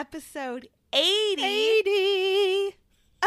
episode 0.00 0.66
80, 0.94 1.42
80. 1.42 2.76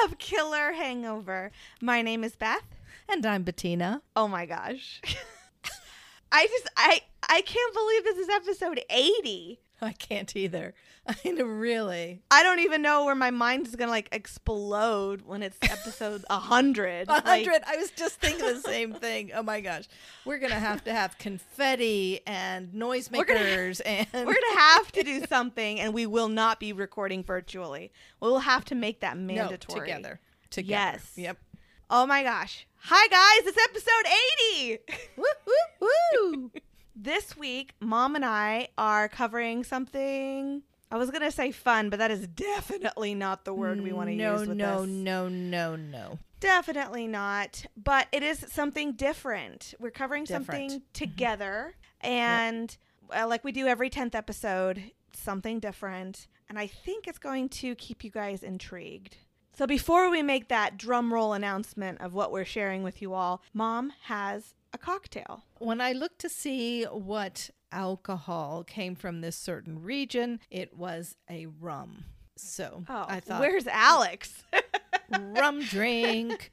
of 0.04 0.18
Killer 0.18 0.72
Hangover. 0.72 1.52
My 1.80 2.02
name 2.02 2.24
is 2.24 2.36
Beth. 2.36 2.66
And 3.08 3.24
I'm 3.28 3.44
Bettina. 3.44 4.02
Oh 4.16 4.28
my 4.28 4.48
gosh. 4.48 5.00
I 6.32 6.48
just 6.48 6.68
I 6.76 7.02
I 7.30 7.42
can't 7.42 7.74
believe 7.76 8.04
this 8.06 8.18
is 8.18 8.28
episode 8.28 8.82
80. 8.90 9.60
I 9.84 9.92
can't 9.92 10.36
either. 10.36 10.74
I 11.08 11.16
mean, 11.26 11.36
really. 11.44 12.22
I 12.32 12.44
don't 12.44 12.60
even 12.60 12.82
know 12.82 13.04
where 13.04 13.16
my 13.16 13.30
mind 13.30 13.68
is 13.68 13.76
going 13.76 13.88
to 13.88 13.92
like 13.92 14.08
explode 14.14 15.24
when 15.24 15.44
it's 15.44 15.58
episode 15.62 16.24
100. 16.30 17.08
A 17.10 17.12
Like, 17.12 17.24
hundred. 17.26 17.62
I 17.68 17.76
was 17.76 17.92
just 17.92 18.22
thinking 18.22 18.46
the 18.46 18.62
same 18.62 18.94
thing. 18.94 19.32
Oh 19.36 19.44
my 19.44 19.60
gosh. 19.60 19.84
We're 20.24 20.38
going 20.38 20.52
to 20.54 20.60
have 20.60 20.84
to 20.86 20.94
have 20.94 21.18
confetti 21.18 22.22
and 22.26 22.70
We're 22.74 22.80
gonna- 23.26 23.40
noisemakers 23.42 23.82
and. 23.86 24.08
we're 24.14 24.24
going 24.24 24.36
to 24.54 24.60
have 24.60 24.92
to 24.94 25.04
do 25.04 25.26
something 25.26 25.80
and 25.82 25.94
we 25.94 26.06
will 26.06 26.30
not 26.30 26.60
be 26.62 26.72
recording 26.72 27.22
virtually. 27.24 27.92
We'll 28.22 28.40
have 28.40 28.64
to 28.66 28.76
make 28.76 29.02
that 29.02 29.18
No, 29.18 29.34
mandatory. 29.36 29.82
together. 29.82 30.20
Together. 30.52 30.70
Yes. 30.94 31.12
Yep. 31.18 31.38
Oh 31.90 32.06
my 32.06 32.24
gosh. 32.24 32.66
Hi 32.86 33.08
guys, 33.08 33.48
it's 33.48 33.58
episode 33.64 34.06
80. 34.62 34.80
Woo, 35.18 35.24
woo, 35.46 35.88
woo. 36.32 36.52
This 36.96 37.36
week, 37.38 37.74
mom 37.80 38.16
and 38.16 38.24
I 38.26 38.70
are 38.78 39.08
covering 39.10 39.64
something. 39.64 40.64
I 40.94 40.98
was 40.98 41.10
going 41.10 41.24
to 41.24 41.32
say 41.32 41.52
fun, 41.52 41.90
but 41.90 41.98
that 41.98 42.12
is 42.12 42.28
definitely 42.28 43.16
not 43.16 43.46
the 43.46 43.54
word 43.54 43.82
we 43.82 43.92
want 43.92 44.10
to 44.10 44.16
no, 44.16 44.34
use 44.34 44.48
with 44.48 44.56
no, 44.56 44.82
this. 44.82 44.90
no, 44.92 45.28
no, 45.28 45.76
no. 45.76 45.76
No. 45.76 46.20
Definitely 46.40 47.08
not. 47.08 47.66
But 47.76 48.08
it 48.12 48.22
is 48.22 48.46
something 48.52 48.92
different. 48.92 49.74
We're 49.80 49.90
covering 49.90 50.26
Different. 50.26 50.46
something 50.46 50.82
together. 50.94 51.74
And 52.02 52.78
uh, 53.10 53.26
like 53.28 53.44
we 53.44 53.52
do 53.52 53.66
every 53.66 53.90
10th 53.90 54.14
episode, 54.14 54.92
something 55.14 55.60
different. 55.60 56.28
And 56.48 56.60
I 56.60 56.68
think 56.68 57.08
it's 57.08 57.18
going 57.18 57.50
to 57.50 57.74
keep 57.74 58.04
you 58.04 58.12
guys 58.12 58.44
intrigued. 58.44 59.18
So 59.58 59.66
before 59.66 60.12
we 60.12 60.22
make 60.22 60.50
that 60.50 60.78
drum 60.78 61.12
roll 61.12 61.34
announcement 61.34 62.02
of 62.02 62.14
what 62.14 62.32
we're 62.32 62.46
sharing 62.46 62.84
with 62.84 63.02
you 63.02 63.16
all, 63.16 63.42
mom 63.52 63.94
has 64.04 64.54
a 64.74 64.78
cocktail. 64.78 65.44
When 65.58 65.82
I 65.82 65.94
looked 65.94 66.20
to 66.20 66.30
see 66.30 66.84
what 66.84 67.50
alcohol 67.74 68.64
came 68.64 68.96
from 68.96 69.22
this 69.22 69.36
certain 69.36 69.82
region, 69.82 70.40
it 70.50 70.78
was 70.78 71.16
a 71.30 71.48
rum. 71.60 72.06
So 72.36 72.84
Oh, 72.90 73.06
I 73.08 73.20
thought, 73.20 73.42
where's 73.42 73.68
Alex? 73.68 74.44
rum 75.36 75.62
drink. 75.64 76.52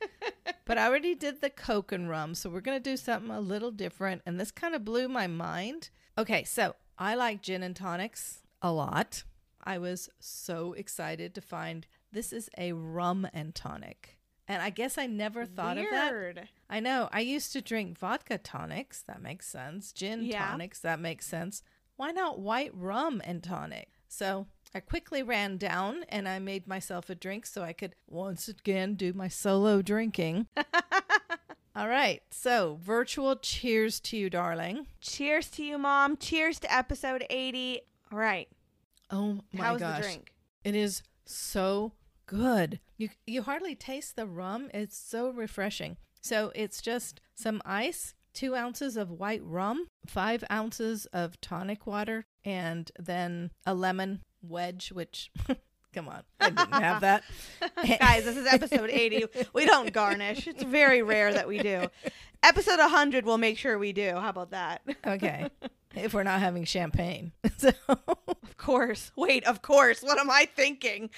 But 0.65 0.79
I 0.79 0.87
already 0.87 1.15
did 1.15 1.41
the 1.41 1.51
Coke 1.51 1.93
and 1.93 2.09
rum, 2.09 2.35
so 2.35 2.51
we're 2.51 2.61
going 2.61 2.81
to 2.81 2.91
do 2.91 2.97
something 2.97 3.31
a 3.31 3.41
little 3.41 3.71
different. 3.71 4.23
And 4.27 4.39
this 4.39 4.51
kind 4.51 4.75
of 4.75 4.85
blew 4.85 5.09
my 5.09 5.27
mind. 5.27 5.91
Okay, 6.19 6.45
so 6.45 6.75
I 6.99 7.15
like 7.15 7.43
gin 7.43 7.63
and 7.63 7.75
tonics 7.75 8.41
a 8.63 8.73
lot. 8.73 9.25
I 9.65 9.79
was 9.79 10.09
so 10.21 10.73
excited 10.75 11.35
to 11.35 11.41
find 11.41 11.87
this 12.13 12.33
is 12.33 12.51
a 12.59 12.73
rum 12.73 13.27
and 13.33 13.55
tonic. 13.55 14.17
And 14.51 14.61
I 14.61 14.71
guess 14.71 14.99
I 14.99 15.07
never 15.07 15.47
thought 15.47 15.79
of 15.79 15.85
that. 15.93 16.49
I 16.69 16.81
know. 16.81 17.09
I 17.13 17.21
used 17.21 17.53
to 17.53 17.61
drink 17.63 17.97
vodka 17.97 18.37
tonics. 18.37 19.01
That 19.03 19.23
makes 19.23 19.47
sense. 19.47 19.93
Gin 19.93 20.25
Yeah. 20.25 20.45
tonics. 20.45 20.81
That 20.81 20.99
makes 20.99 21.27
sense. 21.27 21.63
Why 21.95 22.11
not 22.11 22.41
white 22.41 22.75
rum 22.75 23.23
and 23.25 23.45
tonic? 23.45 23.91
So 24.09 24.49
I 24.75 24.81
quickly 24.81 25.23
ran 25.23 25.57
down 25.57 26.03
and 26.09 26.29
I 26.29 26.41
made 26.41 26.67
myself 26.67 27.09
a 27.11 27.15
drink 27.15 27.47
so 27.47 27.63
I 27.63 27.73
could 27.73 27.95
once 28.09 28.49
again 28.49 28.97
do 28.97 29.13
my 29.13 29.29
solo 29.29 29.83
drinking. 29.83 30.49
All 31.77 31.87
right. 31.89 32.21
So 32.33 32.77
virtual 32.83 33.37
cheers 33.37 34.01
to 34.01 34.17
you, 34.17 34.29
darling. 34.31 34.89
Cheers 35.01 35.49
to 35.51 35.63
you, 35.65 35.79
mom. 35.79 36.17
Cheers 36.17 36.59
to 36.61 36.75
episode 36.75 37.25
80. 37.31 37.83
All 38.11 38.19
right. 38.19 38.49
Oh 39.11 39.43
my 39.53 39.65
How's 39.65 39.79
gosh. 39.79 39.97
the 39.99 40.03
drink? 40.03 40.35
It 40.65 40.75
is 40.75 41.05
so 41.25 41.93
good. 42.31 42.79
You 42.97 43.09
you 43.27 43.43
hardly 43.43 43.75
taste 43.75 44.15
the 44.17 44.27
rum. 44.27 44.71
It's 44.73 44.97
so 44.97 45.31
refreshing. 45.31 45.97
So 46.21 46.53
it's 46.55 46.81
just 46.81 47.21
some 47.35 47.61
ice, 47.65 48.15
two 48.35 48.55
ounces 48.55 48.97
of 48.97 49.11
white 49.11 49.43
rum, 49.43 49.89
five 50.07 50.45
ounces 50.51 51.07
of 51.07 51.41
tonic 51.41 51.87
water, 51.87 52.27
and 52.45 52.91
then 52.99 53.51
a 53.67 53.75
lemon 53.75 54.21
wedge. 54.43 54.93
Which, 54.93 55.31
come 55.93 56.09
on, 56.09 56.23
I 56.39 56.51
didn't 56.51 56.73
have 56.73 57.01
that. 57.01 57.25
Guys, 58.01 58.25
this 58.25 58.37
is 58.37 58.47
episode 58.47 58.91
80. 58.91 59.25
We 59.53 59.67
don't 59.67 59.93
garnish. 59.93 60.47
It's 60.47 60.63
very 60.63 61.03
rare 61.03 61.33
that 61.33 61.49
we 61.49 61.59
do. 61.59 61.87
Episode 62.43 62.79
100, 62.79 63.27
we'll 63.27 63.39
make 63.39 63.59
sure 63.59 63.77
we 63.79 63.93
do. 63.93 64.15
How 64.15 64.31
about 64.31 64.51
that? 64.53 64.83
okay, 65.07 65.49
if 65.97 66.15
we're 66.15 66.23
not 66.23 66.41
having 66.41 66.65
champagne, 66.65 67.33
so 67.59 67.73
Of 67.89 68.57
course. 68.57 69.11
Wait, 69.17 69.45
of 69.45 69.63
course. 69.63 70.01
What 70.03 70.19
am 70.19 70.31
I 70.31 70.47
thinking? 70.55 71.11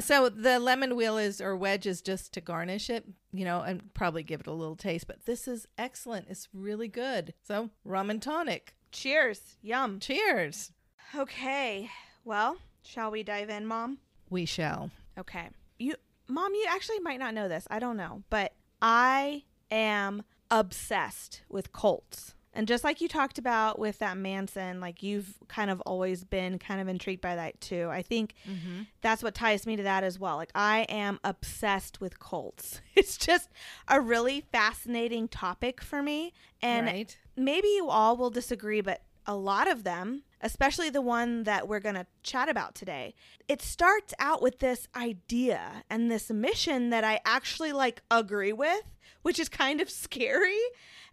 So 0.00 0.28
the 0.28 0.58
lemon 0.58 0.96
wheel 0.96 1.16
is 1.18 1.40
or 1.40 1.56
wedge 1.56 1.86
is 1.86 2.02
just 2.02 2.32
to 2.34 2.40
garnish 2.40 2.90
it, 2.90 3.06
you 3.32 3.44
know, 3.44 3.60
and 3.60 3.94
probably 3.94 4.22
give 4.22 4.40
it 4.40 4.46
a 4.46 4.52
little 4.52 4.76
taste. 4.76 5.06
But 5.06 5.24
this 5.24 5.46
is 5.46 5.66
excellent. 5.78 6.26
It's 6.28 6.48
really 6.52 6.88
good. 6.88 7.32
So 7.42 7.70
rum 7.84 8.10
and 8.10 8.20
tonic. 8.20 8.74
Cheers. 8.90 9.56
Yum. 9.62 10.00
Cheers. 10.00 10.72
Okay. 11.14 11.90
Well, 12.24 12.58
shall 12.82 13.10
we 13.10 13.22
dive 13.22 13.50
in, 13.50 13.66
mom? 13.66 13.98
We 14.30 14.46
shall. 14.46 14.90
Okay. 15.18 15.48
You 15.78 15.94
Mom, 16.26 16.54
you 16.54 16.66
actually 16.70 17.00
might 17.00 17.18
not 17.18 17.34
know 17.34 17.48
this. 17.48 17.66
I 17.70 17.78
don't 17.78 17.96
know, 17.96 18.22
but 18.30 18.52
I 18.80 19.44
am 19.70 20.22
obsessed 20.50 21.42
with 21.48 21.72
cults. 21.72 22.34
And 22.54 22.68
just 22.68 22.84
like 22.84 23.00
you 23.00 23.08
talked 23.08 23.38
about 23.38 23.78
with 23.78 23.98
that 23.98 24.16
Manson, 24.16 24.80
like 24.80 25.02
you've 25.02 25.34
kind 25.48 25.70
of 25.70 25.80
always 25.82 26.24
been 26.24 26.58
kind 26.58 26.80
of 26.80 26.88
intrigued 26.88 27.20
by 27.20 27.36
that 27.36 27.60
too. 27.60 27.88
I 27.90 28.02
think 28.02 28.34
mm-hmm. 28.48 28.82
that's 29.02 29.22
what 29.22 29.34
ties 29.34 29.66
me 29.66 29.76
to 29.76 29.82
that 29.82 30.04
as 30.04 30.18
well. 30.18 30.36
Like 30.36 30.52
I 30.54 30.86
am 30.88 31.18
obsessed 31.24 32.00
with 32.00 32.18
cults. 32.18 32.80
It's 32.96 33.18
just 33.18 33.50
a 33.88 34.00
really 34.00 34.44
fascinating 34.52 35.26
topic 35.26 35.82
for 35.82 36.00
me. 36.00 36.32
And 36.62 36.86
right. 36.86 37.18
maybe 37.36 37.66
you 37.68 37.88
all 37.90 38.16
will 38.16 38.30
disagree, 38.30 38.80
but 38.80 39.02
a 39.26 39.34
lot 39.34 39.68
of 39.68 39.84
them, 39.84 40.22
especially 40.40 40.90
the 40.90 41.02
one 41.02 41.44
that 41.44 41.66
we're 41.66 41.80
going 41.80 41.94
to 41.94 42.06
chat 42.22 42.48
about 42.48 42.74
today, 42.74 43.14
it 43.48 43.62
starts 43.62 44.14
out 44.18 44.42
with 44.42 44.58
this 44.58 44.86
idea 44.94 45.84
and 45.90 46.10
this 46.10 46.30
mission 46.30 46.90
that 46.90 47.04
I 47.04 47.20
actually 47.24 47.72
like 47.72 48.02
agree 48.10 48.52
with, 48.52 48.84
which 49.22 49.38
is 49.38 49.48
kind 49.48 49.80
of 49.80 49.90
scary. 50.04 50.60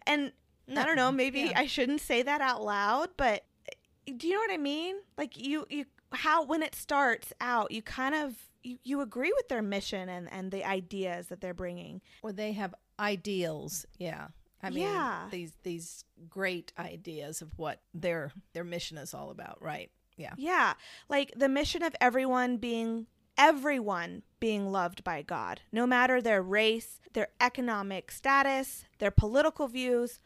And 0.06 0.32
I 0.70 0.84
don't 0.84 0.96
know, 0.96 1.12
maybe 1.12 1.40
yeah. 1.40 1.52
I 1.58 1.66
shouldn't 1.66 2.00
say 2.00 2.22
that 2.22 2.40
out 2.40 2.62
loud, 2.62 3.10
but 3.16 3.44
eh, 4.06 4.12
do 4.16 4.26
you 4.26 4.34
know 4.34 4.40
what 4.40 4.50
I 4.52 4.56
mean? 4.58 4.96
Like 5.18 5.36
you 5.36 5.66
you 5.70 5.84
how 6.12 6.44
when 6.44 6.62
it 6.62 6.74
starts 6.74 7.32
out, 7.40 7.70
you 7.72 7.82
kind 7.82 8.14
of 8.14 8.34
you, 8.62 8.78
you 8.84 9.00
agree 9.00 9.32
with 9.34 9.48
their 9.48 9.62
mission 9.62 10.08
and 10.08 10.30
and 10.32 10.50
the 10.50 10.64
ideas 10.64 11.26
that 11.28 11.40
they're 11.40 11.54
bringing. 11.54 12.00
Or 12.22 12.32
they 12.32 12.52
have 12.52 12.74
ideals. 12.98 13.86
Yeah. 13.98 14.28
I 14.62 14.70
mean, 14.70 14.84
Yeah. 14.84 15.26
these 15.30 15.52
these 15.64 16.04
great 16.28 16.72
ideas 16.78 17.42
of 17.42 17.58
what 17.58 17.80
their 17.92 18.32
their 18.52 18.64
mission 18.64 18.98
is 18.98 19.12
all 19.14 19.30
about, 19.30 19.60
right? 19.60 19.90
Yeah. 20.16 20.34
Yeah. 20.36 20.74
Like 21.08 21.32
the 21.36 21.48
mission 21.48 21.82
of 21.82 21.96
everyone 22.00 22.58
being 22.58 23.06
everyone 23.36 24.22
being 24.40 24.70
loved 24.70 25.02
by 25.04 25.22
God, 25.22 25.60
no 25.72 25.86
matter 25.86 26.20
their 26.20 26.42
race, 26.42 27.00
their 27.12 27.28
economic 27.40 28.10
status, 28.10 28.84
their 28.98 29.10
political 29.10 29.68
views, 29.68 30.20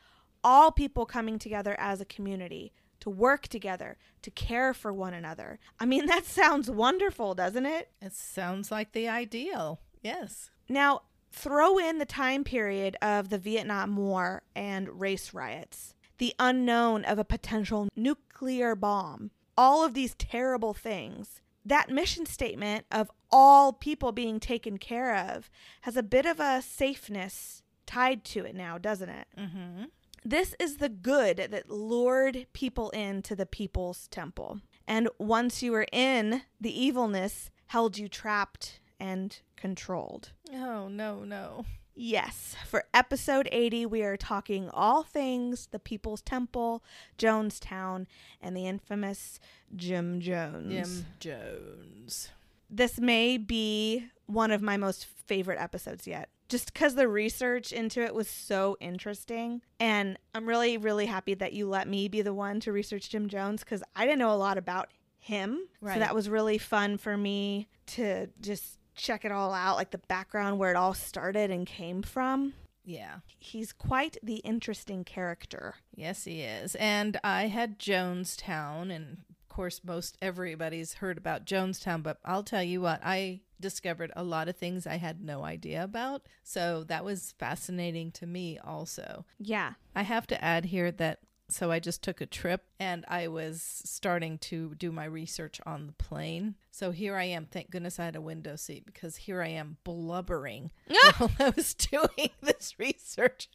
all 0.47 0.71
people 0.71 1.05
coming 1.07 1.41
together 1.41 1.75
as 1.81 2.01
a 2.01 2.05
community 2.05 2.73
to 3.01 3.11
work 3.11 3.49
together, 3.49 3.99
to 4.23 4.31
care 4.31 4.73
for 4.73 4.93
one 4.93 5.13
another. 5.13 5.59
I 5.81 5.87
mean, 5.87 6.07
that 6.07 6.25
sounds 6.41 6.71
wonderful, 6.71 7.35
doesn't 7.35 7.67
it? 7.67 7.91
It 8.01 8.13
sounds 8.13 8.71
like 8.71 8.93
the 8.93 9.09
ideal. 9.09 9.81
Yes. 10.03 10.51
Now, 10.69 11.03
throw 11.33 11.79
in 11.79 11.99
the 11.99 12.07
time 12.07 12.45
period 12.45 12.97
of 13.03 13.29
the 13.29 13.39
Vietnam 13.39 13.97
War 13.97 14.43
and 14.55 15.01
race 15.01 15.35
riots, 15.35 15.95
the 16.19 16.33
unknown 16.39 17.05
of 17.05 17.19
a 17.19 17.25
potential 17.25 17.89
nuclear 17.97 18.77
bomb, 18.77 19.33
all 19.59 19.85
of 19.85 19.95
these 19.95 20.15
terrible 20.15 20.73
things. 20.75 21.41
that 21.65 21.91
mission 21.91 22.25
statement 22.25 22.87
of 22.93 23.11
all 23.33 23.73
people 23.73 24.13
being 24.13 24.39
taken 24.39 24.79
care 24.79 25.17
of 25.17 25.51
has 25.81 25.97
a 25.97 26.03
bit 26.05 26.25
of 26.25 26.39
a 26.39 26.63
safeness 26.63 27.61
tied 27.87 28.23
to 28.25 28.45
it 28.45 28.55
now, 28.55 28.79
doesn't 28.79 29.09
it? 29.09 29.27
Mm-hmm. 29.37 29.85
This 30.29 30.57
is 30.59 30.79
the 30.79 30.89
good 30.89 31.37
that 31.53 31.71
lured 31.71 32.49
people 32.53 32.91
into 32.91 33.37
the 33.37 33.47
people's 33.47 34.09
temple. 34.09 34.61
And 34.85 35.09
once 35.19 35.63
you 35.63 35.71
were 35.71 35.87
in, 35.93 36.43
the 36.61 36.85
evilness 36.85 37.49
held 37.69 37.97
you 37.97 38.09
trapped 38.09 38.81
and 38.99 39.39
controlled. 39.55 40.33
Oh, 40.53 40.89
no, 40.89 41.23
no. 41.23 41.65
Yes, 41.95 42.57
for 42.67 42.87
episode 42.93 43.49
80, 43.53 43.87
we 43.87 44.03
are 44.03 44.17
talking 44.17 44.69
all 44.71 45.05
things 45.05 45.69
the 45.71 45.79
People's 45.79 46.23
Temple, 46.23 46.83
Jonestown, 47.19 48.07
and 48.43 48.57
the 48.57 48.67
infamous 48.67 49.39
Jim 49.77 50.21
Jones. 50.21 50.73
Jim 50.73 51.07
Jones. 51.21 52.31
This 52.69 52.99
may 52.99 53.39
be 53.39 54.09
one 54.27 54.51
of 54.51 54.61
my 54.61 54.77
most 54.77 55.07
favorite 55.07 55.61
episodes 55.61 56.05
yet, 56.09 56.31
just 56.49 56.73
because 56.73 56.95
the 56.95 57.09
research 57.09 57.73
into 57.73 58.03
it 58.03 58.15
was 58.15 58.29
so 58.29 58.77
interesting. 58.81 59.63
And 59.81 60.19
I'm 60.35 60.47
really, 60.47 60.77
really 60.79 61.07
happy 61.07 61.35
that 61.35 61.53
you 61.53 61.69
let 61.69 61.89
me 61.89 62.09
be 62.09 62.23
the 62.23 62.35
one 62.35 62.61
to 62.61 62.73
research 62.73 63.11
Jim 63.11 63.29
Jones 63.29 63.65
because 63.65 63.83
I 63.95 64.05
didn't 64.05 64.19
know 64.19 64.33
a 64.33 64.37
lot 64.37 64.59
about 64.59 64.89
him. 65.19 65.61
Right. 65.81 65.95
So 65.95 66.01
that 66.01 66.15
was 66.15 66.29
really 66.29 66.59
fun 66.59 66.99
for 66.99 67.17
me 67.17 67.69
to 67.89 68.29
just 68.41 68.79
check 68.95 69.25
it 69.25 69.33
all 69.33 69.53
out, 69.53 69.77
like 69.77 69.91
the 69.91 69.99
background 69.99 70.59
where 70.59 70.71
it 70.71 70.77
all 70.77 70.95
started 70.95 71.51
and 71.51 71.67
came 71.67 72.03
from. 72.03 72.55
Yeah. 72.85 73.17
He's 73.39 73.73
quite 73.73 74.17
the 74.23 74.37
interesting 74.37 75.05
character. 75.05 75.75
Yes, 75.95 76.25
he 76.25 76.43
is. 76.43 76.77
And 76.77 77.19
I 77.25 77.49
had 77.49 77.79
Jonestown, 77.81 78.95
and 78.95 79.19
course, 79.57 79.81
most 79.83 80.19
everybody's 80.21 80.95
heard 80.95 81.17
about 81.17 81.47
Jonestown, 81.47 82.03
but 82.03 82.19
I'll 82.27 82.43
tell 82.43 82.63
you 82.63 82.83
what, 82.83 83.01
I 83.03 83.41
discovered 83.59 84.13
a 84.15 84.23
lot 84.23 84.51
of 84.51 84.57
things 84.57 84.87
I 84.87 84.97
had 84.97 85.23
no 85.23 85.45
idea 85.45 85.83
about. 85.83 86.27
So 86.45 86.85
that 86.89 87.07
was 87.07 87.35
fascinating 87.39 88.13
to 88.13 88.27
me, 88.27 88.59
also. 88.59 89.25
Yeah. 89.39 89.73
I 89.95 90.03
have 90.03 90.27
to 90.27 90.45
add 90.45 90.67
here 90.67 90.93
that 90.93 91.21
so 91.49 91.71
I 91.71 91.79
just 91.79 92.03
took 92.03 92.21
a 92.21 92.27
trip 92.27 92.65
and 92.81 93.05
I 93.09 93.29
was 93.29 93.63
starting 93.63 94.37
to 94.39 94.75
do 94.75 94.91
my 94.91 95.05
research 95.05 95.61
on 95.65 95.87
the 95.87 95.93
plane. 95.93 96.57
So 96.73 96.91
here 96.91 97.17
I 97.17 97.25
am. 97.25 97.47
Thank 97.47 97.71
goodness 97.71 98.01
I 98.01 98.05
had 98.05 98.17
a 98.17 98.21
window 98.21 98.57
seat 98.57 98.85
because 98.85 99.17
here 99.17 99.41
I 99.41 99.49
am 99.49 99.77
blubbering 99.85 100.73
ah! 100.91 101.15
while 101.19 101.31
I 101.39 101.51
was 101.51 101.73
doing 101.73 102.31
this 102.43 102.75
research. 102.79 103.49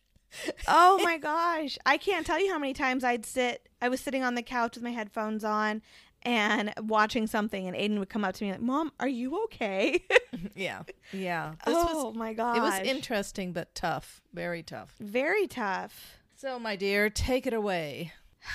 Oh 0.68 1.00
my 1.04 1.18
gosh. 1.18 1.78
I 1.86 1.98
can't 1.98 2.26
tell 2.26 2.40
you 2.40 2.52
how 2.52 2.60
many 2.60 2.74
times 2.74 3.04
I'd 3.04 3.26
sit, 3.26 3.70
I 3.82 3.90
was 3.90 4.00
sitting 4.02 4.24
on 4.24 4.36
the 4.36 4.42
couch 4.42 4.76
with 4.76 4.84
my 4.84 4.92
headphones 4.92 5.44
on 5.44 5.82
and 6.24 6.74
watching 6.78 7.26
something, 7.26 7.68
and 7.68 7.76
Aiden 7.76 7.98
would 7.98 8.10
come 8.10 8.24
up 8.24 8.36
to 8.36 8.44
me 8.44 8.52
like, 8.52 8.62
Mom, 8.62 8.92
are 9.00 9.08
you 9.08 9.44
okay? 9.46 10.04
Yeah. 10.56 10.84
Yeah. 11.12 11.54
This 11.66 11.76
oh 11.78 12.06
was 12.08 12.16
my 12.16 12.34
gosh. 12.34 12.58
it 12.58 12.62
was 12.62 12.80
interesting 12.80 13.52
but 13.52 13.76
tough. 13.76 14.22
Very 14.34 14.64
tough. 14.64 14.96
very 15.00 15.46
tough. 15.46 16.18
So 16.36 16.58
my 16.58 16.76
dear, 16.76 17.10
take 17.10 17.46
it 17.46 17.54
away. 17.54 18.14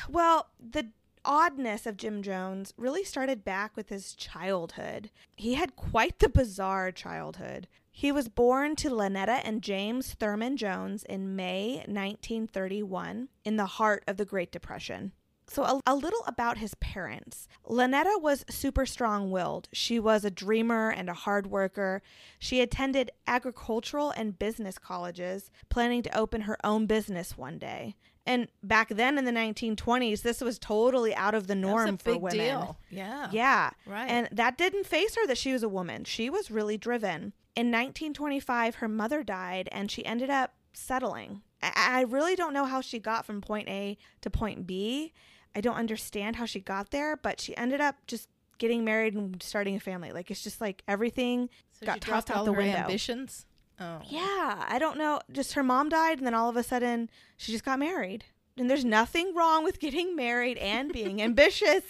Well, 0.09 0.49
the 0.59 0.89
oddness 1.25 1.87
of 1.87 1.97
Jim 1.97 2.23
Jones 2.23 2.73
really 2.77 3.05
started 3.05 3.45
back 3.45 3.77
with 3.77 3.89
his 3.89 4.15
childhood. 4.15 5.11
He 5.37 5.55
had 5.55 5.77
quite 5.77 6.19
the 6.19 6.29
bizarre 6.29 6.91
childhood. 6.93 7.69
He 7.99 8.13
was 8.13 8.29
born 8.29 8.77
to 8.77 8.91
Lynetta 8.91 9.41
and 9.43 9.63
James 9.63 10.13
Thurman 10.13 10.59
Jones 10.59 11.03
in 11.05 11.35
May 11.35 11.77
1931 11.87 13.31
in 13.43 13.57
the 13.57 13.65
heart 13.65 14.05
of 14.07 14.19
the 14.19 14.27
Great 14.27 14.53
Depression. 14.53 15.13
So, 15.47 15.63
a, 15.63 15.81
a 15.87 15.95
little 15.95 16.23
about 16.27 16.59
his 16.59 16.75
parents. 16.75 17.49
Lynetta 17.67 18.21
was 18.21 18.45
super 18.51 18.85
strong 18.85 19.31
willed. 19.31 19.71
She 19.73 19.99
was 19.99 20.27
a 20.27 20.31
dreamer 20.31 20.91
and 20.91 21.09
a 21.09 21.15
hard 21.15 21.47
worker. 21.47 22.03
She 22.39 22.61
attended 22.61 23.13
agricultural 23.27 24.11
and 24.11 24.39
business 24.39 24.77
colleges, 24.77 25.51
planning 25.71 26.03
to 26.03 26.19
open 26.19 26.43
her 26.43 26.59
own 26.63 26.85
business 26.85 27.39
one 27.39 27.57
day. 27.57 27.97
And 28.27 28.49
back 28.63 28.91
then 28.91 29.17
in 29.17 29.25
the 29.25 29.33
1920s, 29.33 30.21
this 30.21 30.43
was 30.43 30.59
totally 30.59 31.15
out 31.15 31.35
of 31.35 31.47
the 31.47 31.55
norm 31.55 31.97
for 31.97 32.19
women. 32.19 32.39
deal. 32.39 32.79
Yeah. 32.91 33.31
Yeah. 33.33 33.71
Right. 33.87 34.11
And 34.11 34.29
that 34.33 34.59
didn't 34.59 34.85
face 34.85 35.17
her 35.17 35.27
that 35.29 35.39
she 35.39 35.55
was 35.55 35.63
a 35.63 35.69
woman. 35.71 36.05
She 36.05 36.29
was 36.29 36.51
really 36.51 36.77
driven. 36.77 37.33
In 37.57 37.69
1925, 37.69 38.77
her 38.77 38.89
mother 38.89 39.23
died 39.23 39.69
and 39.73 39.91
she 39.91 40.05
ended 40.05 40.31
up 40.31 40.55
settling. 40.73 41.43
I, 41.63 41.73
I 41.75 42.01
really 42.03 42.37
don't 42.37 42.53
know 42.53 42.67
how 42.67 42.81
she 42.81 42.99
got 42.99 43.25
from 43.25 43.41
point 43.41 43.69
A 43.69 43.97
to 44.21 44.31
point 44.31 44.67
B. 44.67 45.13
I 45.55 45.61
don't 45.63 45.77
understand 45.77 46.37
how 46.37 46.45
she 46.45 46.61
got 46.61 46.91
there, 46.91 47.17
but 47.17 47.41
she 47.41 47.57
ended 47.57 47.81
up 47.81 47.97
just 48.07 48.29
getting 48.59 48.85
married 48.85 49.15
and 49.15 49.43
starting 49.43 49.75
a 49.77 49.81
family. 49.81 50.13
Like 50.13 50.31
it's 50.31 50.43
just 50.43 50.61
like 50.61 50.83
everything 50.87 51.49
so 51.73 51.87
got 51.87 52.01
tossed 52.01 52.31
out 52.31 52.45
the 52.45 52.53
window. 52.53 52.79
ambitions. 52.79 53.47
Oh. 53.81 54.01
Yeah, 54.09 54.65
I 54.69 54.79
don't 54.79 54.99
know. 54.99 55.21
Just 55.31 55.53
her 55.53 55.63
mom 55.63 55.89
died, 55.89 56.19
and 56.19 56.27
then 56.27 56.35
all 56.35 56.49
of 56.49 56.57
a 56.57 56.63
sudden 56.63 57.11
she 57.37 57.53
just 57.53 57.65
got 57.65 57.79
married. 57.79 58.25
And 58.57 58.71
there's 58.71 58.85
nothing 58.85 59.35
wrong 59.35 59.65
with 59.65 59.81
getting 59.81 60.17
married 60.17 60.59
and 60.59 60.93
being 60.93 61.21
ambitious, 61.23 61.85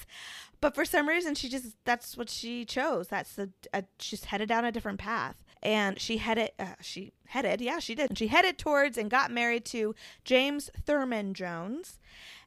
but 0.61 0.75
for 0.75 0.85
some 0.85 1.09
reason 1.09 1.35
she 1.35 1.49
just 1.49 1.77
that's 1.85 2.17
what 2.17 2.31
she 2.31 2.65
chose. 2.65 3.09
That's 3.09 3.35
the 3.35 3.51
uh, 3.73 3.83
she's 3.99 4.25
headed 4.25 4.49
down 4.49 4.65
a 4.65 4.73
different 4.73 4.99
path, 4.99 5.45
and 5.67 6.01
she 6.01 6.19
headed 6.19 6.53
uh, 6.61 6.77
she 6.81 7.13
headed 7.27 7.61
yeah 7.61 7.81
she 7.81 7.97
did. 7.97 8.17
She 8.17 8.29
headed 8.29 8.57
towards 8.57 8.97
and 8.97 9.11
got 9.11 9.33
married 9.33 9.65
to 9.67 9.97
James 10.25 10.71
Thurman 10.85 11.35
Jones, 11.35 11.99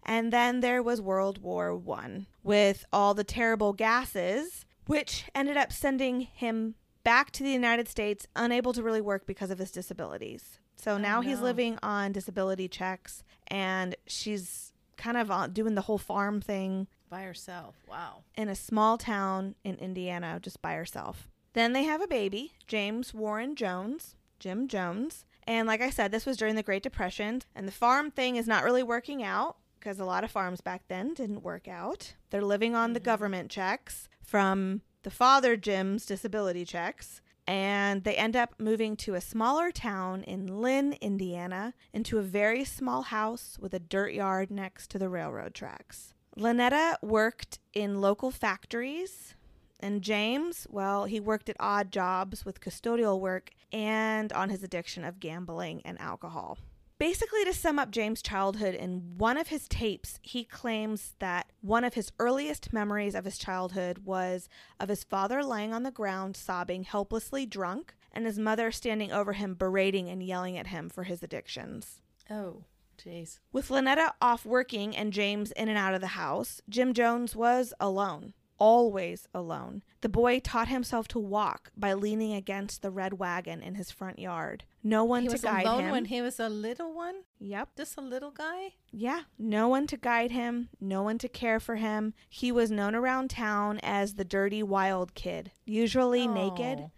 and 0.05 0.31
then 0.31 0.61
there 0.61 0.81
was 0.81 1.01
World 1.01 1.39
War 1.39 1.75
One 1.75 2.27
with 2.43 2.85
all 2.93 3.13
the 3.13 3.25
terrible 3.25 3.73
gases, 3.73 4.65
which 4.85 5.25
ended 5.35 5.57
up 5.57 5.73
sending 5.73 6.21
him 6.21 6.75
back 7.03 7.31
to 7.31 7.43
the 7.43 7.51
United 7.51 7.89
States, 7.89 8.25
unable 8.37 8.71
to 8.71 8.81
really 8.81 9.01
work 9.01 9.25
because 9.25 9.51
of 9.51 9.59
his 9.59 9.71
disabilities. 9.71 10.59
So 10.77 10.97
now 10.97 11.19
he's 11.19 11.39
no. 11.39 11.43
living 11.43 11.77
on 11.83 12.13
disability 12.13 12.69
checks, 12.69 13.21
and 13.47 13.97
she's 14.07 14.71
kind 14.95 15.17
of 15.17 15.29
uh, 15.29 15.47
doing 15.47 15.75
the 15.75 15.81
whole 15.81 15.97
farm 15.97 16.39
thing 16.39 16.87
By 17.09 17.23
herself. 17.23 17.75
Wow. 17.89 18.23
in 18.37 18.47
a 18.47 18.55
small 18.55 18.97
town 18.97 19.55
in 19.65 19.75
Indiana 19.75 20.39
just 20.41 20.61
by 20.61 20.75
herself. 20.75 21.27
Then 21.53 21.73
they 21.73 21.83
have 21.83 22.01
a 22.01 22.07
baby, 22.07 22.53
James 22.67 23.13
Warren 23.13 23.55
Jones, 23.55 24.15
Jim 24.39 24.67
Jones. 24.67 25.25
And 25.47 25.67
like 25.67 25.81
I 25.81 25.89
said, 25.89 26.11
this 26.11 26.25
was 26.25 26.37
during 26.37 26.55
the 26.55 26.63
Great 26.63 26.83
Depression, 26.83 27.41
and 27.55 27.67
the 27.67 27.71
farm 27.71 28.11
thing 28.11 28.35
is 28.35 28.47
not 28.47 28.63
really 28.63 28.83
working 28.83 29.23
out 29.23 29.57
because 29.79 29.99
a 29.99 30.05
lot 30.05 30.23
of 30.23 30.31
farms 30.31 30.61
back 30.61 30.83
then 30.87 31.13
didn't 31.13 31.41
work 31.41 31.67
out. 31.67 32.13
They're 32.29 32.41
living 32.41 32.75
on 32.75 32.93
the 32.93 32.99
mm-hmm. 32.99 33.05
government 33.05 33.49
checks 33.49 34.09
from 34.21 34.81
the 35.03 35.09
father 35.09 35.55
Jim's 35.55 36.05
disability 36.05 36.65
checks. 36.65 37.21
And 37.47 38.03
they 38.03 38.15
end 38.15 38.35
up 38.35 38.53
moving 38.59 38.95
to 38.97 39.15
a 39.15 39.21
smaller 39.21 39.71
town 39.71 40.21
in 40.23 40.61
Lynn, 40.61 40.93
Indiana, 41.01 41.73
into 41.91 42.19
a 42.19 42.23
very 42.23 42.63
small 42.63 43.01
house 43.01 43.57
with 43.59 43.73
a 43.73 43.79
dirt 43.79 44.13
yard 44.13 44.51
next 44.51 44.91
to 44.91 44.99
the 44.99 45.09
railroad 45.09 45.55
tracks. 45.55 46.13
Lynetta 46.37 46.97
worked 47.01 47.57
in 47.73 48.01
local 48.01 48.29
factories, 48.29 49.33
and 49.79 50.01
James, 50.01 50.67
well, 50.69 51.05
he 51.05 51.19
worked 51.19 51.49
at 51.49 51.55
odd 51.59 51.91
jobs 51.91 52.45
with 52.45 52.61
custodial 52.61 53.19
work 53.19 53.51
and 53.71 54.33
on 54.33 54.49
his 54.49 54.63
addiction 54.63 55.03
of 55.03 55.19
gambling 55.19 55.81
and 55.85 55.99
alcohol. 56.01 56.57
Basically, 56.97 57.45
to 57.45 57.53
sum 57.53 57.79
up 57.79 57.91
James' 57.91 58.21
childhood, 58.21 58.75
in 58.75 59.13
one 59.17 59.37
of 59.37 59.47
his 59.47 59.69
tapes, 59.69 60.19
he 60.21 60.43
claims 60.43 61.15
that 61.19 61.49
one 61.61 61.85
of 61.85 61.93
his 61.93 62.11
earliest 62.19 62.73
memories 62.73 63.15
of 63.15 63.23
his 63.23 63.37
childhood 63.37 63.99
was 63.99 64.49
of 64.81 64.89
his 64.89 65.05
father 65.05 65.41
lying 65.41 65.73
on 65.73 65.83
the 65.83 65.91
ground, 65.91 66.35
sobbing, 66.35 66.83
helplessly 66.83 67.45
drunk, 67.45 67.95
and 68.11 68.25
his 68.25 68.37
mother 68.37 68.69
standing 68.69 69.13
over 69.13 69.31
him, 69.31 69.53
berating 69.53 70.09
and 70.09 70.21
yelling 70.21 70.57
at 70.57 70.67
him 70.67 70.89
for 70.89 71.03
his 71.03 71.23
addictions. 71.23 72.01
Oh, 72.29 72.63
jeez. 72.97 73.39
With 73.53 73.69
Lynetta 73.69 74.11
off 74.21 74.45
working 74.45 74.93
and 74.93 75.13
James 75.13 75.53
in 75.53 75.69
and 75.69 75.77
out 75.77 75.93
of 75.93 76.01
the 76.01 76.07
house, 76.07 76.59
Jim 76.67 76.93
Jones 76.93 77.33
was 77.33 77.73
alone. 77.79 78.33
Always 78.59 79.27
alone. 79.33 79.83
The 80.01 80.09
boy 80.09 80.39
taught 80.39 80.67
himself 80.67 81.07
to 81.09 81.19
walk 81.19 81.71
by 81.77 81.93
leaning 81.93 82.33
against 82.33 82.81
the 82.81 82.91
red 82.91 83.13
wagon 83.13 83.61
in 83.63 83.75
his 83.75 83.89
front 83.89 84.19
yard. 84.19 84.65
No 84.83 85.03
one 85.05 85.23
He 85.23 85.27
to 85.29 85.33
was 85.33 85.41
guide 85.41 85.65
alone 85.65 85.85
him. 85.85 85.91
when 85.91 86.05
he 86.05 86.21
was 86.21 86.39
a 86.39 86.49
little 86.49 86.93
one? 86.93 87.23
yep. 87.39 87.69
Just 87.77 87.97
a 87.97 88.01
little 88.01 88.31
guy? 88.31 88.73
Yeah. 88.91 89.21
No 89.37 89.67
one 89.69 89.87
to 89.87 89.97
guide 89.97 90.31
him, 90.31 90.69
no 90.79 91.01
one 91.03 91.17
to 91.19 91.27
care 91.29 91.59
for 91.59 91.77
him. 91.77 92.13
He 92.29 92.51
was 92.51 92.69
known 92.69 92.95
around 92.95 93.29
town 93.29 93.79
as 93.81 94.15
the 94.15 94.25
dirty 94.25 94.61
wild 94.61 95.15
kid, 95.15 95.51
usually 95.65 96.27
naked 96.27 96.79
Oh. 96.79 96.91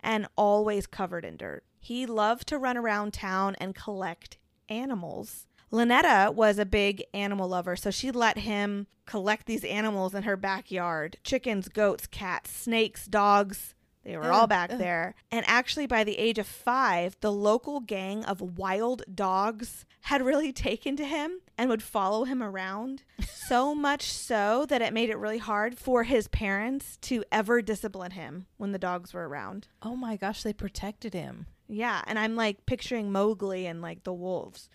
and 0.00 0.28
always 0.36 0.86
covered 0.86 1.24
in 1.24 1.36
dirt. 1.36 1.64
He 1.80 2.06
loved 2.06 2.46
to 2.48 2.58
run 2.58 2.76
around 2.76 3.12
town 3.12 3.54
and 3.60 3.74
collect 3.74 4.38
animals. 4.68 5.46
Lynetta 5.72 6.34
was 6.34 6.58
a 6.58 6.64
big 6.66 7.04
animal 7.12 7.48
lover, 7.48 7.76
so 7.76 7.90
she 7.90 8.10
let 8.10 8.38
him 8.38 8.86
collect 9.06 9.46
these 9.46 9.64
animals 9.64 10.14
in 10.14 10.22
her 10.24 10.36
backyard 10.36 11.16
chickens, 11.24 11.68
goats, 11.68 12.06
cats, 12.06 12.50
snakes, 12.50 13.06
dogs. 13.06 13.74
They 14.04 14.16
were 14.16 14.32
all 14.32 14.46
back 14.46 14.72
ugh. 14.72 14.78
there. 14.78 15.14
And 15.30 15.44
actually, 15.46 15.86
by 15.86 16.02
the 16.02 16.18
age 16.18 16.38
of 16.38 16.46
five, 16.46 17.16
the 17.20 17.32
local 17.32 17.80
gang 17.80 18.24
of 18.24 18.40
wild 18.40 19.02
dogs 19.14 19.84
had 20.02 20.22
really 20.22 20.52
taken 20.70 20.96
to 20.96 21.04
him. 21.04 21.40
and 21.58 21.68
would 21.68 21.82
follow 21.82 22.24
him 22.24 22.42
around. 22.42 23.02
so 23.48 23.74
much 23.74 24.10
so 24.10 24.64
that 24.68 24.80
it 24.80 24.94
made 24.94 25.10
it 25.10 25.18
really 25.18 25.38
hard 25.38 25.76
for 25.76 26.04
his 26.04 26.28
parents 26.28 26.96
to 27.02 27.24
ever 27.32 27.60
discipline 27.60 28.12
him 28.12 28.46
when 28.56 28.72
the 28.72 28.78
dogs 28.78 29.12
were 29.12 29.28
around. 29.28 29.68
Oh 29.82 29.96
my 29.96 30.16
gosh, 30.16 30.42
they 30.42 30.52
protected 30.52 31.12
him. 31.12 31.46
Yeah, 31.68 32.02
and 32.06 32.18
I'm 32.18 32.34
like 32.34 32.66
picturing 32.66 33.12
Mowgli 33.12 33.66
and 33.66 33.82
like 33.82 34.04
the 34.04 34.12
wolves. 34.12 34.68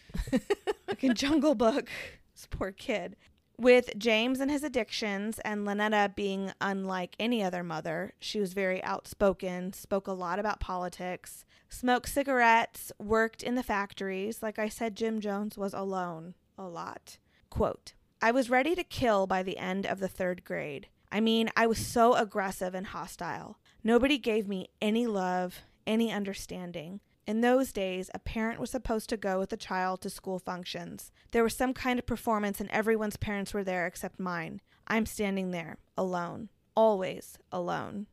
like 0.88 1.04
in 1.04 1.16
Jungle 1.16 1.56
Book. 1.56 1.90
This 2.36 2.48
poor 2.50 2.72
kid. 2.72 3.16
With 3.60 3.92
James 3.96 4.40
and 4.40 4.50
his 4.50 4.64
addictions, 4.64 5.38
and 5.46 5.68
Lynetta 5.68 6.16
being 6.16 6.52
unlike 6.60 7.16
any 7.20 7.44
other 7.44 7.62
mother, 7.62 8.14
she 8.20 8.40
was 8.40 8.54
very 8.54 8.84
outspoken, 8.84 9.72
spoke 9.74 10.08
a 10.08 10.14
lot 10.14 10.40
about 10.40 10.60
politics, 10.60 11.46
smoked 11.70 12.10
cigarettes, 12.10 12.92
worked 12.98 13.44
in 13.44 13.54
the 13.54 13.62
factories. 13.62 14.42
Like 14.42 14.58
I 14.58 14.68
said, 14.68 14.96
Jim 14.96 15.22
Jones 15.22 15.60
was 15.60 15.76
alone 15.76 16.34
a 16.58 16.68
lot. 16.68 17.20
Quote 17.52 17.94
I 18.20 18.32
was 18.32 18.50
ready 18.50 18.74
to 18.74 18.84
kill 18.84 19.28
by 19.28 19.44
the 19.44 19.60
end 19.60 19.86
of 19.86 20.00
the 20.00 20.08
third 20.08 20.44
grade. 20.44 20.88
I 21.12 21.20
mean, 21.20 21.52
I 21.56 21.68
was 21.68 21.78
so 21.78 22.16
aggressive 22.16 22.74
and 22.74 22.88
hostile. 22.88 23.60
Nobody 23.84 24.18
gave 24.18 24.48
me 24.48 24.70
any 24.82 25.06
love, 25.06 25.62
any 25.86 26.12
understanding. 26.12 27.00
In 27.26 27.42
those 27.42 27.72
days, 27.72 28.10
a 28.14 28.20
parent 28.20 28.60
was 28.60 28.70
supposed 28.70 29.10
to 29.10 29.18
go 29.18 29.40
with 29.40 29.54
a 29.54 29.58
child 29.58 30.02
to 30.02 30.10
school 30.10 30.40
functions. 30.40 31.12
There 31.32 31.44
was 31.44 31.56
some 31.56 31.74
kind 31.74 31.98
of 31.98 32.06
performance, 32.06 32.60
and 32.60 32.70
everyone's 32.72 33.18
parents 33.18 33.54
were 33.54 33.64
there 33.64 33.88
except 33.88 34.20
mine. 34.20 34.62
I'm 34.88 35.06
standing 35.06 35.52
there, 35.52 35.78
alone, 35.98 36.50
always 36.76 37.38
alone. 37.52 38.08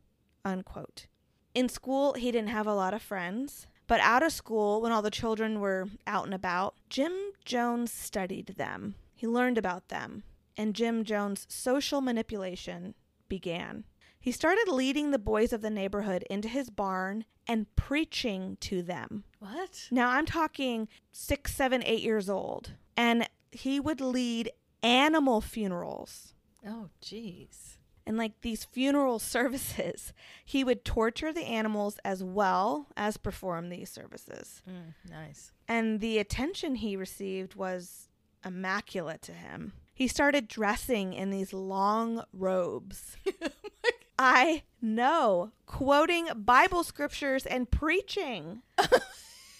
Unquote. 0.45 1.07
In 1.53 1.67
school, 1.67 2.13
he 2.13 2.31
didn't 2.31 2.49
have 2.49 2.67
a 2.67 2.73
lot 2.73 2.93
of 2.93 3.01
friends, 3.01 3.67
but 3.85 3.99
out 3.99 4.23
of 4.23 4.31
school, 4.31 4.81
when 4.81 4.93
all 4.93 5.01
the 5.01 5.11
children 5.11 5.59
were 5.59 5.89
out 6.07 6.23
and 6.23 6.33
about, 6.33 6.75
Jim 6.89 7.11
Jones 7.43 7.91
studied 7.91 8.55
them. 8.57 8.95
He 9.13 9.27
learned 9.27 9.57
about 9.57 9.89
them, 9.89 10.23
and 10.55 10.73
Jim 10.73 11.03
Jones' 11.03 11.45
social 11.49 11.99
manipulation 11.99 12.95
began. 13.27 13.83
He 14.21 14.31
started 14.31 14.67
leading 14.67 15.09
the 15.11 15.19
boys 15.19 15.51
of 15.51 15.61
the 15.61 15.69
neighborhood 15.71 16.23
into 16.29 16.47
his 16.47 16.69
barn 16.69 17.25
and 17.47 17.65
preaching 17.75 18.57
to 18.61 18.83
them. 18.83 19.23
What? 19.39 19.87
Now 19.89 20.11
I'm 20.11 20.25
talking 20.27 20.87
six, 21.11 21.53
seven, 21.55 21.81
eight 21.83 22.01
years 22.03 22.29
old. 22.29 22.73
And 22.95 23.27
he 23.51 23.79
would 23.79 23.99
lead 23.99 24.51
animal 24.83 25.41
funerals 25.41 26.33
Oh, 26.65 26.89
jeez. 27.01 27.77
and 28.05 28.15
like 28.17 28.39
these 28.41 28.63
funeral 28.63 29.17
services. 29.35 30.13
He 30.45 30.63
would 30.63 30.85
torture 30.85 31.33
the 31.33 31.45
animals 31.45 31.97
as 32.05 32.23
well 32.23 32.87
as 32.95 33.17
perform 33.17 33.69
these 33.69 33.89
services. 33.89 34.61
Mm, 34.69 34.93
nice. 35.09 35.51
And 35.67 35.99
the 35.99 36.19
attention 36.19 36.75
he 36.75 36.95
received 36.95 37.55
was 37.55 38.07
immaculate 38.45 39.21
to 39.23 39.33
him. 39.33 39.73
He 39.93 40.07
started 40.07 40.47
dressing 40.47 41.13
in 41.13 41.31
these 41.31 41.53
long 41.53 42.23
robes. 42.33 43.17
I 44.23 44.63
know, 44.81 45.51
quoting 45.65 46.27
Bible 46.35 46.83
scriptures 46.83 47.47
and 47.47 47.69
preaching. 47.71 48.61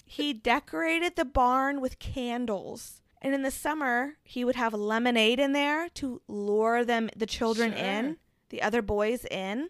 he 0.06 0.34
decorated 0.34 1.16
the 1.16 1.26
barn 1.26 1.82
with 1.82 1.98
candles. 1.98 3.02
And 3.24 3.34
in 3.34 3.42
the 3.42 3.50
summer, 3.50 4.18
he 4.24 4.46
would 4.46 4.56
have 4.56 4.74
lemonade 4.74 5.40
in 5.40 5.54
there 5.54 5.90
to 5.96 6.22
lure 6.28 6.86
them 6.86 7.10
the 7.16 7.26
children 7.26 7.72
Sure. 7.72 7.82
in, 7.82 8.18
the 8.50 8.62
other 8.62 8.84
boys 8.84 9.26
in. 9.26 9.70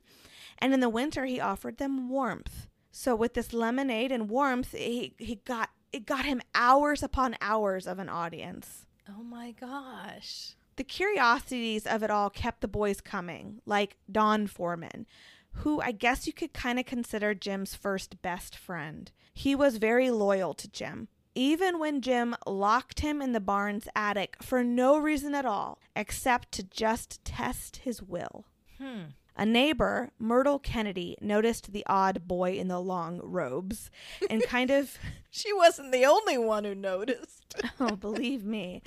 And 0.60 0.74
in 0.74 0.82
the 0.82 0.90
winter, 0.90 1.24
he 1.26 1.40
offered 1.40 1.78
them 1.78 2.10
warmth. 2.10 2.68
So 2.92 3.16
with 3.16 3.34
this 3.34 3.54
lemonade 3.54 4.12
and 4.12 4.30
warmth, 4.30 4.74
he, 4.74 5.16
he 5.18 5.36
got 5.46 5.70
it 5.94 6.06
got 6.06 6.26
him 6.26 6.42
hours 6.56 7.02
upon 7.04 7.36
hours 7.42 7.88
of 7.88 8.00
an 8.00 8.10
audience. 8.10 8.86
Oh 9.10 9.24
my 9.24 9.52
gosh. 9.52 10.56
The 10.82 10.86
curiosities 10.86 11.86
of 11.86 12.02
it 12.02 12.10
all 12.10 12.32
kept 12.32 12.62
the 12.62 12.68
boys 12.68 13.02
coming, 13.02 13.62
like 13.68 13.98
Don 14.12 14.48
Foreman, 14.48 15.06
who 15.58 15.80
I 15.80 15.92
guess 15.92 16.26
you 16.26 16.34
could 16.34 16.54
kind 16.54 16.80
of 16.80 16.88
consider 16.88 17.36
Jim's 17.36 17.76
first 17.76 18.20
best 18.24 18.58
friend. 18.58 19.12
He 19.32 19.54
was 19.54 19.78
very 19.78 20.10
loyal 20.10 20.56
to 20.56 20.68
Jim, 20.68 21.08
even 21.36 21.78
when 21.78 22.02
Jim 22.02 22.36
locked 22.48 23.02
him 23.02 23.22
in 23.22 23.32
the 23.32 23.40
barn's 23.40 23.88
attic 23.96 24.38
for 24.42 24.64
no 24.64 24.98
reason 24.98 25.36
at 25.36 25.46
all, 25.46 25.78
except 25.96 26.52
to 26.54 26.64
just 26.64 27.24
test 27.24 27.78
his 27.84 28.02
will. 28.02 28.46
Hmm. 28.80 29.12
A 29.42 29.46
neighbor, 29.46 30.12
Myrtle 30.20 30.60
Kennedy, 30.60 31.18
noticed 31.20 31.74
the 31.74 31.84
odd 31.88 32.28
boy 32.28 32.52
in 32.60 32.68
the 32.68 32.80
long 32.80 33.20
robes 33.24 33.90
and 34.30 34.44
kind 34.48 34.70
of 34.70 35.00
She 35.32 35.52
wasn't 35.52 35.92
the 35.92 36.06
only 36.06 36.38
one 36.38 36.64
who 36.64 36.76
noticed. 36.76 37.56
Oh, 37.80 37.96
believe 37.96 38.46
me. 38.46 38.84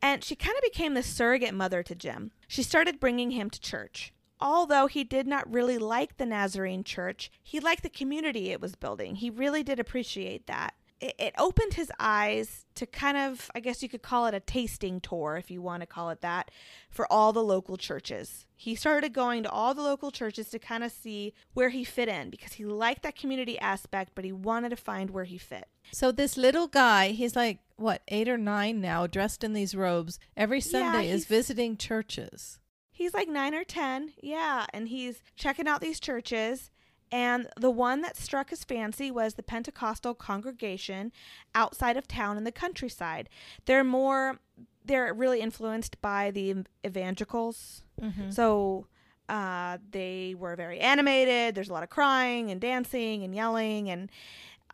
and 0.00 0.24
she 0.24 0.34
kind 0.36 0.56
of 0.56 0.62
became 0.62 0.94
the 0.94 1.02
surrogate 1.02 1.52
mother 1.52 1.82
to 1.82 1.94
Jim. 1.94 2.32
She 2.48 2.62
started 2.62 2.98
bringing 2.98 3.32
him 3.32 3.50
to 3.50 3.60
church. 3.60 4.14
Although 4.40 4.86
he 4.86 5.04
did 5.04 5.26
not 5.26 5.52
really 5.52 5.76
like 5.76 6.16
the 6.16 6.24
Nazarene 6.24 6.82
church, 6.82 7.30
he 7.42 7.60
liked 7.60 7.82
the 7.82 7.90
community 7.90 8.50
it 8.50 8.62
was 8.62 8.76
building. 8.76 9.16
He 9.16 9.28
really 9.28 9.62
did 9.62 9.78
appreciate 9.78 10.46
that. 10.46 10.72
It, 11.00 11.14
it 11.18 11.34
opened 11.38 11.74
his 11.74 11.90
eyes 11.98 12.64
to 12.76 12.86
kind 12.86 13.16
of, 13.16 13.50
I 13.54 13.60
guess 13.60 13.82
you 13.82 13.88
could 13.88 14.02
call 14.02 14.26
it 14.26 14.34
a 14.34 14.40
tasting 14.40 15.00
tour, 15.00 15.36
if 15.36 15.50
you 15.50 15.60
want 15.60 15.82
to 15.82 15.86
call 15.86 16.10
it 16.10 16.20
that, 16.22 16.50
for 16.90 17.10
all 17.12 17.32
the 17.32 17.42
local 17.42 17.76
churches. 17.76 18.46
He 18.56 18.74
started 18.74 19.12
going 19.12 19.42
to 19.42 19.50
all 19.50 19.74
the 19.74 19.82
local 19.82 20.10
churches 20.10 20.48
to 20.50 20.58
kind 20.58 20.82
of 20.84 20.92
see 20.92 21.34
where 21.52 21.68
he 21.68 21.84
fit 21.84 22.08
in 22.08 22.30
because 22.30 22.54
he 22.54 22.64
liked 22.64 23.02
that 23.02 23.16
community 23.16 23.58
aspect, 23.58 24.12
but 24.14 24.24
he 24.24 24.32
wanted 24.32 24.70
to 24.70 24.76
find 24.76 25.10
where 25.10 25.24
he 25.24 25.38
fit. 25.38 25.68
So 25.92 26.10
this 26.12 26.36
little 26.36 26.68
guy, 26.68 27.08
he's 27.08 27.36
like 27.36 27.58
what, 27.76 28.02
eight 28.08 28.28
or 28.28 28.38
nine 28.38 28.80
now, 28.80 29.06
dressed 29.06 29.44
in 29.44 29.52
these 29.52 29.74
robes, 29.74 30.18
every 30.36 30.60
Sunday 30.60 31.10
is 31.10 31.26
visiting 31.26 31.76
churches. 31.76 32.58
He's 32.94 33.12
like 33.12 33.28
nine 33.28 33.54
or 33.54 33.64
10. 33.64 34.12
Yeah. 34.22 34.66
And 34.72 34.88
he's 34.88 35.20
checking 35.36 35.66
out 35.66 35.80
these 35.80 35.98
churches. 35.98 36.70
And 37.12 37.48
the 37.56 37.70
one 37.70 38.00
that 38.00 38.16
struck 38.16 38.50
his 38.50 38.64
fancy 38.64 39.10
was 39.10 39.34
the 39.34 39.42
Pentecostal 39.42 40.14
congregation 40.14 41.12
outside 41.54 41.96
of 41.96 42.08
town 42.08 42.36
in 42.36 42.44
the 42.44 42.52
countryside. 42.52 43.28
They're 43.66 43.84
more, 43.84 44.40
they're 44.84 45.14
really 45.14 45.40
influenced 45.40 46.00
by 46.00 46.30
the 46.30 46.64
evangelicals. 46.84 47.84
Mm-hmm. 48.00 48.30
So 48.30 48.86
uh, 49.28 49.78
they 49.90 50.34
were 50.36 50.56
very 50.56 50.80
animated. 50.80 51.54
There's 51.54 51.68
a 51.68 51.72
lot 51.72 51.82
of 51.82 51.90
crying 51.90 52.50
and 52.50 52.60
dancing 52.60 53.22
and 53.22 53.34
yelling. 53.34 53.90
And 53.90 54.10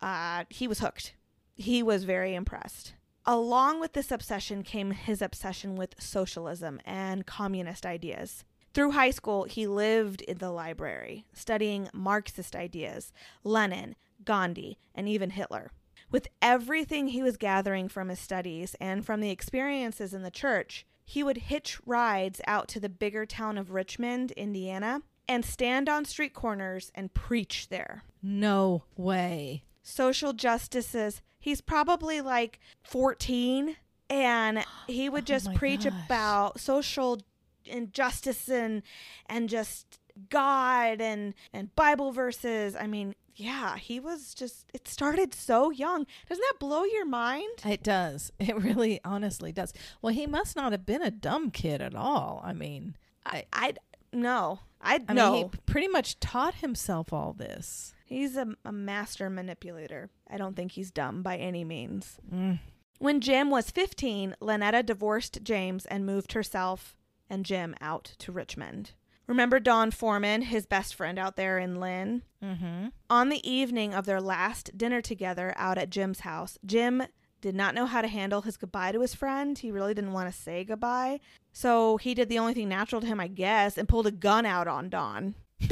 uh, 0.01 0.45
he 0.49 0.67
was 0.67 0.79
hooked. 0.79 1.15
He 1.57 1.83
was 1.83 2.05
very 2.05 2.35
impressed. 2.35 2.95
Along 3.27 3.81
with 3.81 3.93
this 3.93 4.11
obsession 4.11 4.63
came 4.63 4.93
his 4.93 5.21
obsession 5.21 5.77
with 5.77 6.01
socialism 6.01 6.81
and 6.87 7.27
communist 7.27 7.85
ideas. 7.85 8.45
Through 8.73 8.93
high 8.93 9.11
school, 9.11 9.45
he 9.45 9.67
lived 9.67 10.23
in 10.23 10.39
the 10.39 10.50
library, 10.50 11.25
studying 11.33 11.89
Marxist 11.93 12.55
ideas, 12.55 13.12
Lenin, 13.43 13.97
Gandhi, 14.25 14.79
and 14.95 15.09
even 15.09 15.31
Hitler. 15.31 15.73
With 16.11 16.29
everything 16.43 17.09
he 17.09 17.23
was 17.23 17.37
gathering 17.37 17.89
from 17.89 18.09
his 18.09 18.19
studies 18.21 18.75
and 18.81 19.05
from 19.05 19.21
the 19.21 19.31
experiences 19.31 20.15
in 20.15 20.23
the 20.23 20.31
church, 20.31 20.87
he 21.05 21.23
would 21.23 21.37
hitch 21.39 21.79
rides 21.87 22.41
out 22.47 22.69
to 22.69 22.81
the 22.81 22.89
bigger 22.89 23.27
town 23.27 23.59
of 23.59 23.71
Richmond, 23.73 24.31
Indiana, 24.33 25.03
and 25.29 25.45
stand 25.45 25.89
on 25.89 26.05
street 26.05 26.35
corners 26.35 26.91
and 26.95 27.12
preach 27.15 27.69
there 27.69 28.05
No 28.23 28.85
way. 28.97 29.65
social 29.83 30.33
justices. 30.33 31.23
He's 31.39 31.61
probably 31.61 32.21
like 32.21 32.59
14 32.83 33.77
and 34.09 34.65
he 34.89 35.09
would 35.09 35.23
Oh 35.23 35.27
just 35.27 35.47
my 35.47 35.55
preach 35.55 35.85
gosh. 35.85 35.93
about 36.07 36.61
social 36.61 37.19
injustice 37.64 38.49
and 38.49 38.83
and 39.26 39.49
just 39.49 39.99
God 40.29 41.00
and 41.00 41.35
and 41.52 41.75
Bible 41.75 42.12
verses. 42.12 42.76
I 42.76 42.87
mean, 42.87 43.14
yeah, 43.35 43.76
he 43.76 44.00
was 44.00 44.35
just 44.35 44.71
it 44.75 44.87
started 44.87 45.35
so 45.35 45.71
young. 45.71 46.07
Doesn't 46.29 46.45
that 46.50 46.59
blow 46.59 46.85
your 46.85 47.07
mind? 47.07 47.62
It 47.64 47.83
does. 47.83 48.33
It 48.40 48.57
really 48.57 49.00
honestly 49.05 49.52
does. 49.52 49.73
Well, 50.02 50.12
he 50.12 50.26
must 50.26 50.57
not 50.57 50.73
have 50.73 50.85
been 50.87 51.02
a 51.02 51.11
dumb 51.11 51.50
kid 51.50 51.81
at 51.81 51.95
all. 51.95 52.40
I 52.45 52.52
mean, 52.52 52.97
I, 53.25 53.45
I 53.52 53.75
no. 54.12 54.61
I, 54.83 55.00
I 55.09 55.12
no. 55.12 55.33
mean, 55.33 55.50
he 55.52 55.59
pretty 55.67 55.88
much 55.88 56.19
taught 56.21 56.57
himself 56.57 57.12
all 57.12 57.33
this. 57.33 57.95
He's 58.07 58.37
a, 58.37 58.49
a 58.64 58.73
master 58.73 59.31
manipulator. 59.31 60.11
I 60.29 60.37
don't 60.37 60.57
think 60.57 60.73
he's 60.73 60.90
dumb 60.90 61.23
by 61.23 61.37
any 61.37 61.64
means. 61.64 62.19
Mm. 62.33 62.59
When 62.99 63.21
Jim 63.21 63.50
was 63.50 63.71
15, 63.71 64.37
Lynetta 64.43 64.85
divorced 64.85 65.38
James 65.43 65.87
and 65.87 66.05
moved 66.05 66.33
herself 66.33 66.97
and 67.31 67.45
Jim 67.47 67.75
out 67.81 68.13
to 68.19 68.33
Richmond. 68.33 68.93
Remember 69.27 69.61
Don 69.61 69.91
Foreman, 69.93 70.43
his 70.43 70.67
best 70.67 70.95
friend 70.95 71.17
out 71.19 71.37
there 71.37 71.59
in 71.59 71.79
Lynn? 71.79 72.23
Mm-hmm. 72.45 72.89
On 73.09 73.29
the 73.29 73.49
evening 73.49 73.95
of 73.95 74.05
their 74.05 74.21
last 74.21 74.77
dinner 74.77 75.01
together 75.01 75.55
out 75.57 75.79
at 75.79 75.89
Jim's 75.91 76.21
house, 76.21 76.59
Jim 76.67 77.05
did 77.41 77.55
not 77.55 77.75
know 77.75 77.87
how 77.87 78.03
to 78.03 78.09
handle 78.09 78.43
his 78.43 78.57
goodbye 78.57 78.93
to 78.93 79.01
his 79.01 79.15
friend. 79.15 79.57
He 79.57 79.71
really 79.71 79.95
didn't 79.95 80.13
want 80.13 80.31
to 80.33 80.39
say 80.39 80.65
goodbye. 80.65 81.21
So 81.53 81.97
he 81.97 82.13
did 82.13 82.29
the 82.29 82.39
only 82.41 82.55
thing 82.55 82.69
natural 82.69 83.01
to 83.01 83.07
him, 83.07 83.21
I 83.21 83.29
guess, 83.29 83.79
and 83.79 83.89
pulled 83.89 84.07
a 84.09 84.11
gun 84.11 84.45
out 84.45 84.67
on 84.69 84.89
Don, 84.91 85.35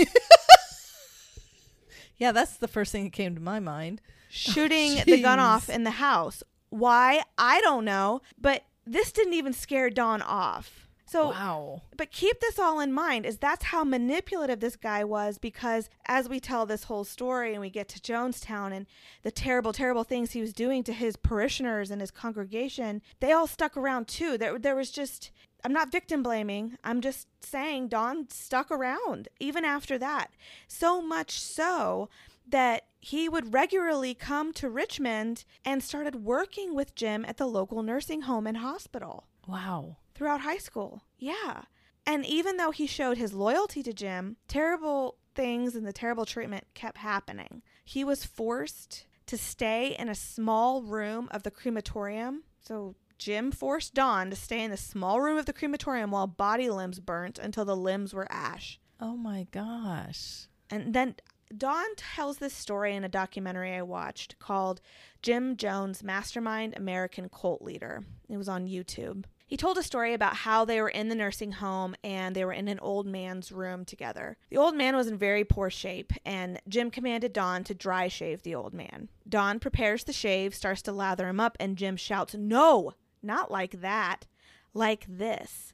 Yeah, 2.16 2.32
that's 2.32 2.56
the 2.56 2.68
first 2.68 2.90
thing 2.90 3.04
that 3.04 3.12
came 3.12 3.34
to 3.36 3.40
my 3.40 3.60
mind. 3.60 4.00
shooting 4.28 5.02
the 5.06 5.22
gun 5.22 5.38
off 5.38 5.68
in 5.70 5.84
the 5.84 5.92
house. 5.92 6.42
Why? 6.70 7.22
I 7.38 7.60
don't 7.60 7.84
know. 7.84 8.22
But 8.40 8.64
this 8.84 9.12
didn't 9.12 9.34
even 9.34 9.52
scare 9.52 9.88
Don 9.88 10.20
off. 10.22 10.87
So 11.10 11.30
wow. 11.30 11.82
but 11.96 12.10
keep 12.10 12.40
this 12.40 12.58
all 12.58 12.80
in 12.80 12.92
mind 12.92 13.24
is 13.24 13.38
that's 13.38 13.64
how 13.64 13.82
manipulative 13.82 14.60
this 14.60 14.76
guy 14.76 15.04
was 15.04 15.38
because 15.38 15.88
as 16.06 16.28
we 16.28 16.38
tell 16.38 16.66
this 16.66 16.84
whole 16.84 17.04
story 17.04 17.52
and 17.52 17.60
we 17.60 17.70
get 17.70 17.88
to 17.88 18.00
Jonestown 18.00 18.72
and 18.72 18.86
the 19.22 19.30
terrible 19.30 19.72
terrible 19.72 20.04
things 20.04 20.32
he 20.32 20.40
was 20.40 20.52
doing 20.52 20.82
to 20.84 20.92
his 20.92 21.16
parishioners 21.16 21.90
and 21.90 22.00
his 22.00 22.10
congregation 22.10 23.00
they 23.20 23.32
all 23.32 23.46
stuck 23.46 23.76
around 23.76 24.06
too 24.06 24.36
there 24.36 24.58
there 24.58 24.76
was 24.76 24.90
just 24.90 25.30
I'm 25.64 25.72
not 25.72 25.90
victim 25.90 26.22
blaming 26.22 26.76
I'm 26.84 27.00
just 27.00 27.26
saying 27.40 27.88
Don 27.88 28.28
stuck 28.28 28.70
around 28.70 29.28
even 29.40 29.64
after 29.64 29.96
that 29.98 30.30
so 30.66 31.00
much 31.00 31.40
so 31.40 32.10
that 32.46 32.84
he 33.00 33.28
would 33.28 33.54
regularly 33.54 34.12
come 34.14 34.52
to 34.54 34.68
Richmond 34.68 35.44
and 35.64 35.82
started 35.82 36.16
working 36.16 36.74
with 36.74 36.94
Jim 36.94 37.24
at 37.26 37.36
the 37.36 37.46
local 37.46 37.82
nursing 37.82 38.22
home 38.22 38.46
and 38.46 38.58
hospital 38.58 39.24
Wow. 39.48 39.96
Throughout 40.18 40.40
high 40.40 40.58
school. 40.58 41.04
Yeah. 41.16 41.62
And 42.04 42.26
even 42.26 42.56
though 42.56 42.72
he 42.72 42.88
showed 42.88 43.18
his 43.18 43.32
loyalty 43.32 43.84
to 43.84 43.92
Jim, 43.92 44.36
terrible 44.48 45.16
things 45.36 45.76
and 45.76 45.86
the 45.86 45.92
terrible 45.92 46.26
treatment 46.26 46.64
kept 46.74 46.98
happening. 46.98 47.62
He 47.84 48.02
was 48.02 48.24
forced 48.24 49.06
to 49.26 49.38
stay 49.38 49.94
in 49.96 50.08
a 50.08 50.14
small 50.14 50.82
room 50.82 51.28
of 51.30 51.44
the 51.44 51.50
crematorium. 51.52 52.42
So 52.60 52.96
Jim 53.18 53.52
forced 53.52 53.94
Don 53.94 54.30
to 54.30 54.36
stay 54.36 54.64
in 54.64 54.72
the 54.72 54.76
small 54.76 55.20
room 55.20 55.38
of 55.38 55.46
the 55.46 55.52
crematorium 55.52 56.10
while 56.10 56.26
body 56.26 56.68
limbs 56.68 56.98
burnt 56.98 57.38
until 57.38 57.64
the 57.64 57.76
limbs 57.76 58.12
were 58.12 58.26
ash. 58.30 58.80
Oh 59.00 59.16
my 59.16 59.46
gosh. 59.52 60.46
And 60.68 60.92
then 60.92 61.14
Don 61.56 61.94
tells 61.96 62.38
this 62.38 62.52
story 62.52 62.96
in 62.96 63.04
a 63.04 63.08
documentary 63.08 63.74
I 63.74 63.82
watched 63.82 64.40
called 64.40 64.80
Jim 65.22 65.56
Jones 65.56 66.02
Mastermind 66.02 66.76
American 66.76 67.28
Cult 67.28 67.62
Leader. 67.62 68.04
It 68.28 68.36
was 68.38 68.48
on 68.48 68.66
YouTube. 68.66 69.24
He 69.48 69.56
told 69.56 69.78
a 69.78 69.82
story 69.82 70.12
about 70.12 70.36
how 70.36 70.66
they 70.66 70.78
were 70.78 70.90
in 70.90 71.08
the 71.08 71.14
nursing 71.14 71.52
home 71.52 71.96
and 72.04 72.36
they 72.36 72.44
were 72.44 72.52
in 72.52 72.68
an 72.68 72.78
old 72.80 73.06
man's 73.06 73.50
room 73.50 73.86
together. 73.86 74.36
The 74.50 74.58
old 74.58 74.76
man 74.76 74.94
was 74.94 75.06
in 75.06 75.16
very 75.16 75.42
poor 75.42 75.70
shape, 75.70 76.12
and 76.26 76.60
Jim 76.68 76.90
commanded 76.90 77.32
Don 77.32 77.64
to 77.64 77.74
dry 77.74 78.08
shave 78.08 78.42
the 78.42 78.54
old 78.54 78.74
man. 78.74 79.08
Don 79.26 79.58
prepares 79.58 80.04
the 80.04 80.12
shave, 80.12 80.54
starts 80.54 80.82
to 80.82 80.92
lather 80.92 81.26
him 81.26 81.40
up, 81.40 81.56
and 81.58 81.78
Jim 81.78 81.96
shouts, 81.96 82.34
No, 82.34 82.92
not 83.22 83.50
like 83.50 83.80
that, 83.80 84.26
like 84.74 85.06
this, 85.08 85.72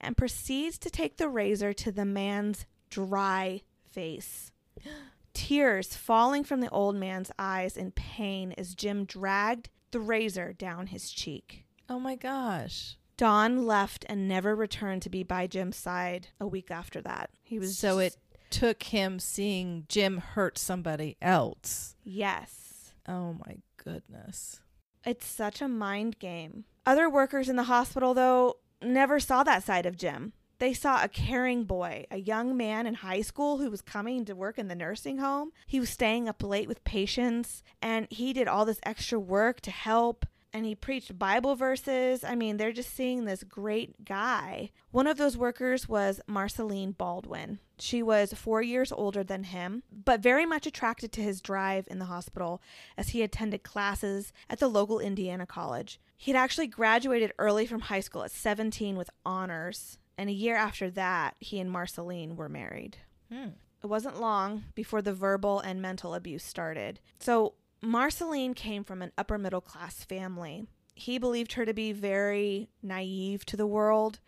and 0.00 0.16
proceeds 0.16 0.78
to 0.78 0.88
take 0.88 1.18
the 1.18 1.28
razor 1.28 1.74
to 1.74 1.92
the 1.92 2.06
man's 2.06 2.64
dry 2.88 3.60
face. 3.90 4.50
Tears 5.34 5.94
falling 5.94 6.42
from 6.42 6.60
the 6.60 6.70
old 6.70 6.96
man's 6.96 7.30
eyes 7.38 7.76
in 7.76 7.90
pain 7.90 8.54
as 8.56 8.74
Jim 8.74 9.04
dragged 9.04 9.68
the 9.90 10.00
razor 10.00 10.54
down 10.54 10.86
his 10.86 11.10
cheek. 11.10 11.63
Oh 11.88 11.98
my 12.00 12.16
gosh. 12.16 12.96
Don 13.16 13.64
left 13.66 14.04
and 14.08 14.26
never 14.26 14.56
returned 14.56 15.02
to 15.02 15.10
be 15.10 15.22
by 15.22 15.46
Jim's 15.46 15.76
side 15.76 16.28
a 16.40 16.46
week 16.46 16.70
after 16.70 17.00
that. 17.02 17.30
He 17.42 17.58
was 17.58 17.78
So 17.78 18.00
just- 18.00 18.16
it 18.16 18.20
took 18.50 18.84
him 18.84 19.18
seeing 19.18 19.84
Jim 19.88 20.18
hurt 20.18 20.58
somebody 20.58 21.16
else. 21.22 21.96
yes. 22.04 22.92
Oh 23.06 23.34
my 23.46 23.58
goodness. 23.76 24.60
It's 25.04 25.26
such 25.26 25.60
a 25.60 25.68
mind 25.68 26.18
game. 26.18 26.64
Other 26.86 27.10
workers 27.10 27.48
in 27.50 27.56
the 27.56 27.64
hospital 27.64 28.14
though 28.14 28.56
never 28.80 29.20
saw 29.20 29.42
that 29.44 29.62
side 29.62 29.84
of 29.86 29.96
Jim. 29.98 30.32
They 30.58 30.72
saw 30.72 31.02
a 31.02 31.08
caring 31.08 31.64
boy, 31.64 32.06
a 32.10 32.16
young 32.16 32.56
man 32.56 32.86
in 32.86 32.94
high 32.94 33.20
school 33.20 33.58
who 33.58 33.70
was 33.70 33.82
coming 33.82 34.24
to 34.24 34.34
work 34.34 34.56
in 34.58 34.68
the 34.68 34.74
nursing 34.74 35.18
home. 35.18 35.50
He 35.66 35.80
was 35.80 35.90
staying 35.90 36.28
up 36.28 36.42
late 36.42 36.68
with 36.68 36.84
patients 36.84 37.62
and 37.82 38.06
he 38.10 38.32
did 38.32 38.48
all 38.48 38.64
this 38.64 38.80
extra 38.84 39.20
work 39.20 39.60
to 39.62 39.70
help 39.70 40.24
and 40.54 40.64
he 40.64 40.76
preached 40.76 41.18
Bible 41.18 41.56
verses. 41.56 42.22
I 42.22 42.36
mean, 42.36 42.56
they're 42.56 42.72
just 42.72 42.94
seeing 42.94 43.24
this 43.24 43.42
great 43.42 44.04
guy. 44.04 44.70
One 44.92 45.08
of 45.08 45.18
those 45.18 45.36
workers 45.36 45.88
was 45.88 46.20
Marceline 46.28 46.92
Baldwin. 46.92 47.58
She 47.80 48.04
was 48.04 48.32
four 48.32 48.62
years 48.62 48.92
older 48.92 49.24
than 49.24 49.44
him, 49.44 49.82
but 49.92 50.20
very 50.20 50.46
much 50.46 50.64
attracted 50.64 51.10
to 51.12 51.20
his 51.20 51.40
drive 51.40 51.88
in 51.90 51.98
the 51.98 52.04
hospital 52.04 52.62
as 52.96 53.08
he 53.08 53.22
attended 53.22 53.64
classes 53.64 54.32
at 54.48 54.60
the 54.60 54.68
local 54.68 55.00
Indiana 55.00 55.44
college. 55.44 55.98
He 56.16 56.30
had 56.30 56.38
actually 56.38 56.68
graduated 56.68 57.32
early 57.36 57.66
from 57.66 57.80
high 57.80 58.00
school 58.00 58.22
at 58.22 58.30
17 58.30 58.96
with 58.96 59.10
honors, 59.26 59.98
and 60.16 60.30
a 60.30 60.32
year 60.32 60.54
after 60.54 60.88
that, 60.92 61.34
he 61.40 61.58
and 61.58 61.68
Marceline 61.68 62.36
were 62.36 62.48
married. 62.48 62.98
Hmm. 63.28 63.48
It 63.82 63.88
wasn't 63.88 64.20
long 64.20 64.64
before 64.76 65.02
the 65.02 65.12
verbal 65.12 65.58
and 65.58 65.82
mental 65.82 66.14
abuse 66.14 66.44
started. 66.44 67.00
So, 67.18 67.54
Marceline 67.84 68.54
came 68.54 68.84
from 68.84 69.02
an 69.02 69.12
upper 69.18 69.38
middle 69.38 69.60
class 69.60 70.04
family. 70.04 70.66
He 70.94 71.18
believed 71.18 71.54
her 71.54 71.64
to 71.64 71.74
be 71.74 71.92
very 71.92 72.68
naive 72.82 73.44
to 73.46 73.56
the 73.56 73.66
world 73.66 74.20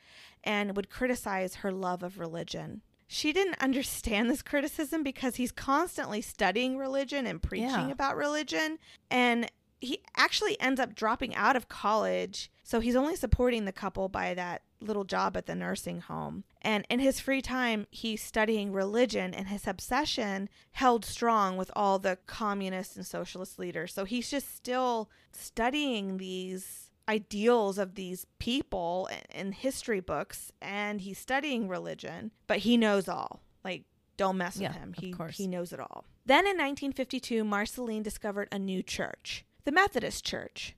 and 0.45 0.77
would 0.77 0.91
criticize 0.91 1.57
her 1.57 1.73
love 1.73 2.03
of 2.03 2.19
religion. 2.19 2.83
She 3.07 3.33
didn't 3.33 3.59
understand 3.63 4.29
this 4.31 4.43
criticism 4.43 5.03
because 5.03 5.37
he's 5.37 5.53
constantly 5.53 6.21
studying 6.21 6.77
religion 6.77 7.27
and 7.27 7.43
preaching 7.43 7.69
Yeah. 7.69 7.91
about 7.91 8.17
religion. 8.17 8.79
And 9.11 9.51
he 9.81 10.01
actually 10.17 10.59
ends 10.61 10.81
up 10.81 10.95
dropping 10.95 11.35
out 11.35 11.55
of 11.57 11.69
college. 11.69 12.51
So 12.63 12.81
he's 12.81 12.97
only 12.97 13.15
supporting 13.15 13.65
the 13.65 13.73
couple 13.73 14.09
by 14.09 14.35
that 14.35 14.63
little 14.81 15.05
job 15.05 15.37
at 15.37 15.47
the 15.47 15.55
nursing 15.55 16.01
home. 16.01 16.45
And 16.63 16.87
in 16.91 17.01
his 17.01 17.21
free 17.21 17.43
time, 17.43 17.87
he's 17.91 18.23
studying 18.23 18.73
religion, 18.73 19.33
and 19.35 19.49
his 19.49 19.67
obsession 19.67 20.49
held 20.73 21.05
strong 21.05 21.57
with 21.57 21.71
all 21.75 21.99
the 21.99 22.19
communist 22.27 22.97
and 22.97 23.07
socialist 23.07 23.59
leaders. 23.59 23.93
So 23.95 24.05
he's 24.05 24.31
just 24.31 24.55
still 24.55 25.11
studying 25.33 26.17
these 26.19 26.91
ideals 27.09 27.79
of 27.79 27.95
these 27.95 28.27
people 28.39 29.09
in 29.33 29.53
history 29.53 30.01
books, 30.01 30.53
and 30.61 31.01
he's 31.01 31.19
studying 31.19 31.69
religion, 31.69 32.33
but 32.47 32.59
he 32.59 32.77
knows 32.77 33.09
all. 33.09 33.43
Like, 33.65 33.85
don't 34.17 34.37
mess 34.37 34.57
Yeah, 34.57 34.69
with 34.69 34.77
him. 34.77 34.95
He, 34.99 35.15
he 35.33 35.47
knows 35.47 35.73
it 35.73 35.81
all. 35.81 36.05
Then 36.25 36.41
in 36.41 36.57
1952, 36.57 37.45
Marceline 37.45 38.03
discovered 38.03 38.49
a 38.51 38.59
new 38.59 38.83
church, 38.83 39.45
the 39.65 39.73
Methodist 39.73 40.25
Church. 40.25 40.75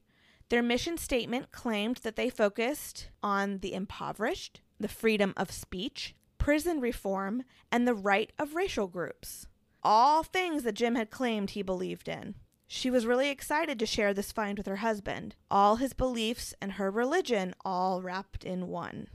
Their 0.51 0.63
mission 0.63 0.97
statement 0.97 1.53
claimed 1.53 1.99
that 1.99 2.17
they 2.17 2.31
focused 2.31 3.09
on 3.23 3.59
the 3.59 3.75
impoverished, 3.75 4.61
the 4.81 4.89
freedom 4.89 5.35
of 5.37 5.51
speech, 5.51 6.15
prison 6.39 6.81
reform, 6.81 7.45
and 7.71 7.87
the 7.87 7.95
right 7.95 8.33
of 8.39 8.55
racial 8.55 8.87
groups. 8.87 9.47
All 9.83 10.23
things 10.23 10.63
that 10.63 10.75
Jim 10.75 10.95
had 10.95 11.11
claimed 11.11 11.51
he 11.51 11.63
believed 11.63 12.09
in. 12.09 12.35
She 12.67 12.91
was 12.91 13.07
really 13.07 13.29
excited 13.29 13.79
to 13.79 13.87
share 13.87 14.13
this 14.15 14.33
find 14.33 14.59
with 14.59 14.67
her 14.67 14.77
husband. 14.77 15.37
All 15.51 15.77
his 15.77 15.93
beliefs 15.93 16.55
and 16.61 16.73
her 16.73 16.91
religion 16.91 17.55
all 17.65 18.03
wrapped 18.03 18.45
in 18.45 18.69
one. 18.69 19.09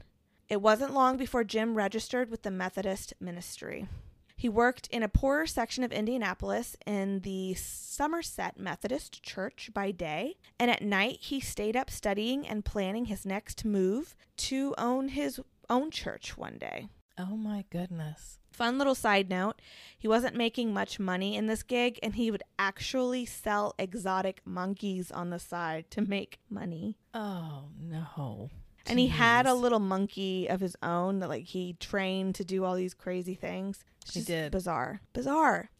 It 0.48 0.60
wasn't 0.60 0.94
long 0.94 1.16
before 1.16 1.44
Jim 1.44 1.74
registered 1.74 2.30
with 2.30 2.42
the 2.42 2.50
Methodist 2.50 3.14
ministry. 3.20 3.88
He 4.36 4.48
worked 4.48 4.88
in 4.88 5.02
a 5.02 5.08
poorer 5.08 5.46
section 5.46 5.84
of 5.84 5.92
Indianapolis 5.92 6.76
in 6.86 7.20
the 7.20 7.54
Somerset 7.54 8.58
Methodist 8.58 9.22
Church 9.22 9.70
by 9.72 9.90
day, 9.90 10.36
and 10.58 10.70
at 10.70 10.82
night 10.82 11.18
he 11.20 11.40
stayed 11.40 11.76
up 11.76 11.90
studying 11.90 12.46
and 12.46 12.64
planning 12.64 13.06
his 13.06 13.24
next 13.24 13.64
move 13.64 14.14
to 14.38 14.74
own 14.76 15.08
his 15.08 15.40
own 15.70 15.90
church 15.90 16.36
one 16.36 16.58
day. 16.58 16.88
Oh 17.16 17.36
my 17.36 17.64
goodness. 17.70 18.38
Fun 18.52 18.76
little 18.78 18.94
side 18.94 19.30
note 19.30 19.60
he 19.98 20.08
wasn't 20.08 20.36
making 20.36 20.72
much 20.72 20.98
money 20.98 21.36
in 21.36 21.46
this 21.46 21.62
gig, 21.62 21.98
and 22.02 22.14
he 22.16 22.30
would 22.30 22.42
actually 22.58 23.24
sell 23.24 23.74
exotic 23.78 24.40
monkeys 24.44 25.10
on 25.10 25.30
the 25.30 25.38
side 25.38 25.90
to 25.92 26.00
make 26.02 26.38
money. 26.50 26.96
Oh 27.14 27.68
no. 27.78 28.50
And 28.86 28.98
he 28.98 29.08
had 29.08 29.46
a 29.46 29.54
little 29.54 29.80
monkey 29.80 30.46
of 30.46 30.60
his 30.60 30.76
own 30.82 31.20
that 31.20 31.28
like 31.28 31.44
he 31.44 31.76
trained 31.80 32.34
to 32.36 32.44
do 32.44 32.64
all 32.64 32.74
these 32.74 32.94
crazy 32.94 33.34
things. 33.34 33.84
It's 34.02 34.14
He 34.14 34.22
did. 34.22 34.52
Bizarre. 34.52 35.00
Bizarre. 35.12 35.70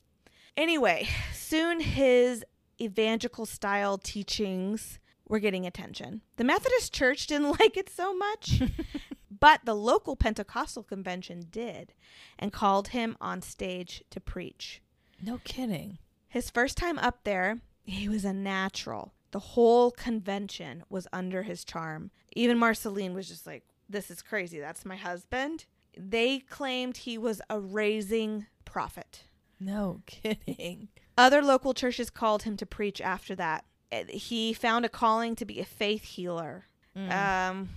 Anyway, 0.56 1.08
soon 1.32 1.80
his 1.80 2.44
evangelical 2.80 3.46
style 3.46 3.98
teachings 3.98 4.98
were 5.28 5.38
getting 5.38 5.66
attention. 5.66 6.22
The 6.36 6.44
Methodist 6.44 6.92
Church 6.92 7.26
didn't 7.26 7.50
like 7.60 7.76
it 7.76 7.90
so 7.90 8.14
much, 8.14 8.62
but 9.30 9.60
the 9.64 9.74
local 9.74 10.16
Pentecostal 10.16 10.82
convention 10.82 11.46
did 11.50 11.92
and 12.38 12.52
called 12.52 12.88
him 12.88 13.16
on 13.20 13.42
stage 13.42 14.02
to 14.10 14.20
preach. 14.20 14.80
No 15.22 15.38
kidding. 15.44 15.98
His 16.28 16.50
first 16.50 16.76
time 16.76 16.98
up 16.98 17.24
there, 17.24 17.60
he 17.84 18.08
was 18.08 18.24
a 18.24 18.32
natural. 18.32 19.12
The 19.34 19.40
whole 19.40 19.90
convention 19.90 20.84
was 20.88 21.08
under 21.12 21.42
his 21.42 21.64
charm. 21.64 22.12
Even 22.36 22.56
Marceline 22.56 23.14
was 23.14 23.26
just 23.26 23.48
like, 23.48 23.64
This 23.88 24.08
is 24.08 24.22
crazy. 24.22 24.60
That's 24.60 24.84
my 24.84 24.94
husband. 24.94 25.64
They 25.98 26.38
claimed 26.38 26.98
he 26.98 27.18
was 27.18 27.42
a 27.50 27.58
raising 27.58 28.46
prophet. 28.64 29.24
No 29.58 30.02
kidding. 30.06 30.86
Other 31.18 31.42
local 31.42 31.74
churches 31.74 32.10
called 32.10 32.44
him 32.44 32.56
to 32.58 32.64
preach 32.64 33.00
after 33.00 33.34
that. 33.34 33.64
He 34.08 34.52
found 34.52 34.84
a 34.84 34.88
calling 34.88 35.34
to 35.34 35.44
be 35.44 35.58
a 35.58 35.64
faith 35.64 36.04
healer. 36.04 36.66
Um, 36.96 37.70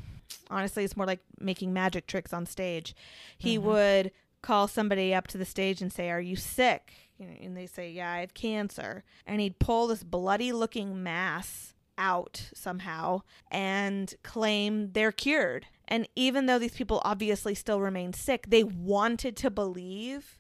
honestly, 0.51 0.83
it's 0.83 0.95
more 0.95 1.07
like 1.07 1.21
making 1.39 1.73
magic 1.73 2.05
tricks 2.05 2.33
on 2.33 2.45
stage. 2.45 2.95
He 3.35 3.57
would 3.57 4.11
call 4.43 4.67
somebody 4.67 5.11
up 5.11 5.25
to 5.29 5.39
the 5.39 5.45
stage 5.45 5.81
and 5.81 5.91
say, 5.91 6.11
"Are 6.11 6.21
you 6.21 6.35
sick?" 6.35 6.93
You 7.17 7.27
know, 7.27 7.33
and 7.41 7.57
they 7.57 7.65
say, 7.65 7.91
"Yeah, 7.91 8.11
I 8.11 8.19
have 8.19 8.33
cancer." 8.33 9.03
And 9.25 9.41
he'd 9.41 9.59
pull 9.59 9.87
this 9.87 10.03
bloody-looking 10.03 11.01
mass 11.01 11.73
out 11.97 12.49
somehow 12.53 13.21
and 13.49 14.13
claim 14.23 14.91
they're 14.91 15.11
cured. 15.11 15.65
And 15.87 16.07
even 16.15 16.45
though 16.45 16.59
these 16.59 16.75
people 16.75 17.01
obviously 17.03 17.55
still 17.55 17.81
remain 17.81 18.13
sick, 18.13 18.47
they 18.49 18.63
wanted 18.63 19.35
to 19.37 19.49
believe. 19.49 20.37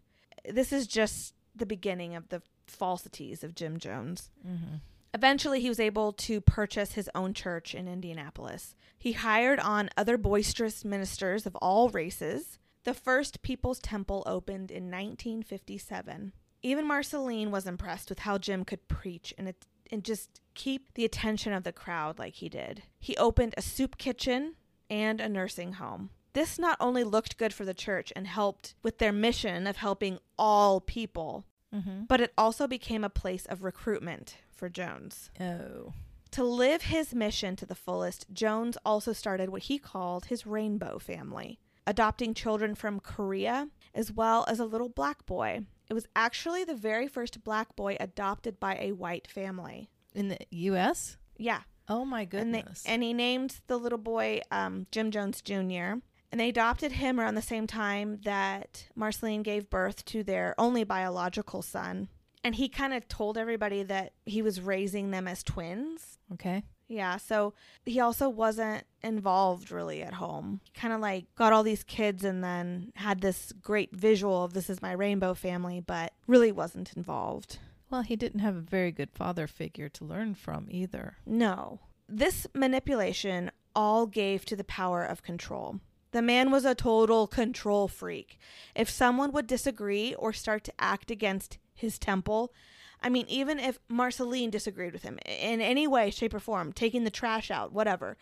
This 0.47 0.71
is 0.71 0.87
just 0.87 1.33
the 1.55 1.65
beginning 1.65 2.15
of 2.15 2.29
the 2.29 2.41
falsities 2.67 3.43
of 3.43 3.55
Jim 3.55 3.79
Jones. 3.79 4.29
Mm-hmm. 4.47 4.75
Eventually, 5.13 5.61
he 5.61 5.69
was 5.69 5.79
able 5.79 6.11
to 6.13 6.41
purchase 6.41 6.91
his 6.91 7.09
own 7.15 7.33
church 7.33 7.73
in 7.73 7.87
Indianapolis. 7.87 8.75
He 8.97 9.13
hired 9.13 9.59
on 9.59 9.89
other 9.97 10.17
boisterous 10.17 10.85
ministers 10.85 11.45
of 11.47 11.55
all 11.55 11.89
races. 11.89 12.59
The 12.83 12.93
first 12.93 13.41
People's 13.41 13.79
Temple 13.79 14.21
opened 14.27 14.69
in 14.69 14.91
1957. 14.91 16.33
Even 16.63 16.87
Marceline 16.87 17.51
was 17.51 17.67
impressed 17.67 18.09
with 18.09 18.19
how 18.19 18.37
Jim 18.37 18.65
could 18.65 18.87
preach 18.87 19.33
and, 19.37 19.47
it, 19.49 19.65
and 19.91 20.03
just 20.03 20.41
keep 20.55 20.93
the 20.95 21.05
attention 21.05 21.53
of 21.53 21.63
the 21.63 21.71
crowd 21.71 22.17
like 22.19 22.35
he 22.35 22.49
did. 22.49 22.83
He 22.99 23.15
opened 23.17 23.53
a 23.57 23.61
soup 23.61 23.97
kitchen 23.97 24.55
and 24.89 25.21
a 25.21 25.29
nursing 25.29 25.73
home. 25.73 26.09
This 26.33 26.59
not 26.59 26.77
only 26.79 27.03
looked 27.03 27.37
good 27.37 27.53
for 27.53 27.65
the 27.65 27.73
church 27.73 28.13
and 28.15 28.27
helped 28.27 28.75
with 28.83 28.97
their 28.99 29.11
mission 29.13 29.65
of 29.67 29.77
helping 29.77 30.19
all 30.37 30.81
people, 30.81 31.45
Mm-hmm. 31.75 32.05
but 32.07 32.21
it 32.21 32.31
also 32.37 32.65
became 32.65 33.03
a 33.03 33.09
place 33.09 33.45
of 33.45 33.61
recruitment 33.61 34.37
for 34.49 34.69
Jones. 34.69 35.29
Oh. 35.37 35.91
To 36.31 36.43
live 36.45 36.83
his 36.83 37.13
mission 37.13 37.57
to 37.57 37.65
the 37.65 37.75
fullest, 37.75 38.25
Jones 38.31 38.77
also 38.85 39.11
started 39.11 39.49
what 39.49 39.63
he 39.63 39.77
called 39.77 40.27
his 40.27 40.45
rainbow 40.47 40.97
family, 40.97 41.59
adopting 41.85 42.33
children 42.33 42.73
from 42.73 43.01
Korea 43.01 43.67
as 43.93 44.13
well 44.13 44.45
as 44.47 44.61
a 44.61 44.65
little 44.65 44.87
black 44.87 45.25
boy. 45.25 45.65
It 45.89 45.93
was 45.93 46.05
actually 46.15 46.63
the 46.63 46.75
very 46.75 47.07
first 47.07 47.43
black 47.43 47.75
boy 47.75 47.97
adopted 47.99 48.59
by 48.59 48.77
a 48.79 48.91
white 48.91 49.27
family. 49.27 49.89
In 50.13 50.27
the 50.29 50.37
U.S. 50.49 51.17
Yeah. 51.37 51.61
Oh 51.87 52.03
my 52.03 52.27
And, 52.33 52.53
they, 52.53 52.59
goodness. 52.61 52.83
and 52.85 53.01
he 53.03 53.13
named 53.13 53.61
the 53.67 53.77
little 53.77 53.97
boy 53.97 54.41
um, 54.51 54.87
Jim 54.91 55.11
Jones 55.11 55.41
Jr. 55.41 55.99
And 56.29 56.39
they 56.41 56.49
adopted 56.49 56.93
him 56.93 57.19
around 57.19 57.35
the 57.35 57.41
same 57.41 57.67
time 57.67 58.19
that 58.25 58.87
Marceline 58.95 59.43
gave 59.43 59.69
birth 59.69 60.03
to 60.05 60.23
their 60.23 60.53
only 60.57 60.83
biological 60.83 61.61
son. 61.61 62.09
And 62.43 62.55
he 62.55 62.67
kind 62.67 62.93
of 62.93 63.07
told 63.07 63.37
everybody 63.37 63.83
that 63.83 64.13
he 64.25 64.41
was 64.41 64.59
raising 64.61 65.11
them 65.11 65.27
as 65.27 65.43
twins. 65.43 66.19
okay. 66.33 66.63
Yeah, 66.87 67.17
so 67.17 67.53
he 67.85 67.99
also 67.99 68.29
wasn't 68.29 68.85
involved 69.03 69.71
really 69.71 70.01
at 70.01 70.13
home. 70.13 70.61
He 70.63 70.71
kind 70.71 70.93
of 70.93 71.01
like 71.01 71.25
got 71.35 71.51
all 71.51 71.63
these 71.63 71.83
kids 71.83 72.23
and 72.23 72.43
then 72.43 72.91
had 72.95 73.21
this 73.21 73.51
great 73.61 73.93
visual 73.95 74.43
of 74.43 74.53
this 74.53 74.69
is 74.69 74.81
my 74.81 74.93
rainbow 74.93 75.33
family, 75.33 75.81
but 75.81 76.13
really 76.27 76.51
wasn't 76.51 76.93
involved. 76.95 77.59
Well, 77.89 78.01
he 78.01 78.15
didn't 78.15 78.39
have 78.41 78.55
a 78.55 78.61
very 78.61 78.91
good 78.91 79.11
father 79.11 79.47
figure 79.47 79.89
to 79.89 80.05
learn 80.05 80.35
from 80.35 80.67
either. 80.69 81.17
No. 81.25 81.79
This 82.07 82.47
manipulation 82.53 83.51
all 83.75 84.07
gave 84.07 84.45
to 84.45 84.55
the 84.55 84.63
power 84.63 85.03
of 85.03 85.23
control. 85.23 85.79
The 86.11 86.21
man 86.21 86.51
was 86.51 86.65
a 86.65 86.73
total 86.73 87.27
control 87.27 87.87
freak. 87.87 88.39
If 88.75 88.89
someone 88.89 89.31
would 89.33 89.47
disagree 89.47 90.15
or 90.15 90.33
start 90.33 90.63
to 90.65 90.73
act 90.79 91.11
against 91.11 91.59
his 91.73 91.99
temple, 91.99 92.53
I 93.01 93.09
mean, 93.09 93.25
even 93.27 93.59
if 93.59 93.79
Marceline 93.89 94.49
disagreed 94.49 94.93
with 94.93 95.03
him 95.03 95.19
in 95.25 95.61
any 95.61 95.87
way, 95.87 96.09
shape, 96.09 96.33
or 96.33 96.39
form, 96.39 96.73
taking 96.73 97.03
the 97.03 97.11
trash 97.11 97.51
out, 97.51 97.71
whatever, 97.71 98.17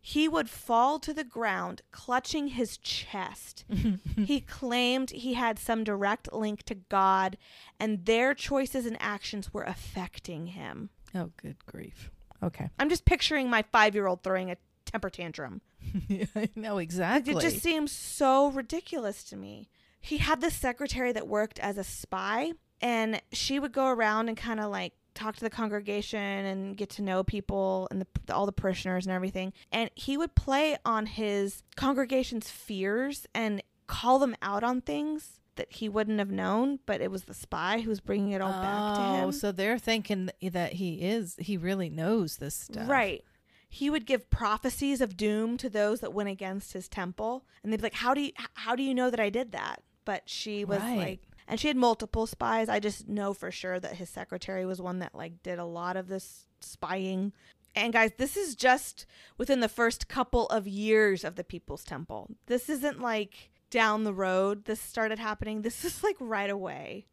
he 0.00 0.28
would 0.28 0.50
fall 0.50 0.98
to 0.98 1.14
the 1.14 1.24
ground, 1.24 1.82
clutching 1.92 2.48
his 2.48 2.76
chest. 2.76 3.64
he 4.16 4.40
claimed 4.40 5.10
he 5.10 5.34
had 5.34 5.58
some 5.58 5.84
direct 5.84 6.32
link 6.32 6.64
to 6.64 6.74
God, 6.74 7.38
and 7.78 8.04
their 8.04 8.34
choices 8.34 8.84
and 8.84 8.96
actions 9.00 9.54
were 9.54 9.62
affecting 9.62 10.48
him. 10.48 10.90
Oh, 11.14 11.30
good 11.36 11.64
grief. 11.66 12.10
Okay. 12.42 12.68
I'm 12.78 12.88
just 12.88 13.04
picturing 13.04 13.48
my 13.48 13.62
five 13.70 13.94
year 13.94 14.08
old 14.08 14.22
throwing 14.22 14.50
a 14.50 14.56
temper 14.84 15.10
tantrum. 15.10 15.60
I 16.34 16.48
know 16.56 16.78
exactly. 16.78 17.34
It 17.34 17.40
just 17.40 17.60
seems 17.60 17.92
so 17.92 18.50
ridiculous 18.50 19.22
to 19.24 19.36
me. 19.36 19.68
He 20.00 20.18
had 20.18 20.40
this 20.40 20.54
secretary 20.54 21.12
that 21.12 21.28
worked 21.28 21.60
as 21.60 21.78
a 21.78 21.84
spy, 21.84 22.52
and 22.82 23.22
she 23.32 23.58
would 23.58 23.72
go 23.72 23.86
around 23.86 24.28
and 24.28 24.36
kind 24.36 24.60
of 24.60 24.70
like 24.70 24.92
talk 25.14 25.36
to 25.36 25.40
the 25.40 25.50
congregation 25.50 26.18
and 26.18 26.76
get 26.76 26.90
to 26.90 27.02
know 27.02 27.22
people 27.22 27.86
and 27.90 28.00
the, 28.02 28.34
all 28.34 28.46
the 28.46 28.52
parishioners 28.52 29.06
and 29.06 29.14
everything. 29.14 29.52
And 29.70 29.90
he 29.94 30.16
would 30.16 30.34
play 30.34 30.76
on 30.84 31.06
his 31.06 31.62
congregation's 31.76 32.50
fears 32.50 33.26
and 33.34 33.62
call 33.86 34.18
them 34.18 34.34
out 34.42 34.64
on 34.64 34.80
things 34.80 35.38
that 35.56 35.70
he 35.70 35.88
wouldn't 35.88 36.18
have 36.18 36.30
known, 36.30 36.78
but 36.86 37.00
it 37.02 37.10
was 37.10 37.24
the 37.24 37.34
spy 37.34 37.80
who 37.80 37.90
was 37.90 38.00
bringing 38.00 38.32
it 38.32 38.40
all 38.40 38.50
back 38.50 38.96
to 38.96 39.02
oh, 39.02 39.14
him. 39.16 39.28
Oh, 39.28 39.30
so 39.30 39.52
they're 39.52 39.78
thinking 39.78 40.30
that 40.40 40.74
he 40.74 40.94
is, 41.02 41.36
he 41.38 41.58
really 41.58 41.90
knows 41.90 42.38
this 42.38 42.54
stuff. 42.54 42.88
Right. 42.88 43.22
He 43.68 43.90
would 43.90 44.06
give 44.06 44.30
prophecies 44.30 45.00
of 45.00 45.16
doom 45.16 45.58
to 45.58 45.68
those 45.68 46.00
that 46.00 46.12
went 46.14 46.30
against 46.30 46.72
his 46.72 46.88
temple, 46.88 47.44
and 47.62 47.72
they'd 47.72 47.78
be 47.78 47.84
like, 47.84 47.94
"How 47.94 48.12
do 48.12 48.20
you, 48.20 48.32
how 48.52 48.76
do 48.76 48.82
you 48.82 48.94
know 48.94 49.08
that 49.08 49.20
I 49.20 49.30
did 49.30 49.52
that?" 49.52 49.82
But 50.04 50.28
she 50.28 50.64
was 50.64 50.80
Right. 50.80 50.98
like, 50.98 51.20
and 51.48 51.58
she 51.58 51.68
had 51.68 51.76
multiple 51.76 52.26
spies. 52.26 52.68
I 52.68 52.80
just 52.80 53.08
know 53.08 53.32
for 53.32 53.50
sure 53.50 53.80
that 53.80 53.96
his 53.96 54.08
secretary 54.08 54.64
was 54.64 54.80
one 54.80 55.00
that 55.00 55.14
like 55.14 55.42
did 55.42 55.58
a 55.58 55.64
lot 55.64 55.96
of 55.96 56.08
this 56.08 56.46
spying. 56.60 57.32
And 57.74 57.92
guys, 57.92 58.12
this 58.18 58.36
is 58.36 58.54
just 58.54 59.06
within 59.38 59.60
the 59.60 59.68
first 59.68 60.08
couple 60.08 60.46
of 60.48 60.68
years 60.68 61.24
of 61.24 61.36
the 61.36 61.44
People's 61.44 61.84
Temple. 61.84 62.28
This 62.46 62.68
isn't 62.68 63.00
like 63.00 63.50
down 63.70 64.04
the 64.04 64.14
road 64.14 64.66
this 64.66 64.80
started 64.80 65.18
happening. 65.18 65.62
This 65.62 65.84
is 65.84 66.04
like 66.04 66.16
right 66.20 66.50
away. 66.50 67.06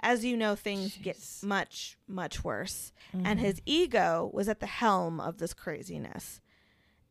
As 0.00 0.24
you 0.24 0.36
know, 0.36 0.54
things 0.54 0.98
get 1.02 1.18
much, 1.42 1.98
much 2.06 2.44
worse. 2.44 2.92
Mm-hmm. 3.14 3.26
And 3.26 3.40
his 3.40 3.60
ego 3.66 4.30
was 4.32 4.48
at 4.48 4.60
the 4.60 4.66
helm 4.66 5.20
of 5.20 5.38
this 5.38 5.54
craziness. 5.54 6.40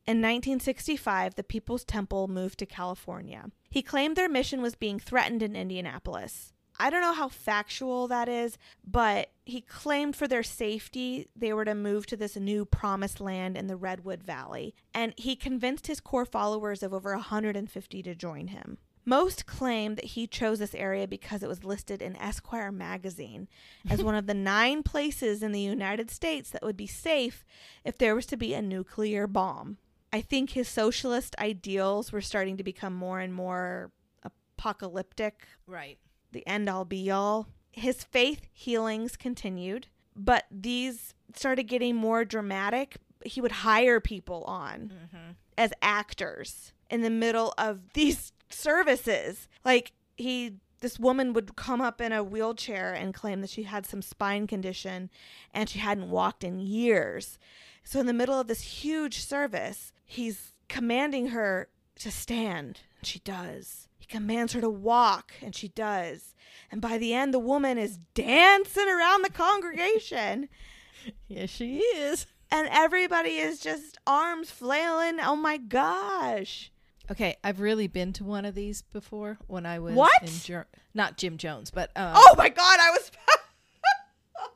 In 0.05 0.17
1965, 0.17 1.35
the 1.35 1.43
People's 1.43 1.85
Temple 1.85 2.27
moved 2.27 2.59
to 2.59 2.65
California. 2.65 3.45
He 3.69 3.81
claimed 3.81 4.15
their 4.15 4.29
mission 4.29 4.61
was 4.61 4.75
being 4.75 4.99
threatened 4.99 5.41
in 5.41 5.55
Indianapolis. 5.55 6.52
I 6.79 6.89
don't 6.89 7.01
know 7.01 7.13
how 7.13 7.29
factual 7.29 8.07
that 8.07 8.27
is, 8.27 8.57
but 8.85 9.29
he 9.45 9.61
claimed 9.61 10.15
for 10.15 10.27
their 10.27 10.43
safety 10.43 11.27
they 11.35 11.53
were 11.53 11.65
to 11.65 11.75
move 11.75 12.05
to 12.07 12.17
this 12.17 12.35
new 12.35 12.65
promised 12.65 13.19
land 13.19 13.57
in 13.57 13.67
the 13.67 13.75
Redwood 13.75 14.23
Valley, 14.23 14.73
and 14.93 15.13
he 15.17 15.35
convinced 15.35 15.87
his 15.87 15.99
core 15.99 16.25
followers 16.25 16.81
of 16.83 16.93
over 16.93 17.13
150 17.13 18.03
to 18.03 18.15
join 18.15 18.47
him. 18.47 18.77
Most 19.05 19.45
claim 19.45 19.95
that 19.95 20.05
he 20.05 20.27
chose 20.27 20.59
this 20.59 20.73
area 20.73 21.07
because 21.07 21.43
it 21.43 21.49
was 21.49 21.65
listed 21.65 22.01
in 22.01 22.15
Esquire 22.15 22.71
magazine 22.71 23.49
as 23.89 24.01
one 24.01 24.15
of 24.15 24.27
the 24.27 24.33
nine 24.33 24.81
places 24.81 25.43
in 25.43 25.51
the 25.51 25.59
United 25.59 26.09
States 26.09 26.49
that 26.51 26.63
would 26.63 26.77
be 26.77 26.87
safe 26.87 27.43
if 27.83 27.97
there 27.97 28.15
was 28.15 28.25
to 28.27 28.37
be 28.37 28.53
a 28.53 28.61
nuclear 28.61 29.27
bomb. 29.27 29.77
I 30.13 30.21
think 30.21 30.51
his 30.51 30.67
socialist 30.67 31.35
ideals 31.39 32.11
were 32.11 32.21
starting 32.21 32.55
to 32.57 32.63
become 32.63 32.93
more 32.93 33.19
and 33.19 33.33
more 33.33 33.91
apocalyptic 34.23 35.47
Right. 35.67 35.97
The 36.33 36.45
end 36.47 36.69
all 36.69 36.85
be 36.85 37.09
all. 37.09 37.47
His 37.71 38.03
faith 38.03 38.45
healings 38.51 39.15
continued, 39.15 39.87
but 40.15 40.45
these 40.51 41.13
started 41.33 41.63
getting 41.63 41.95
more 41.95 42.25
dramatic. 42.25 42.97
He 43.25 43.41
would 43.41 43.51
hire 43.51 43.99
people 43.99 44.43
on 44.43 44.91
mm-hmm. 44.93 45.31
as 45.57 45.71
actors 45.81 46.73
in 46.89 47.01
the 47.01 47.09
middle 47.09 47.53
of 47.57 47.79
these 47.93 48.31
services. 48.49 49.47
Like 49.63 49.93
he 50.15 50.55
this 50.83 50.99
woman 50.99 51.31
would 51.31 51.55
come 51.55 51.79
up 51.79 52.01
in 52.01 52.11
a 52.11 52.23
wheelchair 52.23 52.93
and 52.93 53.13
claim 53.13 53.39
that 53.39 53.49
she 53.49 53.63
had 53.63 53.85
some 53.85 54.01
spine 54.01 54.45
condition 54.45 55.09
and 55.53 55.69
she 55.69 55.79
hadn't 55.79 56.09
walked 56.09 56.43
in 56.43 56.59
years. 56.59 57.39
So 57.85 58.01
in 58.01 58.05
the 58.05 58.13
middle 58.13 58.37
of 58.37 58.47
this 58.47 58.61
huge 58.61 59.19
service, 59.19 59.93
he's 60.05 60.51
commanding 60.67 61.27
her 61.27 61.69
to 61.99 62.11
stand. 62.11 62.81
And 62.99 63.07
she 63.07 63.19
does. 63.19 63.87
He 64.03 64.07
commands 64.07 64.51
her 64.51 64.59
to 64.59 64.69
walk, 64.69 65.31
and 65.41 65.55
she 65.55 65.69
does. 65.69 66.35
And 66.69 66.81
by 66.81 66.97
the 66.97 67.13
end, 67.13 67.33
the 67.33 67.39
woman 67.39 67.77
is 67.77 67.99
dancing 68.13 68.89
around 68.89 69.21
the 69.23 69.29
congregation, 69.29 70.49
Yes, 71.29 71.49
she 71.51 71.77
is. 71.77 72.25
and 72.51 72.67
everybody 72.69 73.37
is 73.37 73.61
just 73.61 73.97
arms 74.05 74.51
flailing. 74.51 75.21
Oh 75.21 75.37
my 75.37 75.55
gosh. 75.55 76.69
Okay, 77.09 77.37
I've 77.45 77.61
really 77.61 77.87
been 77.87 78.11
to 78.13 78.25
one 78.25 78.43
of 78.43 78.55
these 78.55 78.81
before 78.81 79.37
when 79.47 79.65
I 79.65 79.79
was 79.79 79.95
What? 79.95 80.25
Ger- 80.43 80.67
not 80.93 81.15
Jim 81.15 81.37
Jones, 81.37 81.71
but 81.71 81.89
um, 81.95 82.11
Oh 82.13 82.35
my 82.37 82.49
god, 82.49 82.79
I 82.81 82.89
was. 82.91 83.09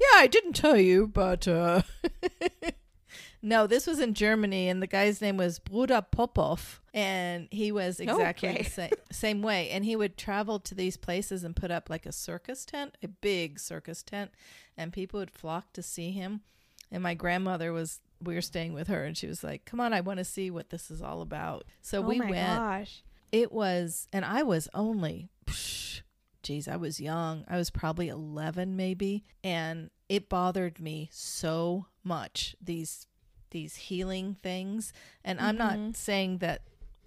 yeah, 0.00 0.06
I 0.20 0.28
didn't 0.28 0.52
tell 0.52 0.76
you, 0.78 1.08
but 1.08 1.48
uh 1.48 1.82
No, 3.46 3.66
this 3.66 3.86
was 3.86 4.00
in 4.00 4.14
Germany 4.14 4.70
and 4.70 4.82
the 4.82 4.86
guy's 4.86 5.20
name 5.20 5.36
was 5.36 5.58
Bruder 5.58 6.00
Popov 6.10 6.80
and 6.94 7.46
he 7.50 7.70
was 7.70 8.00
exactly 8.00 8.48
Okay. 8.48 8.62
the 8.62 8.70
same, 8.70 8.90
same 9.12 9.42
way 9.42 9.68
and 9.68 9.84
he 9.84 9.96
would 9.96 10.16
travel 10.16 10.58
to 10.60 10.74
these 10.74 10.96
places 10.96 11.44
and 11.44 11.54
put 11.54 11.70
up 11.70 11.90
like 11.90 12.06
a 12.06 12.12
circus 12.12 12.64
tent, 12.64 12.96
a 13.02 13.08
big 13.08 13.60
circus 13.60 14.02
tent 14.02 14.30
and 14.78 14.94
people 14.94 15.20
would 15.20 15.30
flock 15.30 15.74
to 15.74 15.82
see 15.82 16.10
him. 16.10 16.40
And 16.90 17.02
my 17.02 17.12
grandmother 17.12 17.70
was 17.70 18.00
we 18.18 18.34
were 18.34 18.40
staying 18.40 18.72
with 18.72 18.88
her 18.88 19.04
and 19.04 19.14
she 19.14 19.26
was 19.26 19.44
like, 19.44 19.66
"Come 19.66 19.78
on, 19.78 19.92
I 19.92 20.00
want 20.00 20.18
to 20.18 20.24
see 20.24 20.50
what 20.50 20.70
this 20.70 20.90
is 20.90 21.02
all 21.02 21.20
about." 21.20 21.64
So 21.82 21.98
oh 21.98 22.02
we 22.08 22.18
my 22.18 22.30
went 22.30 22.58
gosh. 22.58 23.02
it 23.30 23.52
was, 23.52 24.08
and 24.10 24.24
I 24.24 24.42
was 24.42 24.68
only 24.72 25.28
psh, 25.44 26.00
geez, 26.42 26.66
I 26.66 26.76
was 26.76 26.98
young. 26.98 27.44
I 27.46 27.58
was 27.58 27.68
probably 27.70 28.08
11 28.08 28.74
maybe, 28.76 29.24
and 29.42 29.90
it 30.08 30.30
bothered 30.30 30.80
me 30.80 31.10
so 31.12 31.86
much 32.02 32.56
these 32.62 33.06
these 33.54 33.76
healing 33.76 34.36
things. 34.42 34.92
And 35.24 35.40
I'm 35.40 35.56
Mm-hmm. 35.56 35.86
not 35.86 35.96
saying 35.96 36.38
that 36.38 36.60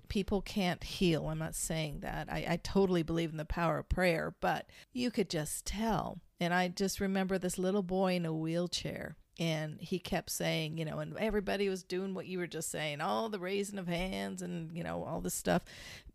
people 0.07 0.41
can't 0.41 0.83
heal. 0.83 1.27
I'm 1.27 1.37
not 1.37 1.53
saying 1.53 1.99
that. 1.99 2.27
I, 2.31 2.45
I 2.49 2.59
totally 2.63 3.03
believe 3.03 3.29
in 3.29 3.37
the 3.37 3.45
power 3.45 3.77
of 3.77 3.89
prayer, 3.89 4.33
but 4.39 4.67
you 4.93 5.11
could 5.11 5.29
just 5.29 5.65
tell. 5.67 6.21
And 6.39 6.53
I 6.53 6.69
just 6.69 6.99
remember 6.99 7.37
this 7.37 7.59
little 7.59 7.83
boy 7.83 8.15
in 8.15 8.25
a 8.25 8.33
wheelchair. 8.33 9.17
And 9.39 9.77
he 9.81 9.99
kept 9.99 10.31
saying, 10.31 10.77
you 10.79 10.85
know, 10.85 10.97
and 10.99 11.15
everybody 11.17 11.69
was 11.69 11.83
doing 11.83 12.13
what 12.15 12.25
you 12.25 12.39
were 12.39 12.47
just 12.47 12.71
saying, 12.71 13.01
all 13.01 13.29
the 13.29 13.37
raising 13.39 13.77
of 13.77 13.87
hands 13.87 14.41
and, 14.41 14.75
you 14.75 14.83
know, 14.83 15.03
all 15.03 15.21
this 15.21 15.35
stuff. 15.35 15.61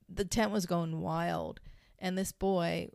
The 0.08 0.24
tent 0.24 0.50
was 0.50 0.66
going 0.66 1.00
wild. 1.00 1.60
And 2.00 2.18
this 2.18 2.32
boy 2.32 2.88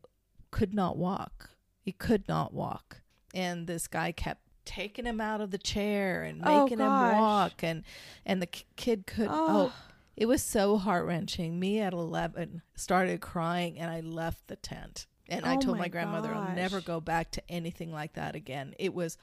could 0.52 0.74
not 0.74 0.98
walk. 0.98 1.52
He 1.80 1.92
could 1.94 2.28
not 2.28 2.54
walk. 2.54 3.02
And 3.34 3.68
this 3.68 3.88
guy 3.88 4.12
kept 4.12 4.42
taking 4.68 5.06
him 5.06 5.20
out 5.20 5.42
of 5.42 5.50
the 5.52 5.58
chair 5.58 6.22
and 6.24 6.42
Oh, 6.46 6.64
making 6.64 6.78
him 6.80 6.88
walk 6.88 7.64
and 7.64 7.84
and 8.26 8.42
the 8.42 8.46
k- 8.48 8.66
kid 8.76 9.08
could 9.08 9.30
oh 9.32 9.72
Oh. 9.72 9.74
it 10.16 10.26
was 10.28 10.44
so 10.44 10.78
heart 10.78 11.06
wrenching. 11.06 11.60
Me 11.60 11.80
at 11.80 11.94
11 11.94 12.62
started 12.76 13.22
crying 13.22 13.80
and 13.80 13.90
I 13.90 14.02
left 14.02 14.48
the 14.48 14.56
tent. 14.58 15.08
And 15.30 15.46
I 15.46 15.56
Oh 15.56 15.60
told 15.60 15.78
my 15.78 15.84
my 15.86 15.88
grandmother, 15.90 16.34
I'll 16.34 16.56
never 16.56 16.80
go 16.82 17.00
back 17.02 17.32
to 17.32 17.44
anything 17.50 17.92
like 17.92 18.14
that 18.14 18.34
again. 18.36 18.74
It 18.80 18.94
was 18.94 19.18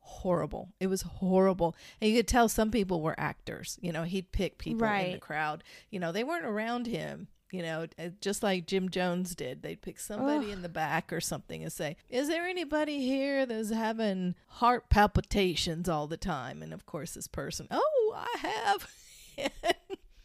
horrible. 0.00 0.72
It 0.80 0.88
was 0.88 1.02
horrible. 1.02 1.74
And 2.00 2.10
you 2.10 2.16
could 2.18 2.28
tell 2.28 2.48
some 2.48 2.70
people 2.70 3.00
were 3.00 3.14
actors. 3.18 3.78
You 3.80 3.92
know, 3.92 4.02
he'd 4.02 4.32
pick 4.32 4.58
people 4.58 4.84
in 5.06 5.12
the 5.12 5.18
crowd. 5.18 5.62
You 5.90 6.00
know, 6.00 6.12
they 6.12 6.24
weren't 6.24 6.44
around 6.44 6.86
him. 6.86 7.28
You 7.54 7.62
know, 7.62 7.86
uh, 7.98 8.08
just 8.20 8.42
like 8.42 8.66
Jim 8.66 8.88
Jones 8.88 9.36
did. 9.36 9.62
They'd 9.62 9.80
pick 9.80 10.00
somebody 10.00 10.50
in 10.50 10.62
the 10.62 10.68
back 10.68 11.12
or 11.12 11.20
something 11.20 11.62
and 11.62 11.72
say, 11.72 11.96
Is 12.10 12.26
there 12.26 12.46
anybody 12.46 12.98
here 12.98 13.46
that's 13.46 13.70
having 13.70 14.34
heart 14.48 14.90
palpitations 14.90 15.88
all 15.88 16.08
the 16.08 16.16
time? 16.16 16.62
And 16.62 16.72
of 16.72 16.84
course, 16.84 17.14
this 17.14 17.28
person, 17.28 17.68
Oh, 17.70 18.16
I 18.16 18.38
have. 18.38 18.90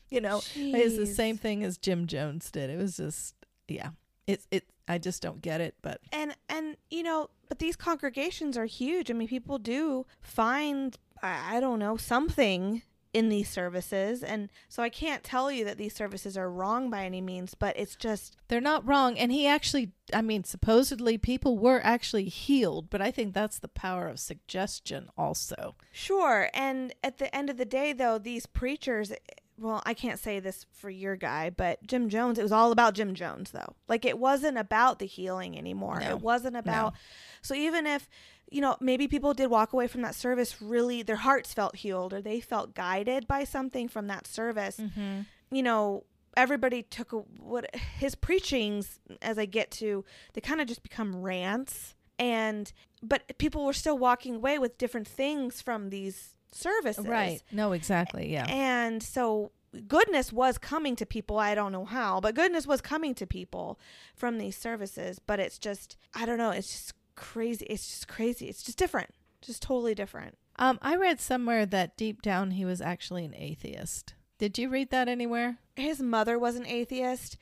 you 0.10 0.22
know, 0.22 0.42
it's 0.56 0.98
the 0.98 1.06
same 1.06 1.38
thing 1.38 1.64
as 1.64 1.78
Jim 1.78 2.08
Jones 2.08 2.50
did. 2.50 2.72
It 2.72 2.78
was 2.80 2.98
just, 2.98 3.36
yeah. 3.68 3.90
It's, 4.26 4.48
it, 4.50 4.64
I 4.88 4.98
just 4.98 5.22
don't 5.22 5.40
get 5.40 5.62
it. 5.62 5.76
But 5.84 6.02
and 6.12 6.36
and 6.50 6.76
you 6.90 7.04
know 7.04 7.30
but 7.48 7.60
these 7.60 7.76
congregations 7.76 8.58
are 8.58 8.66
huge 8.66 9.10
i 9.12 9.14
mean 9.14 9.28
people 9.28 9.60
do 9.60 10.06
find 10.22 10.98
i, 11.22 11.58
I 11.58 11.60
don't 11.60 11.80
know 11.80 11.96
something 11.96 12.82
in 13.12 13.30
these 13.30 13.50
services 13.50 14.22
and 14.22 14.50
so 14.68 14.84
i 14.84 14.90
can't 14.90 15.24
tell 15.24 15.52
you 15.52 15.66
that 15.66 15.78
these 15.80 15.96
services 15.96 16.38
are 16.38 16.52
wrong 16.52 16.90
by 16.92 17.04
any 17.06 17.22
means 17.22 17.56
but 17.56 17.76
it's 17.78 17.96
just 17.96 18.38
They're 18.50 18.62
not 18.62 18.86
wrong. 18.86 19.18
And 19.18 19.32
he 19.32 19.46
actually, 19.48 19.92
I 20.14 20.22
mean, 20.22 20.44
supposedly 20.44 21.18
people 21.18 21.58
were 21.58 21.82
actually 21.84 22.26
healed, 22.26 22.90
but 22.90 23.00
I 23.02 23.12
think 23.12 23.34
that's 23.34 23.60
the 23.60 23.68
power 23.68 24.08
of 24.08 24.20
suggestion 24.20 25.10
also. 25.18 25.76
sure 25.92 26.50
and 26.54 26.94
at 27.04 27.18
the 27.18 27.34
end 27.36 27.50
of 27.50 27.58
the 27.58 27.66
day 27.66 27.94
though 27.94 28.18
these 28.20 28.46
preachers 28.46 29.12
well 29.58 29.82
i 29.86 29.94
can't 29.94 30.20
say 30.20 30.40
this 30.40 30.66
for 30.72 30.90
your 30.90 31.16
guy 31.18 31.50
but 31.50 31.86
jim 31.86 32.08
jones 32.10 32.40
it 32.40 32.44
was 32.44 32.52
all 32.52 32.72
about 32.72 32.94
jim 32.94 33.14
jones 33.14 33.52
though 33.52 33.76
like 33.90 34.06
it 34.06 34.18
wasn't 34.18 34.58
about 34.58 35.00
the 35.00 35.06
healing 35.06 35.58
anymore 35.58 36.00
No. 36.00 36.10
it 36.12 36.22
wasn't 36.22 36.56
about 36.56 36.94
so 37.42 37.54
even 37.54 37.86
if 37.86 38.08
you 38.52 38.62
know 38.62 38.76
maybe 38.80 39.08
people 39.08 39.34
did 39.34 39.48
walk 39.48 39.74
away 39.74 39.88
from 39.88 40.02
that 40.02 40.16
service 40.16 40.62
really 40.62 41.02
their 41.04 41.18
hearts 41.18 41.54
felt 41.54 41.76
healed 41.78 42.14
or 42.14 42.22
they 42.22 42.40
felt 42.40 42.74
guided 42.74 43.28
by 43.28 43.44
something 43.44 43.88
from 43.88 44.08
that 44.08 44.28
service 44.28 44.78
mm-hmm. 44.78 45.22
you 45.52 45.64
know 45.64 46.04
everybody 46.38 46.84
took 46.84 47.12
a, 47.12 47.18
what 47.18 47.74
his 47.76 48.16
preachings 48.16 49.00
as 49.22 49.38
i 49.38 49.46
get 49.46 49.72
to 49.72 50.04
they 50.34 50.42
kind 50.42 50.62
of 50.62 50.68
just 50.68 50.84
become 50.84 51.16
rants 51.16 51.96
and 52.18 52.74
but 53.02 53.38
people 53.38 53.66
were 53.66 53.74
still 53.74 53.98
walking 53.98 54.36
away 54.36 54.60
with 54.60 54.78
different 54.78 55.08
things 55.08 55.62
from 55.62 55.90
these 55.90 56.36
services 56.52 57.06
Right. 57.06 57.42
No, 57.52 57.74
exactly. 57.74 58.32
Yeah. 58.32 58.46
and 58.50 59.02
so 59.02 59.52
goodness 59.88 60.34
was 60.34 60.58
coming 60.58 60.96
to 60.96 61.06
people. 61.06 61.38
I 61.38 61.56
don't 61.56 61.72
know 61.72 61.86
how, 61.86 62.20
but 62.20 62.36
goodness 62.36 62.66
was 62.66 62.82
coming 62.82 63.14
to 63.16 63.28
people 63.28 63.80
from 64.16 64.38
these 64.38 64.58
services. 64.58 65.20
But 65.20 65.40
it's 65.40 65.60
just, 65.60 65.98
I 66.14 66.26
don't 66.26 66.38
know. 66.38 66.52
It's 66.52 66.72
just 66.72 66.94
crazy. 67.20 67.66
It's 67.66 67.88
just 67.88 68.08
crazy. 68.08 68.48
It's 68.48 68.64
just 68.64 68.78
different. 68.78 69.14
Just 69.42 69.62
totally 69.62 69.94
different. 69.94 70.38
Um, 70.58 70.80
I 70.82 70.96
read 70.96 71.20
somewhere 71.20 71.66
that 71.66 71.98
deep 71.98 72.22
down 72.22 72.52
he 72.52 72.66
was 72.66 72.82
actually 72.82 73.26
an 73.26 73.36
atheist. 73.36 74.14
Did 74.38 74.58
you 74.58 74.70
read 74.70 74.90
that 74.92 75.08
anywhere? 75.08 75.58
His 75.76 76.02
mother 76.02 76.40
was 76.40 76.56
an 76.56 76.66
atheist. 76.66 77.38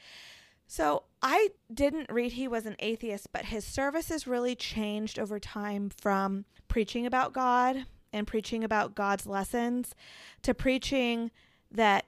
So 0.67 1.03
I 1.21 1.49
didn't 1.73 2.11
read 2.11 2.33
he 2.33 2.47
was 2.47 2.65
an 2.65 2.75
atheist, 2.79 3.31
but 3.31 3.45
his 3.45 3.63
services 3.63 4.27
really 4.27 4.55
changed 4.55 5.17
over 5.17 5.39
time 5.39 5.91
from 6.01 6.45
preaching 6.67 7.05
about 7.05 7.33
God 7.33 7.85
and 8.11 8.27
preaching 8.27 8.63
about 8.63 8.95
God's 8.95 9.25
lessons 9.25 9.95
to 10.41 10.53
preaching 10.53 11.31
that 11.71 12.05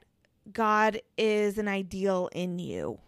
God 0.52 1.00
is 1.16 1.56
an 1.56 1.68
ideal 1.68 2.28
in 2.32 2.58
you. 2.58 2.98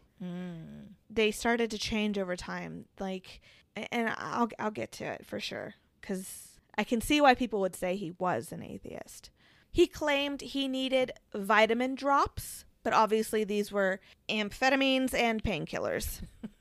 They 1.10 1.32
started 1.32 1.70
to 1.72 1.78
change 1.78 2.16
over 2.16 2.36
time, 2.36 2.84
like, 3.00 3.40
and 3.76 4.12
I'll 4.16 4.50
I'll 4.58 4.70
get 4.70 4.92
to 4.92 5.04
it 5.04 5.26
for 5.26 5.40
sure 5.40 5.74
because 6.00 6.58
I 6.76 6.84
can 6.84 7.00
see 7.00 7.20
why 7.20 7.34
people 7.34 7.60
would 7.60 7.76
say 7.76 7.96
he 7.96 8.12
was 8.18 8.52
an 8.52 8.62
atheist. 8.62 9.30
He 9.70 9.86
claimed 9.86 10.40
he 10.40 10.68
needed 10.68 11.12
vitamin 11.34 11.94
drops, 11.94 12.64
but 12.82 12.92
obviously 12.92 13.44
these 13.44 13.72
were 13.72 14.00
amphetamines 14.28 15.14
and 15.14 15.42
painkillers. 15.42 16.20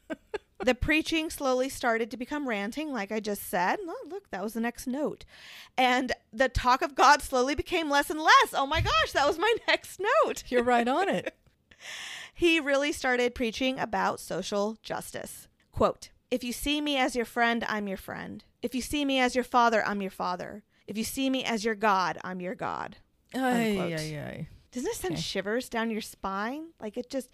the 0.63 0.75
preaching 0.75 1.29
slowly 1.29 1.67
started 1.67 2.09
to 2.11 2.17
become 2.17 2.47
ranting, 2.47 2.93
like 2.93 3.11
I 3.11 3.19
just 3.19 3.43
said. 3.43 3.79
Oh, 3.81 4.07
look, 4.09 4.29
that 4.29 4.43
was 4.43 4.53
the 4.53 4.61
next 4.61 4.87
note. 4.87 5.25
And 5.77 6.13
the 6.31 6.47
talk 6.47 6.81
of 6.81 6.95
God 6.95 7.21
slowly 7.21 7.55
became 7.55 7.89
less 7.89 8.09
and 8.09 8.19
less. 8.19 8.53
Oh 8.53 8.65
my 8.65 8.79
gosh, 8.79 9.11
that 9.13 9.27
was 9.27 9.37
my 9.37 9.53
next 9.67 9.99
note. 10.25 10.43
You're 10.47 10.63
right 10.63 10.87
on 10.87 11.09
it. 11.09 11.35
He 12.33 12.59
really 12.59 12.91
started 12.91 13.35
preaching 13.35 13.77
about 13.77 14.19
social 14.19 14.77
justice. 14.81 15.47
Quote 15.71 16.09
If 16.31 16.43
you 16.43 16.53
see 16.53 16.79
me 16.81 16.97
as 16.97 17.15
your 17.15 17.25
friend, 17.25 17.63
I'm 17.67 17.87
your 17.87 17.97
friend. 17.97 18.43
If 18.61 18.73
you 18.73 18.81
see 18.81 19.03
me 19.05 19.19
as 19.19 19.35
your 19.35 19.43
father, 19.43 19.85
I'm 19.85 20.01
your 20.01 20.11
father. 20.11 20.63
If 20.87 20.97
you 20.97 21.03
see 21.03 21.29
me 21.29 21.43
as 21.43 21.63
your 21.65 21.75
God, 21.75 22.17
I'm 22.23 22.39
your 22.41 22.55
God. 22.55 22.97
Ay, 23.35 23.71
Unquote. 23.77 23.99
ay, 23.99 24.17
ay. 24.17 24.47
Doesn't 24.71 24.89
it 24.89 24.95
send 24.95 25.13
Okay. 25.15 25.21
shivers 25.21 25.67
down 25.69 25.91
your 25.91 26.01
spine? 26.01 26.67
Like 26.79 26.95
it 26.97 27.09
just, 27.09 27.29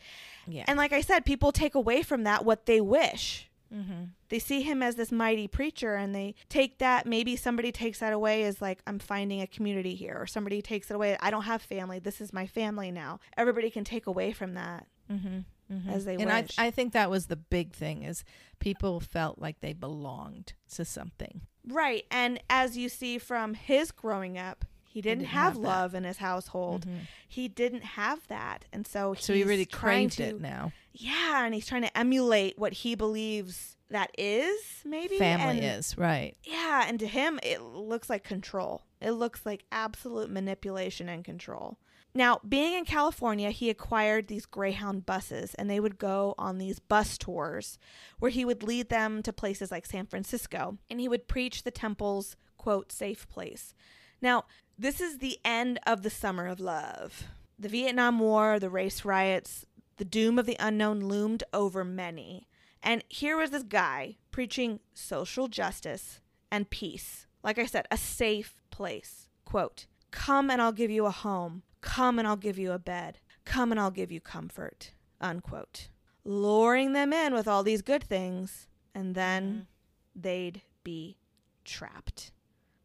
Yeah. 0.48 0.66
and 0.68 0.78
like 0.78 0.92
I 0.94 1.02
said, 1.02 1.26
people 1.26 1.52
take 1.52 1.76
away 1.76 2.02
from 2.02 2.24
that 2.24 2.44
what 2.44 2.66
they 2.66 2.82
wish. 2.82 3.50
mm-hmm. 3.74 4.06
They 4.30 4.40
see 4.40 4.62
him 4.64 4.82
as 4.82 4.96
this 4.96 5.12
mighty 5.12 5.48
preacher 5.48 5.94
and 5.96 6.16
they 6.16 6.34
take 6.50 6.80
that. 6.80 7.06
Maybe 7.06 7.36
somebody 7.36 7.72
takes 7.72 8.00
that 8.00 8.14
away 8.14 8.44
as 8.44 8.62
like, 8.62 8.80
I'm 8.88 8.98
finding 8.98 9.42
a 9.42 9.48
community 9.48 9.94
here, 9.94 10.16
or 10.20 10.26
somebody 10.26 10.62
takes 10.62 10.90
it 10.90 10.96
away. 10.96 11.18
I 11.20 11.30
don't 11.30 11.44
have 11.44 11.62
family. 11.62 12.00
This 12.00 12.20
is 12.22 12.34
my 12.34 12.48
family 12.48 12.92
now. 12.92 13.20
Everybody 13.38 13.70
can 13.70 13.84
take 13.84 14.08
away 14.08 14.32
from 14.32 14.54
that 14.56 14.88
Mm-hmm. 15.12 15.40
Mm-hmm. 15.71 15.89
as 15.89 16.06
they 16.06 16.15
and 16.15 16.25
wish. 16.25 16.58
I, 16.58 16.67
I 16.67 16.71
think 16.71 16.93
that 16.93 17.10
was 17.10 17.25
the 17.25 17.36
big 17.36 17.73
thing 17.73 18.03
is 18.03 18.23
people 18.60 18.99
felt 18.99 19.38
like 19.39 19.60
they 19.60 19.73
belonged 19.73 20.53
to 20.75 20.86
something. 20.86 21.41
Right. 21.67 22.06
And 22.10 22.39
as 22.49 22.77
you 22.77 22.88
see 22.88 23.17
from 23.17 23.53
his 23.53 23.91
growing 23.91 24.38
up, 24.38 24.63
he 24.86 25.01
didn't, 25.01 25.19
didn't 25.19 25.32
have, 25.32 25.53
have 25.53 25.58
love 25.58 25.93
in 25.93 26.06
his 26.06 26.17
household. 26.17 26.88
He 27.27 27.47
didn't 27.49 27.84
have 27.84 28.25
that. 28.30 28.65
And 28.71 28.88
so 28.88 29.13
So 29.19 29.34
he 29.34 29.43
really 29.43 29.65
craved 29.65 30.17
to, 30.17 30.23
it 30.23 30.41
now. 30.41 30.71
Yeah, 30.93 31.45
and 31.45 31.53
he's 31.53 31.67
trying 31.67 31.84
to 31.84 31.97
emulate 31.97 32.58
what 32.58 32.73
he 32.73 32.95
believes 32.95 33.75
that 33.89 34.12
is, 34.17 34.60
maybe. 34.86 35.17
Family 35.17 35.60
and, 35.60 35.80
is, 35.80 35.97
right. 35.97 36.36
Yeah, 36.43 36.86
and 36.88 36.99
to 36.99 37.08
him 37.08 37.39
it 37.43 37.62
looks 37.62 38.10
like 38.10 38.23
control. 38.23 38.82
It 39.01 39.12
looks 39.12 39.45
like 39.45 39.65
absolute 39.71 40.30
manipulation 40.30 41.10
and 41.10 41.23
control. 41.23 41.77
Now, 42.13 42.39
being 42.48 42.74
in 42.74 42.86
California, 42.86 43.52
he 43.52 43.70
acquired 43.70 44.28
these 44.28 44.46
Greyhound 44.46 45.06
buses, 45.06 45.54
and 45.54 45.70
they 45.70 45.80
would 45.80 46.00
go 46.00 46.34
on 46.38 46.58
these 46.58 46.80
bus 46.80 47.17
tours 47.17 47.78
where 48.17 48.32
he 48.32 48.43
would 48.43 48.63
lead 48.63 48.89
them 48.89 49.22
to 49.24 49.34
places 49.34 49.70
like 49.70 49.86
San 49.86 50.08
Francisco, 50.08 50.78
and 50.89 51.00
he 51.00 51.08
would 51.08 51.28
preach 51.28 51.63
the 51.63 51.72
temple's, 51.72 52.36
quote, 52.58 52.91
safe 52.91 53.30
place. 53.30 53.76
Now, 54.22 54.46
this 54.78 55.00
is 55.00 55.20
the 55.20 55.39
end 55.46 55.80
of 55.86 56.02
the 56.02 56.10
summer 56.10 56.48
of 56.48 56.60
love. 56.60 57.26
The 57.60 57.70
Vietnam 57.70 58.20
War, 58.20 58.60
the 58.60 58.70
race 58.70 59.06
riots, 59.06 59.65
the 59.98 60.06
doom 60.06 60.39
of 60.39 60.46
the 60.46 60.58
unknown 60.60 61.02
loomed 61.02 61.43
over 61.54 61.84
many. 61.84 62.48
And 62.82 63.04
here 63.10 63.38
was 63.38 63.50
this 63.50 63.63
guy 63.63 64.17
preaching 64.32 64.80
social 64.93 65.48
justice 65.48 66.22
and 66.52 66.70
peace. 66.70 67.26
Like 67.43 67.58
I 67.60 67.65
said, 67.65 67.88
a 67.91 67.98
safe 67.98 68.56
place. 68.72 69.28
Quote, 69.46 69.88
Come 70.12 70.50
and 70.50 70.62
I'll 70.62 70.72
give 70.72 70.91
you 70.91 71.06
a 71.06 71.12
home. 71.12 71.63
Come 71.82 72.20
and 72.20 72.28
I'll 72.28 72.36
give 72.36 72.58
you 72.58 72.72
a 72.72 72.80
bed. 72.80 73.20
Come 73.46 73.72
and 73.72 73.80
I'll 73.80 73.92
give 73.92 74.12
you 74.12 74.20
comfort. 74.20 74.92
Unquote. 75.22 75.90
Luring 76.24 76.94
them 76.94 77.13
in 77.13 77.34
with 77.34 77.48
all 77.48 77.63
these 77.63 77.82
good 77.82 78.04
things, 78.04 78.68
and 78.94 79.16
then 79.16 79.44
mm-hmm. 79.44 80.22
they'd 80.22 80.62
be 80.84 81.18
trapped. 81.63 82.32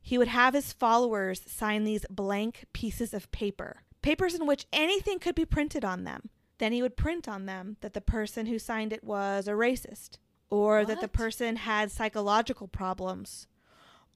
He 0.00 0.18
would 0.18 0.28
have 0.28 0.54
his 0.54 0.72
followers 0.72 1.42
sign 1.46 1.84
these 1.84 2.04
blank 2.10 2.64
pieces 2.72 3.14
of 3.14 3.30
paper, 3.30 3.82
papers 4.02 4.34
in 4.34 4.46
which 4.46 4.66
anything 4.72 5.18
could 5.18 5.34
be 5.34 5.44
printed 5.44 5.84
on 5.84 6.04
them. 6.04 6.28
Then 6.58 6.72
he 6.72 6.82
would 6.82 6.96
print 6.96 7.28
on 7.28 7.46
them 7.46 7.76
that 7.80 7.94
the 7.94 8.00
person 8.00 8.46
who 8.46 8.58
signed 8.58 8.92
it 8.92 9.02
was 9.02 9.48
a 9.48 9.52
racist, 9.52 10.18
or 10.50 10.84
that 10.84 11.00
the 11.00 11.08
person 11.08 11.56
had 11.56 11.90
psychological 11.90 12.68
problems, 12.68 13.46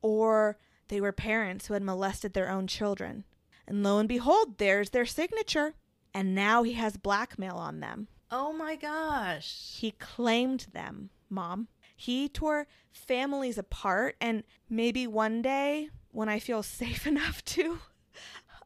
or 0.02 0.58
they 0.88 1.00
were 1.00 1.12
parents 1.12 1.66
who 1.66 1.74
had 1.74 1.82
molested 1.82 2.34
their 2.34 2.50
own 2.50 2.66
children. 2.66 3.24
And 3.68 3.82
lo 3.82 3.98
and 3.98 4.08
behold, 4.08 4.58
there's 4.58 4.90
their 4.90 5.06
signature. 5.06 5.74
And 6.14 6.34
now 6.34 6.62
he 6.62 6.74
has 6.74 6.96
blackmail 6.96 7.56
on 7.56 7.80
them. 7.80 8.08
Oh 8.30 8.52
my 8.52 8.76
gosh. 8.76 9.76
He 9.78 9.92
claimed 9.92 10.66
them, 10.72 11.10
mom. 11.28 11.68
He 11.94 12.28
tore 12.28 12.66
families 12.90 13.58
apart. 13.58 14.16
And 14.20 14.44
maybe 14.68 15.06
one 15.06 15.42
day, 15.42 15.90
when 16.10 16.28
I 16.28 16.38
feel 16.38 16.62
safe 16.62 17.06
enough 17.06 17.44
to, 17.46 17.78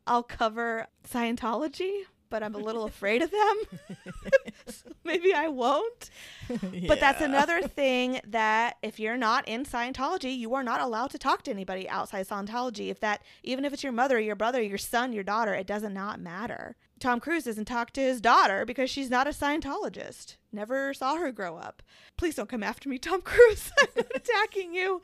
I'll 0.06 0.22
cover 0.22 0.86
Scientology, 1.08 2.02
but 2.28 2.42
I'm 2.42 2.54
a 2.54 2.58
little 2.58 2.84
afraid 2.92 3.22
of 3.22 3.30
them. 3.30 3.56
maybe 5.04 5.32
I 5.34 5.48
won't. 5.48 6.10
But 6.88 6.98
that's 6.98 7.20
another 7.20 7.62
thing 7.62 8.20
that 8.26 8.76
if 8.82 8.98
you're 8.98 9.16
not 9.16 9.46
in 9.46 9.64
Scientology, 9.64 10.36
you 10.36 10.52
are 10.54 10.64
not 10.64 10.80
allowed 10.80 11.10
to 11.10 11.18
talk 11.18 11.42
to 11.44 11.50
anybody 11.52 11.88
outside 11.88 12.26
Scientology. 12.26 12.90
If 12.90 12.98
that, 13.00 13.22
even 13.44 13.64
if 13.64 13.72
it's 13.72 13.84
your 13.84 13.92
mother, 13.92 14.18
your 14.18 14.34
brother, 14.34 14.60
your 14.60 14.78
son, 14.78 15.12
your 15.12 15.22
daughter, 15.22 15.54
it 15.54 15.66
doesn't 15.66 15.94
not 15.94 16.20
matter. 16.20 16.76
Tom 17.00 17.18
Cruise 17.18 17.44
doesn't 17.44 17.64
talk 17.64 17.92
to 17.92 18.00
his 18.00 18.20
daughter 18.20 18.64
because 18.66 18.90
she's 18.90 19.10
not 19.10 19.26
a 19.26 19.30
Scientologist. 19.30 20.36
Never 20.52 20.92
saw 20.94 21.16
her 21.16 21.32
grow 21.32 21.56
up. 21.56 21.82
Please 22.16 22.34
don't 22.36 22.48
come 22.48 22.62
after 22.62 22.88
me, 22.88 22.98
Tom 22.98 23.22
Cruise. 23.24 23.72
I'm 23.80 23.88
not 23.96 24.06
attacking 24.14 24.74
you. 24.74 25.00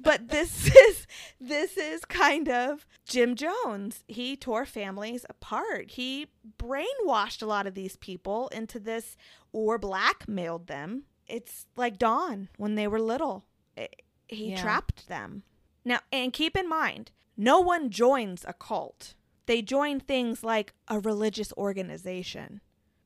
But 0.00 0.28
this 0.28 0.66
is 0.88 1.06
this 1.40 1.76
is 1.76 2.04
kind 2.04 2.48
of 2.48 2.86
Jim 3.04 3.34
Jones. 3.34 4.04
He 4.06 4.36
tore 4.36 4.64
families 4.64 5.26
apart. 5.28 5.90
He 5.92 6.28
brainwashed 6.58 7.42
a 7.42 7.46
lot 7.46 7.66
of 7.66 7.74
these 7.74 7.96
people 7.96 8.48
into 8.48 8.78
this 8.78 9.16
or 9.52 9.78
blackmailed 9.78 10.68
them. 10.68 11.02
It's 11.26 11.66
like 11.76 11.98
Dawn 11.98 12.48
when 12.56 12.76
they 12.76 12.86
were 12.86 13.00
little. 13.00 13.44
I- 13.76 13.88
He 14.28 14.50
Yeah. 14.52 14.62
trapped 14.62 15.08
them. 15.08 15.42
Now, 15.84 16.00
and 16.12 16.32
keep 16.32 16.56
in 16.56 16.68
mind, 16.68 17.10
no 17.36 17.60
one 17.60 17.90
joins 17.90 18.44
a 18.46 18.52
cult. 18.52 19.14
They 19.46 19.62
join 19.62 20.00
things 20.00 20.42
like 20.42 20.74
a 20.88 20.98
religious 20.98 21.52
organization. 21.56 22.60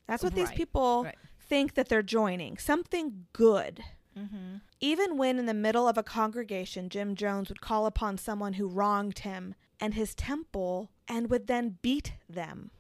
That's 0.06 0.24
what 0.24 0.34
these 0.34 0.50
people 0.50 1.04
right. 1.04 1.14
think 1.38 1.74
that 1.74 1.88
they're 1.88 2.02
joining. 2.02 2.58
Something 2.58 3.26
good. 3.32 3.84
Mm-hmm. 4.18 4.56
Even 4.80 5.16
when 5.16 5.38
in 5.38 5.46
the 5.46 5.54
middle 5.54 5.86
of 5.86 5.96
a 5.96 6.02
congregation, 6.02 6.88
Jim 6.88 7.14
Jones 7.14 7.48
would 7.48 7.60
call 7.60 7.86
upon 7.86 8.18
someone 8.18 8.54
who 8.54 8.66
wronged 8.66 9.20
him 9.20 9.54
and 9.78 9.94
his 9.94 10.14
temple 10.14 10.90
and 11.06 11.30
would 11.30 11.46
then 11.46 11.78
beat 11.82 12.14
them. 12.28 12.70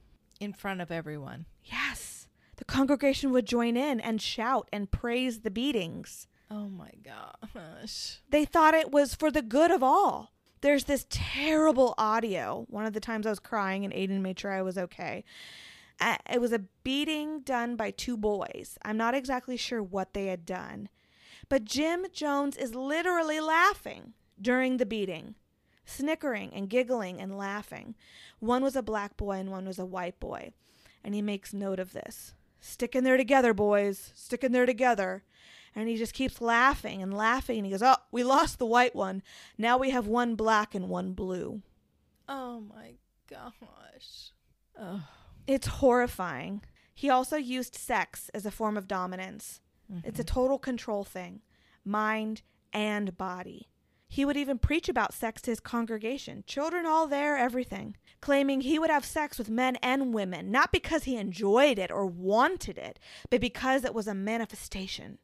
In 0.40 0.52
front 0.52 0.80
of 0.80 0.90
everyone. 0.90 1.46
Yes, 1.64 2.26
the 2.56 2.64
congregation 2.64 3.30
would 3.32 3.46
join 3.46 3.76
in 3.76 4.00
and 4.00 4.20
shout 4.20 4.68
and 4.72 4.90
praise 4.90 5.40
the 5.40 5.50
beatings. 5.50 6.26
Oh 6.50 6.68
my 6.68 6.90
gosh. 7.04 8.20
They 8.28 8.44
thought 8.44 8.74
it 8.74 8.90
was 8.90 9.14
for 9.14 9.30
the 9.30 9.42
good 9.42 9.70
of 9.70 9.82
all. 9.82 10.32
There's 10.62 10.84
this 10.84 11.06
terrible 11.08 11.94
audio. 11.96 12.66
One 12.68 12.84
of 12.84 12.92
the 12.92 13.00
times 13.00 13.26
I 13.26 13.30
was 13.30 13.38
crying 13.38 13.84
and 13.84 13.94
Aiden 13.94 14.20
made 14.20 14.38
sure 14.38 14.52
I 14.52 14.62
was 14.62 14.76
okay. 14.76 15.24
Uh, 16.00 16.16
it 16.30 16.40
was 16.40 16.52
a 16.52 16.64
beating 16.82 17.40
done 17.40 17.76
by 17.76 17.90
two 17.90 18.16
boys. 18.16 18.78
I'm 18.82 18.96
not 18.96 19.14
exactly 19.14 19.56
sure 19.56 19.82
what 19.82 20.14
they 20.14 20.26
had 20.26 20.46
done. 20.46 20.88
But 21.48 21.64
Jim 21.64 22.06
Jones 22.12 22.56
is 22.56 22.74
literally 22.74 23.40
laughing 23.40 24.14
during 24.40 24.76
the 24.76 24.86
beating, 24.86 25.34
snickering 25.84 26.52
and 26.54 26.70
giggling 26.70 27.20
and 27.20 27.36
laughing. 27.36 27.94
One 28.38 28.62
was 28.62 28.76
a 28.76 28.82
black 28.82 29.16
boy 29.16 29.32
and 29.32 29.50
one 29.50 29.66
was 29.66 29.78
a 29.78 29.84
white 29.84 30.20
boy. 30.20 30.52
And 31.02 31.14
he 31.14 31.22
makes 31.22 31.52
note 31.52 31.80
of 31.80 31.92
this. 31.92 32.34
Stick 32.60 32.94
in 32.94 33.04
there 33.04 33.16
together, 33.16 33.54
boys. 33.54 34.12
Stick 34.14 34.44
in 34.44 34.52
there 34.52 34.66
together. 34.66 35.24
And 35.74 35.88
he 35.88 35.96
just 35.96 36.14
keeps 36.14 36.40
laughing 36.40 37.02
and 37.02 37.14
laughing. 37.14 37.58
And 37.58 37.66
he 37.66 37.72
goes, 37.72 37.82
Oh, 37.82 37.96
we 38.10 38.24
lost 38.24 38.58
the 38.58 38.66
white 38.66 38.94
one. 38.94 39.22
Now 39.56 39.78
we 39.78 39.90
have 39.90 40.06
one 40.06 40.34
black 40.34 40.74
and 40.74 40.88
one 40.88 41.12
blue. 41.12 41.62
Oh 42.28 42.60
my 42.60 42.94
gosh. 43.28 44.32
Oh. 44.78 45.02
It's 45.46 45.66
horrifying. 45.66 46.62
He 46.94 47.08
also 47.08 47.36
used 47.36 47.74
sex 47.74 48.30
as 48.34 48.44
a 48.44 48.50
form 48.50 48.76
of 48.76 48.88
dominance. 48.88 49.60
It's 50.04 50.20
a 50.20 50.22
mm-hmm. 50.22 50.34
total 50.34 50.58
control 50.58 51.02
thing, 51.02 51.40
mind 51.84 52.42
and 52.72 53.16
body. 53.16 53.68
He 54.08 54.24
would 54.24 54.36
even 54.36 54.58
preach 54.58 54.88
about 54.88 55.14
sex 55.14 55.40
to 55.42 55.50
his 55.50 55.60
congregation, 55.60 56.44
children 56.46 56.84
all 56.84 57.06
there, 57.06 57.36
everything, 57.36 57.96
claiming 58.20 58.60
he 58.60 58.78
would 58.78 58.90
have 58.90 59.04
sex 59.04 59.38
with 59.38 59.48
men 59.48 59.76
and 59.76 60.12
women, 60.12 60.50
not 60.50 60.72
because 60.72 61.04
he 61.04 61.16
enjoyed 61.16 61.78
it 61.78 61.90
or 61.90 62.06
wanted 62.06 62.76
it, 62.76 62.98
but 63.30 63.40
because 63.40 63.84
it 63.84 63.94
was 63.94 64.08
a 64.08 64.14
manifestation 64.14 65.18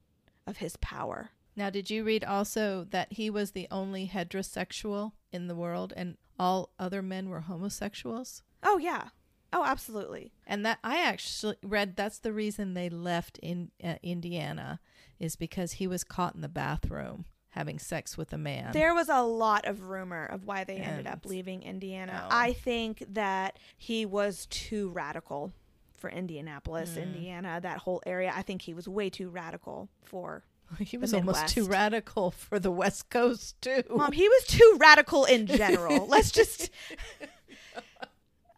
of 0.46 0.58
his 0.58 0.76
power. 0.76 1.30
Now, 1.54 1.70
did 1.70 1.90
you 1.90 2.04
read 2.04 2.22
also 2.22 2.86
that 2.90 3.14
he 3.14 3.30
was 3.30 3.52
the 3.52 3.66
only 3.70 4.10
heterosexual 4.12 5.12
in 5.32 5.48
the 5.48 5.54
world 5.54 5.92
and 5.96 6.16
all 6.38 6.70
other 6.78 7.02
men 7.02 7.30
were 7.30 7.40
homosexuals? 7.40 8.42
Oh, 8.62 8.78
yeah. 8.78 9.08
Oh, 9.52 9.64
absolutely. 9.64 10.32
And 10.46 10.66
that 10.66 10.78
I 10.84 11.02
actually 11.02 11.56
read 11.62 11.96
that's 11.96 12.18
the 12.18 12.32
reason 12.32 12.74
they 12.74 12.90
left 12.90 13.38
in 13.38 13.70
uh, 13.82 13.94
Indiana 14.02 14.80
is 15.18 15.36
because 15.36 15.72
he 15.72 15.86
was 15.86 16.04
caught 16.04 16.34
in 16.34 16.42
the 16.42 16.48
bathroom 16.48 17.24
having 17.50 17.78
sex 17.78 18.18
with 18.18 18.34
a 18.34 18.38
man. 18.38 18.72
There 18.72 18.94
was 18.94 19.08
a 19.08 19.22
lot 19.22 19.64
of 19.64 19.84
rumor 19.84 20.26
of 20.26 20.44
why 20.44 20.64
they 20.64 20.76
ended 20.76 21.06
up 21.06 21.24
leaving 21.24 21.62
Indiana. 21.62 22.24
Oh. 22.24 22.28
I 22.30 22.52
think 22.52 23.02
that 23.14 23.58
he 23.78 24.04
was 24.04 24.44
too 24.50 24.90
radical 24.90 25.54
for 25.96 26.10
Indianapolis, 26.10 26.90
Mm. 26.94 27.02
Indiana, 27.02 27.60
that 27.62 27.78
whole 27.78 28.02
area. 28.06 28.32
I 28.34 28.42
think 28.42 28.62
he 28.62 28.74
was 28.74 28.86
way 28.88 29.10
too 29.10 29.28
radical 29.28 29.88
for. 30.04 30.44
he 30.78 30.98
was 30.98 31.14
almost 31.14 31.48
too 31.48 31.64
radical 31.64 32.30
for 32.30 32.58
the 32.58 32.70
West 32.70 33.08
Coast 33.10 33.60
too. 33.62 33.82
Mom, 33.90 34.12
he 34.12 34.28
was 34.28 34.44
too 34.46 34.76
radical 34.80 35.24
in 35.24 35.46
general. 35.62 36.06
Let's 36.06 36.30
just. 36.30 36.70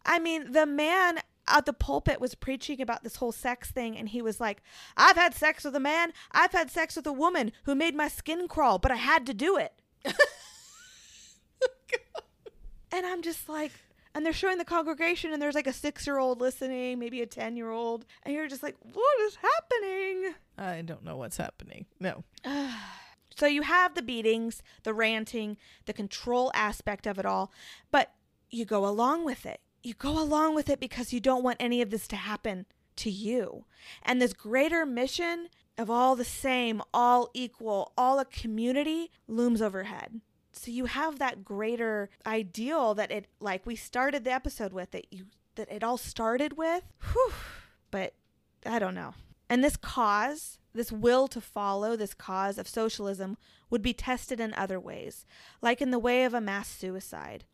I 0.06 0.18
mean, 0.18 0.52
the 0.52 0.64
man 0.66 1.18
at 1.46 1.66
the 1.66 1.72
pulpit 1.72 2.20
was 2.20 2.34
preaching 2.34 2.80
about 2.80 3.02
this 3.04 3.16
whole 3.16 3.32
sex 3.32 3.70
thing, 3.70 3.96
and 3.96 4.08
he 4.08 4.22
was 4.22 4.40
like, 4.40 4.62
I've 4.96 5.16
had 5.16 5.34
sex 5.34 5.64
with 5.64 5.74
a 5.76 5.80
man, 5.80 6.12
I've 6.32 6.52
had 6.52 6.70
sex 6.70 6.96
with 6.96 7.06
a 7.06 7.12
woman 7.12 7.52
who 7.64 7.74
made 7.74 7.94
my 7.94 8.08
skin 8.08 8.48
crawl, 8.48 8.78
but 8.78 8.90
I 8.90 8.96
had 8.96 9.26
to 9.26 9.34
do 9.34 9.56
it. 9.56 9.72
And 12.90 13.04
I'm 13.04 13.20
just 13.20 13.48
like, 13.50 13.72
and 14.18 14.26
they're 14.26 14.32
showing 14.32 14.58
the 14.58 14.64
congregation, 14.64 15.32
and 15.32 15.40
there's 15.40 15.54
like 15.54 15.68
a 15.68 15.72
six 15.72 16.04
year 16.04 16.18
old 16.18 16.40
listening, 16.40 16.98
maybe 16.98 17.22
a 17.22 17.26
10 17.26 17.56
year 17.56 17.70
old. 17.70 18.04
And 18.24 18.34
you're 18.34 18.48
just 18.48 18.64
like, 18.64 18.74
what 18.92 19.20
is 19.20 19.36
happening? 19.36 20.34
I 20.58 20.82
don't 20.82 21.04
know 21.04 21.16
what's 21.16 21.36
happening. 21.36 21.86
No. 22.00 22.24
So 23.36 23.46
you 23.46 23.62
have 23.62 23.94
the 23.94 24.02
beatings, 24.02 24.64
the 24.82 24.92
ranting, 24.92 25.58
the 25.86 25.92
control 25.92 26.50
aspect 26.56 27.06
of 27.06 27.20
it 27.20 27.24
all, 27.24 27.52
but 27.92 28.12
you 28.50 28.64
go 28.64 28.84
along 28.84 29.24
with 29.24 29.46
it. 29.46 29.60
You 29.80 29.94
go 29.94 30.20
along 30.20 30.56
with 30.56 30.68
it 30.68 30.80
because 30.80 31.12
you 31.12 31.20
don't 31.20 31.44
want 31.44 31.58
any 31.60 31.80
of 31.80 31.90
this 31.90 32.08
to 32.08 32.16
happen 32.16 32.66
to 32.96 33.12
you. 33.12 33.64
And 34.02 34.20
this 34.20 34.32
greater 34.32 34.84
mission 34.84 35.50
of 35.78 35.88
all 35.88 36.16
the 36.16 36.24
same, 36.24 36.82
all 36.92 37.30
equal, 37.32 37.92
all 37.96 38.18
a 38.18 38.24
community 38.24 39.12
looms 39.28 39.62
overhead. 39.62 40.20
So 40.58 40.70
you 40.70 40.86
have 40.86 41.18
that 41.18 41.44
greater 41.44 42.10
ideal 42.26 42.94
that 42.94 43.10
it 43.10 43.26
like 43.40 43.64
we 43.64 43.76
started 43.76 44.24
the 44.24 44.32
episode 44.32 44.72
with 44.72 44.90
that 44.90 45.12
you 45.12 45.26
that 45.54 45.70
it 45.70 45.84
all 45.84 45.98
started 45.98 46.56
with. 46.56 46.82
Whew. 47.12 47.32
But 47.90 48.14
I 48.66 48.78
don't 48.78 48.94
know. 48.94 49.14
And 49.48 49.64
this 49.64 49.76
cause, 49.76 50.58
this 50.74 50.92
will 50.92 51.26
to 51.28 51.40
follow 51.40 51.96
this 51.96 52.14
cause 52.14 52.58
of 52.58 52.68
socialism 52.68 53.36
would 53.70 53.82
be 53.82 53.94
tested 53.94 54.40
in 54.40 54.52
other 54.54 54.78
ways, 54.78 55.24
like 55.62 55.80
in 55.80 55.90
the 55.90 55.98
way 55.98 56.24
of 56.24 56.34
a 56.34 56.40
mass 56.40 56.68
suicide. 56.68 57.44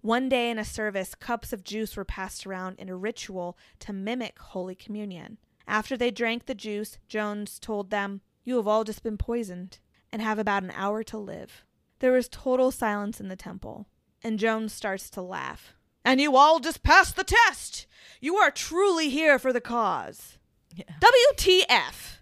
One 0.00 0.28
day 0.28 0.50
in 0.50 0.58
a 0.58 0.64
service, 0.64 1.14
cups 1.14 1.52
of 1.52 1.64
juice 1.64 1.96
were 1.96 2.04
passed 2.04 2.46
around 2.46 2.78
in 2.78 2.90
a 2.90 2.96
ritual 2.96 3.56
to 3.80 3.92
mimic 3.92 4.38
Holy 4.38 4.74
Communion. 4.74 5.38
After 5.66 5.96
they 5.96 6.10
drank 6.10 6.44
the 6.44 6.54
juice, 6.54 6.98
Jones 7.08 7.58
told 7.58 7.88
them, 7.90 8.20
You 8.44 8.56
have 8.56 8.68
all 8.68 8.84
just 8.84 9.02
been 9.02 9.16
poisoned 9.16 9.78
and 10.12 10.20
have 10.20 10.38
about 10.38 10.62
an 10.62 10.72
hour 10.72 11.02
to 11.04 11.16
live. 11.16 11.64
There 12.04 12.12
was 12.12 12.28
total 12.28 12.70
silence 12.70 13.18
in 13.18 13.28
the 13.28 13.34
temple, 13.34 13.86
and 14.22 14.38
Jones 14.38 14.74
starts 14.74 15.08
to 15.08 15.22
laugh. 15.22 15.72
And 16.04 16.20
you 16.20 16.36
all 16.36 16.60
just 16.60 16.82
passed 16.82 17.16
the 17.16 17.24
test! 17.24 17.86
You 18.20 18.36
are 18.36 18.50
truly 18.50 19.08
here 19.08 19.38
for 19.38 19.54
the 19.54 19.60
cause. 19.62 20.36
Yeah. 20.74 20.84
WTF. 21.00 22.18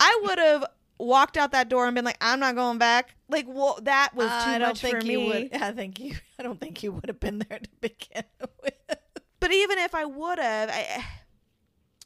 I 0.00 0.20
would 0.24 0.38
have 0.40 0.64
walked 0.98 1.36
out 1.36 1.52
that 1.52 1.68
door 1.68 1.86
and 1.86 1.94
been 1.94 2.04
like, 2.04 2.18
I'm 2.20 2.40
not 2.40 2.56
going 2.56 2.78
back. 2.78 3.14
Like, 3.28 3.46
well, 3.46 3.78
that 3.82 4.16
was 4.16 4.26
too 4.26 4.50
I 4.50 4.58
don't 4.58 4.70
much 4.70 4.80
think 4.80 5.00
for 5.00 5.06
you 5.06 5.18
me. 5.20 5.28
would. 5.52 5.54
I 5.62 5.70
think 5.70 6.00
you. 6.00 6.16
I 6.40 6.42
don't 6.42 6.58
think 6.58 6.82
you 6.82 6.90
would 6.90 7.06
have 7.06 7.20
been 7.20 7.38
there 7.48 7.60
to 7.60 7.70
begin 7.80 8.24
with. 8.64 8.98
But 9.38 9.52
even 9.52 9.78
if 9.78 9.94
I 9.94 10.06
would 10.06 10.40
have, 10.40 10.70
I, 10.70 10.86
eh. 10.88 11.02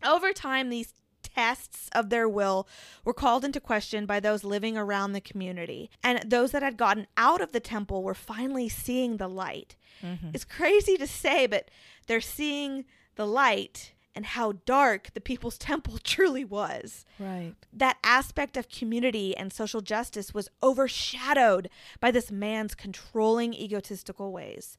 over 0.06 0.34
time, 0.34 0.68
these 0.68 0.92
tests 1.36 1.90
of 1.92 2.08
their 2.08 2.28
will 2.28 2.66
were 3.04 3.12
called 3.12 3.44
into 3.44 3.60
question 3.60 4.06
by 4.06 4.20
those 4.20 4.44
living 4.44 4.76
around 4.76 5.12
the 5.12 5.20
community. 5.20 5.90
And 6.02 6.22
those 6.28 6.52
that 6.52 6.62
had 6.62 6.76
gotten 6.76 7.06
out 7.16 7.40
of 7.40 7.52
the 7.52 7.60
temple 7.60 8.02
were 8.02 8.14
finally 8.14 8.68
seeing 8.68 9.16
the 9.18 9.28
light. 9.28 9.76
Mm-hmm. 10.02 10.30
It's 10.32 10.44
crazy 10.44 10.96
to 10.96 11.06
say, 11.06 11.46
but 11.46 11.70
they're 12.06 12.20
seeing 12.20 12.84
the 13.16 13.26
light 13.26 13.92
and 14.14 14.24
how 14.24 14.52
dark 14.64 15.10
the 15.12 15.20
People's 15.20 15.58
Temple 15.70 15.98
truly 16.02 16.44
was. 16.44 17.04
Right. 17.18 17.52
That 17.72 17.98
aspect 18.02 18.56
of 18.56 18.70
community 18.70 19.36
and 19.36 19.52
social 19.52 19.82
justice 19.82 20.32
was 20.32 20.48
overshadowed 20.62 21.68
by 22.00 22.10
this 22.10 22.32
man's 22.32 22.74
controlling, 22.74 23.52
egotistical 23.52 24.32
ways. 24.32 24.78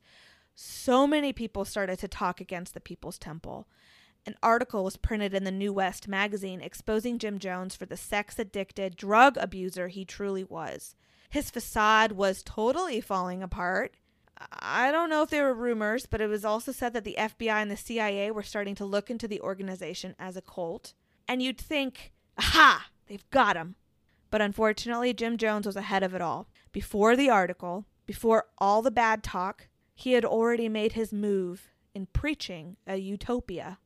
So 0.55 1.05
many 1.05 1.33
people 1.33 1.65
started 1.65 1.99
to 1.99 2.07
talk 2.07 2.41
against 2.41 2.73
the 2.73 2.81
People's 2.81 3.19
Temple. 3.19 3.67
An 4.27 4.35
article 4.43 4.83
was 4.83 4.97
printed 4.97 5.33
in 5.33 5.45
the 5.45 5.51
New 5.51 5.71
West 5.71 6.05
magazine 6.05 6.59
exposing 6.59 7.17
Jim 7.17 7.39
Jones 7.39 7.77
for 7.77 7.85
the 7.85 7.95
sex 7.95 8.37
addicted 8.37 8.97
drug 8.97 9.37
abuser 9.37 9.87
he 9.87 10.03
truly 10.03 10.43
was. 10.43 10.95
His 11.29 11.49
facade 11.49 12.11
was 12.11 12.43
totally 12.43 12.99
falling 12.99 13.41
apart. 13.41 13.95
I 14.51 14.91
don't 14.91 15.09
know 15.09 15.21
if 15.21 15.29
there 15.29 15.45
were 15.45 15.53
rumors, 15.53 16.07
but 16.07 16.19
it 16.19 16.27
was 16.27 16.43
also 16.43 16.73
said 16.73 16.91
that 16.91 17.05
the 17.05 17.15
FBI 17.17 17.61
and 17.61 17.71
the 17.71 17.77
CIA 17.77 18.29
were 18.29 18.43
starting 18.43 18.75
to 18.75 18.85
look 18.85 19.09
into 19.09 19.29
the 19.29 19.39
organization 19.39 20.13
as 20.19 20.35
a 20.35 20.41
cult. 20.41 20.93
And 21.25 21.41
you'd 21.41 21.57
think, 21.57 22.11
aha, 22.37 22.87
they've 23.05 23.29
got 23.29 23.55
him. 23.55 23.75
But 24.29 24.41
unfortunately, 24.41 25.13
Jim 25.13 25.37
Jones 25.37 25.65
was 25.65 25.77
ahead 25.77 26.03
of 26.03 26.13
it 26.13 26.21
all. 26.21 26.49
Before 26.73 27.15
the 27.15 27.29
article, 27.29 27.85
before 28.05 28.47
all 28.57 28.81
the 28.81 28.91
bad 28.91 29.23
talk, 29.23 29.69
he 29.95 30.11
had 30.11 30.25
already 30.25 30.67
made 30.67 30.91
his 30.91 31.13
move 31.13 31.69
in 31.95 32.07
preaching 32.07 32.75
a 32.85 32.97
utopia. 32.97 33.79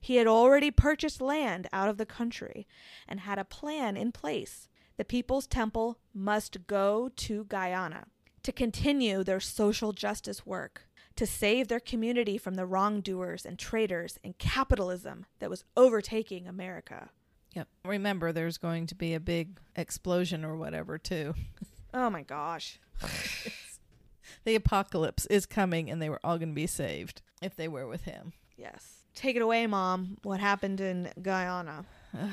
He 0.00 0.16
had 0.16 0.26
already 0.26 0.70
purchased 0.70 1.20
land 1.20 1.68
out 1.72 1.88
of 1.88 1.98
the 1.98 2.06
country 2.06 2.66
and 3.06 3.20
had 3.20 3.38
a 3.38 3.44
plan 3.44 3.96
in 3.96 4.12
place. 4.12 4.68
The 4.96 5.04
People's 5.04 5.46
Temple 5.46 5.98
must 6.14 6.66
go 6.66 7.10
to 7.16 7.44
Guyana 7.44 8.06
to 8.42 8.52
continue 8.52 9.22
their 9.22 9.40
social 9.40 9.92
justice 9.92 10.46
work, 10.46 10.86
to 11.16 11.26
save 11.26 11.68
their 11.68 11.80
community 11.80 12.38
from 12.38 12.54
the 12.54 12.66
wrongdoers 12.66 13.44
and 13.44 13.58
traitors 13.58 14.18
and 14.24 14.38
capitalism 14.38 15.26
that 15.38 15.50
was 15.50 15.64
overtaking 15.76 16.46
America. 16.46 17.10
Yep. 17.54 17.68
Remember, 17.84 18.32
there's 18.32 18.58
going 18.58 18.86
to 18.86 18.94
be 18.94 19.12
a 19.12 19.20
big 19.20 19.58
explosion 19.76 20.44
or 20.44 20.56
whatever, 20.56 20.98
too. 20.98 21.34
Oh 21.92 22.08
my 22.08 22.22
gosh. 22.22 22.78
the 24.44 24.54
apocalypse 24.54 25.26
is 25.26 25.44
coming, 25.44 25.90
and 25.90 26.00
they 26.00 26.08
were 26.08 26.20
all 26.22 26.38
going 26.38 26.50
to 26.50 26.54
be 26.54 26.68
saved 26.68 27.20
if 27.42 27.56
they 27.56 27.66
were 27.66 27.88
with 27.88 28.04
him. 28.04 28.32
Yes. 28.56 28.99
Take 29.14 29.36
it 29.36 29.42
away, 29.42 29.66
Mom. 29.66 30.16
What 30.22 30.40
happened 30.40 30.80
in 30.80 31.10
Guyana? 31.20 31.84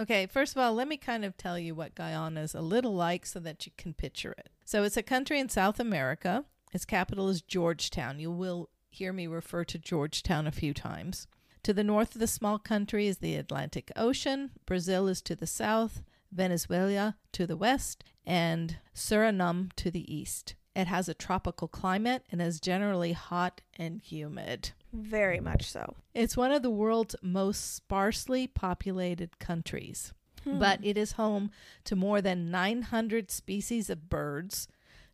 Okay, 0.00 0.26
first 0.26 0.56
of 0.56 0.62
all, 0.62 0.72
let 0.72 0.88
me 0.88 0.96
kind 0.96 1.26
of 1.26 1.36
tell 1.36 1.58
you 1.58 1.74
what 1.74 1.94
Guyana 1.94 2.40
is 2.40 2.54
a 2.54 2.62
little 2.62 2.94
like 2.94 3.26
so 3.26 3.38
that 3.40 3.66
you 3.66 3.72
can 3.76 3.92
picture 3.92 4.32
it. 4.32 4.48
So 4.64 4.82
it's 4.82 4.96
a 4.96 5.02
country 5.02 5.38
in 5.38 5.50
South 5.50 5.78
America. 5.78 6.46
Its 6.72 6.86
capital 6.86 7.28
is 7.28 7.42
Georgetown. 7.42 8.18
You 8.18 8.30
will 8.30 8.70
hear 8.88 9.12
me 9.12 9.26
refer 9.26 9.62
to 9.64 9.78
Georgetown 9.78 10.46
a 10.46 10.52
few 10.52 10.72
times. 10.72 11.26
To 11.64 11.74
the 11.74 11.84
north 11.84 12.14
of 12.14 12.20
the 12.20 12.26
small 12.26 12.58
country 12.58 13.08
is 13.08 13.18
the 13.18 13.36
Atlantic 13.36 13.92
Ocean. 13.94 14.52
Brazil 14.64 15.06
is 15.06 15.20
to 15.22 15.36
the 15.36 15.46
south, 15.46 16.02
Venezuela 16.32 17.16
to 17.32 17.46
the 17.46 17.56
west, 17.56 18.02
and 18.24 18.78
Suriname 18.94 19.70
to 19.76 19.90
the 19.90 20.10
east. 20.12 20.54
It 20.74 20.86
has 20.86 21.08
a 21.08 21.14
tropical 21.14 21.68
climate 21.68 22.24
and 22.32 22.40
is 22.40 22.58
generally 22.58 23.12
hot 23.12 23.60
and 23.76 24.00
humid. 24.00 24.70
Very 24.92 25.40
much 25.40 25.70
so. 25.70 25.94
It's 26.14 26.36
one 26.36 26.52
of 26.52 26.62
the 26.62 26.70
world's 26.70 27.16
most 27.22 27.74
sparsely 27.76 28.46
populated 28.46 29.38
countries, 29.38 30.12
hmm. 30.44 30.58
but 30.58 30.80
it 30.82 30.98
is 30.98 31.12
home 31.12 31.50
to 31.84 31.94
more 31.94 32.20
than 32.20 32.50
900 32.50 33.30
species 33.30 33.88
of 33.88 34.08
birds, 34.08 34.66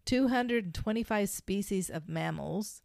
225 0.06 1.28
species 1.28 1.90
of 1.90 2.08
mammals, 2.08 2.82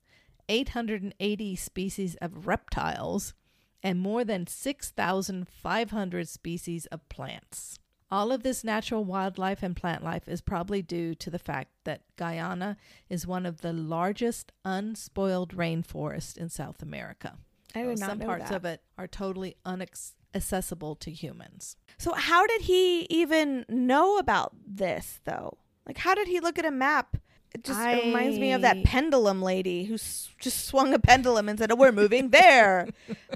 880 0.49 1.55
species 1.55 2.15
of 2.21 2.45
reptiles, 2.47 3.33
and 3.81 3.99
more 3.99 4.23
than 4.23 4.45
6,500 4.45 6.27
species 6.27 6.85
of 6.87 7.07
plants. 7.09 7.79
All 8.11 8.31
of 8.31 8.43
this 8.43 8.63
natural 8.63 9.05
wildlife 9.05 9.63
and 9.63 9.75
plant 9.75 10.03
life 10.03 10.27
is 10.27 10.41
probably 10.41 10.81
due 10.81 11.15
to 11.15 11.29
the 11.29 11.39
fact 11.39 11.69
that 11.85 12.01
Guyana 12.17 12.75
is 13.09 13.25
one 13.25 13.45
of 13.45 13.61
the 13.61 13.71
largest 13.71 14.51
unspoiled 14.65 15.55
rainforests 15.55 16.37
in 16.37 16.49
South 16.49 16.81
America. 16.81 17.37
I 17.73 17.83
did 17.83 17.99
not 17.99 18.09
Some 18.09 18.19
know 18.19 18.25
parts 18.25 18.49
that. 18.49 18.55
of 18.57 18.65
it 18.65 18.81
are 18.97 19.07
totally 19.07 19.55
inaccessible 19.65 20.95
to 20.95 21.11
humans. 21.11 21.77
So 21.97 22.13
how 22.13 22.45
did 22.47 22.61
he 22.63 23.07
even 23.09 23.65
know 23.69 24.17
about 24.17 24.53
this 24.67 25.19
though? 25.23 25.57
Like 25.87 25.97
how 25.99 26.13
did 26.15 26.27
he 26.27 26.39
look 26.39 26.59
at 26.59 26.65
a 26.65 26.71
map? 26.71 27.15
It 27.53 27.63
just 27.65 27.79
it 27.79 28.05
reminds 28.05 28.39
me 28.39 28.53
of 28.53 28.61
that 28.61 28.83
pendulum 28.85 29.41
lady 29.41 29.83
who 29.85 29.95
s- 29.95 30.29
just 30.39 30.65
swung 30.65 30.93
a 30.93 30.99
pendulum 30.99 31.49
and 31.49 31.59
said, 31.59 31.69
"Oh, 31.69 31.75
we're 31.75 31.91
moving 31.91 32.29
there." 32.31 32.87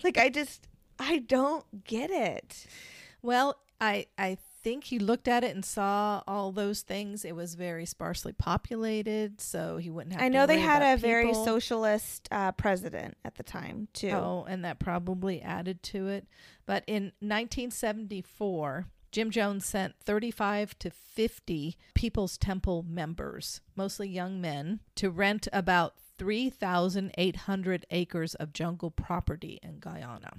like 0.05 0.17
I 0.17 0.29
just 0.29 0.67
I 0.97 1.19
don't 1.19 1.65
get 1.83 2.09
it. 2.11 2.65
Well, 3.21 3.57
I 3.81 4.05
I 4.17 4.37
think 4.65 4.85
he 4.85 4.97
looked 4.97 5.27
at 5.27 5.43
it 5.43 5.53
and 5.53 5.63
saw 5.63 6.23
all 6.27 6.51
those 6.51 6.81
things. 6.81 7.23
It 7.23 7.35
was 7.35 7.53
very 7.53 7.85
sparsely 7.85 8.33
populated, 8.33 9.39
so 9.39 9.77
he 9.77 9.91
wouldn't 9.91 10.13
have. 10.13 10.23
I 10.23 10.27
to 10.27 10.33
know 10.33 10.47
they 10.47 10.59
had 10.59 10.81
a 10.81 10.99
very 10.99 11.35
socialist 11.35 12.27
uh, 12.31 12.51
president 12.53 13.15
at 13.23 13.35
the 13.35 13.43
time 13.43 13.89
too. 13.93 14.09
Oh, 14.09 14.43
and 14.49 14.65
that 14.65 14.79
probably 14.79 15.39
added 15.39 15.83
to 15.83 16.07
it. 16.07 16.25
But 16.65 16.83
in 16.87 17.11
1974, 17.19 18.87
Jim 19.11 19.29
Jones 19.29 19.67
sent 19.67 19.99
35 20.03 20.79
to 20.79 20.89
50 20.89 21.77
People's 21.93 22.35
Temple 22.35 22.83
members, 22.89 23.61
mostly 23.75 24.09
young 24.09 24.41
men, 24.41 24.79
to 24.95 25.11
rent 25.11 25.47
about 25.53 25.93
3,800 26.17 27.85
acres 27.91 28.33
of 28.33 28.51
jungle 28.51 28.89
property 28.89 29.59
in 29.61 29.77
Guyana. 29.79 30.37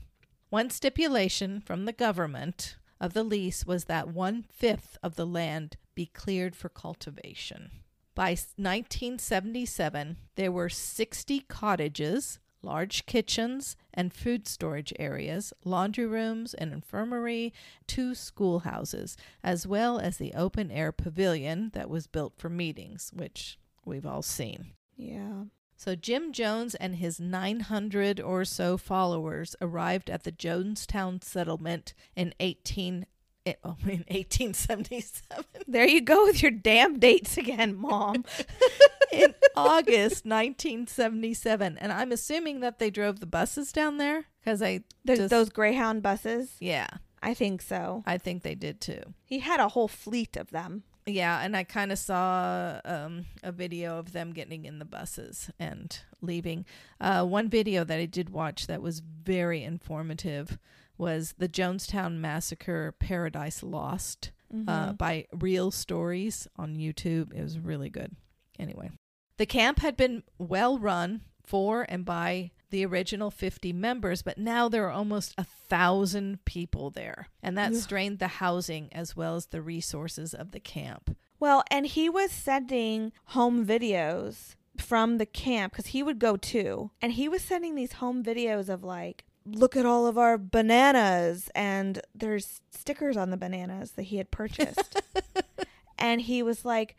One 0.50 0.70
stipulation 0.70 1.60
from 1.60 1.84
the 1.84 1.92
government 1.92 2.74
of 3.00 3.12
the 3.12 3.24
lease 3.24 3.66
was 3.66 3.84
that 3.84 4.08
one 4.08 4.42
fifth 4.42 4.96
of 5.02 5.16
the 5.16 5.26
land 5.26 5.76
be 5.94 6.06
cleared 6.06 6.56
for 6.56 6.68
cultivation. 6.68 7.70
By 8.14 8.30
1977, 8.30 10.16
there 10.36 10.50
were 10.50 10.70
60 10.70 11.40
cottages, 11.40 12.38
large 12.62 13.04
kitchens, 13.04 13.76
and 13.92 14.12
food 14.12 14.48
storage 14.48 14.92
areas, 14.98 15.52
laundry 15.64 16.06
rooms, 16.06 16.54
an 16.54 16.72
infirmary, 16.72 17.52
two 17.86 18.14
schoolhouses, 18.14 19.16
as 19.44 19.66
well 19.66 19.98
as 19.98 20.16
the 20.16 20.32
open 20.34 20.70
air 20.70 20.92
pavilion 20.92 21.70
that 21.74 21.90
was 21.90 22.06
built 22.06 22.34
for 22.36 22.48
meetings, 22.48 23.10
which 23.14 23.58
we've 23.84 24.06
all 24.06 24.22
seen. 24.22 24.72
Yeah. 24.96 25.44
So 25.76 25.94
Jim 25.94 26.32
Jones 26.32 26.74
and 26.74 26.96
his 26.96 27.20
900 27.20 28.20
or 28.20 28.44
so 28.44 28.76
followers 28.76 29.54
arrived 29.60 30.08
at 30.10 30.24
the 30.24 30.32
Jonestown 30.32 31.22
settlement 31.22 31.92
in 32.16 32.32
18 32.40 33.04
eh, 33.44 33.52
oh, 33.62 33.76
in 33.82 34.04
1877 34.08 35.44
There 35.68 35.86
you 35.86 36.00
go 36.00 36.24
with 36.24 36.40
your 36.42 36.50
damn 36.50 36.98
dates 36.98 37.36
again, 37.36 37.74
mom. 37.76 38.24
in 39.12 39.34
August 39.56 40.24
1977 40.24 41.78
and 41.78 41.92
I'm 41.92 42.10
assuming 42.10 42.60
that 42.60 42.78
they 42.78 42.90
drove 42.90 43.20
the 43.20 43.26
buses 43.26 43.70
down 43.72 43.98
there 43.98 44.24
cuz 44.44 44.62
I 44.62 44.80
just- 45.06 45.30
those 45.30 45.50
Greyhound 45.50 46.02
buses. 46.02 46.56
yeah, 46.58 46.88
I 47.22 47.34
think 47.34 47.60
so. 47.62 48.02
I 48.06 48.18
think 48.18 48.42
they 48.42 48.54
did 48.54 48.80
too. 48.80 49.14
He 49.24 49.40
had 49.40 49.60
a 49.60 49.68
whole 49.68 49.88
fleet 49.88 50.36
of 50.36 50.50
them. 50.50 50.84
Yeah, 51.06 51.40
and 51.40 51.56
I 51.56 51.62
kind 51.62 51.92
of 51.92 51.98
saw 51.98 52.80
um, 52.84 53.26
a 53.44 53.52
video 53.52 53.98
of 53.98 54.12
them 54.12 54.32
getting 54.32 54.64
in 54.64 54.80
the 54.80 54.84
buses 54.84 55.50
and 55.58 55.96
leaving. 56.20 56.64
Uh, 57.00 57.24
one 57.24 57.48
video 57.48 57.84
that 57.84 57.98
I 57.98 58.06
did 58.06 58.30
watch 58.30 58.66
that 58.66 58.82
was 58.82 59.00
very 59.00 59.62
informative 59.62 60.58
was 60.98 61.34
the 61.38 61.48
Jonestown 61.48 62.16
Massacre 62.16 62.92
Paradise 62.98 63.62
Lost 63.62 64.32
uh, 64.66 64.92
by 64.94 65.26
Real 65.32 65.70
Stories 65.70 66.48
on 66.56 66.76
YouTube. 66.76 67.32
It 67.32 67.42
was 67.42 67.58
really 67.58 67.90
good. 67.90 68.16
Anyway, 68.58 68.90
the 69.36 69.46
camp 69.46 69.80
had 69.80 69.96
been 69.96 70.22
well 70.38 70.78
run 70.78 71.20
for 71.44 71.86
and 71.88 72.04
by 72.04 72.50
the 72.70 72.84
original 72.84 73.30
50 73.30 73.72
members, 73.72 74.22
but 74.22 74.38
now 74.38 74.68
there 74.68 74.86
are 74.86 74.92
almost 74.92 75.34
a 75.38 75.44
thousand 75.44 76.44
people 76.44 76.90
there. 76.90 77.28
And 77.42 77.56
that 77.56 77.74
strained 77.74 78.18
the 78.18 78.28
housing 78.28 78.88
as 78.92 79.16
well 79.16 79.36
as 79.36 79.46
the 79.46 79.62
resources 79.62 80.34
of 80.34 80.52
the 80.52 80.60
camp. 80.60 81.16
Well, 81.38 81.62
and 81.70 81.86
he 81.86 82.08
was 82.08 82.30
sending 82.30 83.12
home 83.26 83.66
videos 83.66 84.56
from 84.78 85.18
the 85.18 85.26
camp 85.26 85.72
because 85.72 85.88
he 85.88 86.02
would 86.02 86.18
go 86.18 86.36
too. 86.36 86.90
And 87.00 87.12
he 87.12 87.28
was 87.28 87.42
sending 87.42 87.74
these 87.74 87.94
home 87.94 88.22
videos 88.22 88.68
of 88.68 88.82
like, 88.82 89.24
look 89.44 89.76
at 89.76 89.86
all 89.86 90.06
of 90.06 90.18
our 90.18 90.38
bananas. 90.38 91.50
And 91.54 92.00
there's 92.14 92.60
stickers 92.70 93.16
on 93.16 93.30
the 93.30 93.36
bananas 93.36 93.92
that 93.92 94.04
he 94.04 94.16
had 94.16 94.30
purchased. 94.30 95.00
and 95.98 96.22
he 96.22 96.42
was 96.42 96.64
like, 96.64 96.96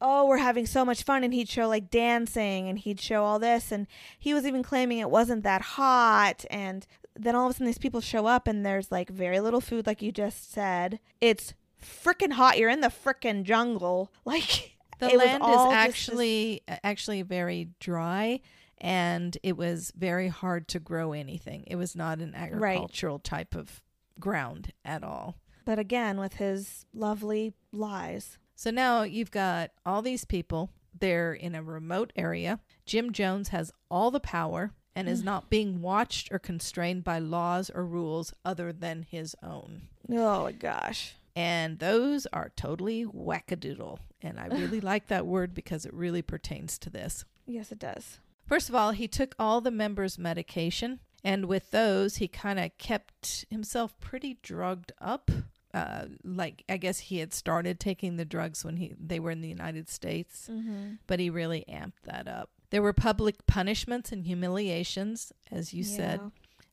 oh, 0.00 0.26
we're 0.26 0.38
having 0.38 0.66
so 0.66 0.84
much 0.84 1.02
fun. 1.02 1.24
And 1.24 1.34
he'd 1.34 1.48
show 1.48 1.68
like 1.68 1.90
dancing 1.90 2.68
and 2.68 2.78
he'd 2.78 3.00
show 3.00 3.24
all 3.24 3.38
this. 3.38 3.72
And 3.72 3.86
he 4.18 4.34
was 4.34 4.46
even 4.46 4.62
claiming 4.62 4.98
it 4.98 5.10
wasn't 5.10 5.42
that 5.44 5.62
hot. 5.62 6.44
And 6.50 6.86
then 7.16 7.34
all 7.34 7.46
of 7.46 7.50
a 7.50 7.54
sudden, 7.54 7.66
these 7.66 7.78
people 7.78 8.00
show 8.00 8.26
up 8.26 8.46
and 8.46 8.64
there's 8.64 8.92
like 8.92 9.10
very 9.10 9.40
little 9.40 9.60
food, 9.60 9.86
like 9.86 10.02
you 10.02 10.12
just 10.12 10.52
said. 10.52 11.00
It's 11.20 11.54
freaking 11.82 12.32
hot. 12.32 12.58
You're 12.58 12.70
in 12.70 12.80
the 12.80 12.88
freaking 12.88 13.42
jungle. 13.44 14.12
Like, 14.24 14.76
The 15.00 15.16
land 15.16 15.42
is 15.42 15.48
just 15.48 15.64
this- 15.68 15.72
actually 15.74 16.62
actually 16.82 17.22
very 17.22 17.68
dry 17.78 18.40
and 18.78 19.36
it 19.42 19.56
was 19.56 19.92
very 19.96 20.28
hard 20.28 20.68
to 20.68 20.80
grow 20.80 21.12
anything. 21.12 21.64
It 21.66 21.76
was 21.76 21.94
not 21.96 22.18
an 22.18 22.34
agricultural 22.34 23.18
type 23.20 23.54
of 23.54 23.82
ground 24.20 24.72
at 24.84 25.02
all. 25.02 25.36
But 25.64 25.78
again, 25.78 26.18
with 26.18 26.34
his 26.34 26.86
lovely 26.94 27.54
lies. 27.72 28.38
So 28.58 28.72
now 28.72 29.04
you've 29.04 29.30
got 29.30 29.70
all 29.86 30.02
these 30.02 30.24
people. 30.24 30.70
They're 30.92 31.32
in 31.32 31.54
a 31.54 31.62
remote 31.62 32.12
area. 32.16 32.58
Jim 32.84 33.12
Jones 33.12 33.50
has 33.50 33.70
all 33.88 34.10
the 34.10 34.18
power 34.18 34.72
and 34.96 35.08
is 35.08 35.22
mm. 35.22 35.26
not 35.26 35.48
being 35.48 35.80
watched 35.80 36.32
or 36.32 36.40
constrained 36.40 37.04
by 37.04 37.20
laws 37.20 37.70
or 37.72 37.86
rules 37.86 38.34
other 38.44 38.72
than 38.72 39.06
his 39.08 39.36
own. 39.44 39.82
Oh 40.10 40.42
my 40.42 40.50
gosh. 40.50 41.14
And 41.36 41.78
those 41.78 42.26
are 42.32 42.50
totally 42.56 43.06
wackadoodle. 43.06 44.00
And 44.22 44.40
I 44.40 44.46
really 44.50 44.80
like 44.80 45.06
that 45.06 45.24
word 45.24 45.54
because 45.54 45.86
it 45.86 45.94
really 45.94 46.22
pertains 46.22 46.80
to 46.80 46.90
this. 46.90 47.24
Yes, 47.46 47.70
it 47.70 47.78
does. 47.78 48.18
First 48.44 48.68
of 48.68 48.74
all, 48.74 48.90
he 48.90 49.06
took 49.06 49.36
all 49.38 49.60
the 49.60 49.70
members' 49.70 50.18
medication, 50.18 50.98
and 51.22 51.44
with 51.44 51.70
those, 51.70 52.16
he 52.16 52.26
kind 52.26 52.58
of 52.58 52.76
kept 52.76 53.46
himself 53.50 53.94
pretty 54.00 54.38
drugged 54.42 54.90
up. 55.00 55.30
Uh, 55.78 56.06
like 56.24 56.64
I 56.68 56.76
guess 56.76 56.98
he 56.98 57.18
had 57.18 57.32
started 57.32 57.78
taking 57.78 58.16
the 58.16 58.24
drugs 58.24 58.64
when 58.64 58.76
he 58.76 58.94
they 58.98 59.20
were 59.20 59.30
in 59.30 59.40
the 59.40 59.48
United 59.48 59.88
States, 59.88 60.48
Mm-hmm. 60.50 60.94
but 61.06 61.20
he 61.20 61.30
really 61.30 61.64
amped 61.68 62.02
that 62.04 62.26
up. 62.28 62.50
There 62.70 62.82
were 62.82 62.92
public 62.92 63.46
punishments 63.46 64.12
and 64.12 64.24
humiliations, 64.24 65.32
as 65.50 65.72
you 65.72 65.84
said, 65.84 66.20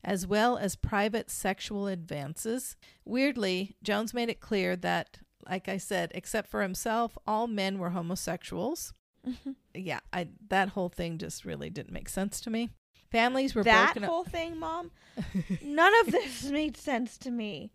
as 0.04 0.26
well 0.26 0.56
as 0.58 0.76
private 0.76 1.30
sexual 1.30 1.86
advances. 1.86 2.76
Weirdly, 3.04 3.76
Jones 3.82 4.12
made 4.12 4.28
it 4.28 4.40
clear 4.40 4.76
that, 4.76 5.18
like 5.48 5.68
I 5.68 5.78
said, 5.78 6.12
except 6.14 6.48
for 6.50 6.60
himself, 6.62 7.16
all 7.26 7.46
men 7.46 7.78
were 7.78 7.90
homosexuals. 7.90 8.92
Yeah, 9.74 10.00
I 10.12 10.28
that 10.50 10.68
whole 10.70 10.88
thing 10.88 11.18
just 11.18 11.44
really 11.44 11.70
didn't 11.70 11.92
make 11.92 12.08
sense 12.08 12.40
to 12.42 12.50
me. 12.50 12.70
Families 13.10 13.54
were 13.54 13.64
that 13.64 13.94
broken 13.94 14.02
whole 14.08 14.24
thing, 14.24 14.58
Mom. 14.58 14.90
None 15.62 15.92
of 16.02 16.12
this 16.12 16.44
made 16.44 16.76
sense 16.76 17.16
to 17.18 17.30
me. 17.30 17.72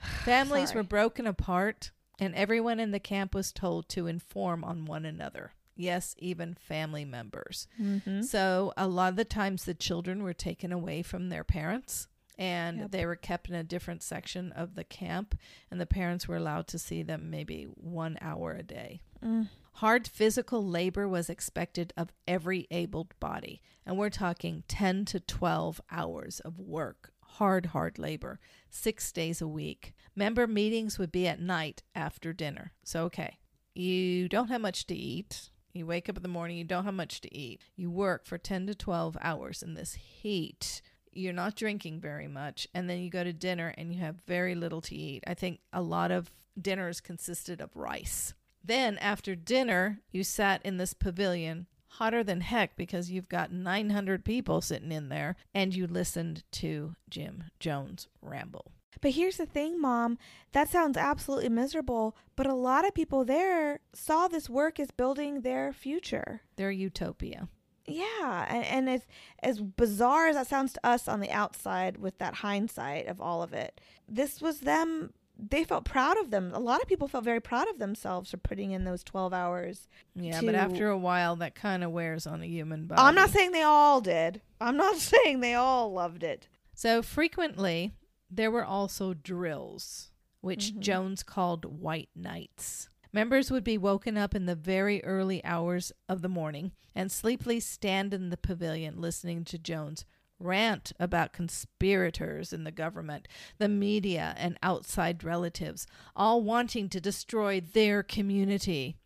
Families 0.24 0.74
were 0.74 0.82
broken 0.82 1.26
apart, 1.26 1.90
and 2.18 2.34
everyone 2.34 2.80
in 2.80 2.90
the 2.90 3.00
camp 3.00 3.34
was 3.34 3.52
told 3.52 3.88
to 3.90 4.06
inform 4.06 4.64
on 4.64 4.84
one 4.84 5.04
another. 5.04 5.52
Yes, 5.76 6.14
even 6.18 6.54
family 6.54 7.04
members. 7.04 7.68
Mm-hmm. 7.80 8.22
So 8.22 8.72
a 8.76 8.88
lot 8.88 9.10
of 9.10 9.16
the 9.16 9.24
times 9.24 9.64
the 9.64 9.74
children 9.74 10.22
were 10.24 10.34
taken 10.34 10.72
away 10.72 11.02
from 11.02 11.28
their 11.28 11.44
parents 11.44 12.08
and 12.36 12.78
Yep. 12.78 12.90
they 12.90 13.06
were 13.06 13.16
kept 13.16 13.48
in 13.48 13.54
a 13.54 13.62
different 13.62 14.02
section 14.02 14.50
of 14.52 14.74
the 14.74 14.82
camp 14.84 15.38
and 15.70 15.80
the 15.80 15.86
parents 15.86 16.26
were 16.26 16.36
allowed 16.36 16.66
to 16.68 16.78
see 16.80 17.04
them 17.04 17.30
maybe 17.30 17.64
1 17.64 18.18
hour 18.20 18.54
a 18.54 18.62
day. 18.64 19.02
Mm. 19.24 19.48
Hard 19.74 20.08
physical 20.08 20.64
labor 20.66 21.08
was 21.08 21.30
expected 21.30 21.92
of 21.96 22.12
every 22.26 22.66
abled 22.72 23.14
body, 23.20 23.62
and 23.86 23.96
we're 23.96 24.10
talking 24.10 24.64
10 24.66 25.04
to 25.06 25.20
12 25.20 25.80
hours 25.92 26.40
of 26.40 26.58
work. 26.58 27.12
Hard, 27.38 27.66
hard 27.66 28.00
labor, 28.00 28.40
six 28.68 29.12
days 29.12 29.40
a 29.40 29.46
week. 29.46 29.94
Member 30.16 30.48
meetings 30.48 30.98
would 30.98 31.12
be 31.12 31.28
at 31.28 31.40
night 31.40 31.84
after 31.94 32.32
dinner. 32.32 32.72
So, 32.82 33.04
okay, 33.04 33.38
you 33.76 34.28
don't 34.28 34.48
have 34.48 34.60
much 34.60 34.88
to 34.88 34.94
eat. 34.96 35.50
You 35.72 35.86
wake 35.86 36.08
up 36.08 36.16
in 36.16 36.24
the 36.24 36.28
morning, 36.28 36.56
you 36.56 36.64
don't 36.64 36.84
have 36.84 36.94
much 36.94 37.20
to 37.20 37.32
eat. 37.32 37.60
You 37.76 37.92
work 37.92 38.26
for 38.26 38.38
10 38.38 38.66
to 38.66 38.74
12 38.74 39.16
hours 39.20 39.62
in 39.62 39.74
this 39.74 39.94
heat. 39.94 40.82
You're 41.12 41.32
not 41.32 41.54
drinking 41.54 42.00
very 42.00 42.26
much. 42.26 42.66
And 42.74 42.90
then 42.90 42.98
you 42.98 43.08
go 43.08 43.22
to 43.22 43.32
dinner 43.32 43.72
and 43.78 43.94
you 43.94 44.00
have 44.00 44.16
very 44.26 44.56
little 44.56 44.80
to 44.80 44.96
eat. 44.96 45.22
I 45.24 45.34
think 45.34 45.60
a 45.72 45.80
lot 45.80 46.10
of 46.10 46.32
dinners 46.60 47.00
consisted 47.00 47.60
of 47.60 47.76
rice. 47.76 48.34
Then 48.64 48.98
after 48.98 49.36
dinner, 49.36 50.00
you 50.10 50.24
sat 50.24 50.60
in 50.64 50.78
this 50.78 50.92
pavilion, 50.92 51.68
hotter 51.88 52.22
than 52.22 52.40
heck 52.40 52.76
because 52.76 53.10
you've 53.10 53.28
got 53.28 53.52
900 53.52 54.24
people 54.24 54.60
sitting 54.60 54.92
in 54.92 55.08
there, 55.08 55.36
and 55.54 55.74
you 55.74 55.86
listened 55.86 56.44
to 56.52 56.94
Jim 57.08 57.44
Jones 57.58 58.08
ramble. 58.22 58.72
But 59.00 59.12
here's 59.12 59.36
the 59.36 59.46
thing, 59.46 59.80
Mom. 59.80 60.18
That 60.52 60.68
sounds 60.68 60.96
absolutely 60.96 61.50
miserable, 61.50 62.16
but 62.36 62.46
a 62.46 62.54
lot 62.54 62.86
of 62.86 62.94
people 62.94 63.24
there 63.24 63.80
saw 63.92 64.28
this 64.28 64.48
work 64.48 64.80
as 64.80 64.90
building 64.90 65.42
their 65.42 65.72
future. 65.72 66.42
Their 66.56 66.70
utopia. 66.70 67.48
Yeah, 67.86 68.44
and, 68.48 68.64
and 68.64 68.90
as 68.90 69.06
as 69.42 69.60
bizarre 69.60 70.28
as 70.28 70.36
that 70.36 70.46
sounds 70.46 70.74
to 70.74 70.86
us 70.86 71.08
on 71.08 71.20
the 71.20 71.30
outside 71.30 71.96
with 71.96 72.18
that 72.18 72.34
hindsight 72.34 73.06
of 73.06 73.20
all 73.20 73.42
of 73.42 73.52
it, 73.54 73.80
this 74.06 74.42
was 74.42 74.60
them. 74.60 75.14
They 75.38 75.62
felt 75.64 75.84
proud 75.84 76.18
of 76.18 76.30
them. 76.30 76.50
A 76.52 76.58
lot 76.58 76.82
of 76.82 76.88
people 76.88 77.06
felt 77.06 77.22
very 77.24 77.40
proud 77.40 77.68
of 77.68 77.78
themselves 77.78 78.30
for 78.30 78.38
putting 78.38 78.72
in 78.72 78.84
those 78.84 79.04
twelve 79.04 79.32
hours. 79.32 79.86
Yeah, 80.14 80.40
to- 80.40 80.46
but 80.46 80.54
after 80.56 80.88
a 80.88 80.98
while, 80.98 81.36
that 81.36 81.54
kind 81.54 81.84
of 81.84 81.92
wears 81.92 82.26
on 82.26 82.42
a 82.42 82.46
human 82.46 82.86
body. 82.86 83.00
I'm 83.00 83.14
not 83.14 83.30
saying 83.30 83.52
they 83.52 83.62
all 83.62 84.00
did. 84.00 84.40
I'm 84.60 84.76
not 84.76 84.96
saying 84.98 85.40
they 85.40 85.54
all 85.54 85.92
loved 85.92 86.22
it. 86.24 86.48
So 86.74 87.02
frequently, 87.02 87.92
there 88.30 88.50
were 88.50 88.64
also 88.64 89.14
drills, 89.14 90.10
which 90.40 90.72
Mhm. 90.74 90.80
Jones 90.80 91.22
called 91.22 91.64
white 91.64 92.10
nights. 92.16 92.88
Members 93.12 93.50
would 93.50 93.64
be 93.64 93.78
woken 93.78 94.16
up 94.18 94.34
in 94.34 94.46
the 94.46 94.54
very 94.54 95.02
early 95.04 95.42
hours 95.44 95.92
of 96.08 96.20
the 96.20 96.28
morning 96.28 96.72
and 96.94 97.10
sleepily 97.10 97.58
stand 97.60 98.12
in 98.12 98.28
the 98.30 98.36
pavilion 98.36 99.00
listening 99.00 99.44
to 99.46 99.56
Jones 99.58 100.04
rant 100.38 100.92
about 100.98 101.32
conspirators 101.32 102.52
in 102.52 102.64
the 102.64 102.70
government, 102.70 103.28
the 103.58 103.68
media, 103.68 104.34
and 104.38 104.58
outside 104.62 105.24
relatives, 105.24 105.86
all 106.14 106.42
wanting 106.42 106.88
to 106.88 107.00
destroy 107.00 107.60
their 107.60 108.02
community. 108.02 108.96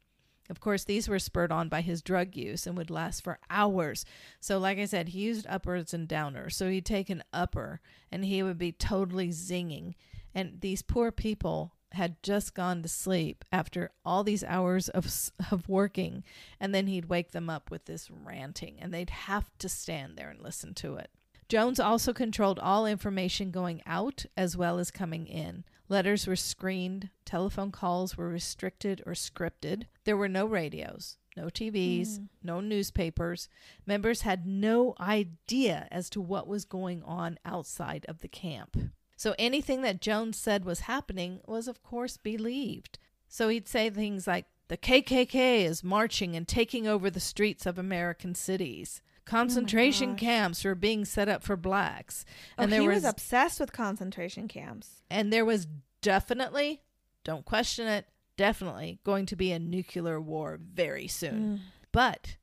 Of 0.50 0.60
course, 0.60 0.84
these 0.84 1.08
were 1.08 1.18
spurred 1.18 1.52
on 1.52 1.68
by 1.68 1.80
his 1.80 2.02
drug 2.02 2.36
use 2.36 2.66
and 2.66 2.76
would 2.76 2.90
last 2.90 3.22
for 3.22 3.38
hours. 3.48 4.04
So, 4.40 4.58
like 4.58 4.78
I 4.78 4.84
said, 4.84 5.10
he 5.10 5.20
used 5.20 5.46
uppers 5.48 5.94
and 5.94 6.08
downers. 6.08 6.52
So 6.52 6.68
he'd 6.68 6.84
take 6.84 7.08
an 7.08 7.24
upper 7.32 7.80
and 8.10 8.24
he 8.24 8.42
would 8.42 8.58
be 8.58 8.72
totally 8.72 9.28
zinging. 9.28 9.94
And 10.34 10.60
these 10.60 10.82
poor 10.82 11.10
people 11.10 11.72
had 11.92 12.22
just 12.22 12.54
gone 12.54 12.82
to 12.82 12.88
sleep 12.88 13.44
after 13.52 13.90
all 14.04 14.24
these 14.24 14.44
hours 14.44 14.88
of, 14.88 15.10
of 15.50 15.68
working. 15.68 16.24
And 16.60 16.74
then 16.74 16.86
he'd 16.86 17.06
wake 17.06 17.32
them 17.32 17.48
up 17.48 17.70
with 17.70 17.84
this 17.84 18.10
ranting, 18.10 18.76
and 18.80 18.92
they'd 18.92 19.10
have 19.10 19.50
to 19.58 19.68
stand 19.68 20.16
there 20.16 20.30
and 20.30 20.40
listen 20.40 20.74
to 20.74 20.96
it. 20.96 21.10
Jones 21.52 21.78
also 21.78 22.14
controlled 22.14 22.58
all 22.60 22.86
information 22.86 23.50
going 23.50 23.82
out 23.84 24.24
as 24.38 24.56
well 24.56 24.78
as 24.78 24.90
coming 24.90 25.26
in. 25.26 25.64
Letters 25.86 26.26
were 26.26 26.34
screened, 26.34 27.10
telephone 27.26 27.70
calls 27.70 28.16
were 28.16 28.30
restricted 28.30 29.02
or 29.04 29.12
scripted. 29.12 29.84
There 30.04 30.16
were 30.16 30.30
no 30.30 30.46
radios, 30.46 31.18
no 31.36 31.50
TVs, 31.50 32.18
Mm. 32.18 32.28
no 32.42 32.60
newspapers. 32.62 33.50
Members 33.84 34.22
had 34.22 34.46
no 34.46 34.94
idea 34.98 35.88
as 35.90 36.08
to 36.08 36.22
what 36.22 36.46
was 36.48 36.64
going 36.64 37.02
on 37.02 37.38
outside 37.44 38.06
of 38.08 38.20
the 38.20 38.28
camp. 38.28 38.90
So 39.18 39.34
anything 39.38 39.82
that 39.82 40.00
Jones 40.00 40.38
said 40.38 40.64
was 40.64 40.80
happening 40.80 41.42
was, 41.46 41.68
of 41.68 41.82
course, 41.82 42.16
believed. 42.16 42.98
So 43.28 43.48
he'd 43.50 43.68
say 43.68 43.90
things 43.90 44.26
like, 44.26 44.46
the 44.68 44.78
KKK 44.78 45.66
is 45.66 45.84
marching 45.84 46.34
and 46.34 46.48
taking 46.48 46.86
over 46.86 47.10
the 47.10 47.20
streets 47.20 47.66
of 47.66 47.76
American 47.76 48.34
cities. 48.34 49.02
Concentration 49.24 50.10
gosh. 50.12 50.20
camps 50.20 50.64
were 50.64 50.74
being 50.74 51.04
set 51.04 51.28
up 51.28 51.42
for 51.42 51.56
blacks. 51.56 52.24
And 52.56 52.64
And 52.64 52.72
there 52.72 52.80
Oh, 52.80 52.82
he 52.82 52.88
was, 52.88 53.02
was 53.04 53.10
obsessed 53.10 53.60
with 53.60 53.72
concentration 53.72 54.48
camps. 54.48 55.02
and 55.10 55.32
there 55.32 55.44
was 55.44 55.66
definitely, 56.00 56.82
don't 57.24 57.44
question 57.44 57.86
it, 57.86 58.06
definitely 58.36 58.98
going 59.04 59.26
to 59.26 59.36
be 59.36 59.52
a 59.52 59.58
nuclear 59.58 60.20
war 60.20 60.58
very 60.62 61.06
soon. 61.06 61.58
Mm. 61.58 61.60
But 61.92 62.36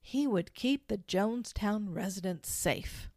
he 0.00 0.26
would 0.26 0.54
keep 0.54 0.88
the 0.88 0.98
Jonestown 0.98 1.86
residents 1.94 2.50
safe. 2.50 3.10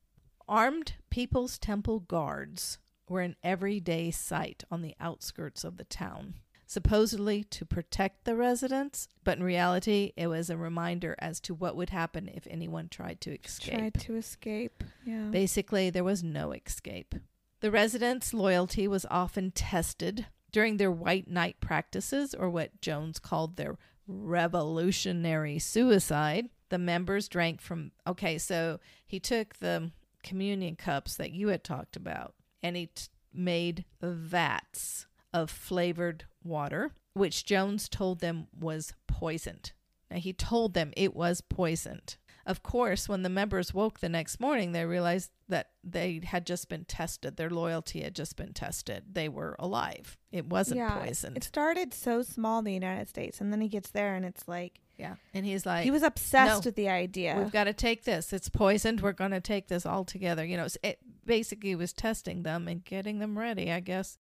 Armed 0.48 0.94
People's 1.10 1.58
Temple 1.58 2.00
guards 2.02 2.78
were 3.10 3.22
an 3.22 3.36
everyday 3.44 4.12
sight 4.12 4.64
on 4.70 4.82
the 4.82 4.96
outskirts 5.00 5.64
of 5.64 5.78
the 5.78 5.84
town, 5.86 6.36
supposedly 6.68 7.44
to 7.46 7.66
protect 7.66 8.26
the 8.26 8.36
residents, 8.36 9.08
but 9.24 9.38
in 9.38 9.44
reality, 9.44 10.12
it 10.18 10.28
was 10.28 10.50
a 10.50 10.58
reminder 10.58 11.16
as 11.18 11.40
to 11.40 11.54
what 11.54 11.76
would 11.76 11.90
happen 11.90 12.28
if 12.28 12.46
anyone 12.50 12.90
tried 12.90 13.22
to 13.22 13.34
escape. 13.34 13.74
Tried 13.74 13.94
to 14.02 14.16
escape. 14.18 14.84
Yeah. 15.06 15.30
Basically, 15.32 15.90
there 15.90 16.04
was 16.04 16.24
no 16.24 16.52
escape. 16.52 17.16
The 17.62 17.72
residents' 17.72 18.34
loyalty 18.34 18.88
was 18.88 19.06
often 19.10 19.52
tested 19.52 20.28
during 20.52 20.78
their 20.78 20.92
white 20.92 21.30
night 21.30 21.60
practices, 21.62 22.36
or 22.36 22.50
what 22.50 22.82
Jones 22.82 23.18
called 23.18 23.56
their 23.56 23.78
revolutionary 24.06 25.60
suicide. 25.60 26.50
The 26.70 26.78
members 26.78 27.30
drank 27.30 27.62
from, 27.62 27.92
okay, 28.06 28.38
so 28.38 28.80
he 29.06 29.20
took 29.20 29.56
the 29.56 29.92
communion 30.22 30.76
cups 30.76 31.16
that 31.16 31.32
you 31.32 31.48
had 31.48 31.64
talked 31.64 31.96
about 31.96 32.34
and 32.62 32.76
he 32.76 32.88
t- 32.88 33.06
made 33.34 33.86
vats 34.02 35.06
of 35.42 35.50
flavored 35.50 36.26
water, 36.44 36.92
which 37.14 37.46
Jones 37.46 37.90
told 37.90 38.20
them 38.20 38.48
was 38.58 38.94
poisoned. 39.08 39.72
Now, 40.10 40.18
he 40.18 40.34
told 40.34 40.74
them 40.74 40.94
it 40.96 41.16
was 41.16 41.42
poisoned. 41.42 42.18
Of 42.46 42.64
course, 42.64 43.10
when 43.10 43.24
the 43.24 43.30
members 43.30 43.74
woke 43.74 44.00
the 44.00 44.08
next 44.08 44.40
morning, 44.40 44.72
they 44.72 44.86
realized 44.86 45.32
that 45.50 45.72
they 45.84 46.22
had 46.24 46.46
just 46.46 46.70
been 46.70 46.86
tested. 46.86 47.36
Their 47.36 47.50
loyalty 47.50 48.02
had 48.02 48.16
just 48.16 48.38
been 48.38 48.54
tested. 48.54 49.04
They 49.12 49.28
were 49.28 49.58
alive. 49.60 50.18
It 50.32 50.48
wasn't 50.48 50.78
yeah, 50.78 50.98
poisoned. 50.98 51.36
It 51.36 51.44
started 51.44 51.94
so 51.94 52.22
small 52.22 52.60
in 52.60 52.66
the 52.66 52.74
United 52.74 53.10
States, 53.10 53.42
and 53.42 53.52
then 53.52 53.60
he 53.60 53.68
gets 53.68 53.92
there, 53.92 54.16
and 54.16 54.26
it's 54.26 54.48
like 54.48 54.80
Yeah. 54.98 55.16
And 55.34 55.46
he's 55.46 55.66
like, 55.66 55.84
he 55.84 55.92
was 55.92 56.04
obsessed 56.04 56.64
no, 56.64 56.68
with 56.68 56.76
the 56.76 56.90
idea. 56.90 57.36
We've 57.38 57.52
got 57.52 57.66
to 57.66 57.74
take 57.74 58.04
this. 58.04 58.34
It's 58.34 58.50
poisoned. 58.50 59.02
We're 59.02 59.12
going 59.12 59.32
to 59.32 59.42
take 59.42 59.68
this 59.68 59.86
all 59.86 60.04
together. 60.04 60.44
You 60.46 60.58
know, 60.58 60.68
it 60.84 61.00
basically 61.26 61.76
was 61.76 61.94
testing 61.94 62.44
them 62.44 62.68
and 62.68 62.84
getting 62.84 63.20
them 63.20 63.38
ready, 63.38 63.72
I 63.72 63.80
guess. 63.80 64.18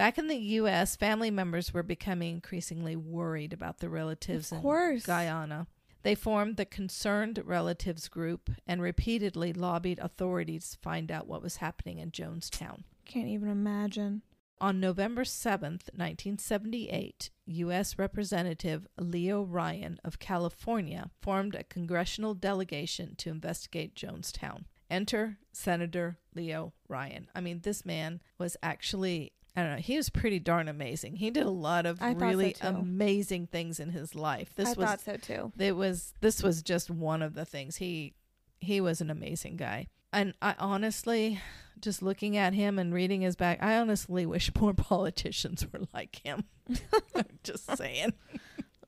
Back 0.00 0.16
in 0.16 0.28
the 0.28 0.36
U.S., 0.36 0.96
family 0.96 1.30
members 1.30 1.74
were 1.74 1.82
becoming 1.82 2.32
increasingly 2.32 2.96
worried 2.96 3.52
about 3.52 3.80
the 3.80 3.90
relatives 3.90 4.50
Of 4.50 4.56
in 4.56 4.62
course. 4.62 5.04
Guyana. 5.04 5.66
They 6.04 6.14
formed 6.14 6.56
the 6.56 6.64
Concerned 6.64 7.42
Relatives 7.44 8.08
Group 8.08 8.48
and 8.66 8.80
repeatedly 8.80 9.52
lobbied 9.52 9.98
authorities 9.98 10.70
to 10.70 10.78
find 10.78 11.12
out 11.12 11.26
what 11.28 11.42
was 11.42 11.56
happening 11.56 11.98
in 11.98 12.12
Jonestown. 12.12 12.84
Can't 13.04 13.28
even 13.28 13.50
imagine. 13.50 14.22
On 14.58 14.80
November 14.80 15.22
7th, 15.22 15.92
1978, 15.92 17.28
U.S. 17.44 17.98
Representative 17.98 18.86
Leo 18.98 19.42
Ryan 19.42 20.00
of 20.02 20.18
California 20.18 21.10
formed 21.20 21.54
a 21.54 21.64
congressional 21.64 22.32
delegation 22.32 23.16
to 23.16 23.28
investigate 23.28 23.94
Jonestown. 23.94 24.64
Enter 24.90 25.36
Senator 25.52 26.16
Leo 26.34 26.72
Ryan. 26.88 27.28
I 27.34 27.42
mean, 27.42 27.60
this 27.62 27.84
man 27.84 28.22
was 28.38 28.56
actually, 28.62 29.32
I 29.56 29.62
don't 29.62 29.72
know, 29.72 29.78
he 29.78 29.96
was 29.96 30.10
pretty 30.10 30.38
darn 30.38 30.68
amazing. 30.68 31.16
He 31.16 31.30
did 31.30 31.44
a 31.44 31.50
lot 31.50 31.86
of 31.86 32.00
I 32.00 32.14
thought 32.14 32.20
so, 32.20 32.26
really 32.28 32.56
amazing 32.60 33.48
things 33.48 33.80
in 33.80 33.90
his 33.90 34.14
life. 34.14 34.54
This 34.54 34.68
I 34.68 34.72
was 34.72 34.88
thought 34.88 35.00
so 35.00 35.16
too. 35.16 35.52
it 35.58 35.72
was 35.72 36.14
this 36.20 36.42
was 36.42 36.62
just 36.62 36.90
one 36.90 37.22
of 37.22 37.34
the 37.34 37.44
things 37.44 37.76
he 37.76 38.14
he 38.60 38.80
was 38.80 39.00
an 39.00 39.10
amazing 39.10 39.56
guy 39.56 39.86
and 40.12 40.34
i 40.42 40.54
honestly 40.58 41.40
just 41.80 42.02
looking 42.02 42.36
at 42.36 42.52
him 42.52 42.78
and 42.78 42.92
reading 42.92 43.22
his 43.22 43.36
back 43.36 43.58
i 43.62 43.78
honestly 43.78 44.26
wish 44.26 44.50
more 44.60 44.74
politicians 44.74 45.66
were 45.72 45.80
like 45.94 46.20
him 46.24 46.44
just 47.42 47.76
saying 47.76 48.12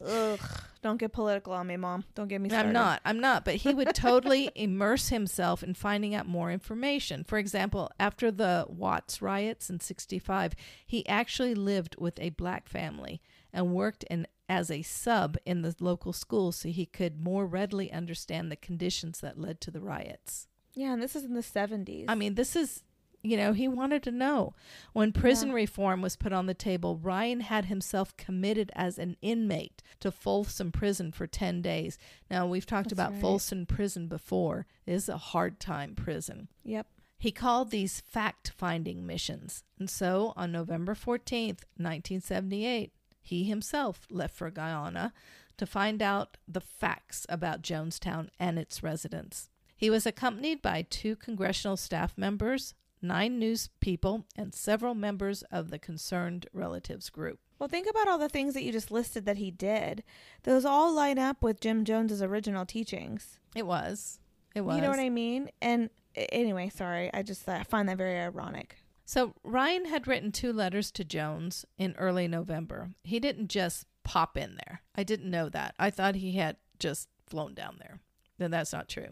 Ugh. 0.07 0.41
Don't 0.83 0.97
get 0.97 1.13
political 1.13 1.53
on 1.53 1.69
me, 1.69 1.77
mom. 1.77 2.05
Don't 2.17 2.27
get 2.29 2.41
me 2.41 2.49
started. 2.49 2.69
i'm 2.69 2.73
not 2.73 3.01
i'm 3.05 3.21
not 3.21 3.45
but 3.45 3.55
he 3.55 3.73
would 3.73 3.95
totally 3.95 4.51
immerse 4.55 5.09
himself 5.11 5.63
in 5.63 5.75
finding 5.75 6.15
out 6.15 6.27
more 6.27 6.51
information 6.51 7.23
for 7.25 7.39
example 7.39 7.91
after 8.01 8.31
the 8.33 8.67
watts 8.69 9.23
riots 9.23 9.71
in 9.71 9.79
65 9.79 10.55
he 10.85 11.07
actually 11.07 11.55
lived 11.55 11.95
with 11.99 12.19
a 12.19 12.31
black 12.31 12.69
family 12.69 13.21
and 13.53 13.73
worked 13.73 14.03
in 14.05 14.27
as 14.49 14.71
a 14.71 14.83
sub 14.83 15.37
in 15.47 15.63
the 15.63 15.75
local 15.81 16.13
school 16.13 16.53
so 16.53 16.69
he 16.69 16.85
could 16.85 17.19
more 17.23 17.47
readily 17.47 17.91
understand 17.93 18.51
the 18.51 18.57
conditions 18.57 19.21
that 19.21 19.39
led 19.39 19.61
to 19.63 19.71
the 19.71 19.81
riots. 19.81 20.47
Yeah, 20.75 20.93
and 20.93 21.03
this 21.03 21.17
is 21.17 21.25
in 21.25 21.33
the 21.35 21.41
70s. 21.41 22.05
I 22.09 22.15
mean, 22.15 22.35
this 22.35 22.55
is, 22.57 22.83
you 23.23 23.37
know, 23.37 23.53
he 23.53 23.68
wanted 23.68 24.03
to 24.05 24.11
know. 24.11 24.55
When 24.93 25.12
prison 25.12 25.49
Yeah. 25.51 25.55
reform 25.55 26.03
was 26.03 26.16
put 26.16 26.33
on 26.33 26.47
the 26.47 26.55
table, 26.55 26.97
Ryan 26.97 27.41
had 27.41 27.66
himself 27.66 28.16
committed 28.16 28.73
as 28.75 28.99
an 28.99 29.16
inmate 29.23 29.83
to 30.01 30.11
Folsom 30.11 30.73
Prison 30.73 31.12
for 31.12 31.27
10 31.27 31.62
days. 31.62 31.99
Now, 32.31 32.47
we've 32.47 32.66
talked 32.66 32.87
That's 32.91 32.93
about 32.95 33.12
right. 33.12 33.20
Folsom 33.20 33.66
Prison 33.66 34.09
before. 34.09 34.66
It 34.87 34.93
is 34.95 35.09
a 35.09 35.16
hard 35.18 35.61
time 35.61 35.95
prison. 35.95 36.49
yep. 36.64 36.87
He 37.18 37.31
called 37.31 37.70
these 37.70 38.01
fact 38.01 38.51
finding 38.57 39.07
missions. 39.07 39.62
And 39.79 39.89
so 39.89 40.33
on 40.35 40.51
November 40.51 40.95
14th, 40.97 41.61
1978, 41.77 42.93
he 43.20 43.45
himself 43.45 44.07
left 44.11 44.35
for 44.35 44.51
Guyana 44.51 45.12
to 45.57 45.64
find 45.66 46.03
out 46.03 46.37
the 46.49 46.61
facts 46.61 47.25
about 47.29 47.62
Jonestown 47.62 48.29
and 48.41 48.59
its 48.59 48.83
residents. 48.83 49.49
He 49.77 49.89
was 49.91 50.05
accompanied 50.07 50.61
by 50.62 50.83
two 50.83 51.14
congressional 51.14 51.77
staff 51.77 52.18
members, 52.18 52.75
nine 53.03 53.39
news 53.39 53.69
people, 53.81 54.25
and 54.37 54.55
several 54.55 54.95
members 54.95 55.43
of 55.51 55.71
the 55.71 55.79
Concerned 55.79 56.47
Relatives 56.53 57.11
Group. 57.11 57.39
Well, 57.59 57.69
think 57.69 57.89
about 57.89 58.09
all 58.09 58.19
the 58.19 58.29
things 58.29 58.55
that 58.55 58.63
you 58.63 58.73
just 58.73 58.91
listed 58.91 59.25
that 59.27 59.37
he 59.37 59.51
did. 59.51 60.03
Those 60.43 60.65
all 60.65 60.93
line 60.93 61.19
up 61.19 61.43
with 61.43 61.61
Jim 61.61 61.85
Jones's 61.85 62.23
original 62.23 62.67
teachings. 62.67 63.39
It 63.55 63.67
was. 63.67 64.19
It 64.55 64.63
was. 64.63 64.77
You 64.77 64.83
know 64.83 64.91
what 64.91 64.99
I 64.99 65.11
mean? 65.11 65.51
And 65.61 65.91
anyway, 66.15 66.71
sorry, 66.71 67.11
I 67.15 67.23
just 67.23 67.49
I 67.49 67.63
find 67.63 67.89
that 67.89 67.99
very 67.99 68.19
ironic. 68.19 68.77
So 69.05 69.35
Ryan 69.45 69.87
had 69.87 70.07
written 70.07 70.33
two 70.33 70.53
letters 70.53 70.91
to 70.93 71.05
Jones 71.05 71.65
in 71.79 71.95
early 71.99 72.29
November. 72.29 72.91
He 73.05 73.21
didn't 73.21 73.49
just 73.49 73.87
pop 74.05 74.37
in 74.37 74.57
there. 74.57 74.83
I 74.95 75.03
didn't 75.03 75.31
know 75.31 75.49
that. 75.49 75.75
I 75.79 75.91
thought 75.91 76.17
he 76.17 76.33
had 76.33 76.57
just 76.79 77.09
flown 77.27 77.55
down 77.55 77.77
there. 77.79 78.01
Then 78.39 78.51
that's 78.51 78.73
not 78.73 78.89
true. 78.89 79.09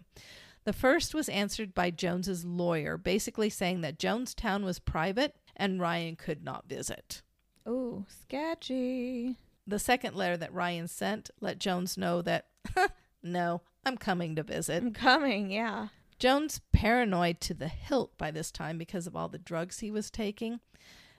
The 0.64 0.72
first 0.72 1.14
was 1.14 1.28
answered 1.28 1.74
by 1.74 1.90
Jones's 1.90 2.44
lawyer, 2.44 2.96
basically 2.98 3.50
saying 3.50 3.80
that 3.80 3.98
Jonestown 3.98 4.62
was 4.62 4.78
private 4.78 5.34
and 5.56 5.80
Ryan 5.80 6.16
could 6.16 6.44
not 6.44 6.68
visit. 6.68 7.22
Oh, 7.64 8.04
sketchy. 8.08 9.36
The 9.66 9.78
second 9.78 10.16
letter 10.16 10.36
that 10.36 10.52
Ryan 10.52 10.88
sent 10.88 11.30
let 11.40 11.58
Jones 11.58 11.96
know 11.96 12.22
that, 12.22 12.46
no, 13.22 13.62
I'm 13.84 13.96
coming 13.96 14.36
to 14.36 14.42
visit. 14.42 14.82
I'm 14.82 14.92
coming, 14.92 15.50
yeah. 15.50 15.88
Jones, 16.18 16.60
paranoid 16.72 17.40
to 17.42 17.54
the 17.54 17.68
hilt 17.68 18.16
by 18.18 18.30
this 18.30 18.50
time 18.50 18.76
because 18.76 19.06
of 19.06 19.16
all 19.16 19.28
the 19.28 19.38
drugs 19.38 19.78
he 19.78 19.90
was 19.90 20.10
taking, 20.10 20.60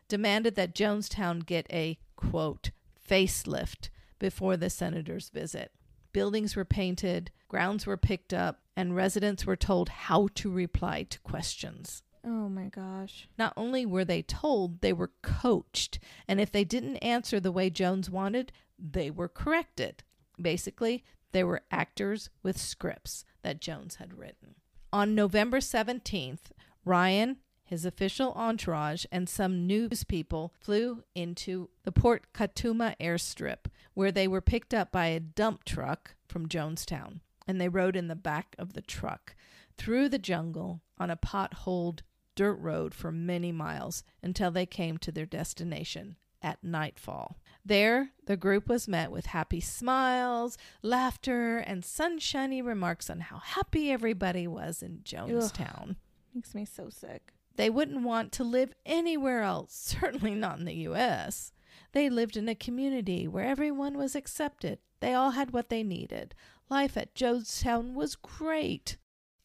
demanded 0.07 0.55
that 0.55 0.75
Jonestown 0.75 1.45
get 1.45 1.65
a, 1.71 1.97
quote, 2.15 2.69
facelift 3.09 3.89
before 4.19 4.57
the 4.57 4.69
senator's 4.69 5.29
visit. 5.29 5.71
Buildings 6.13 6.55
were 6.55 6.65
painted, 6.65 7.31
grounds 7.47 7.87
were 7.87 7.97
picked 7.97 8.33
up, 8.33 8.59
and 8.81 8.95
residents 8.95 9.45
were 9.45 9.55
told 9.55 9.89
how 9.89 10.27
to 10.33 10.49
reply 10.49 11.03
to 11.03 11.19
questions. 11.19 12.01
Oh 12.25 12.49
my 12.49 12.65
gosh. 12.65 13.29
Not 13.37 13.53
only 13.55 13.85
were 13.85 14.03
they 14.03 14.23
told, 14.23 14.81
they 14.81 14.91
were 14.91 15.11
coached, 15.21 15.99
and 16.27 16.41
if 16.41 16.51
they 16.51 16.63
didn't 16.63 16.97
answer 16.97 17.39
the 17.39 17.51
way 17.51 17.69
Jones 17.69 18.09
wanted, 18.09 18.51
they 18.79 19.11
were 19.11 19.27
corrected. 19.27 20.03
Basically, 20.41 21.03
they 21.31 21.43
were 21.43 21.61
actors 21.69 22.31
with 22.41 22.57
scripts 22.57 23.23
that 23.43 23.61
Jones 23.61 23.97
had 23.97 24.17
written. 24.17 24.55
On 24.91 25.13
November 25.13 25.59
17th, 25.59 26.49
Ryan, 26.83 27.37
his 27.63 27.85
official 27.85 28.33
entourage, 28.33 29.05
and 29.11 29.29
some 29.29 29.67
news 29.67 30.03
people 30.03 30.55
flew 30.59 31.03
into 31.13 31.69
the 31.83 31.91
Port 31.91 32.33
Kaituma 32.33 32.95
airstrip, 32.99 33.67
where 33.93 34.11
they 34.11 34.27
were 34.27 34.41
picked 34.41 34.73
up 34.73 34.91
by 34.91 35.05
a 35.05 35.19
dump 35.19 35.65
truck 35.65 36.15
from 36.27 36.49
Jonestown, 36.49 37.19
and 37.51 37.59
they 37.59 37.67
rode 37.67 37.97
in 37.97 38.07
the 38.07 38.15
back 38.15 38.55
of 38.57 38.71
the 38.71 38.81
truck 38.81 39.35
through 39.77 40.07
the 40.07 40.17
jungle 40.17 40.81
on 40.97 41.09
a 41.09 41.17
potholed 41.17 41.99
dirt 42.33 42.55
road 42.55 42.93
for 42.93 43.11
many 43.11 43.51
miles 43.51 44.05
until 44.23 44.51
they 44.51 44.65
came 44.65 44.97
to 44.97 45.11
their 45.11 45.25
destination 45.25 46.15
at 46.41 46.63
nightfall. 46.63 47.37
There, 47.65 48.11
the 48.25 48.37
group 48.37 48.69
was 48.69 48.87
met 48.87 49.11
with 49.11 49.27
happy 49.27 49.59
smiles, 49.59 50.57
laughter, 50.81 51.57
and 51.57 51.83
sunshiny 51.83 52.61
remarks 52.61 53.09
on 53.09 53.19
how 53.19 53.39
happy 53.39 53.91
everybody 53.91 54.47
was 54.47 54.81
in 54.81 55.01
Jonestown. 55.03 55.97
Makes 56.33 56.55
me 56.55 56.63
so 56.63 56.87
sick. 56.89 57.33
They 57.57 57.69
wouldn't 57.69 58.03
want 58.05 58.31
to 58.33 58.45
live 58.45 58.73
anywhere 58.85 59.41
else, 59.41 59.73
certainly 59.99 60.35
not 60.35 60.57
in 60.57 60.63
the 60.63 60.75
U.S. 60.75 61.51
They 61.91 62.09
lived 62.09 62.37
in 62.37 62.47
a 62.47 62.55
community 62.55 63.27
where 63.27 63.45
everyone 63.45 63.97
was 63.97 64.15
accepted. 64.15 64.79
They 65.01 65.13
all 65.13 65.31
had 65.31 65.51
what 65.51 65.69
they 65.69 65.83
needed. 65.83 66.33
Life 66.71 66.95
at 66.95 67.13
Jonestown 67.13 67.95
was 67.95 68.15
great. 68.15 68.95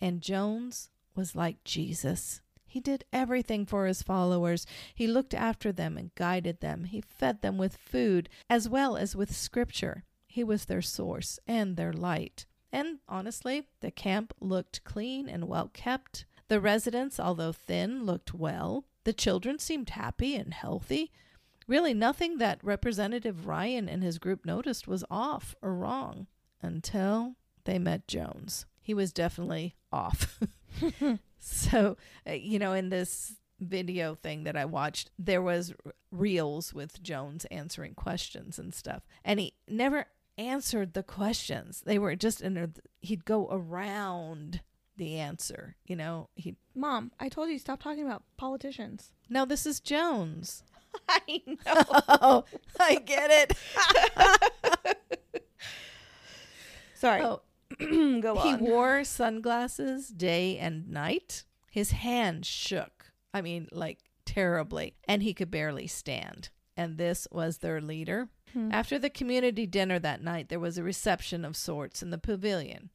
And 0.01 0.23
Jones 0.23 0.91
was 1.17 1.35
like 1.35 1.65
Jesus. 1.65 2.41
He 2.65 2.79
did 2.79 3.05
everything 3.13 3.67
for 3.67 3.87
his 3.87 4.01
followers. 4.01 4.65
He 4.95 5.09
looked 5.09 5.35
after 5.35 5.73
them 5.73 5.99
and 5.99 6.15
guided 6.15 6.61
them. 6.61 6.85
He 6.85 7.01
fed 7.01 7.43
them 7.43 7.59
with 7.59 7.77
food 7.77 8.29
as 8.49 8.69
well 8.69 8.97
as 8.97 9.17
with 9.17 9.35
scripture. 9.35 10.05
He 10.29 10.45
was 10.45 10.67
their 10.67 10.81
source 10.81 11.41
and 11.49 11.77
their 11.77 11.93
light. 11.93 12.47
And 12.71 13.01
honestly, 13.09 13.67
the 13.81 13.91
camp 13.91 14.33
looked 14.41 14.85
clean 14.85 15.29
and 15.29 15.49
well 15.49 15.69
kept. 15.75 16.27
The 16.47 16.61
residents, 16.61 17.19
although 17.19 17.51
thin, 17.51 18.05
looked 18.05 18.35
well. 18.35 18.85
The 19.03 19.13
children 19.13 19.59
seemed 19.59 19.91
happy 19.91 20.37
and 20.37 20.55
healthy. 20.55 21.11
Really, 21.67 21.93
nothing 21.93 22.39
that 22.39 22.63
Representative 22.63 23.49
Ryan 23.49 23.89
and 23.89 24.05
his 24.05 24.21
group 24.21 24.47
noticed 24.47 24.87
was 24.87 25.03
off 25.11 25.57
or 25.61 25.75
wrong 25.75 26.29
until 26.67 27.37
they 27.65 27.79
met 27.79 28.07
Jones. 28.07 28.67
He 28.81 28.95
was 28.95 29.13
definitely 29.13 29.77
off. 29.93 30.39
so, 31.39 31.97
uh, 32.29 32.33
you 32.33 32.59
know, 32.59 32.73
in 32.73 32.89
this 32.89 33.37
video 33.61 34.15
thing 34.15 34.45
that 34.45 34.57
I 34.57 34.65
watched, 34.65 35.11
there 35.19 35.43
was 35.43 35.73
reels 36.11 36.75
with 36.75 37.03
Jones 37.03 37.45
answering 37.47 37.95
questions 37.95 38.59
and 38.59 38.75
stuff. 38.75 39.07
And 39.25 39.41
he 39.41 39.55
never 39.69 40.07
answered 40.39 40.93
the 40.93 41.03
questions. 41.03 41.83
They 41.85 41.99
were 41.99 42.17
just 42.17 42.41
in 42.41 42.57
a, 42.57 42.71
he'd 43.01 43.25
go 43.25 43.49
around 43.51 44.61
the 44.97 45.17
answer, 45.19 45.77
you 45.87 45.97
know. 45.97 46.29
He 46.35 46.57
Mom, 46.75 47.13
I 47.21 47.29
told 47.29 47.51
you 47.51 47.59
stop 47.59 47.83
talking 47.83 48.05
about 48.05 48.23
politicians. 48.37 49.13
No, 49.29 49.45
this 49.45 49.67
is 49.67 49.81
Jones. 49.81 50.63
I 51.09 51.43
know. 51.47 51.85
Oh, 52.09 52.45
I 52.81 52.97
get 52.97 53.31
it. 53.31 53.53
Sorry. 57.07 57.23
Oh, 57.23 57.41
Go 58.21 58.41
he 58.41 58.55
wore 58.57 59.05
sunglasses 59.05 60.09
day 60.09 60.59
and 60.59 60.89
night. 60.89 61.45
His 61.71 61.93
hand 61.93 62.45
shook. 62.45 63.13
I 63.33 63.43
mean, 63.43 63.69
like 63.71 63.99
terribly, 64.25 64.95
and 65.07 65.23
he 65.23 65.35
could 65.35 65.51
barely 65.51 65.87
stand. 65.87 66.49
And 66.77 66.97
this 66.99 67.29
was 67.31 67.59
their 67.59 67.81
leader. 67.81 68.29
Hmm. 68.53 68.71
After 68.73 68.99
the 68.99 69.11
community 69.11 69.67
dinner 69.67 69.99
that 69.99 70.23
night, 70.23 70.49
there 70.49 70.61
was 70.61 70.79
a 70.79 70.83
reception 70.83 71.45
of 71.45 71.57
sorts 71.57 72.03
in 72.03 72.11
the 72.11 72.19
pavilion. 72.19 72.91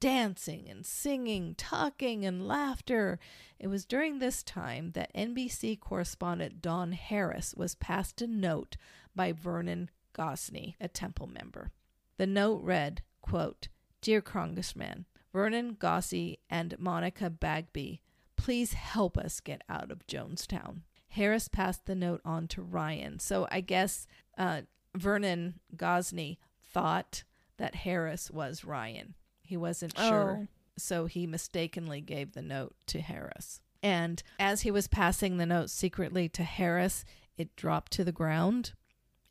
Dancing 0.00 0.68
and 0.68 0.84
singing, 0.84 1.54
talking 1.54 2.24
and 2.26 2.46
laughter. 2.46 3.18
It 3.58 3.68
was 3.68 3.84
during 3.84 4.18
this 4.18 4.42
time 4.42 4.92
that 4.92 5.14
NBC 5.14 5.78
correspondent 5.78 6.60
Don 6.60 6.92
Harris 6.92 7.54
was 7.56 7.76
passed 7.76 8.20
a 8.20 8.26
note 8.26 8.76
by 9.14 9.32
Vernon 9.32 9.90
Gosney, 10.12 10.74
a 10.80 10.88
Temple 10.88 11.28
member. 11.28 11.70
The 12.16 12.26
note 12.26 12.62
read, 12.62 13.02
quote, 13.24 13.68
Dear 14.02 14.20
Congressman, 14.20 15.06
Vernon 15.32 15.74
Gosney 15.80 16.36
and 16.50 16.78
Monica 16.78 17.30
Bagby, 17.30 18.00
please 18.36 18.74
help 18.74 19.16
us 19.16 19.40
get 19.40 19.62
out 19.68 19.90
of 19.90 20.06
Jonestown. 20.06 20.82
Harris 21.08 21.48
passed 21.48 21.86
the 21.86 21.94
note 21.94 22.20
on 22.24 22.46
to 22.48 22.60
Ryan. 22.62 23.18
So 23.18 23.48
I 23.50 23.60
guess 23.60 24.06
uh, 24.36 24.62
Vernon 24.94 25.60
Gosney 25.76 26.36
thought 26.72 27.24
that 27.56 27.74
Harris 27.76 28.30
was 28.30 28.64
Ryan. 28.64 29.14
He 29.42 29.56
wasn't 29.56 29.96
sure. 29.96 30.40
Oh. 30.42 30.48
So 30.76 31.06
he 31.06 31.26
mistakenly 31.26 32.00
gave 32.00 32.32
the 32.32 32.42
note 32.42 32.74
to 32.88 33.00
Harris. 33.00 33.60
And 33.82 34.22
as 34.40 34.62
he 34.62 34.70
was 34.70 34.88
passing 34.88 35.36
the 35.36 35.46
note 35.46 35.70
secretly 35.70 36.28
to 36.30 36.42
Harris, 36.42 37.04
it 37.36 37.54
dropped 37.56 37.92
to 37.92 38.04
the 38.04 38.12
ground. 38.12 38.72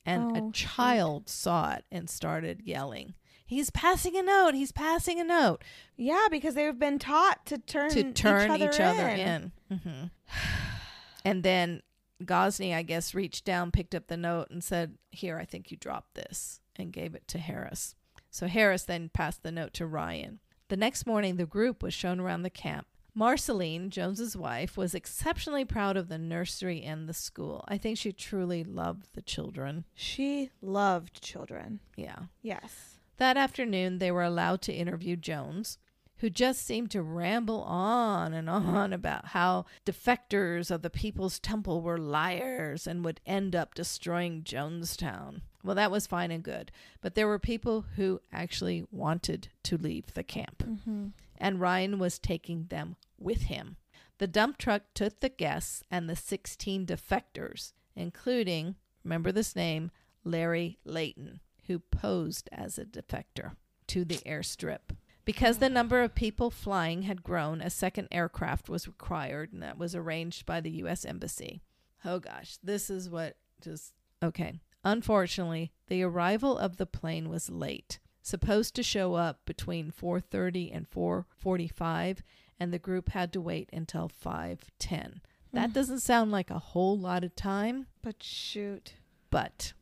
And 0.05 0.37
Oh, 0.37 0.49
a 0.49 0.51
child 0.51 1.29
saw 1.29 1.73
it 1.73 1.85
and 1.91 2.09
started 2.09 2.61
yelling, 2.63 3.13
He's 3.45 3.69
passing 3.69 4.17
a 4.17 4.23
note. 4.23 4.53
He's 4.53 4.71
passing 4.71 5.19
a 5.19 5.23
note 5.23 5.63
Yeah, 5.97 6.27
because 6.31 6.55
they've 6.55 6.77
been 6.77 6.99
taught 6.99 7.45
to 7.47 7.57
turn 7.57 7.89
to 7.91 8.11
turn 8.13 8.55
each 8.55 8.79
other, 8.79 9.07
in. 9.09 9.51
in. 9.69 9.77
hmm 9.77 10.03
and 11.25 11.43
then 11.43 11.81
Gosney, 12.23 12.73
I 12.73 12.83
guess, 12.83 13.13
reached 13.13 13.45
down, 13.45 13.71
picked 13.71 13.95
up 13.95 14.07
the 14.07 14.17
note, 14.17 14.49
and 14.49 14.63
said, 14.63 14.97
Here, 15.11 15.37
I 15.37 15.45
think 15.45 15.71
you 15.71 15.77
dropped 15.77 16.15
this, 16.15 16.61
and 16.75 16.91
gave 16.93 17.15
it 17.15 17.27
to 17.29 17.37
Harris. 17.37 17.95
So 18.29 18.47
Harris 18.47 18.83
then 18.83 19.09
passed 19.13 19.43
the 19.43 19.51
note 19.51 19.73
to 19.75 19.85
Ryan. 19.85 20.39
The 20.69 20.77
next 20.77 21.05
morning, 21.05 21.35
the 21.37 21.45
group 21.45 21.83
was 21.83 21.93
shown 21.93 22.19
around 22.19 22.43
the 22.43 22.49
camp. 22.49 22.87
Marceline, 23.15 23.91
Jones's 23.91 24.35
wife, 24.35 24.75
was 24.75 24.95
exceptionally 24.95 25.65
proud 25.65 25.97
of 25.97 26.07
the 26.09 26.17
nursery 26.17 26.81
and 26.81 27.07
the 27.07 27.13
school. 27.13 27.63
I 27.67 27.77
think 27.77 27.97
she 27.99 28.11
truly 28.11 28.63
loved 28.63 29.09
the 29.13 29.21
children. 29.21 29.85
She 29.93 30.49
loved 30.61 31.21
children. 31.21 31.79
Yeah. 31.95 32.17
Yes. 32.41 32.92
That 33.17 33.37
afternoon, 33.37 33.99
they 33.99 34.11
were 34.11 34.23
allowed 34.23 34.61
to 34.63 34.73
interview 34.73 35.15
Jones, 35.15 35.77
who 36.17 36.29
just 36.29 36.65
seemed 36.65 36.89
to 36.91 37.01
ramble 37.01 37.61
on 37.63 38.33
and 38.33 38.49
on 38.49 38.93
about 38.93 39.27
how 39.27 39.65
defectors 39.85 40.71
of 40.71 40.81
the 40.81 40.89
People's 40.89 41.37
Temple 41.39 41.81
were 41.81 41.97
liars 41.97 42.87
and 42.87 43.03
would 43.03 43.19
end 43.25 43.55
up 43.55 43.75
destroying 43.75 44.43
Jonestown. 44.43 45.41
Well, 45.63 45.75
that 45.75 45.91
was 45.91 46.07
fine 46.07 46.31
and 46.31 46.43
good, 46.43 46.71
but 47.01 47.15
there 47.15 47.27
were 47.27 47.39
people 47.39 47.85
who 47.95 48.21
actually 48.31 48.85
wanted 48.91 49.49
to 49.63 49.77
leave 49.77 50.13
the 50.13 50.23
camp, 50.23 50.63
mm-hmm. 50.65 51.07
and 51.37 51.59
Ryan 51.59 51.99
was 51.99 52.19
taking 52.19 52.67
them 52.67 52.95
with 53.17 53.43
him. 53.43 53.77
The 54.17 54.27
dump 54.27 54.57
truck 54.57 54.83
took 54.93 55.19
the 55.19 55.29
guests 55.29 55.83
and 55.89 56.09
the 56.09 56.15
16 56.15 56.85
defectors, 56.85 57.73
including, 57.95 58.75
remember 59.03 59.31
this 59.31 59.55
name, 59.55 59.91
Larry 60.23 60.79
Layton, 60.85 61.41
who 61.67 61.79
posed 61.79 62.49
as 62.51 62.77
a 62.77 62.85
defector, 62.85 63.55
to 63.87 64.05
the 64.05 64.17
airstrip. 64.25 64.95
Because 65.25 65.59
the 65.59 65.69
number 65.69 66.01
of 66.01 66.15
people 66.15 66.49
flying 66.49 67.03
had 67.03 67.23
grown, 67.23 67.61
a 67.61 67.69
second 67.69 68.09
aircraft 68.11 68.67
was 68.67 68.87
required, 68.87 69.53
and 69.53 69.63
that 69.63 69.77
was 69.77 69.95
arranged 69.95 70.45
by 70.45 70.59
the 70.59 70.71
U.S. 70.71 71.05
Embassy. 71.05 71.61
Oh 72.03 72.19
gosh, 72.19 72.57
this 72.61 72.89
is 72.89 73.09
what 73.09 73.37
just 73.61 73.93
okay. 74.21 74.59
Unfortunately, 74.83 75.71
the 75.87 76.03
arrival 76.03 76.57
of 76.57 76.75
the 76.75 76.85
plane 76.85 77.29
was 77.29 77.49
late. 77.49 77.99
Supposed 78.21 78.75
to 78.75 78.83
show 78.83 79.13
up 79.15 79.45
between 79.45 79.91
4:30 79.91 80.75
and 80.75 80.89
4:45, 80.89 82.19
and 82.59 82.73
the 82.73 82.79
group 82.79 83.09
had 83.09 83.31
to 83.33 83.41
wait 83.41 83.69
until 83.71 84.09
5:10. 84.09 85.21
That 85.53 85.69
mm. 85.69 85.73
doesn't 85.73 85.99
sound 85.99 86.31
like 86.31 86.49
a 86.49 86.59
whole 86.59 86.97
lot 86.97 87.23
of 87.23 87.35
time, 87.35 87.87
But 88.01 88.21
shoot. 88.21 88.95
but 89.29 89.73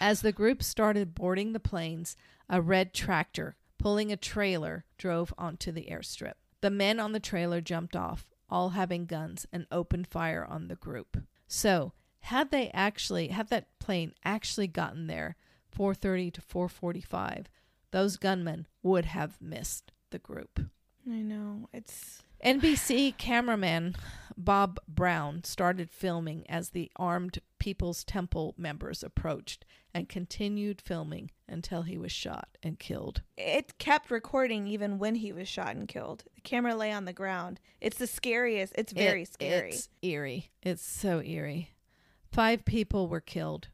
as 0.00 0.20
the 0.20 0.32
group 0.32 0.62
started 0.62 1.14
boarding 1.14 1.52
the 1.52 1.60
planes, 1.60 2.16
a 2.48 2.60
red 2.60 2.94
tractor 2.94 3.56
pulling 3.78 4.10
a 4.10 4.16
trailer 4.16 4.84
drove 4.96 5.32
onto 5.38 5.70
the 5.70 5.88
airstrip. 5.90 6.34
The 6.60 6.70
men 6.70 6.98
on 6.98 7.12
the 7.12 7.20
trailer 7.20 7.60
jumped 7.60 7.94
off, 7.94 8.28
all 8.50 8.70
having 8.70 9.06
guns, 9.06 9.46
and 9.52 9.66
opened 9.70 10.08
fire 10.08 10.44
on 10.44 10.68
the 10.68 10.74
group. 10.74 11.18
So, 11.46 11.92
had 12.20 12.50
they 12.50 12.70
actually 12.70 13.28
had 13.28 13.48
that 13.48 13.78
plane 13.78 14.12
actually 14.24 14.66
gotten 14.66 15.06
there 15.06 15.36
4:30 15.70 16.32
to 16.32 16.40
4:45, 16.40 17.46
those 17.90 18.16
gunmen 18.16 18.66
would 18.82 19.06
have 19.06 19.40
missed 19.40 19.92
the 20.10 20.18
group. 20.18 20.68
I 21.10 21.22
know. 21.22 21.68
It's 21.72 22.22
NBC 22.44 23.16
cameraman 23.16 23.96
Bob 24.36 24.78
Brown 24.86 25.42
started 25.44 25.90
filming 25.90 26.48
as 26.48 26.70
the 26.70 26.90
armed 26.96 27.38
People's 27.58 28.04
Temple 28.04 28.54
members 28.56 29.02
approached 29.02 29.64
and 29.92 30.08
continued 30.08 30.80
filming 30.80 31.30
until 31.48 31.82
he 31.82 31.98
was 31.98 32.12
shot 32.12 32.48
and 32.62 32.78
killed. 32.78 33.22
it 33.36 33.78
kept 33.78 34.10
recording 34.10 34.66
even 34.68 34.98
when 34.98 35.16
he 35.16 35.32
was 35.32 35.48
shot 35.48 35.74
and 35.74 35.88
killed. 35.88 36.24
The 36.34 36.42
camera 36.42 36.76
lay 36.76 36.92
on 36.92 37.04
the 37.06 37.12
ground. 37.12 37.58
It's 37.80 37.96
the 37.98 38.06
scariest. 38.06 38.74
It's 38.76 38.92
very 38.92 39.22
It- 39.22 39.32
scary. 39.32 39.70
It's 39.70 39.88
eerie. 40.02 40.50
It's 40.62 40.82
so 40.84 41.20
eerie. 41.22 41.70
Five 42.30 42.64
people 42.64 43.08
were 43.08 43.20
killed. 43.22 43.68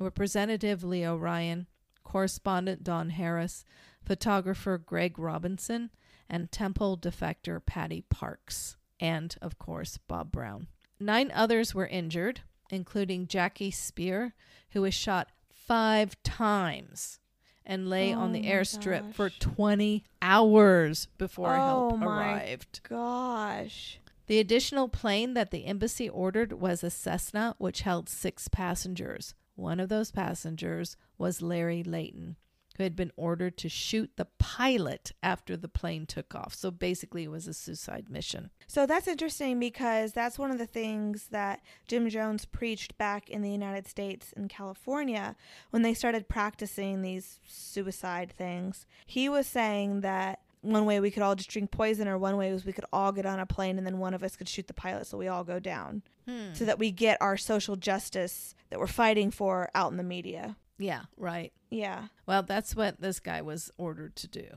Representative 0.00 0.82
Leo 0.82 1.14
Ryan, 1.16 1.66
correspondent 2.02 2.82
Don 2.82 3.10
Harris, 3.10 3.64
photographer 4.02 4.78
Greg 4.78 5.18
Robinson, 5.18 5.90
and 6.30 6.50
Temple 6.52 6.96
defector 6.96 7.64
Patty 7.64 8.02
Parks, 8.08 8.76
and 9.00 9.36
of 9.42 9.58
course 9.58 9.98
Bob 10.08 10.30
Brown. 10.30 10.68
Nine 11.00 11.32
others 11.34 11.74
were 11.74 11.86
injured, 11.86 12.42
including 12.70 13.26
Jackie 13.26 13.72
Speier, 13.72 14.32
who 14.70 14.82
was 14.82 14.94
shot 14.94 15.28
five 15.52 16.22
times 16.22 17.18
and 17.66 17.90
lay 17.90 18.14
oh 18.14 18.20
on 18.20 18.30
Oh 18.30 18.32
the 18.34 18.42
my 18.42 18.48
airstrip 18.48 19.14
for 19.14 19.30
20 19.30 20.04
hours 20.22 21.08
before 21.18 21.54
Oh 21.54 21.90
help 21.90 22.02
arrived. 22.02 22.80
Gosh. 22.88 23.98
The 24.26 24.38
additional 24.38 24.88
plane 24.88 25.34
that 25.34 25.50
the 25.50 25.66
embassy 25.66 26.08
ordered 26.08 26.52
was 26.52 26.84
a 26.84 26.90
Cessna, 26.90 27.56
which 27.58 27.80
held 27.80 28.08
six 28.08 28.46
passengers. 28.46 29.34
One 29.56 29.80
of 29.80 29.88
those 29.88 30.12
passengers 30.12 30.96
was 31.18 31.42
Larry 31.42 31.82
Layton, 31.82 32.36
who 32.80 32.84
had 32.84 32.96
been 32.96 33.12
ordered 33.14 33.58
to 33.58 33.68
shoot 33.68 34.10
the 34.16 34.24
pilot 34.38 35.12
after 35.22 35.54
the 35.54 35.68
plane 35.68 36.06
took 36.06 36.34
off. 36.34 36.54
So 36.54 36.70
basically, 36.70 37.24
it 37.24 37.30
was 37.30 37.46
a 37.46 37.52
suicide 37.52 38.06
mission. 38.08 38.48
So 38.68 38.86
that's 38.86 39.06
interesting 39.06 39.60
because 39.60 40.14
that's 40.14 40.38
one 40.38 40.50
of 40.50 40.56
the 40.56 40.66
things 40.66 41.26
that 41.30 41.60
Jim 41.86 42.08
Jones 42.08 42.46
preached 42.46 42.96
back 42.96 43.28
in 43.28 43.42
the 43.42 43.50
United 43.50 43.86
States 43.86 44.32
in 44.32 44.48
California 44.48 45.36
when 45.68 45.82
they 45.82 45.92
started 45.92 46.26
practicing 46.26 47.02
these 47.02 47.38
suicide 47.46 48.32
things. 48.32 48.86
He 49.04 49.28
was 49.28 49.46
saying 49.46 50.00
that 50.00 50.40
one 50.62 50.86
way 50.86 51.00
we 51.00 51.10
could 51.10 51.22
all 51.22 51.34
just 51.34 51.50
drink 51.50 51.70
poison, 51.70 52.08
or 52.08 52.16
one 52.16 52.38
way 52.38 52.50
was 52.50 52.64
we 52.64 52.72
could 52.72 52.86
all 52.94 53.12
get 53.12 53.26
on 53.26 53.40
a 53.40 53.46
plane 53.46 53.76
and 53.76 53.86
then 53.86 53.98
one 53.98 54.14
of 54.14 54.22
us 54.22 54.36
could 54.36 54.48
shoot 54.48 54.68
the 54.68 54.74
pilot 54.74 55.06
so 55.06 55.18
we 55.18 55.28
all 55.28 55.44
go 55.44 55.58
down. 55.58 56.02
Hmm. 56.26 56.54
So 56.54 56.64
that 56.64 56.78
we 56.78 56.90
get 56.90 57.20
our 57.20 57.36
social 57.36 57.76
justice 57.76 58.54
that 58.70 58.78
we're 58.78 58.86
fighting 58.86 59.30
for 59.30 59.68
out 59.74 59.90
in 59.90 59.98
the 59.98 60.02
media. 60.02 60.56
Yeah, 60.80 61.02
right. 61.16 61.52
Yeah. 61.70 62.06
Well, 62.26 62.42
that's 62.42 62.74
what 62.74 63.00
this 63.00 63.20
guy 63.20 63.42
was 63.42 63.70
ordered 63.76 64.16
to 64.16 64.26
do. 64.26 64.48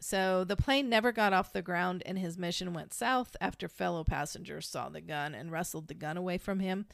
So 0.00 0.42
the 0.42 0.56
plane 0.56 0.88
never 0.88 1.12
got 1.12 1.32
off 1.32 1.52
the 1.52 1.62
ground, 1.62 2.02
and 2.04 2.18
his 2.18 2.36
mission 2.36 2.72
went 2.72 2.92
south 2.92 3.36
after 3.40 3.68
fellow 3.68 4.02
passengers 4.02 4.66
saw 4.66 4.88
the 4.88 5.00
gun 5.00 5.32
and 5.32 5.52
wrestled 5.52 5.86
the 5.86 5.94
gun 5.94 6.16
away 6.16 6.38
from 6.38 6.58
him. 6.58 6.86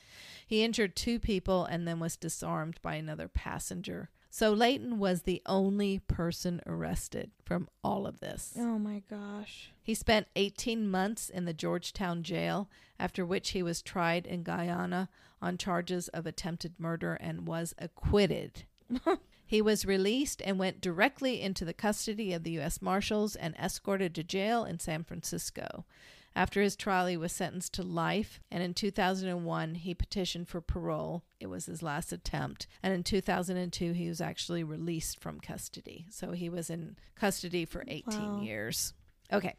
He 0.47 0.63
injured 0.63 0.95
two 0.95 1.19
people 1.19 1.65
and 1.65 1.89
then 1.89 2.01
was 2.01 2.17
disarmed 2.17 2.79
by 2.83 2.97
another 2.97 3.29
passenger. 3.29 4.11
So 4.29 4.53
Layton 4.53 4.99
was 4.99 5.23
the 5.23 5.41
only 5.47 6.01
person 6.01 6.61
arrested 6.67 7.31
from 7.47 7.69
all 7.83 8.07
of 8.07 8.21
this. 8.21 8.53
Oh 8.59 8.79
my 8.79 9.03
gosh. 9.09 9.71
He 9.83 9.95
spent 9.95 10.27
18 10.37 10.87
months 10.87 11.31
in 11.31 11.47
the 11.47 11.55
Georgetown 11.55 12.23
jail, 12.23 12.69
after 13.01 13.25
which 13.25 13.51
he 13.51 13.63
was 13.63 13.81
tried 13.81 14.27
in 14.27 14.43
Guyana 14.43 15.09
on 15.41 15.59
charges 15.59 16.09
of 16.09 16.27
attempted 16.27 16.75
murder 16.79 17.15
and 17.15 17.47
was 17.47 17.75
acquitted. 17.79 18.65
he 19.47 19.61
was 19.63 19.85
released 19.87 20.43
and 20.45 20.59
went 20.59 20.81
directly 20.81 21.41
into 21.41 21.65
the 21.65 21.73
custody 21.75 22.33
of 22.33 22.43
the 22.45 22.53
U.S. 22.53 22.81
Marshals 22.83 23.37
and 23.37 23.55
escorted 23.57 24.15
to 24.15 24.25
jail 24.25 24.65
in 24.65 24.79
San 24.79 25.05
Francisco. 25.05 25.85
After 26.37 26.63
his 26.63 26.77
trial, 26.77 27.07
he 27.07 27.17
was 27.17 27.33
sentenced 27.33 27.73
to 27.75 27.83
life, 27.83 28.39
and 28.51 28.63
in 28.63 28.73
2001, 28.73 29.75
he 29.77 29.93
petitioned 29.95 30.47
for 30.47 30.61
parole. 30.61 31.25
It 31.41 31.49
was 31.49 31.67
his 31.67 31.83
last 31.83 32.13
attempt. 32.13 32.69
And 32.83 32.93
in 32.95 33.03
2002, 33.03 33.93
he 33.93 34.09
was 34.09 34.21
actually 34.21 34.63
released 34.63 35.19
from 35.21 35.41
custody. 35.41 36.07
So 36.11 36.33
he 36.33 36.49
was 36.49 36.71
in 36.71 36.97
custody 37.17 37.65
for 37.65 37.83
18 37.89 38.37
Wow. 38.37 38.43
years. 38.43 38.93
Okay, 39.33 39.57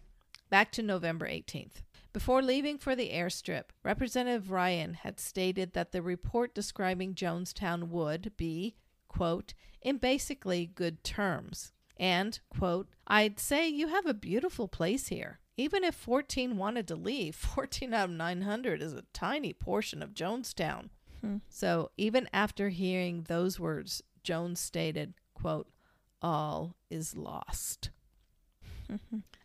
back 0.50 0.72
to 0.74 0.82
November 0.84 1.28
18th. 1.28 1.82
Before 2.12 2.42
leaving 2.42 2.78
for 2.80 2.96
the 2.96 3.12
airstrip, 3.12 3.66
Representative 3.84 4.50
Ryan 4.50 4.96
had 4.96 5.20
stated 5.20 5.74
that 5.74 5.92
the 5.92 6.02
report 6.02 6.56
describing 6.56 7.14
Jonestown 7.14 7.90
would 7.90 8.32
be, 8.36 8.76
quote, 9.08 9.54
in 9.82 9.98
basically 9.98 10.66
good 10.66 11.04
terms. 11.04 11.72
And, 11.98 12.40
quote, 12.50 12.88
I'd 13.06 13.40
say 13.40 13.68
you 13.68 13.90
have 13.90 14.06
a 14.06 14.14
beautiful 14.14 14.68
place 14.68 15.10
here. 15.10 15.40
Even 15.56 15.84
if 15.84 15.94
14 15.94 16.58
wanted 16.58 16.88
to 16.88 16.96
leave, 16.96 17.36
14 17.36 17.94
out 17.94 18.10
of 18.10 18.16
900 18.16 18.82
is 18.82 18.94
a 18.94 19.04
tiny 19.14 19.54
portion 19.54 20.02
of 20.02 20.14
Jonestown. 20.14 20.90
Hmm. 21.22 21.38
So 21.50 21.92
even 21.98 22.28
after 22.34 22.70
hearing 22.70 23.24
those 23.28 23.60
words, 23.60 24.02
Jones 24.24 24.60
stated, 24.60 25.14
quote, 25.34 25.68
all 26.22 26.76
is 26.90 27.16
lost. 27.16 27.92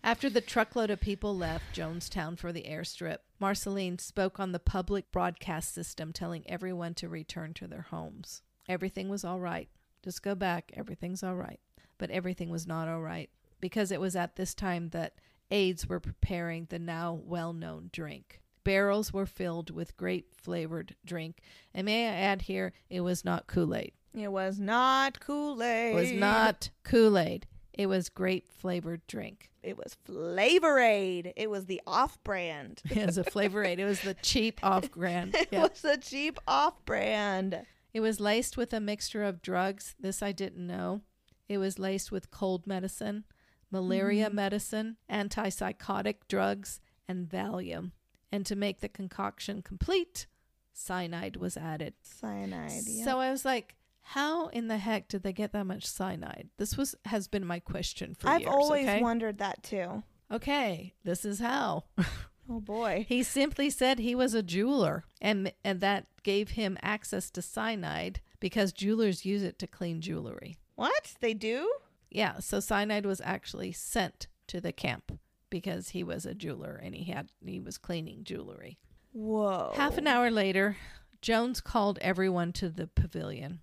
After 0.05 0.29
the 0.29 0.43
truckload 0.43 0.91
of 0.91 1.01
people 1.01 1.35
left 1.35 1.75
Jonestown 1.75 2.39
for 2.39 2.53
the 2.53 2.65
airstrip, 2.65 3.21
Marceline 3.41 3.99
spoke 3.99 4.39
on 4.39 4.53
the 4.53 4.59
public 4.59 5.11
broadcast 5.11 5.73
system 5.73 6.13
telling 6.13 6.45
everyone 6.47 6.93
to 6.97 7.09
return 7.09 7.55
to 7.55 7.67
their 7.67 7.87
homes. 7.89 8.43
Everything 8.69 9.09
was 9.09 9.25
all 9.25 9.41
right. 9.41 9.71
Just 10.03 10.23
go 10.23 10.35
back. 10.35 10.71
Everything's 10.75 11.23
all 11.23 11.37
right. 11.37 11.59
But 11.97 12.11
everything 12.11 12.51
was 12.51 12.67
not 12.67 12.87
all 12.87 13.01
right 13.01 13.31
because 13.63 13.91
it 13.91 13.99
was 13.99 14.15
at 14.15 14.37
this 14.37 14.53
time 14.53 14.91
that 14.91 15.15
aides 15.51 15.87
were 15.87 16.01
preparing 16.01 16.67
the 16.69 16.79
now 16.79 17.19
well 17.25 17.55
known 17.55 17.89
drink. 17.91 18.43
Barrels 18.63 19.11
were 19.11 19.25
filled 19.25 19.71
with 19.71 19.97
grape 19.97 20.35
flavored 20.37 20.97
drink. 21.07 21.41
And 21.73 21.87
may 21.87 22.11
I 22.11 22.13
add 22.13 22.43
here, 22.43 22.75
it 22.91 23.01
was 23.01 23.25
not 23.25 23.47
Kool 23.47 23.75
Aid. 23.75 23.93
It 24.13 24.31
was 24.31 24.61
not 24.61 25.21
Kool 25.21 25.63
Aid. 25.63 25.93
It 25.93 25.99
was 25.99 26.13
not 26.13 26.69
Kool 26.83 27.17
Aid. 27.17 27.47
It 27.73 27.87
was 27.87 28.11
grape 28.11 28.53
flavored 28.53 29.01
drink. 29.07 29.51
It 29.65 29.79
was 29.79 29.97
Flavor 30.05 30.79
Aid. 30.79 31.33
It 31.37 31.49
was 31.49 31.67
the 31.67 31.81
off 31.87 32.23
brand. 32.23 32.83
It 32.91 33.07
was 33.07 33.19
a 33.19 33.25
flavor 33.25 33.65
aid. 33.65 33.81
It 33.81 33.85
was 33.85 34.01
the 34.01 34.15
cheap 34.15 34.61
off 34.63 34.91
brand. 34.93 35.35
It 35.51 35.59
was 35.59 35.81
the 35.81 35.97
cheap 35.97 36.39
off 36.47 36.85
brand. 36.85 37.63
It 37.93 38.01
was 38.01 38.21
laced 38.21 38.57
with 38.57 38.73
a 38.73 38.81
mixture 38.81 39.25
of 39.25 39.43
drugs. 39.43 39.95
This 39.99 40.23
I 40.23 40.33
didn't 40.33 40.67
know. 40.67 41.01
It 41.49 41.59
was 41.59 41.79
laced 41.79 42.11
with 42.11 42.31
cold 42.31 42.67
medicine, 42.67 43.25
malaria 43.71 44.31
mm. 44.31 44.35
medicine, 44.35 44.97
antipsychotic 45.11 46.17
drugs, 46.29 46.81
and 47.09 47.29
Valium. 47.29 47.93
And 48.33 48.45
to 48.47 48.57
make 48.57 48.81
the 48.81 48.89
concoction 48.89 49.63
complete, 49.63 50.27
cyanide 50.73 51.37
was 51.37 51.57
added. 51.57 51.95
Cyanide. 52.03 52.83
Yeah. 52.87 53.05
So 53.05 53.21
I 53.21 53.31
was 53.31 53.45
like, 53.45 53.77
how 54.09 54.49
in 54.49 54.69
the 54.69 54.79
heck 54.79 55.09
did 55.09 55.23
they 55.23 55.33
get 55.33 55.53
that 55.53 55.65
much 55.67 55.87
cyanide? 55.87 56.51
This 56.59 56.77
was 56.77 56.95
has 57.07 57.27
been 57.27 57.45
my 57.45 57.59
question 57.59 58.15
for 58.15 58.29
I've 58.29 58.43
years. 58.43 58.53
always 58.53 58.87
okay? 58.87 59.01
wondered 59.03 59.39
that 59.39 59.63
too. 59.63 60.03
okay, 60.31 60.95
this 61.05 61.25
is 61.25 61.41
how. 61.41 61.85
Oh 62.47 62.61
boy. 62.61 63.07
He 63.09 63.23
simply 63.23 63.71
said 63.71 63.99
he 63.99 64.15
was 64.15 64.35
a 64.35 64.43
jeweler, 64.43 65.07
and 65.19 65.51
and 65.65 65.81
that 65.81 66.09
gave 66.25 66.51
him 66.51 66.77
access 66.83 67.31
to 67.31 67.41
cyanide 67.41 68.21
because 68.39 68.71
jewelers 68.75 69.25
use 69.25 69.43
it 69.43 69.59
to 69.61 69.67
clean 69.67 70.03
jewelry. 70.03 70.59
What? 70.75 71.15
They 71.21 71.33
do? 71.33 71.73
Yeah, 72.11 72.41
so 72.41 72.61
cyanide 72.61 73.07
was 73.07 73.23
actually 73.25 73.73
sent 73.73 74.27
to 74.49 74.61
the 74.61 74.73
camp 74.73 75.19
because 75.49 75.89
he 75.89 76.05
was 76.05 76.27
a 76.27 76.35
jeweler 76.35 76.79
and 76.85 76.95
he 76.95 77.11
had 77.11 77.31
he 77.47 77.61
was 77.61 77.79
cleaning 77.79 78.25
jewelry. 78.25 78.77
Whoa. 79.13 79.73
Half 79.75 79.97
an 79.97 80.07
hour 80.07 80.31
later, 80.31 80.77
Jones 81.23 81.63
called 81.63 81.99
everyone 82.03 82.53
to 82.55 82.69
the 82.69 82.87
pavilion. 82.89 83.61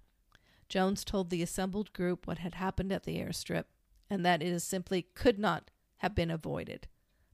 Jones 0.72 1.04
told 1.04 1.30
the 1.30 1.44
assembled 1.44 1.92
group 1.92 2.26
what 2.26 2.38
had 2.38 2.56
happened 2.56 2.94
at 2.94 3.04
the 3.04 3.18
airstrip 3.18 3.66
and 4.10 4.26
that 4.26 4.42
it 4.42 4.58
simply 4.62 5.02
could 5.16 5.38
not 5.38 5.70
have 5.98 6.16
been 6.16 6.32
avoided. 6.32 6.88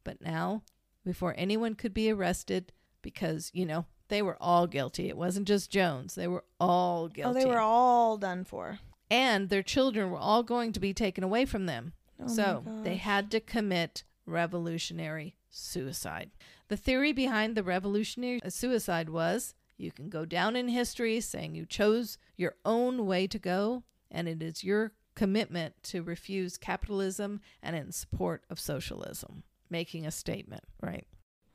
But 0.03 0.21
now, 0.21 0.63
before 1.05 1.35
anyone 1.38 1.75
could 1.75 1.93
be 1.93 2.09
arrested, 2.11 2.73
because, 3.03 3.51
you 3.53 3.63
know, 3.63 3.85
they 4.07 4.23
were 4.23 4.38
all 4.41 4.65
guilty. 4.65 5.07
It 5.07 5.17
wasn't 5.17 5.47
just 5.47 5.69
Jones. 5.69 6.15
They 6.15 6.27
were 6.27 6.45
all 6.59 7.09
guilty. 7.09 7.29
Oh, 7.29 7.39
they 7.39 7.45
were 7.45 7.59
all 7.59 8.17
done 8.17 8.43
for. 8.43 8.79
and 9.11 9.49
their 9.49 9.63
children 9.63 10.09
were 10.09 10.17
all 10.17 10.41
going 10.43 10.71
to 10.73 10.79
be 10.79 10.93
taken 10.93 11.23
away 11.23 11.45
from 11.45 11.67
them. 11.67 11.93
Oh 12.19 12.27
so 12.27 12.63
they 12.83 12.95
had 12.95 13.29
to 13.31 13.39
commit 13.39 14.03
revolutionary 14.25 15.35
suicide. 15.51 16.31
The 16.69 16.77
theory 16.77 17.13
behind 17.13 17.55
the 17.55 17.63
revolutionary 17.63 18.41
suicide 18.49 19.09
was 19.09 19.53
you 19.78 19.91
can 19.91 20.09
go 20.09 20.25
down 20.25 20.55
in 20.55 20.67
history 20.67 21.19
saying 21.21 21.55
you 21.55 21.65
chose 21.65 22.17
your 22.36 22.55
own 22.65 23.05
way 23.05 23.28
to 23.28 23.39
go, 23.39 23.84
and 24.11 24.28
it 24.28 24.41
is 24.41 24.63
your 24.63 24.93
commitment 25.15 25.75
to 25.84 26.03
refuse 26.03 26.57
capitalism 26.57 27.41
and 27.61 27.75
in 27.75 27.91
support 27.91 28.43
of 28.49 28.59
socialism, 28.59 29.43
making 29.69 30.05
a 30.05 30.11
statement, 30.11 30.63
right? 30.82 31.07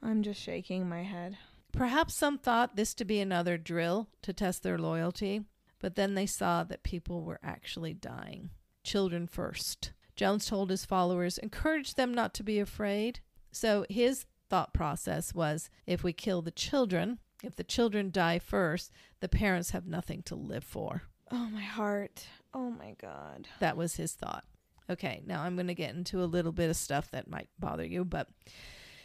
I'm 0.02 0.22
just 0.22 0.40
shaking 0.40 0.88
my 0.88 1.02
head. 1.02 1.38
Perhaps 1.72 2.14
some 2.14 2.38
thought 2.38 2.76
this 2.76 2.92
to 2.94 3.04
be 3.04 3.20
another 3.20 3.56
drill 3.56 4.08
to 4.22 4.32
test 4.32 4.62
their 4.62 4.78
loyalty, 4.78 5.42
but 5.80 5.94
then 5.94 6.14
they 6.14 6.26
saw 6.26 6.64
that 6.64 6.82
people 6.82 7.22
were 7.22 7.40
actually 7.42 7.94
dying. 7.94 8.50
Children 8.84 9.26
first. 9.26 9.92
Jones 10.16 10.46
told 10.46 10.70
his 10.70 10.84
followers, 10.84 11.38
encourage 11.38 11.94
them 11.94 12.12
not 12.12 12.34
to 12.34 12.42
be 12.42 12.58
afraid. 12.58 13.20
So 13.52 13.86
his 13.88 14.26
thought 14.50 14.74
process 14.74 15.34
was 15.34 15.70
if 15.86 16.04
we 16.04 16.12
kill 16.12 16.42
the 16.42 16.50
children, 16.50 17.18
if 17.42 17.56
the 17.56 17.64
children 17.64 18.10
die 18.10 18.38
first, 18.38 18.90
the 19.20 19.28
parents 19.28 19.70
have 19.70 19.86
nothing 19.86 20.22
to 20.24 20.34
live 20.34 20.64
for. 20.64 21.02
Oh 21.30 21.48
my 21.50 21.62
heart. 21.62 22.26
Oh 22.54 22.70
my 22.70 22.94
god. 23.00 23.48
That 23.60 23.76
was 23.76 23.96
his 23.96 24.12
thought. 24.12 24.44
Okay, 24.90 25.22
now 25.26 25.42
I'm 25.42 25.54
going 25.54 25.68
to 25.68 25.74
get 25.74 25.94
into 25.94 26.22
a 26.22 26.26
little 26.26 26.52
bit 26.52 26.68
of 26.68 26.76
stuff 26.76 27.10
that 27.10 27.30
might 27.30 27.48
bother 27.58 27.84
you, 27.84 28.04
but 28.04 28.28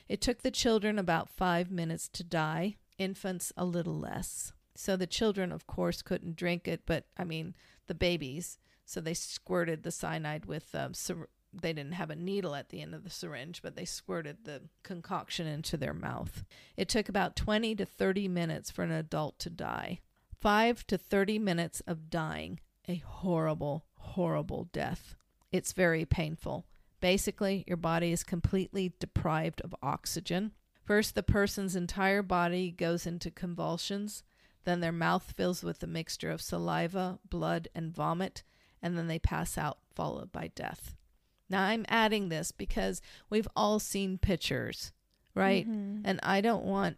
it 0.10 0.22
took 0.22 0.42
the 0.42 0.52
children 0.52 1.00
about 1.00 1.30
five 1.30 1.72
minutes 1.72 2.10
to 2.10 2.24
die, 2.24 2.76
infants 2.98 3.54
a 3.56 3.66
little 3.66 3.98
less. 3.98 4.54
So 4.76 4.96
the 4.96 5.08
children, 5.08 5.52
of 5.52 5.68
course, 5.68 6.02
couldn't 6.02 6.36
drink 6.36 6.68
it, 6.68 6.82
but 6.86 7.06
I 7.18 7.24
mean, 7.24 7.56
the 7.88 7.96
babies. 7.96 8.58
So 8.86 9.02
they 9.02 9.14
squirted 9.14 9.84
the 9.84 9.92
cyanide 9.92 10.46
with, 10.46 10.74
um, 10.74 10.94
they 11.54 11.74
didn't 11.74 11.94
have 11.94 12.10
a 12.10 12.16
needle 12.16 12.56
at 12.56 12.70
the 12.70 12.82
end 12.82 12.94
of 12.94 13.04
the 13.04 13.10
syringe, 13.10 13.62
but 13.62 13.76
they 13.76 13.86
squirted 13.86 14.40
the 14.44 14.64
concoction 14.84 15.48
into 15.48 15.78
their 15.78 15.94
mouth. 15.94 16.44
It 16.76 16.90
took 16.90 17.10
about 17.10 17.36
20 17.36 17.76
to 17.76 17.86
30 17.86 18.28
minutes 18.28 18.70
for 18.72 18.84
an 18.84 18.92
adult 18.92 19.40
to 19.40 19.50
die. 19.50 20.00
Five 20.40 20.86
to 20.88 20.98
30 20.98 21.40
minutes 21.40 21.82
of 21.88 22.10
dying. 22.10 22.60
A 22.88 22.98
horrible, 22.98 23.86
horrible 23.96 24.70
death. 24.72 25.16
It's 25.52 25.74
very 25.74 26.06
painful. 26.06 26.66
Basically, 27.00 27.64
your 27.68 27.78
body 27.78 28.12
is 28.12 28.24
completely 28.24 28.94
deprived 29.00 29.62
of 29.62 29.76
oxygen. 29.82 30.52
First, 30.84 31.16
the 31.16 31.24
person's 31.24 31.76
entire 31.76 32.22
body 32.22 32.72
goes 32.72 33.06
into 33.06 33.32
convulsions. 33.32 34.24
Then 34.64 34.80
their 34.80 34.92
mouth 34.92 35.32
fills 35.36 35.64
with 35.64 35.82
a 35.84 35.88
mixture 35.88 36.32
of 36.32 36.42
saliva, 36.42 37.20
blood, 37.30 37.68
and 37.74 37.94
vomit. 37.94 38.44
And 38.82 38.98
then 38.98 39.08
they 39.08 39.20
pass 39.20 39.58
out, 39.58 39.80
followed 39.96 40.32
by 40.32 40.52
death. 40.56 40.97
Now, 41.50 41.64
I'm 41.64 41.86
adding 41.88 42.30
this 42.30 42.52
because 42.52 43.02
we've 43.30 43.48
all 43.56 43.80
seen 43.80 44.18
pictures, 44.18 44.92
right? 45.34 45.68
Mhm. 45.68 46.02
And 46.04 46.20
I 46.24 46.42
don't 46.42 46.66
want, 46.66 46.98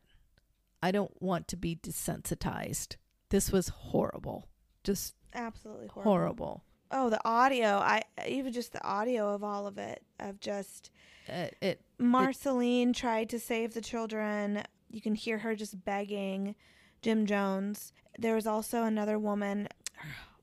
I 0.81 0.91
don't 0.91 1.21
want 1.21 1.47
to 1.49 1.57
be 1.57 1.75
desensitized. 1.75 2.95
This 3.29 3.51
was 3.51 3.69
horrible, 3.69 4.47
just 4.83 5.13
Absolutely 5.33 5.87
horrible. 5.87 6.11
horrible. 6.11 6.63
Oh, 6.91 7.09
the 7.11 7.21
audio. 7.23 7.77
I 7.77 8.01
even 8.27 8.51
just 8.51 8.71
the 8.73 8.83
audio 8.83 9.33
of 9.35 9.43
all 9.43 9.67
of 9.67 9.77
it 9.77 10.03
of 10.19 10.39
just 10.39 10.89
Uh, 11.31 11.49
it 11.61 11.81
Marceline 11.99 12.91
tried 12.93 13.29
to 13.29 13.39
save 13.39 13.75
the 13.75 13.81
children. 13.81 14.63
You 14.89 14.99
can 14.99 15.13
hear 15.13 15.37
her 15.37 15.53
just 15.55 15.85
begging 15.85 16.55
Jim 17.03 17.27
Jones. 17.27 17.93
There 18.17 18.33
was 18.33 18.47
also 18.47 18.83
another 18.83 19.19
woman 19.19 19.67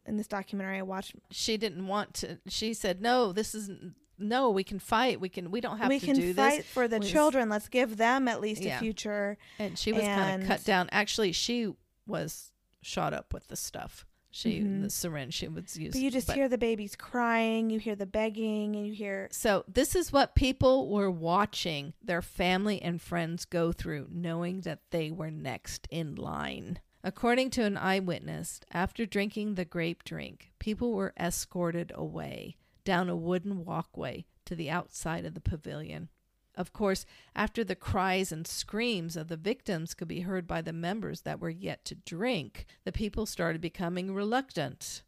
in 0.07 0.17
this 0.17 0.27
documentary 0.29 0.79
I 0.79 0.83
watched. 0.83 1.15
she 1.31 1.57
didn't 1.57 1.87
want 1.87 2.15
to 2.15 2.39
she 2.49 2.75
said 2.75 3.01
no 3.01 3.33
this 3.33 3.55
is 3.55 3.71
no 4.19 4.51
we 4.51 4.65
can 4.65 4.79
fight 4.79 5.21
we 5.21 5.29
can 5.29 5.51
we 5.51 5.61
don't 5.61 5.79
have 5.79 5.89
to 5.89 5.95
we 5.95 6.01
to 6.01 6.07
can 6.07 6.17
do 6.17 6.33
fight 6.35 6.59
this 6.59 6.67
for 6.67 6.89
the 6.89 6.99
We- 7.01 7.07
children. 7.07 7.49
Let's 7.49 7.69
give 7.69 7.97
them 7.97 8.29
at 8.29 8.41
least 8.41 8.63
Yeah. 8.63 8.77
a 8.77 8.81
future. 8.81 9.37
and 9.59 9.79
she 9.79 9.93
was 9.93 10.03
kind 10.03 10.43
of 10.43 10.49
cut 10.49 10.65
down 10.65 10.89
actually 10.93 11.33
she 11.33 11.73
was 12.07 12.53
shot 12.83 13.13
up 13.13 13.35
with 13.35 13.49
the 13.49 13.57
stuff 13.57 14.07
she 14.31 14.61
Mhm. 14.61 14.83
the 14.83 14.91
syringe 14.91 15.33
she 15.35 15.49
was 15.49 15.77
using 15.79 15.93
But 15.99 16.05
you 16.05 16.11
just 16.11 16.27
but- 16.29 16.37
hear 16.37 16.49
the 16.49 16.59
babies 16.59 16.95
crying, 16.95 17.71
you 17.71 17.79
hear 17.79 17.97
the 17.97 18.05
begging, 18.07 18.77
and 18.77 18.87
you 18.87 18.93
hear 18.93 19.29
so 19.33 19.65
this 19.67 19.95
is 19.97 20.13
what 20.13 20.35
people 20.35 20.89
were 20.91 21.11
watching 21.11 21.95
their 22.03 22.21
family 22.23 22.81
and 22.83 23.01
friends 23.01 23.45
go 23.47 23.73
through 23.73 24.09
knowing 24.11 24.61
that 24.63 24.81
they 24.91 25.11
were 25.11 25.31
next 25.31 25.89
in 25.91 26.15
line 26.17 26.79
according 27.07 27.49
to 27.49 27.63
an 27.63 27.77
eyewitness 27.77 28.61
after 28.73 29.07
drinking 29.07 29.55
the 29.55 29.65
grape 29.65 30.03
drink 30.03 30.51
people 30.59 30.93
were 30.93 31.15
escorted 31.19 31.93
away 31.95 32.57
down 32.85 33.09
a 33.09 33.15
wooden 33.15 33.65
walkway 33.65 34.27
to 34.45 34.57
the 34.57 34.69
outside 34.69 35.25
of 35.25 35.33
the 35.33 35.41
pavilion 35.41 36.09
Of 36.57 36.73
course, 36.73 37.05
after 37.35 37.63
the 37.63 37.77
cries 37.77 38.33
and 38.33 38.47
screams 38.47 39.15
of 39.17 39.29
the 39.29 39.37
victims 39.37 39.95
could 39.95 40.09
be 40.09 40.23
heard 40.23 40.47
by 40.47 40.63
the 40.63 40.73
members 40.73 41.21
that 41.21 41.39
were 41.39 41.51
yet 41.51 41.85
to 41.85 41.95
drink, 41.95 42.65
the 42.85 42.93
people 42.93 43.27
started 43.27 43.61
becoming 43.61 44.15
reluctant. 44.15 45.03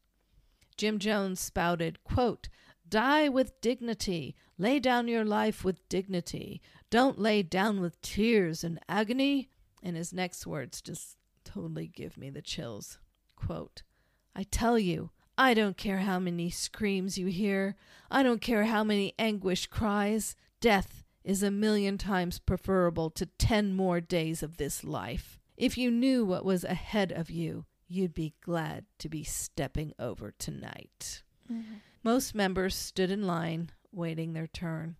Jim 0.77 0.99
Jones 0.99 1.41
spouted, 1.41 2.05
quote, 2.05 2.49
Die 2.89 3.29
with 3.29 3.61
dignity. 3.61 4.37
Lay 4.59 4.79
down 4.79 5.09
your 5.09 5.25
life 5.25 5.65
with 5.65 5.89
dignity. 5.89 6.61
Don't 6.91 7.19
lay 7.19 7.43
down 7.43 7.81
with 7.81 8.01
tears 8.03 8.63
and 8.63 8.79
agony. 8.89 9.49
And 9.83 9.97
his 9.97 10.13
next 10.13 10.47
words 10.47 10.81
just 10.81 11.18
totally 11.53 11.87
give 11.87 12.17
me 12.17 12.31
the 12.31 12.43
chills. 12.43 12.99
Quote, 13.37 13.83
I 14.35 14.43
tell 14.43 14.79
you, 14.79 15.11
I 15.37 15.55
don't 15.55 15.77
care 15.77 15.99
how 15.99 16.19
many 16.19 16.51
screams 16.51 17.17
you 17.17 17.27
hear. 17.27 17.77
I 18.11 18.23
don't 18.23 18.41
care 18.41 18.65
how 18.65 18.85
many 18.85 19.15
anguish 19.19 19.67
cries. 19.67 20.37
Death 20.61 21.05
is 21.25 21.43
a 21.43 21.51
million 21.51 21.99
times 21.99 22.39
preferable 22.39 23.11
to 23.11 23.27
ten 23.27 23.75
more 23.75 24.01
days 24.01 24.43
of 24.43 24.57
this 24.57 24.83
life. 24.85 25.39
If 25.57 25.79
you 25.79 25.91
knew 25.91 26.25
what 26.25 26.45
was 26.45 26.65
ahead 26.65 27.13
of 27.13 27.31
you, 27.31 27.67
you'd 27.87 28.15
be 28.15 28.35
glad 28.45 28.85
to 28.99 29.09
be 29.09 29.25
stepping 29.25 29.93
over 29.99 30.33
tonight. 30.39 31.23
Mm-hmm. 31.51 31.75
Most 32.03 32.35
members 32.35 32.75
stood 32.75 33.11
in 33.11 33.27
line, 33.27 33.71
waiting 33.93 34.33
their 34.33 34.47
turn, 34.47 34.97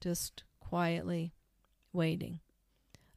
just 0.00 0.44
quietly 0.60 1.34
waiting. 1.92 2.40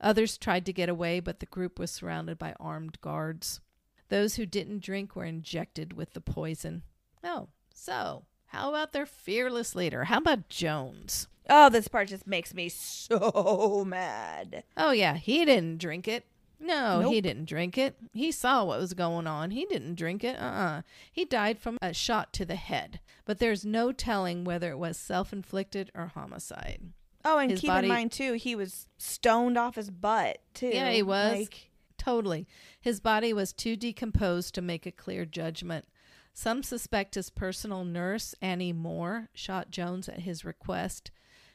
Others 0.01 0.37
tried 0.37 0.65
to 0.65 0.73
get 0.73 0.89
away, 0.89 1.19
but 1.19 1.39
the 1.39 1.45
group 1.45 1.79
was 1.79 1.91
surrounded 1.91 2.37
by 2.37 2.53
armed 2.59 2.99
guards. 3.01 3.61
Those 4.09 4.35
who 4.35 4.45
didn't 4.45 4.83
drink 4.83 5.15
were 5.15 5.25
injected 5.25 5.93
with 5.93 6.13
the 6.13 6.21
poison. 6.21 6.83
Oh, 7.23 7.47
so 7.73 8.25
how 8.47 8.69
about 8.69 8.93
their 8.93 9.05
fearless 9.05 9.75
leader? 9.75 10.05
How 10.05 10.17
about 10.19 10.49
Jones? 10.49 11.27
Oh, 11.49 11.69
this 11.69 11.87
part 11.87 12.09
just 12.09 12.27
makes 12.27 12.53
me 12.53 12.69
so 12.69 13.83
mad. 13.87 14.63
Oh, 14.77 14.91
yeah, 14.91 15.15
he 15.15 15.45
didn't 15.45 15.79
drink 15.79 16.07
it. 16.07 16.25
No, 16.59 17.09
he 17.09 17.19
didn't 17.19 17.49
drink 17.49 17.77
it. 17.77 17.95
He 18.13 18.31
saw 18.31 18.63
what 18.63 18.79
was 18.79 18.93
going 18.93 19.27
on. 19.27 19.51
He 19.51 19.65
didn't 19.65 19.95
drink 19.95 20.23
it. 20.23 20.39
Uh 20.39 20.43
uh 20.43 20.81
He 21.11 21.25
died 21.25 21.59
from 21.59 21.77
a 21.81 21.93
shot 21.93 22.31
to 22.33 22.45
the 22.45 22.55
head. 22.55 23.01
But 23.25 23.39
there's 23.39 23.65
no 23.65 23.91
telling 23.91 24.45
whether 24.45 24.71
it 24.71 24.77
was 24.77 24.97
self 24.97 25.33
inflicted 25.33 25.91
or 25.93 26.07
homicide. 26.07 26.93
Oh, 27.25 27.39
and 27.39 27.49
His 27.49 27.59
keep 27.59 27.69
body- 27.69 27.87
in 27.87 27.93
mind 27.93 28.11
too, 28.11 28.33
he 28.33 28.55
was 28.55 28.87
stoned 28.97 29.57
off 29.57 29.75
his 29.75 29.89
butt 29.89 30.37
too. 30.53 30.67
Yeah, 30.69 30.91
he 30.91 31.01
was. 31.01 31.33
Like, 31.33 31.71
Totally. 31.97 32.47
His 32.79 32.99
body 32.99 33.33
was 33.33 33.51
too 33.51 33.75
decomposed 33.75 34.53
to 34.53 34.61
make 34.61 34.85
a 34.85 34.91
clear 34.91 35.25
judgment. 35.25 35.85
Some 36.33 36.61
suspect 36.61 37.15
his 37.15 37.31
personal 37.31 37.83
nurse, 37.83 38.35
Annie 38.41 38.73
Moore, 38.73 39.29
shot 39.33 39.71
Jones 39.71 40.07
at 40.07 40.19
his 40.19 40.45
request, 40.45 41.09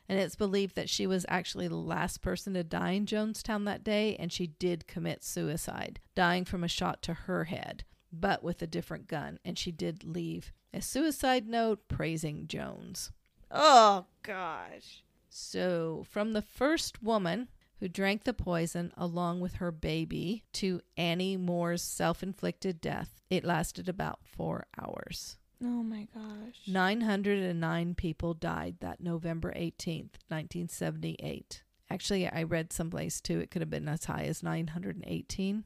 and 0.08 0.18
it's 0.18 0.34
believed 0.34 0.74
that 0.74 0.88
she 0.90 1.06
was 1.06 1.24
actually 1.28 1.68
the 1.68 1.76
last 1.76 2.20
person 2.20 2.54
to 2.54 2.64
die 2.64 2.92
in 2.92 3.06
Jonestown 3.06 3.64
that 3.66 3.84
day, 3.84 4.16
and 4.16 4.32
she 4.32 4.48
did 4.48 4.88
commit 4.88 5.22
suicide, 5.22 6.00
dying 6.16 6.44
from 6.44 6.64
a 6.64 6.68
shot 6.68 7.00
to 7.02 7.14
her 7.14 7.44
head, 7.44 7.84
but 8.12 8.42
with 8.42 8.60
a 8.60 8.66
different 8.66 9.06
gun, 9.06 9.38
and 9.44 9.56
she 9.56 9.70
did 9.70 10.02
leave 10.02 10.50
a 10.74 10.80
suicide 10.80 11.46
note 11.46 11.86
praising 11.86 12.48
Jones. 12.48 13.12
oh 13.52 14.06
gosh. 14.24 15.04
So, 15.30 16.04
from 16.10 16.32
the 16.32 16.42
first 16.42 17.02
woman 17.02 17.48
who 17.78 17.88
drank 17.88 18.24
the 18.24 18.34
poison 18.34 18.92
along 18.96 19.40
with 19.40 19.54
her 19.54 19.70
baby 19.70 20.44
to 20.54 20.80
Annie 20.96 21.36
Moore's 21.36 21.82
self 21.82 22.22
inflicted 22.22 22.80
death, 22.80 23.20
it 23.30 23.44
lasted 23.44 23.88
about 23.88 24.18
four 24.24 24.66
hours. 24.78 25.38
Oh 25.62 25.82
my 25.82 26.08
gosh. 26.14 26.56
909 26.66 27.94
people 27.94 28.34
died 28.34 28.76
that 28.80 29.00
November 29.00 29.52
18th, 29.54 30.16
1978. 30.28 31.62
Actually, 31.90 32.28
I 32.28 32.42
read 32.44 32.72
someplace 32.72 33.20
too, 33.20 33.40
it 33.40 33.50
could 33.50 33.62
have 33.62 33.70
been 33.70 33.88
as 33.88 34.04
high 34.04 34.24
as 34.24 34.42
918. 34.42 35.64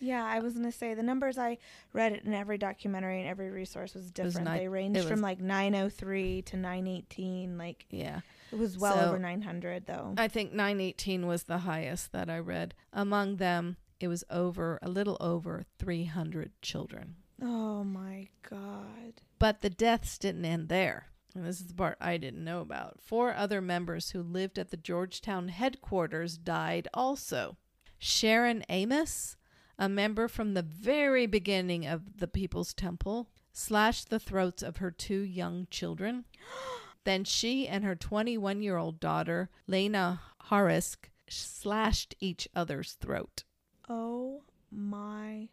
Yeah, 0.00 0.24
I 0.24 0.40
was 0.40 0.54
gonna 0.54 0.72
say 0.72 0.94
the 0.94 1.02
numbers 1.02 1.38
I 1.38 1.58
read 1.92 2.12
in 2.24 2.34
every 2.34 2.58
documentary 2.58 3.20
and 3.20 3.28
every 3.28 3.50
resource 3.50 3.94
was 3.94 4.10
different. 4.10 4.48
ni- 4.50 4.58
they 4.58 4.68
ranged 4.68 4.98
it 4.98 5.04
from 5.04 5.20
like 5.20 5.40
903 5.40 6.42
to 6.42 6.56
918. 6.56 7.56
Like 7.58 7.86
Yeah. 7.90 8.20
It 8.54 8.58
was 8.58 8.78
well 8.78 8.94
So- 8.94 9.00
over 9.08 9.18
900 9.18 9.86
though. 9.86 10.14
I 10.16 10.28
think 10.28 10.52
918 10.52 11.26
was 11.26 11.44
the 11.44 11.58
highest 11.58 12.12
that 12.12 12.30
I 12.30 12.38
read. 12.38 12.74
Among 12.92 13.36
them, 13.36 13.76
it 14.00 14.08
was 14.08 14.24
over 14.30 14.78
a 14.82 14.88
little 14.88 15.16
over 15.20 15.64
300 15.78 16.52
children. 16.62 17.16
oh 17.42 17.82
my 17.84 18.28
god. 18.48 19.20
But 19.38 19.60
the 19.60 19.70
deaths 19.70 20.18
didn't 20.18 20.44
end 20.44 20.68
there. 20.68 21.08
And 21.34 21.44
this 21.44 21.60
is 21.60 21.66
the 21.66 21.74
part 21.74 21.98
I 22.00 22.16
didn't 22.16 22.44
know 22.44 22.60
about. 22.60 23.00
Four 23.02 23.34
other 23.34 23.60
members 23.60 24.10
who 24.10 24.22
lived 24.22 24.56
at 24.58 24.70
the 24.70 24.76
Georgetown 24.76 25.48
headquarters 25.48 26.38
died 26.38 26.86
also. 26.94 27.56
Sharon 27.98 28.62
Amos, 28.68 29.36
a 29.78 29.88
member 29.88 30.28
from 30.28 30.54
the 30.54 30.62
very 30.62 31.26
beginning 31.26 31.86
of 31.86 32.18
the 32.18 32.28
People's 32.28 32.72
Temple, 32.72 33.28
slashed 33.52 34.10
the 34.10 34.20
throats 34.20 34.62
of 34.62 34.76
her 34.76 34.90
two 34.92 35.20
young 35.20 35.66
children. 35.70 36.24
then 37.04 37.24
she 37.24 37.68
and 37.68 37.84
her 37.84 37.94
21 37.94 38.62
year 38.62 38.76
old 38.76 39.00
daughter, 39.00 39.50
Liane 39.66 40.18
Harris, 40.48 40.96
slashed 41.28 42.14
each 42.20 42.48
other's 42.54 42.92
throat. 42.94 43.44
Oh 43.88 44.42
my 44.70 45.48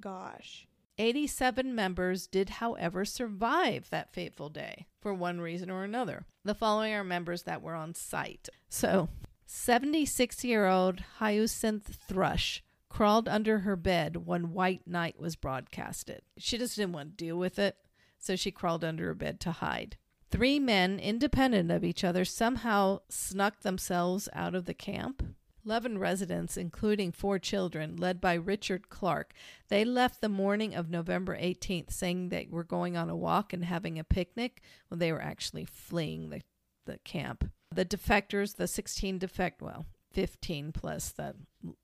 gosh. 0.00 0.66
87 0.98 1.74
members 1.74 2.26
did, 2.26 2.48
however, 2.48 3.04
survive 3.04 3.90
that 3.90 4.12
fateful 4.14 4.48
day 4.48 4.86
for 5.00 5.12
one 5.12 5.40
reason 5.40 5.70
or 5.70 5.84
another. 5.84 6.24
The 6.44 6.54
following 6.54 6.94
are 6.94 7.04
members 7.04 7.42
that 7.42 7.60
were 7.60 7.74
on 7.74 7.94
site. 7.94 8.48
So, 8.68 9.10
76 9.44 10.42
year 10.42 10.66
old 10.66 11.00
Hyacinth 11.18 11.98
Thrush 12.08 12.62
crawled 12.88 13.28
under 13.28 13.60
her 13.60 13.76
bed 13.76 14.26
when 14.26 14.54
White 14.54 14.86
Night 14.86 15.20
was 15.20 15.36
broadcasted. 15.36 16.22
She 16.38 16.56
just 16.56 16.76
didn't 16.76 16.92
want 16.94 17.10
to 17.18 17.24
deal 17.24 17.36
with 17.36 17.58
it, 17.58 17.76
so 18.18 18.36
she 18.36 18.50
crawled 18.50 18.84
under 18.84 19.06
her 19.08 19.14
bed 19.14 19.38
to 19.40 19.52
hide. 19.52 19.98
Three 20.30 20.58
men, 20.58 20.98
independent 20.98 21.70
of 21.70 21.84
each 21.84 22.02
other, 22.02 22.24
somehow 22.24 23.00
snuck 23.08 23.60
themselves 23.60 24.28
out 24.32 24.54
of 24.54 24.64
the 24.64 24.74
camp. 24.74 25.22
11 25.64 25.98
residents, 25.98 26.56
including 26.56 27.10
four 27.10 27.38
children, 27.38 27.96
led 27.96 28.20
by 28.20 28.34
Richard 28.34 28.88
Clark, 28.88 29.32
they 29.68 29.84
left 29.84 30.20
the 30.20 30.28
morning 30.28 30.74
of 30.74 30.88
November 30.88 31.36
18th 31.36 31.90
saying 31.92 32.28
they 32.28 32.46
were 32.50 32.64
going 32.64 32.96
on 32.96 33.10
a 33.10 33.16
walk 33.16 33.52
and 33.52 33.64
having 33.64 33.98
a 33.98 34.04
picnic 34.04 34.62
when 34.88 35.00
they 35.00 35.10
were 35.10 35.22
actually 35.22 35.64
fleeing 35.64 36.30
the, 36.30 36.42
the 36.84 36.98
camp. 36.98 37.50
The 37.74 37.84
defectors, 37.84 38.56
the 38.56 38.68
16 38.68 39.18
defect, 39.18 39.60
well, 39.60 39.86
15 40.12 40.72
plus 40.72 41.10
that 41.10 41.34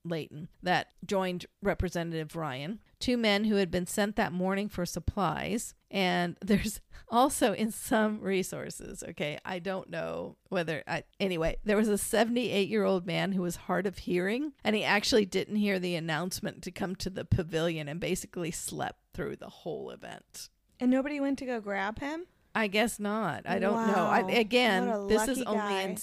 Layton, 0.04 0.48
that 0.62 0.88
joined 1.04 1.46
Representative 1.62 2.36
Ryan, 2.36 2.80
two 3.00 3.16
men 3.16 3.44
who 3.44 3.56
had 3.56 3.70
been 3.70 3.86
sent 3.86 4.16
that 4.16 4.32
morning 4.32 4.68
for 4.68 4.86
supplies. 4.86 5.74
And 5.90 6.36
there's 6.44 6.80
also 7.08 7.52
in 7.52 7.70
some 7.70 8.20
resources, 8.20 9.04
okay, 9.10 9.38
I 9.44 9.58
don't 9.58 9.90
know 9.90 10.36
whether, 10.48 10.82
I, 10.86 11.04
anyway, 11.20 11.56
there 11.64 11.76
was 11.76 11.88
a 11.88 11.98
78 11.98 12.68
year 12.68 12.84
old 12.84 13.06
man 13.06 13.32
who 13.32 13.42
was 13.42 13.56
hard 13.56 13.86
of 13.86 13.98
hearing, 13.98 14.52
and 14.64 14.74
he 14.74 14.84
actually 14.84 15.26
didn't 15.26 15.56
hear 15.56 15.78
the 15.78 15.94
announcement 15.94 16.62
to 16.62 16.70
come 16.70 16.96
to 16.96 17.10
the 17.10 17.24
pavilion 17.24 17.88
and 17.88 18.00
basically 18.00 18.50
slept 18.50 19.00
through 19.14 19.36
the 19.36 19.48
whole 19.48 19.90
event. 19.90 20.48
And 20.80 20.90
nobody 20.90 21.20
went 21.20 21.38
to 21.38 21.46
go 21.46 21.60
grab 21.60 22.00
him? 22.00 22.26
I 22.54 22.66
guess 22.66 22.98
not. 22.98 23.44
I 23.46 23.58
don't 23.58 23.86
know. 23.86 24.04
I, 24.04 24.20
again, 24.30 25.06
this 25.08 25.26
is 25.28 25.42
only 25.42 25.58
guy. 25.58 25.82
in 25.82 25.96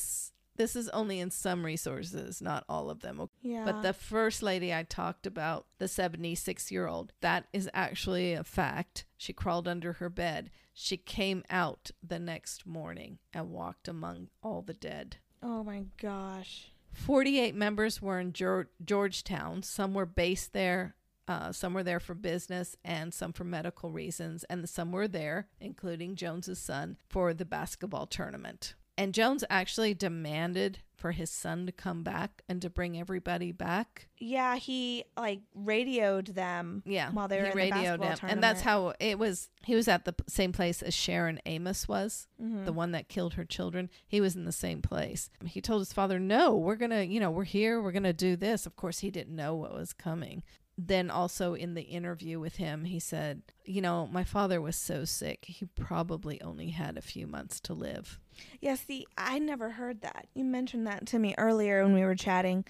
this 0.60 0.76
is 0.76 0.90
only 0.90 1.22
in 1.22 1.32
some 1.32 1.66
resources, 1.66 2.42
not 2.42 2.66
all 2.68 2.90
of 2.90 3.00
them. 3.00 3.30
Yeah. 3.42 3.64
But 3.64 3.82
the 3.82 3.94
first 3.94 4.44
lady 4.44 4.74
I 4.74 4.84
talked 4.84 5.26
about, 5.26 5.68
the 5.78 5.88
76 5.88 6.70
year 6.70 6.86
old, 6.86 7.14
that 7.22 7.46
is 7.54 7.70
actually 7.74 8.34
a 8.34 8.44
fact. 8.44 9.06
She 9.16 9.32
crawled 9.32 9.70
under 9.70 9.94
her 9.94 10.10
bed. 10.10 10.52
She 10.74 10.98
came 10.98 11.44
out 11.50 11.92
the 12.06 12.20
next 12.20 12.68
morning 12.68 13.20
and 13.34 13.52
walked 13.52 13.88
among 13.88 14.28
all 14.44 14.62
the 14.62 14.74
dead. 14.74 15.16
Oh 15.42 15.64
my 15.64 15.86
gosh. 15.98 16.74
48 16.92 17.56
members 17.56 18.02
were 18.02 18.20
in 18.20 18.34
Geor- 18.34 18.68
Georgetown. 18.84 19.64
Some 19.64 19.94
were 19.94 20.06
based 20.06 20.52
there, 20.52 20.96
uh, 21.30 21.54
some 21.54 21.74
were 21.74 21.84
there 21.84 22.02
for 22.02 22.16
business, 22.16 22.76
and 22.84 23.14
some 23.14 23.32
for 23.32 23.46
medical 23.46 23.92
reasons. 23.92 24.44
And 24.50 24.68
some 24.68 24.92
were 24.92 25.08
there, 25.08 25.48
including 25.62 26.16
Jones's 26.16 26.60
son, 26.60 26.98
for 27.08 27.34
the 27.34 27.46
basketball 27.46 28.08
tournament. 28.08 28.74
And 29.00 29.14
Jones 29.14 29.44
actually 29.50 29.94
demanded 29.94 30.80
for 30.96 31.14
his 31.14 31.30
son 31.32 31.66
to 31.66 31.72
come 31.72 32.04
back 32.04 32.42
and 32.50 32.62
to 32.62 32.70
bring 32.70 33.00
everybody 33.00 33.54
back. 33.54 34.10
Yeah, 34.18 34.58
he 34.58 35.06
like 35.16 35.40
radioed 35.56 36.28
them. 36.28 36.84
Yeah, 36.86 37.10
While 37.12 37.30
they 37.30 37.38
were 37.38 37.44
he 37.46 37.50
in 37.52 37.56
the 37.56 37.76
radioed 37.76 38.02
him, 38.02 38.18
and 38.30 38.44
that's 38.44 38.60
how 38.62 38.94
it 39.00 39.18
was. 39.18 39.50
He 39.64 39.76
was 39.76 39.88
at 39.88 40.04
the 40.04 40.14
same 40.28 40.52
place 40.52 40.82
as 40.82 40.94
Sharon 40.94 41.40
Amos 41.46 41.88
was, 41.88 42.28
Mm-hmm. 42.44 42.66
the 42.66 42.74
one 42.74 42.92
that 42.92 43.08
killed 43.08 43.36
her 43.36 43.46
children. 43.46 43.90
He 44.08 44.20
was 44.20 44.36
in 44.36 44.44
the 44.44 44.52
same 44.52 44.82
place. 44.82 45.30
He 45.46 45.62
told 45.62 45.80
his 45.80 45.94
father, 45.94 46.20
"No, 46.20 46.58
we're 46.58 46.76
gonna, 46.76 47.04
you 47.04 47.22
know, 47.22 47.32
we're 47.32 47.46
here. 47.46 47.82
We're 47.82 47.94
gonna 47.94 48.12
do 48.12 48.36
this." 48.36 48.66
Of 48.66 48.76
course, 48.76 49.00
he 49.00 49.10
didn't 49.10 49.36
know 49.38 49.56
what 49.56 49.74
was 49.74 49.94
coming. 49.94 50.44
Then 50.82 51.12
also 51.12 51.56
in 51.56 51.74
the 51.74 51.82
interview 51.82 52.40
with 52.40 52.56
him, 52.56 52.86
he 52.86 53.00
said, 53.00 53.42
"You 53.66 53.82
know, 53.82 54.08
my 54.08 54.24
father 54.24 54.62
was 54.62 54.78
so 54.78 55.04
sick. 55.04 55.44
He 55.44 55.66
probably 55.66 56.42
only 56.42 56.70
had 56.70 56.98
a 56.98 57.02
few 57.02 57.28
months 57.28 57.60
to 57.62 57.74
live." 57.74 58.18
Yeah, 58.62 58.76
see, 58.76 59.06
I 59.18 59.40
never 59.40 59.72
heard 59.72 60.00
that. 60.02 60.30
You 60.34 60.46
mentioned 60.46 60.88
that 60.88 61.06
to 61.08 61.20
me 61.20 61.36
earlier 61.38 61.84
when 61.84 61.94
we 61.94 62.06
were 62.06 62.16
chatting. 62.16 62.64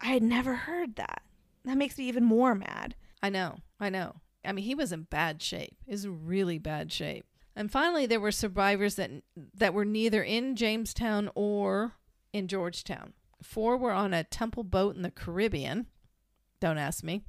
I 0.00 0.06
had 0.06 0.22
never 0.22 0.54
heard 0.54 0.94
that. 0.94 1.24
That 1.64 1.76
makes 1.76 1.98
me 1.98 2.04
even 2.04 2.24
more 2.24 2.54
mad. 2.54 2.94
I 3.20 3.30
know, 3.30 3.58
I 3.80 3.90
know. 3.90 4.20
I 4.44 4.52
mean, 4.52 4.64
he 4.64 4.76
was 4.76 4.92
in 4.92 5.02
bad 5.02 5.42
shape. 5.42 5.76
He 5.84 5.90
was 5.90 6.04
in 6.04 6.24
really 6.24 6.58
bad 6.58 6.92
shape. 6.92 7.26
And 7.56 7.68
finally, 7.68 8.06
there 8.06 8.20
were 8.20 8.30
survivors 8.30 8.94
that 8.94 9.10
that 9.54 9.74
were 9.74 9.84
neither 9.84 10.22
in 10.22 10.54
Jamestown 10.54 11.30
or 11.34 11.96
in 12.32 12.46
Georgetown. 12.46 13.12
Four 13.42 13.76
were 13.76 13.90
on 13.90 14.14
a 14.14 14.22
temple 14.22 14.62
boat 14.62 14.94
in 14.94 15.02
the 15.02 15.10
Caribbean. 15.10 15.88
Don't 16.60 16.78
ask 16.78 17.02
me. 17.02 17.24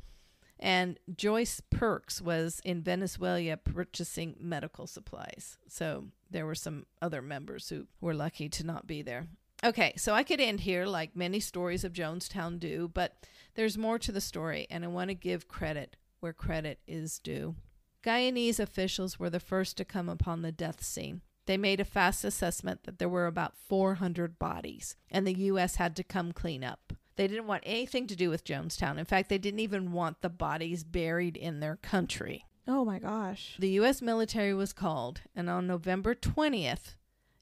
And 0.62 0.99
Joyce 1.16 1.59
Parks 1.59 2.22
was 2.22 2.62
in 2.64 2.84
Venezuela 2.84 3.57
purchasing 3.57 4.36
medical 4.39 4.86
supplies. 4.86 5.57
So 5.68 6.05
there 6.30 6.45
were 6.45 6.55
some 6.55 6.86
other 7.01 7.22
members 7.22 7.70
who 7.70 7.88
were 7.99 8.14
lucky 8.14 8.47
to 8.49 8.64
not 8.64 8.86
be 8.86 9.01
there. 9.01 9.28
Okay, 9.64 9.93
so 9.95 10.14
I 10.14 10.24
could 10.24 10.39
end 10.39 10.62
here 10.62 10.86
like 10.86 11.16
many 11.16 11.39
stories 11.39 11.84
of 11.84 11.93
Jonestown 11.93 12.59
do, 12.59 12.89
but 12.93 13.16
there's 13.55 13.78
more 13.78 13.99
to 13.99 14.12
the 14.12 14.22
story, 14.22 14.66
and 14.70 14.84
I 14.84 14.88
want 14.88 15.09
to 15.09 15.16
give 15.16 15.47
credit 15.47 15.97
where 16.20 16.34
credit 16.34 16.80
is 16.88 17.20
due. 17.20 17.55
Guyanese 18.03 18.59
officials 18.59 19.20
were 19.20 19.30
the 19.30 19.39
first 19.39 19.78
to 19.78 19.86
come 19.86 20.09
upon 20.09 20.41
the 20.41 20.51
death 20.51 20.84
scene. 20.84 21.22
They 21.45 21.57
made 21.57 21.80
a 21.80 21.86
fast 21.86 22.24
assessment 22.24 22.84
that 22.84 22.97
there 22.97 23.09
were 23.09 23.28
about 23.28 23.57
400 23.68 24.39
bodies, 24.39 24.95
and 25.12 25.28
the 25.28 25.38
U.S. 25.39 25.76
had 25.76 25.95
to 25.95 26.03
come 26.03 26.32
clean 26.32 26.64
up. 26.64 26.93
They 27.16 27.28
didn't 27.28 27.47
want 27.47 27.64
anything 27.66 28.07
to 28.07 28.16
do 28.16 28.30
with 28.30 28.45
Jonestown. 28.45 28.97
In 28.97 29.05
fact, 29.05 29.30
they 29.30 29.38
didn't 29.38 29.59
even 29.59 29.91
want 29.91 30.22
the 30.22 30.30
bodies 30.30 30.84
buried 30.84 31.38
in 31.38 31.59
their 31.59 31.76
country. 31.76 32.45
Oh 32.68 32.86
my 32.86 32.99
gosh. 32.99 33.55
The 33.59 33.70
U.S. 33.70 34.01
military 34.01 34.53
was 34.53 34.74
called, 34.74 35.22
and 35.36 35.49
on 35.49 35.68
November 35.68 36.16
20th, 36.16 36.95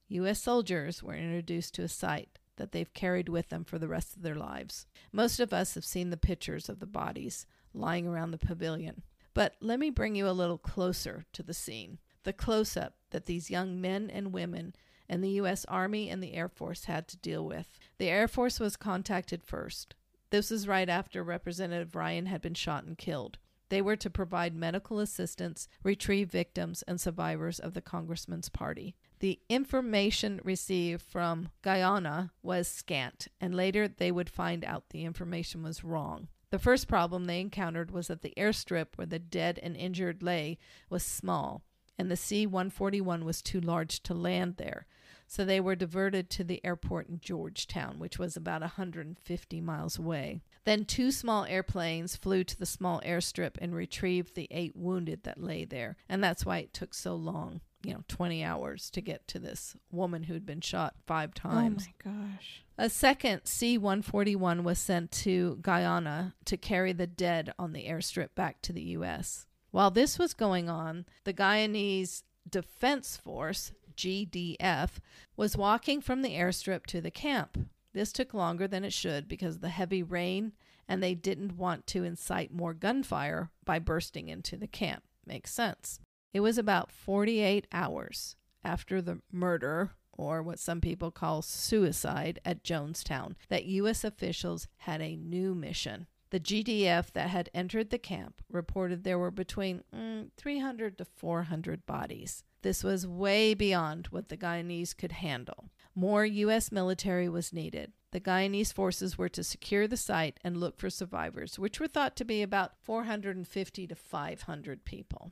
U.S. 0.08 0.42
soldiers 0.42 1.04
were 1.04 1.14
introduced 1.14 1.76
to 1.76 1.84
a 1.84 1.88
site 1.88 2.40
that 2.56 2.72
they've 2.72 2.94
carried 2.94 3.30
with 3.30 3.50
them 3.50 3.64
for 3.64 3.78
the 3.78 3.88
rest 3.88 4.16
of 4.16 4.22
their 4.22 4.36
lives. 4.36 4.86
Most 5.12 5.40
of 5.40 5.54
us 5.54 5.76
have 5.76 5.86
seen 5.86 6.10
the 6.10 6.18
pictures 6.18 6.70
of 6.70 6.80
the 6.80 6.86
bodies 6.86 7.46
lying 7.74 8.08
around 8.08 8.32
the 8.32 8.38
pavilion. 8.38 9.04
But 9.34 9.56
let 9.62 9.80
me 9.80 9.90
bring 9.90 10.16
you 10.16 10.28
a 10.28 10.32
little 10.32 10.58
closer 10.58 11.26
to 11.34 11.44
the 11.44 11.54
scene. 11.54 12.00
The 12.24 12.34
close 12.34 12.76
up 12.76 12.96
that 13.12 13.26
these 13.26 13.50
young 13.50 13.80
men 13.80 14.10
and 14.10 14.34
women 14.34 14.76
and 15.10 15.24
the 15.24 15.30
U.S. 15.32 15.66
Army 15.66 16.10
and 16.10 16.22
the 16.22 16.34
Air 16.34 16.48
Force 16.48 16.86
had 16.86 17.08
to 17.10 17.18
deal 17.18 17.46
with. 17.46 17.80
The 17.98 18.10
Air 18.10 18.28
Force 18.28 18.60
was 18.60 18.78
contacted 18.78 19.44
first. 19.44 19.96
This 20.30 20.52
was 20.52 20.68
right 20.68 20.88
after 20.88 21.24
Representative 21.24 21.96
Ryan 21.96 22.28
had 22.28 22.42
been 22.42 22.54
shot 22.54 22.84
and 22.84 22.98
killed. 22.98 23.40
They 23.70 23.82
were 23.82 23.96
to 23.98 24.10
provide 24.10 24.56
medical 24.56 25.00
assistance, 25.00 25.68
retrieve 25.84 26.30
victims 26.30 26.84
and 26.88 27.00
survivors 27.00 27.60
of 27.60 27.74
the 27.74 27.82
congressman's 27.82 28.50
party. 28.50 28.96
The 29.20 29.40
information 29.48 30.40
received 30.44 31.02
from 31.02 31.50
Guyana 31.62 32.32
was 32.42 32.68
scant, 32.68 33.28
and 33.40 33.54
later 33.54 33.88
they 33.88 34.12
would 34.12 34.30
find 34.30 34.64
out 34.66 34.90
the 34.90 35.06
information 35.06 35.62
was 35.62 35.84
wrong. 35.84 36.30
The 36.52 36.60
first 36.60 36.88
problem 36.88 37.26
they 37.26 37.40
encountered 37.40 37.92
was 37.92 38.08
that 38.08 38.22
the 38.22 38.34
airstrip 38.36 38.88
where 38.96 39.06
the 39.06 39.20
dead 39.20 39.60
and 39.62 39.76
injured 39.76 40.24
lay 40.24 40.58
was 40.90 41.04
small, 41.04 41.64
and 41.98 42.10
the 42.10 42.16
C 42.16 42.48
141 42.48 43.24
was 43.24 43.42
too 43.42 43.62
large 43.62 44.02
to 44.04 44.16
land 44.16 44.56
there. 44.58 44.88
So 45.30 45.46
they 45.46 45.60
were 45.60 45.76
diverted 45.76 46.30
to 46.32 46.44
the 46.44 46.60
airport 46.66 47.08
in 47.08 47.20
Georgetown, 47.20 48.00
which 48.00 48.18
was 48.18 48.36
about 48.36 48.62
150 48.62 49.62
miles 49.62 50.00
away. 50.00 50.42
Then 50.66 50.86
two 50.86 51.12
small 51.12 51.46
airplanes 51.46 52.16
flew 52.16 52.44
to 52.44 52.58
the 52.58 52.66
small 52.66 53.00
airstrip 53.06 53.56
and 53.62 53.76
retrieved 53.76 54.34
the 54.34 54.48
eight 54.50 54.76
wounded 54.76 55.24
that 55.24 55.42
lay 55.42 55.66
there. 55.66 55.98
And 56.10 56.24
that's 56.24 56.48
why 56.48 56.58
it 56.58 56.74
took 56.74 56.96
so 56.96 57.16
long 57.16 57.62
you 57.84 57.94
know, 57.94 58.04
20 58.08 58.44
hours 58.44 58.90
to 58.90 59.02
get 59.02 59.28
to 59.30 59.40
this 59.40 59.76
woman 59.92 60.24
who'd 60.24 60.46
been 60.46 60.62
shot 60.62 60.96
five 61.06 61.32
oh 61.38 61.50
times. 61.50 61.88
Oh 61.88 62.12
my 62.12 62.26
gosh. 62.36 62.64
A 62.78 62.90
second 62.90 63.42
C 63.46 63.78
141 63.78 64.64
was 64.64 64.80
sent 64.80 65.12
to 65.12 65.60
Guyana 65.62 66.36
to 66.46 66.58
carry 66.58 66.92
the 66.92 67.08
dead 67.08 67.54
on 67.58 67.74
the 67.74 67.86
airstrip 67.86 68.36
back 68.36 68.62
to 68.64 68.74
the 68.74 68.82
U.S. 68.82 69.46
While 69.72 69.92
this 69.92 70.20
was 70.20 70.34
going 70.34 70.70
on, 70.70 71.06
the 71.24 71.34
Guyanese 71.34 72.24
Defense 72.50 73.18
Force, 73.18 73.72
GDF, 74.00 74.92
was 75.36 75.58
walking 75.58 76.00
from 76.00 76.22
the 76.22 76.34
airstrip 76.34 76.86
to 76.86 77.02
the 77.02 77.12
camp. 77.12 77.68
This 77.94 78.14
took 78.14 78.34
longer 78.34 78.66
than 78.66 78.86
it 78.86 78.94
should 78.94 79.28
because 79.28 79.56
of 79.56 79.62
the 79.62 79.68
heavy 79.68 80.02
rain, 80.02 80.54
and 80.88 81.04
they 81.04 81.16
didn't 81.16 81.58
want 81.58 81.86
to 81.88 82.06
incite 82.06 82.54
more 82.54 82.74
gunfire 82.74 83.50
by 83.66 83.78
bursting 83.78 84.30
into 84.30 84.56
the 84.56 84.68
camp. 84.68 85.04
Makes 85.26 85.54
sense. 85.54 86.00
It 86.34 86.40
was 86.40 86.58
about 86.58 86.94
48 86.94 87.68
hours 87.74 88.38
after 88.64 89.02
the 89.02 89.20
murder, 89.34 89.92
or 90.14 90.42
what 90.42 90.60
some 90.60 90.80
people 90.80 91.12
call 91.12 91.42
suicide, 91.42 92.40
at 92.46 92.64
Jonestown 92.64 93.36
that 93.50 93.66
U.S. 93.66 94.06
officials 94.06 94.70
had 94.78 95.02
a 95.02 95.18
new 95.18 95.54
mission. 95.54 96.08
The 96.32 96.40
GDF 96.40 97.12
that 97.14 97.30
had 97.30 97.50
entered 97.54 97.90
the 97.90 97.98
camp 97.98 98.42
reported 98.52 99.04
there 99.04 99.18
were 99.18 99.32
between 99.32 99.84
mm, 99.96 100.30
300 100.38 100.98
to 101.00 101.06
400 101.06 101.86
bodies. 101.86 102.44
This 102.62 102.84
was 102.84 103.08
way 103.08 103.54
beyond 103.54 104.08
what 104.08 104.30
the 104.30 104.38
Guyanese 104.38 104.96
could 104.96 105.14
handle. 105.14 105.70
More 105.96 106.26
U.S. 106.26 106.72
military 106.72 107.30
was 107.30 107.54
needed. 107.54 107.94
The 108.12 108.20
Guyanese 108.20 108.74
forces 108.74 109.18
were 109.18 109.30
to 109.30 109.44
secure 109.44 109.88
the 109.88 109.98
site 109.98 110.40
and 110.44 110.58
look 110.58 110.78
for 110.78 110.90
survivors, 110.90 111.58
which 111.58 111.80
were 111.80 111.88
thought 111.88 112.16
to 112.18 112.26
be 112.26 112.42
about 112.42 112.74
450 112.82 113.88
to 113.88 113.96
500 113.96 114.86
people. 114.86 115.32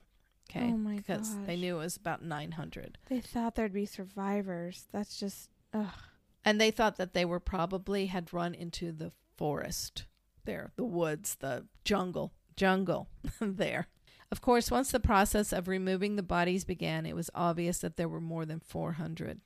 Okay. 0.49 0.71
Oh 0.73 0.77
my 0.77 0.95
Because 0.95 1.35
they 1.45 1.57
knew 1.57 1.75
it 1.75 1.83
was 1.83 1.97
about 1.97 2.23
900. 2.23 2.97
They 3.09 3.19
thought 3.19 3.55
there'd 3.55 3.73
be 3.73 3.85
survivors. 3.85 4.87
That's 4.91 5.19
just 5.19 5.49
ugh. 5.73 5.87
And 6.45 6.61
they 6.61 6.71
thought 6.71 6.95
that 6.95 7.13
they 7.13 7.25
were 7.25 7.41
probably 7.41 8.05
had 8.05 8.33
run 8.33 8.53
into 8.53 8.91
the 8.91 9.11
forest 9.35 10.05
there, 10.47 10.71
the 10.77 10.83
woods, 10.83 11.35
the 11.39 11.67
jungle, 11.85 12.33
jungle 12.55 13.07
there. 13.39 13.87
Of 14.31 14.41
course, 14.41 14.71
once 14.71 14.89
the 14.91 14.99
process 14.99 15.53
of 15.53 15.67
removing 15.67 16.15
the 16.15 16.23
bodies 16.23 16.65
began, 16.65 17.05
it 17.05 17.15
was 17.15 17.29
obvious 17.35 17.77
that 17.79 17.95
there 17.95 18.09
were 18.09 18.19
more 18.19 18.45
than 18.45 18.59
400. 18.59 19.39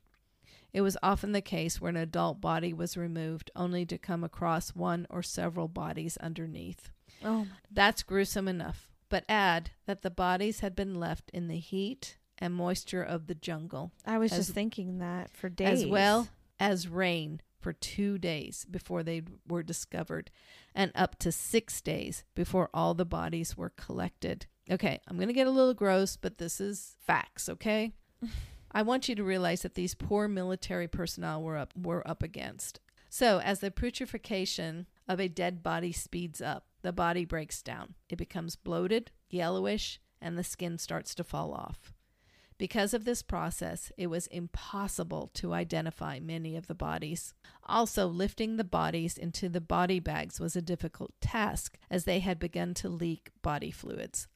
It 0.73 0.81
was 0.81 0.97
often 1.03 1.33
the 1.33 1.41
case 1.41 1.81
where 1.81 1.89
an 1.89 1.97
adult 1.97 2.39
body 2.39 2.71
was 2.73 2.95
removed 2.95 3.51
only 3.55 3.85
to 3.87 3.97
come 3.97 4.23
across 4.23 4.69
one 4.73 5.05
or 5.09 5.21
several 5.21 5.67
bodies 5.67 6.15
underneath. 6.17 6.89
Oh 7.23 7.45
That's 7.69 8.01
gruesome 8.03 8.47
enough. 8.47 8.87
But 9.09 9.25
add 9.27 9.71
that 9.85 10.01
the 10.01 10.09
bodies 10.09 10.61
had 10.61 10.73
been 10.75 10.95
left 10.95 11.29
in 11.33 11.49
the 11.49 11.59
heat 11.59 12.17
and 12.37 12.53
moisture 12.55 13.03
of 13.03 13.27
the 13.27 13.35
jungle, 13.35 13.91
I 14.05 14.17
was 14.17 14.31
As- 14.31 14.37
just 14.39 14.53
thinking 14.53 14.99
that 14.99 15.29
for 15.35 15.49
days. 15.49 15.83
as 15.83 15.85
well 15.85 16.29
as 16.59 16.87
rain 16.87 17.41
for 17.59 17.73
two 17.73 18.17
days 18.17 18.65
before 18.71 19.03
they 19.03 19.21
were 19.47 19.61
discovered, 19.61 20.31
and 20.73 20.91
up 20.95 21.17
to 21.19 21.31
six 21.31 21.81
days 21.81 22.23
before 22.35 22.69
all 22.73 22.93
the 22.93 23.05
bodies 23.05 23.57
were 23.57 23.71
collected. 23.71 24.45
Okay, 24.69 24.99
I'm 25.07 25.17
going 25.17 25.27
to 25.27 25.33
get 25.33 25.47
a 25.47 25.51
little 25.51 25.73
gross, 25.73 26.15
but 26.15 26.37
this 26.37 26.61
is 26.61 26.95
facts, 27.05 27.49
okay? 27.49 27.93
I 28.71 28.83
want 28.83 29.09
you 29.09 29.15
to 29.15 29.23
realize 29.23 29.63
that 29.63 29.75
these 29.75 29.95
poor 29.95 30.27
military 30.27 30.87
personnel 30.87 31.41
were 31.41 31.57
up 31.57 31.73
were 31.75 32.07
up 32.07 32.23
against. 32.23 32.79
So, 33.09 33.39
as 33.39 33.59
the 33.59 33.71
putrefaction 33.71 34.85
of 35.07 35.19
a 35.19 35.27
dead 35.27 35.61
body 35.61 35.91
speeds 35.91 36.41
up, 36.41 36.67
the 36.81 36.93
body 36.93 37.25
breaks 37.25 37.61
down. 37.61 37.95
It 38.09 38.15
becomes 38.15 38.55
bloated, 38.55 39.11
yellowish, 39.29 39.99
and 40.21 40.37
the 40.37 40.43
skin 40.43 40.77
starts 40.77 41.13
to 41.15 41.25
fall 41.25 41.53
off. 41.53 41.93
Because 42.61 42.93
of 42.93 43.05
this 43.05 43.23
process, 43.23 43.91
it 43.97 44.05
was 44.05 44.27
impossible 44.27 45.31
to 45.33 45.51
identify 45.51 46.19
many 46.19 46.55
of 46.55 46.67
the 46.67 46.75
bodies. 46.75 47.33
Also, 47.65 48.05
lifting 48.05 48.57
the 48.57 48.63
bodies 48.63 49.17
into 49.17 49.49
the 49.49 49.59
body 49.59 49.99
bags 49.99 50.39
was 50.39 50.55
a 50.55 50.61
difficult 50.61 51.11
task 51.19 51.79
as 51.89 52.05
they 52.05 52.19
had 52.19 52.37
begun 52.37 52.75
to 52.75 52.87
leak 52.87 53.31
body 53.41 53.71
fluids. 53.71 54.27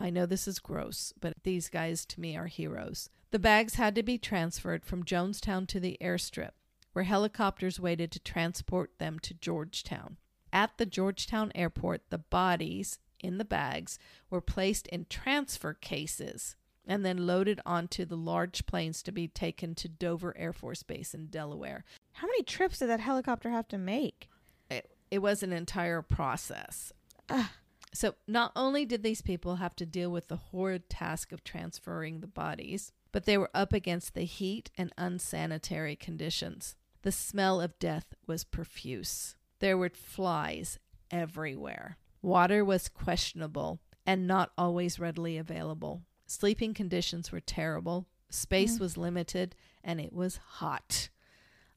I 0.00 0.10
know 0.10 0.26
this 0.26 0.48
is 0.48 0.58
gross, 0.58 1.12
but 1.20 1.34
these 1.44 1.68
guys 1.68 2.04
to 2.06 2.20
me 2.20 2.36
are 2.36 2.48
heroes. 2.48 3.10
The 3.30 3.38
bags 3.38 3.74
had 3.74 3.94
to 3.94 4.02
be 4.02 4.18
transferred 4.18 4.84
from 4.84 5.04
Jonestown 5.04 5.68
to 5.68 5.78
the 5.78 5.96
airstrip, 6.00 6.54
where 6.94 7.04
helicopters 7.04 7.78
waited 7.78 8.10
to 8.10 8.18
transport 8.18 8.98
them 8.98 9.20
to 9.20 9.34
Georgetown. 9.34 10.16
At 10.52 10.78
the 10.78 10.86
Georgetown 10.86 11.52
airport, 11.54 12.10
the 12.10 12.18
bodies 12.18 12.98
in 13.20 13.38
the 13.38 13.44
bags 13.44 14.00
were 14.30 14.40
placed 14.40 14.88
in 14.88 15.06
transfer 15.08 15.74
cases 15.74 16.56
and 16.88 17.04
then 17.04 17.26
loaded 17.26 17.60
onto 17.66 18.04
the 18.04 18.16
large 18.16 18.66
planes 18.66 19.02
to 19.02 19.12
be 19.12 19.28
taken 19.28 19.74
to 19.76 19.88
Dover 19.88 20.36
Air 20.36 20.52
Force 20.52 20.82
Base 20.82 21.14
in 21.14 21.26
Delaware. 21.26 21.84
How 22.14 22.26
many 22.26 22.42
trips 22.42 22.78
did 22.78 22.88
that 22.88 23.00
helicopter 23.00 23.50
have 23.50 23.68
to 23.68 23.78
make? 23.78 24.28
It, 24.70 24.90
it 25.10 25.18
was 25.20 25.42
an 25.42 25.52
entire 25.52 26.02
process. 26.02 26.92
Ugh. 27.28 27.46
So, 27.92 28.14
not 28.26 28.52
only 28.54 28.84
did 28.84 29.02
these 29.02 29.22
people 29.22 29.56
have 29.56 29.74
to 29.76 29.86
deal 29.86 30.10
with 30.10 30.28
the 30.28 30.36
horrid 30.36 30.90
task 30.90 31.32
of 31.32 31.42
transferring 31.42 32.20
the 32.20 32.26
bodies, 32.26 32.92
but 33.12 33.24
they 33.24 33.38
were 33.38 33.50
up 33.54 33.72
against 33.72 34.14
the 34.14 34.24
heat 34.24 34.70
and 34.76 34.92
unsanitary 34.98 35.96
conditions. 35.96 36.76
The 37.02 37.12
smell 37.12 37.60
of 37.60 37.78
death 37.78 38.14
was 38.26 38.44
profuse. 38.44 39.36
There 39.60 39.78
were 39.78 39.90
flies 39.90 40.78
everywhere. 41.10 41.96
Water 42.20 42.64
was 42.64 42.88
questionable 42.88 43.80
and 44.04 44.26
not 44.26 44.52
always 44.58 44.98
readily 44.98 45.38
available. 45.38 46.02
Sleeping 46.28 46.74
conditions 46.74 47.32
were 47.32 47.40
terrible. 47.40 48.06
Space 48.30 48.76
mm. 48.76 48.80
was 48.80 48.98
limited 48.98 49.56
and 49.82 49.98
it 50.00 50.12
was 50.12 50.36
hot. 50.36 51.08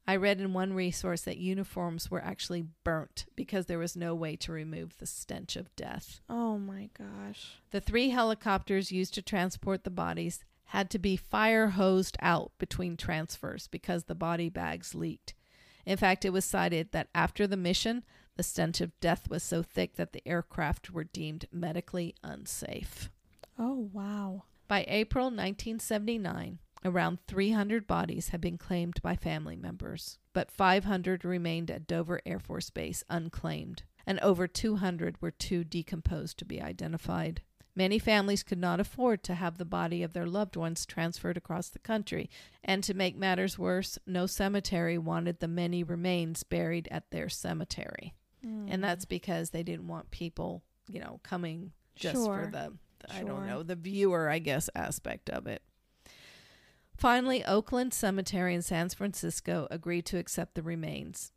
I 0.06 0.16
read 0.16 0.40
in 0.40 0.52
one 0.52 0.74
resource 0.74 1.22
that 1.22 1.38
uniforms 1.38 2.10
were 2.10 2.22
actually 2.22 2.66
burnt 2.84 3.24
because 3.34 3.66
there 3.66 3.78
was 3.78 3.96
no 3.96 4.14
way 4.14 4.36
to 4.36 4.52
remove 4.52 4.98
the 4.98 5.06
stench 5.06 5.56
of 5.56 5.74
death. 5.74 6.20
Oh 6.28 6.58
my 6.58 6.90
gosh. 6.98 7.54
The 7.70 7.80
three 7.80 8.10
helicopters 8.10 8.92
used 8.92 9.14
to 9.14 9.22
transport 9.22 9.84
the 9.84 9.90
bodies 9.90 10.44
had 10.66 10.90
to 10.90 10.98
be 10.98 11.16
fire 11.16 11.68
hosed 11.68 12.18
out 12.20 12.52
between 12.58 12.96
transfers 12.96 13.68
because 13.68 14.04
the 14.04 14.14
body 14.14 14.50
bags 14.50 14.94
leaked. 14.94 15.34
In 15.86 15.96
fact, 15.96 16.24
it 16.24 16.30
was 16.30 16.44
cited 16.44 16.92
that 16.92 17.08
after 17.14 17.46
the 17.46 17.56
mission, 17.56 18.04
The 18.36 18.42
stench 18.42 18.80
of 18.80 18.98
death 19.00 19.28
was 19.28 19.42
so 19.42 19.62
thick 19.62 19.96
that 19.96 20.12
the 20.12 20.26
aircraft 20.26 20.90
were 20.90 21.04
deemed 21.04 21.46
medically 21.52 22.14
unsafe. 22.22 23.10
Oh, 23.58 23.88
wow. 23.92 24.44
By 24.68 24.84
April 24.88 25.26
1979, 25.26 26.58
around 26.84 27.18
300 27.26 27.86
bodies 27.86 28.28
had 28.30 28.40
been 28.40 28.58
claimed 28.58 29.00
by 29.02 29.16
family 29.16 29.56
members, 29.56 30.18
but 30.32 30.50
500 30.50 31.24
remained 31.24 31.70
at 31.70 31.86
Dover 31.86 32.20
Air 32.24 32.38
Force 32.38 32.70
Base 32.70 33.04
unclaimed, 33.10 33.82
and 34.06 34.18
over 34.20 34.46
200 34.48 35.20
were 35.20 35.30
too 35.30 35.64
decomposed 35.64 36.38
to 36.38 36.44
be 36.44 36.60
identified. 36.60 37.42
Many 37.74 37.98
families 37.98 38.42
could 38.42 38.58
not 38.58 38.80
afford 38.80 39.22
to 39.24 39.34
have 39.34 39.56
the 39.56 39.64
body 39.64 40.02
of 40.02 40.12
their 40.12 40.26
loved 40.26 40.56
ones 40.56 40.84
transferred 40.84 41.36
across 41.38 41.68
the 41.68 41.78
country, 41.78 42.28
and 42.62 42.84
to 42.84 42.92
make 42.94 43.16
matters 43.16 43.58
worse, 43.58 43.98
no 44.06 44.26
cemetery 44.26 44.98
wanted 44.98 45.40
the 45.40 45.48
many 45.48 45.82
remains 45.82 46.42
buried 46.42 46.86
at 46.90 47.10
their 47.10 47.28
cemetery. 47.30 48.14
Hmm. 48.44 48.66
And 48.68 48.84
that's 48.84 49.04
because 49.06 49.50
they 49.50 49.62
didn't 49.62 49.88
want 49.88 50.10
people, 50.10 50.62
you 50.88 51.00
know, 51.00 51.20
coming 51.22 51.72
just 51.94 52.16
Sure. 52.16 52.44
for 52.44 52.50
the, 52.50 52.72
I 53.10 53.22
don't 53.22 53.46
know, 53.46 53.62
the 53.62 53.76
viewer, 53.76 54.28
I 54.28 54.38
guess, 54.38 54.68
aspect 54.74 55.30
of 55.30 55.46
it. 55.46 55.62
Finally, 56.96 57.44
Oakland 57.44 57.92
Cemetery 57.92 58.54
in 58.54 58.62
San 58.62 58.88
Francisco 58.90 59.66
agreed 59.70 60.06
to 60.06 60.18
accept 60.18 60.54
the 60.54 60.62
remains. 60.62 61.32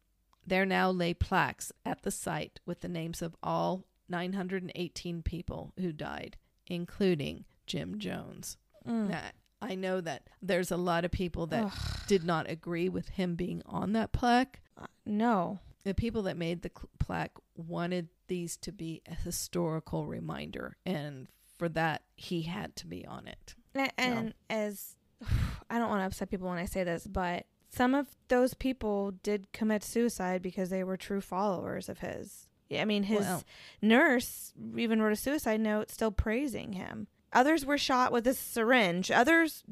There 0.46 0.66
now 0.66 0.92
lay 0.92 1.14
plaques 1.14 1.72
at 1.86 2.04
the 2.04 2.12
site 2.12 2.60
with 2.66 2.82
the 2.82 2.88
names 2.88 3.22
of 3.22 3.36
all 3.42 3.86
918 4.10 5.24
people 5.24 5.74
who 5.80 5.92
died, 5.92 6.38
including 6.68 7.46
Jim 7.66 7.98
Jones. 7.98 8.58
Mm. 8.88 9.10
Now, 9.10 9.22
I 9.62 9.76
know 9.76 10.02
that 10.02 10.30
there's 10.42 10.72
a 10.72 10.78
lot 10.78 11.06
of 11.06 11.12
people 11.12 11.48
that 11.48 11.74
did 12.08 12.24
not 12.24 12.50
agree 12.50 12.90
with 12.90 13.10
him 13.10 13.36
being 13.36 13.64
on 13.66 13.94
that 13.94 14.12
plaque. 14.12 14.62
Uh, 14.78 14.86
no. 15.06 15.60
The 15.84 15.94
people 15.94 16.24
that 16.24 16.38
made 16.38 16.62
the 16.62 16.72
cl- 16.76 16.90
plaque 17.00 17.38
wanted 17.56 18.10
these 18.28 18.58
to 18.58 18.72
be 18.72 19.02
a 19.08 19.16
historical 19.16 20.06
reminder, 20.06 20.78
and 20.86 21.28
for 21.58 21.70
that, 21.70 22.04
he 22.16 22.44
had 22.44 22.76
to 22.78 22.88
be 22.88 23.06
on 23.06 23.28
it. 23.28 23.56
And, 23.74 23.92
and 23.98 24.34
as 24.50 24.96
I 25.70 25.80
don't 25.80 25.90
want 25.90 26.02
to 26.02 26.06
upset 26.06 26.30
people 26.30 26.50
when 26.50 26.58
I 26.58 26.66
say 26.66 26.84
this, 26.84 27.08
but 27.08 27.46
some 27.70 27.94
of 27.94 28.08
those 28.30 28.54
people 28.54 29.12
did 29.24 29.52
commit 29.52 29.84
suicide 29.84 30.42
because 30.42 30.70
they 30.70 30.84
were 30.84 30.98
true 30.98 31.22
followers 31.22 31.90
of 31.90 32.00
his. 32.00 32.48
Yeah, 32.70 32.82
I 32.82 32.86
mean, 32.86 33.04
his 33.04 33.22
Well- 33.22 33.44
nurse 33.82 34.54
even 34.78 35.02
wrote 35.02 35.14
a 35.14 35.18
suicide 35.18 35.60
note 35.62 35.92
still 35.92 36.12
praising 36.12 36.74
him. 36.74 37.08
Others 37.34 37.66
were 37.66 37.78
shot 37.78 38.12
with 38.12 38.26
a 38.28 38.34
syringe. 38.34 39.12
Others 39.12 39.64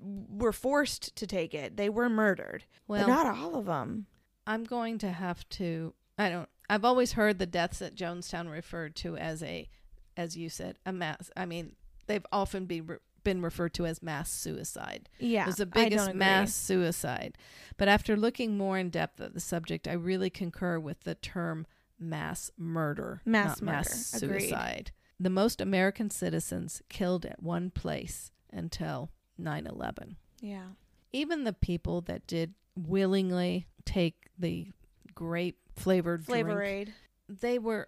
were 0.00 0.52
forced 0.52 1.14
to 1.14 1.26
take 1.26 1.54
it. 1.54 1.76
They 1.76 1.88
were 1.88 2.08
murdered. 2.08 2.64
Well, 2.88 3.06
but 3.06 3.12
not 3.12 3.38
all 3.38 3.54
of 3.54 3.66
them. 3.66 4.06
I'm 4.46 4.64
going 4.64 4.98
to 4.98 5.12
have 5.12 5.48
to. 5.50 5.94
I 6.18 6.28
don't. 6.28 6.48
I've 6.68 6.84
always 6.84 7.12
heard 7.12 7.38
the 7.38 7.46
deaths 7.46 7.80
at 7.80 7.94
Jonestown 7.94 8.50
referred 8.50 8.96
to 8.96 9.16
as 9.16 9.42
a, 9.42 9.68
as 10.16 10.36
you 10.36 10.48
said, 10.48 10.78
a 10.86 10.92
mass. 10.92 11.30
I 11.36 11.46
mean, 11.46 11.74
they've 12.06 12.26
often 12.32 12.66
been 12.66 12.86
re- 12.86 12.96
been 13.24 13.40
referred 13.40 13.72
to 13.74 13.86
as 13.86 14.02
mass 14.02 14.30
suicide. 14.32 15.08
Yeah, 15.20 15.44
It 15.44 15.46
was 15.46 15.56
the 15.56 15.66
biggest 15.66 16.12
mass 16.12 16.52
suicide. 16.54 17.38
But 17.76 17.86
after 17.88 18.16
looking 18.16 18.56
more 18.58 18.76
in 18.78 18.90
depth 18.90 19.20
at 19.20 19.32
the 19.32 19.38
subject, 19.40 19.86
I 19.86 19.92
really 19.92 20.28
concur 20.28 20.80
with 20.80 21.00
the 21.04 21.14
term 21.14 21.66
mass 22.00 22.50
murder, 22.58 23.22
Mass 23.24 23.62
not 23.62 23.72
mass 23.74 24.12
murder. 24.14 24.26
Agreed. 24.26 24.40
suicide. 24.42 24.90
The 25.20 25.30
most 25.30 25.60
American 25.60 26.10
citizens 26.10 26.82
killed 26.88 27.24
at 27.24 27.40
one 27.40 27.70
place 27.70 28.32
until 28.52 29.12
9/11. 29.40 30.16
Yeah. 30.40 30.70
Even 31.12 31.44
the 31.44 31.52
people 31.52 32.00
that 32.02 32.26
did 32.26 32.54
willingly 32.74 33.68
take 33.84 34.30
the 34.36 34.72
grape 35.14 35.58
flavored 35.76 36.24
Flavor 36.24 36.54
drink, 36.54 36.88
Aid. 36.88 36.94
they 37.28 37.58
were 37.60 37.86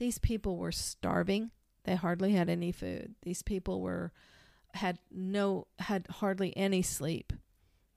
these 0.00 0.18
people 0.18 0.56
were 0.56 0.72
starving. 0.72 1.50
They 1.84 1.94
hardly 1.94 2.32
had 2.32 2.48
any 2.48 2.72
food. 2.72 3.14
These 3.22 3.42
people 3.42 3.82
were 3.82 4.12
had 4.72 4.98
no 5.10 5.66
had 5.78 6.06
hardly 6.08 6.56
any 6.56 6.80
sleep. 6.80 7.34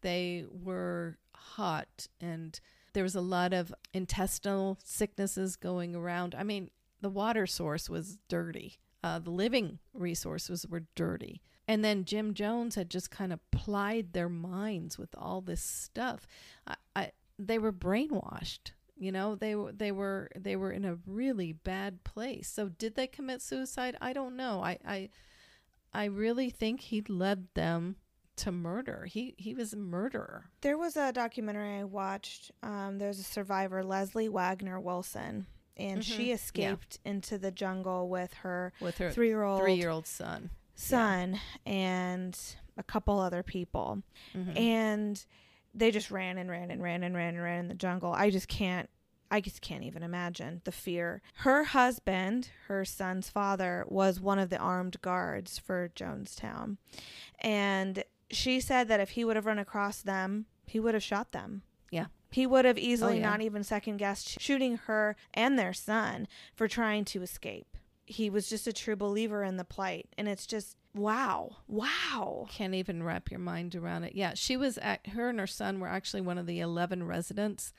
They 0.02 0.46
were 0.52 1.18
hot 1.34 2.08
and 2.20 2.60
there 2.92 3.04
was 3.04 3.16
a 3.16 3.22
lot 3.22 3.54
of 3.54 3.74
intestinal 3.94 4.80
sicknesses 4.84 5.56
going 5.56 5.96
around. 5.96 6.36
I 6.36 6.44
mean 6.44 6.72
the 7.00 7.10
water 7.10 7.48
source 7.48 7.90
was 7.90 8.18
dirty. 8.28 8.80
Uh, 9.02 9.20
the 9.20 9.32
living 9.32 9.80
resources 9.94 10.68
were 10.68 10.84
dirty. 10.96 11.42
And 11.70 11.86
then 11.86 12.04
jim 12.04 12.34
jones 12.34 12.76
had 12.76 12.90
just 12.90 13.12
kind 13.12 13.32
of 13.32 13.40
plied 13.52 14.12
their 14.12 14.30
minds 14.30 14.98
with 14.98 15.16
all 15.18 15.40
this 15.40 15.64
stuff. 15.64 16.28
I, 16.68 16.76
I 16.98 17.12
they 17.40 17.60
were 17.60 17.72
brainwashed 17.72 18.72
you 19.04 19.12
know 19.12 19.36
they 19.36 19.54
were 19.56 19.72
they 19.72 19.92
were 19.92 20.30
they 20.36 20.56
were 20.56 20.72
in 20.72 20.86
a 20.86 20.98
really 21.06 21.52
bad 21.52 22.04
place 22.04 22.48
so 22.48 22.70
did 22.70 22.96
they 22.96 23.06
commit 23.08 23.42
suicide 23.42 23.96
i 24.02 24.14
don't 24.14 24.36
know 24.36 24.64
i 24.64 24.78
i 24.88 25.10
i 25.94 26.06
really 26.06 26.50
think 26.50 26.80
he 26.82 27.02
led 27.10 27.48
them 27.54 27.98
to 28.36 28.52
murder 28.52 29.06
he 29.06 29.36
he 29.38 29.54
was 29.54 29.74
a 29.74 29.78
murderer 29.78 30.50
There 30.62 30.78
was 30.78 30.96
a 30.98 31.12
documentary 31.12 31.78
I 31.80 31.84
watched. 31.84 32.52
Um, 32.64 32.98
there's 32.98 33.20
a 33.20 33.24
survivor, 33.24 33.84
Leslie 33.84 34.28
Wagner 34.30 34.80
Wilson, 34.80 35.46
and 35.78 36.02
Mhm. 36.02 36.04
she 36.16 36.30
Yeah. 36.30 36.36
escaped 36.36 36.98
into 37.06 37.38
the 37.38 37.52
jungle 37.52 38.10
with 38.10 38.34
her 38.36 38.74
with 38.82 38.98
her 38.98 39.12
three 39.12 39.28
year 39.28 39.44
old 39.44 39.62
three 39.62 39.76
year 39.76 39.90
old 39.92 40.08
son 40.08 40.50
son 40.76 41.40
and 41.68 42.36
a 42.76 42.82
couple 42.84 43.20
other 43.20 43.44
people. 43.44 44.02
Mhm. 44.34 44.58
And 44.58 45.26
they 45.74 45.92
just 45.92 46.12
ran 46.12 46.38
and 46.38 46.50
ran 46.50 46.72
and 46.72 46.82
ran 46.82 47.04
and 47.04 47.16
ran 47.16 47.36
and 47.36 47.44
ran 47.44 47.60
in 47.60 47.68
the 47.68 47.74
jungle. 47.74 48.14
I 48.14 48.30
just 48.30 48.48
can't. 48.48 48.90
I 49.32 49.42
just 49.42 49.62
can't 49.62 49.84
even 49.84 50.04
imagine 50.04 50.62
the 50.64 50.72
fear. 50.72 51.24
Her 51.38 51.64
husband, 51.64 52.50
her 52.68 52.86
son's 52.86 53.30
father, 53.30 53.84
was 53.88 54.20
one 54.20 54.38
of 54.38 54.52
the 54.52 54.58
armed 54.58 55.02
guards 55.02 55.58
for 55.58 55.90
Jonestown. 55.96 56.78
And 57.40 58.04
she 58.30 58.60
said 58.60 58.88
that 58.90 59.00
if 59.00 59.12
he 59.12 59.26
would 59.26 59.36
have 59.36 59.48
run 59.48 59.58
across 59.58 60.04
them, 60.04 60.46
he 60.68 60.80
would 60.80 60.94
have 60.94 61.02
shot 61.02 61.32
them. 61.32 61.64
Yeah. 61.90 62.08
He 62.30 62.46
would 62.46 62.66
have 62.66 62.78
oh, 62.78 62.82
easily 62.82 63.14
Oh, 63.14 63.16
yeah. 63.18 63.30
not 63.30 63.42
even 63.42 63.64
second 63.64 63.98
guessed 63.98 64.40
shooting 64.40 64.78
her 64.86 65.16
and 65.34 65.58
their 65.58 65.74
son 65.74 66.28
for 66.56 66.68
trying 66.68 67.04
to 67.06 67.24
escape. 67.24 67.76
He 68.06 68.30
was 68.30 68.50
just 68.50 68.68
a 68.68 68.74
true 68.74 68.96
believer 68.96 69.44
in 69.44 69.58
the 69.58 69.64
plight. 69.64 70.10
And 70.18 70.28
it's 70.28 70.46
just, 70.46 70.78
wow. 70.94 71.58
Wow. 71.68 72.48
can't 72.50 72.74
even 72.76 73.04
wrap 73.04 73.32
your 73.32 73.40
mind 73.40 73.76
around 73.76 74.04
it. 74.04 74.14
Yeah, 74.16 74.34
she 74.36 74.58
was 74.58 74.78
at 74.80 75.08
her 75.08 75.30
and 75.30 75.40
her 75.40 75.48
son 75.48 75.80
were 75.80 75.88
actually 75.88 76.22
one 76.22 76.38
of 76.38 76.46
the 76.46 76.60
11 76.60 77.04
residents 77.06 77.72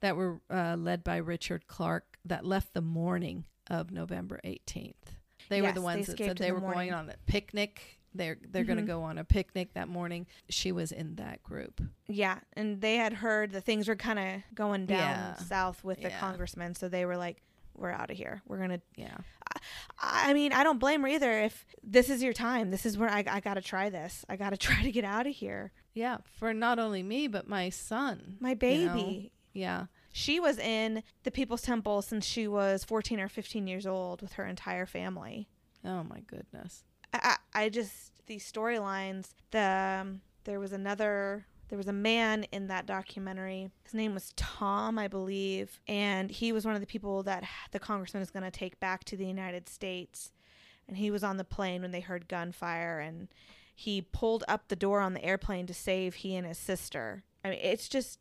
that 0.00 0.16
were 0.16 0.40
uh, 0.50 0.76
led 0.78 1.02
by 1.02 1.16
Richard 1.16 1.66
Clark 1.66 2.18
that 2.24 2.44
left 2.44 2.74
the 2.74 2.80
morning 2.82 3.44
of 3.68 3.90
November 3.90 4.40
18th. 4.44 4.94
They 5.48 5.60
were 5.60 5.72
the 5.72 5.82
ones 5.82 6.06
that 6.06 6.18
said 6.18 6.38
they 6.38 6.48
the 6.48 6.54
were 6.54 6.60
morning. 6.60 6.90
going 6.90 6.92
on 6.94 7.10
a 7.10 7.16
picnic. 7.26 7.98
They're 8.14 8.38
they're 8.48 8.64
going 8.64 8.78
Mhm. 8.78 8.82
to 8.82 8.86
go 8.86 9.02
on 9.02 9.18
a 9.18 9.24
picnic 9.24 9.74
that 9.74 9.88
morning. 9.88 10.26
She 10.48 10.70
was 10.72 10.92
in 10.92 11.16
that 11.16 11.42
group. 11.42 11.80
Yeah, 12.06 12.38
and 12.54 12.80
they 12.80 12.96
had 12.96 13.12
heard 13.12 13.50
that 13.52 13.62
things 13.64 13.88
were 13.88 13.96
kind 13.96 14.18
of 14.18 14.54
going 14.54 14.86
down 14.86 14.98
Yeah. 14.98 15.34
south 15.36 15.82
with 15.84 16.00
the 16.00 16.08
Yeah. 16.10 16.18
congressman, 16.20 16.74
so 16.76 16.88
they 16.88 17.04
were 17.04 17.16
like, 17.16 17.42
"We're 17.76 17.90
out 17.90 18.10
of 18.10 18.16
here. 18.16 18.42
We're 18.46 18.58
gonna." 18.58 18.80
Yeah. 18.96 19.16
I 19.98 20.30
I 20.30 20.34
mean, 20.34 20.52
I 20.52 20.62
don't 20.62 20.78
blame 20.78 21.02
her 21.02 21.08
either. 21.08 21.40
If 21.40 21.66
this 21.82 22.10
is 22.10 22.22
your 22.22 22.32
time, 22.32 22.70
this 22.70 22.86
is 22.86 22.98
where 22.98 23.10
I, 23.10 23.24
I 23.28 23.40
got 23.40 23.54
to 23.54 23.62
try 23.62 23.90
this. 23.90 24.24
I 24.28 24.36
got 24.36 24.50
to 24.50 24.56
try 24.68 24.82
to 24.82 24.92
get 24.92 25.04
out 25.04 25.26
of 25.26 25.34
here. 25.34 25.72
Yeah, 25.94 26.18
for 26.38 26.52
not 26.52 26.78
only 26.78 27.02
me 27.02 27.28
but 27.28 27.48
my 27.48 27.70
son. 27.70 28.36
My 28.40 28.50
you 28.50 28.56
baby. 28.56 28.86
know? 28.86 29.28
Yeah. 29.52 29.86
She 30.12 30.38
was 30.38 30.58
in 30.58 31.02
the 31.24 31.30
People's 31.30 31.62
Temple 31.62 32.00
since 32.02 32.24
she 32.24 32.46
was 32.46 32.84
14 32.84 33.18
or 33.18 33.28
15 33.28 33.66
years 33.66 33.86
old 33.86 34.22
with 34.22 34.34
her 34.34 34.46
entire 34.46 34.86
family. 34.86 35.48
Oh 35.84 36.04
my 36.04 36.20
goodness. 36.20 36.84
I, 37.12 37.36
I 37.54 37.64
I 37.64 37.68
just 37.68 38.12
these 38.26 38.50
storylines. 38.50 39.30
The 39.50 40.00
um, 40.02 40.20
there 40.44 40.60
was 40.60 40.72
another 40.72 41.46
there 41.68 41.78
was 41.78 41.88
a 41.88 41.92
man 41.92 42.44
in 42.52 42.66
that 42.68 42.86
documentary. 42.86 43.70
His 43.84 43.94
name 43.94 44.14
was 44.14 44.32
Tom, 44.36 44.98
I 44.98 45.08
believe, 45.08 45.80
and 45.88 46.30
he 46.30 46.52
was 46.52 46.64
one 46.64 46.74
of 46.74 46.80
the 46.80 46.86
people 46.86 47.22
that 47.24 47.44
the 47.72 47.78
congressman 47.78 48.22
is 48.22 48.30
going 48.30 48.44
to 48.44 48.50
take 48.50 48.78
back 48.80 49.04
to 49.04 49.16
the 49.16 49.26
United 49.26 49.68
States. 49.68 50.32
And 50.86 50.98
he 50.98 51.10
was 51.10 51.24
on 51.24 51.38
the 51.38 51.44
plane 51.44 51.82
when 51.82 51.92
they 51.92 52.00
heard 52.00 52.28
gunfire, 52.28 53.00
and 53.00 53.28
he 53.74 54.02
pulled 54.02 54.44
up 54.46 54.68
the 54.68 54.76
door 54.76 55.00
on 55.00 55.14
the 55.14 55.24
airplane 55.24 55.66
to 55.66 55.74
save 55.74 56.16
he 56.16 56.36
and 56.36 56.46
his 56.46 56.58
sister. 56.58 57.24
I 57.44 57.50
mean, 57.50 57.58
it's 57.62 57.88
just 57.88 58.18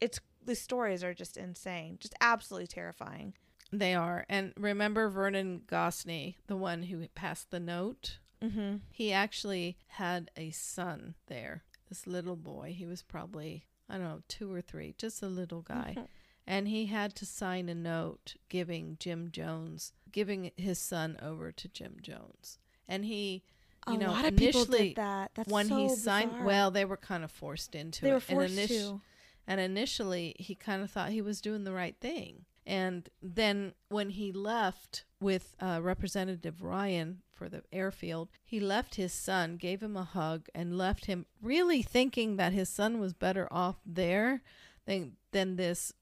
it's 0.00 0.20
the 0.44 0.54
stories 0.54 1.04
are 1.04 1.14
just 1.14 1.36
insane, 1.36 1.98
just 2.00 2.14
absolutely 2.20 2.68
terrifying. 2.68 3.34
They 3.72 3.94
are. 3.94 4.24
And 4.28 4.52
remember 4.56 5.08
Vernon 5.08 5.62
Gosney, 5.66 6.36
the 6.46 6.56
one 6.56 6.84
who 6.84 7.06
passed 7.08 7.50
the 7.50 7.60
note? 7.60 8.18
Mm-hmm. 8.42 8.76
He 8.90 9.12
actually 9.12 9.76
had 9.88 10.30
a 10.36 10.50
son 10.50 11.14
there, 11.26 11.64
this 11.88 12.06
little 12.06 12.36
boy. 12.36 12.74
He 12.76 12.86
was 12.86 13.02
probably, 13.02 13.66
I 13.88 13.94
don't 13.94 14.04
know, 14.04 14.22
two 14.28 14.52
or 14.52 14.60
three, 14.60 14.94
just 14.98 15.22
a 15.22 15.28
little 15.28 15.62
guy. 15.62 15.94
Mm-hmm. 15.96 16.04
and 16.46 16.68
he 16.68 16.86
had 16.86 17.14
to 17.16 17.26
sign 17.26 17.68
a 17.68 17.74
note 17.74 18.34
giving 18.48 18.96
Jim 19.00 19.30
Jones, 19.32 19.92
giving 20.12 20.50
his 20.56 20.78
son 20.78 21.18
over 21.22 21.52
to 21.52 21.68
Jim 21.68 21.96
Jones. 22.02 22.58
And 22.88 23.04
he, 23.04 23.42
you 23.88 23.94
a 23.94 23.98
know, 23.98 24.10
lot 24.12 24.24
of 24.24 24.36
people 24.36 24.62
initially, 24.62 24.88
did 24.88 24.96
that. 24.96 25.30
That's 25.34 25.50
when 25.52 25.68
so 25.68 25.76
he 25.76 25.88
signed, 25.88 26.30
bizarre. 26.30 26.46
well, 26.46 26.70
they 26.70 26.84
were 26.84 26.96
kind 26.96 27.24
of 27.24 27.30
forced 27.30 27.74
into 27.74 28.02
they 28.02 28.10
it. 28.10 28.14
were 28.14 28.20
forced 28.20 28.56
and, 28.56 28.68
init- 28.68 28.68
to. 28.68 29.00
and 29.46 29.60
initially, 29.60 30.34
he 30.38 30.54
kind 30.54 30.82
of 30.82 30.90
thought 30.90 31.10
he 31.10 31.22
was 31.22 31.40
doing 31.40 31.64
the 31.64 31.72
right 31.72 31.96
thing. 32.00 32.44
And 32.66 33.08
then 33.22 33.74
when 33.88 34.10
he 34.10 34.32
left 34.32 35.04
with 35.20 35.54
uh, 35.60 35.78
Representative 35.82 36.62
Ryan 36.62 37.22
for 37.32 37.48
the 37.48 37.62
airfield, 37.72 38.28
he 38.44 38.58
left 38.58 38.96
his 38.96 39.12
son, 39.12 39.56
gave 39.56 39.82
him 39.82 39.96
a 39.96 40.02
hug, 40.04 40.48
and 40.54 40.76
left 40.76 41.06
him 41.06 41.26
really 41.40 41.82
thinking 41.82 42.36
that 42.36 42.52
his 42.52 42.68
son 42.68 42.98
was 42.98 43.12
better 43.12 43.46
off 43.52 43.76
there 43.86 44.42
than, 44.84 45.12
than 45.30 45.56
this 45.56 45.92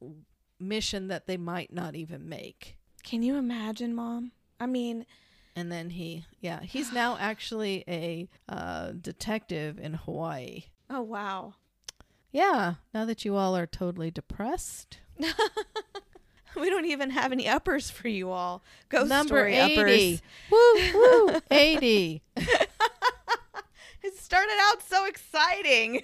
mission 0.58 1.08
that 1.08 1.26
they 1.26 1.36
might 1.36 1.72
not 1.72 1.94
even 1.94 2.28
make. 2.28 2.76
Can 3.02 3.22
you 3.22 3.36
imagine, 3.36 3.94
Mom? 3.94 4.32
I 4.58 4.66
mean, 4.66 5.04
And 5.54 5.70
then 5.70 5.90
he, 5.90 6.24
yeah, 6.40 6.62
he's 6.62 6.92
now 6.92 7.16
actually 7.20 7.84
a 7.86 8.28
uh, 8.48 8.92
detective 8.92 9.78
in 9.78 9.94
Hawaii. 9.94 10.64
oh 10.88 11.02
wow. 11.02 11.54
Yeah, 12.32 12.74
now 12.92 13.04
that 13.04 13.24
you 13.24 13.36
all 13.36 13.54
are 13.56 13.66
totally 13.66 14.10
depressed. 14.10 14.98
We 16.60 16.70
don't 16.70 16.84
even 16.86 17.10
have 17.10 17.32
any 17.32 17.48
uppers 17.48 17.90
for 17.90 18.08
you 18.08 18.30
all. 18.30 18.62
Ghost 18.88 19.08
Number 19.08 19.38
story 19.50 19.56
80. 19.56 19.74
uppers. 20.14 20.22
Woo, 20.50 21.28
woo, 21.32 21.40
80. 21.50 22.22
It 24.02 24.18
started 24.18 24.52
out 24.60 24.82
so 24.82 25.06
exciting. 25.06 26.02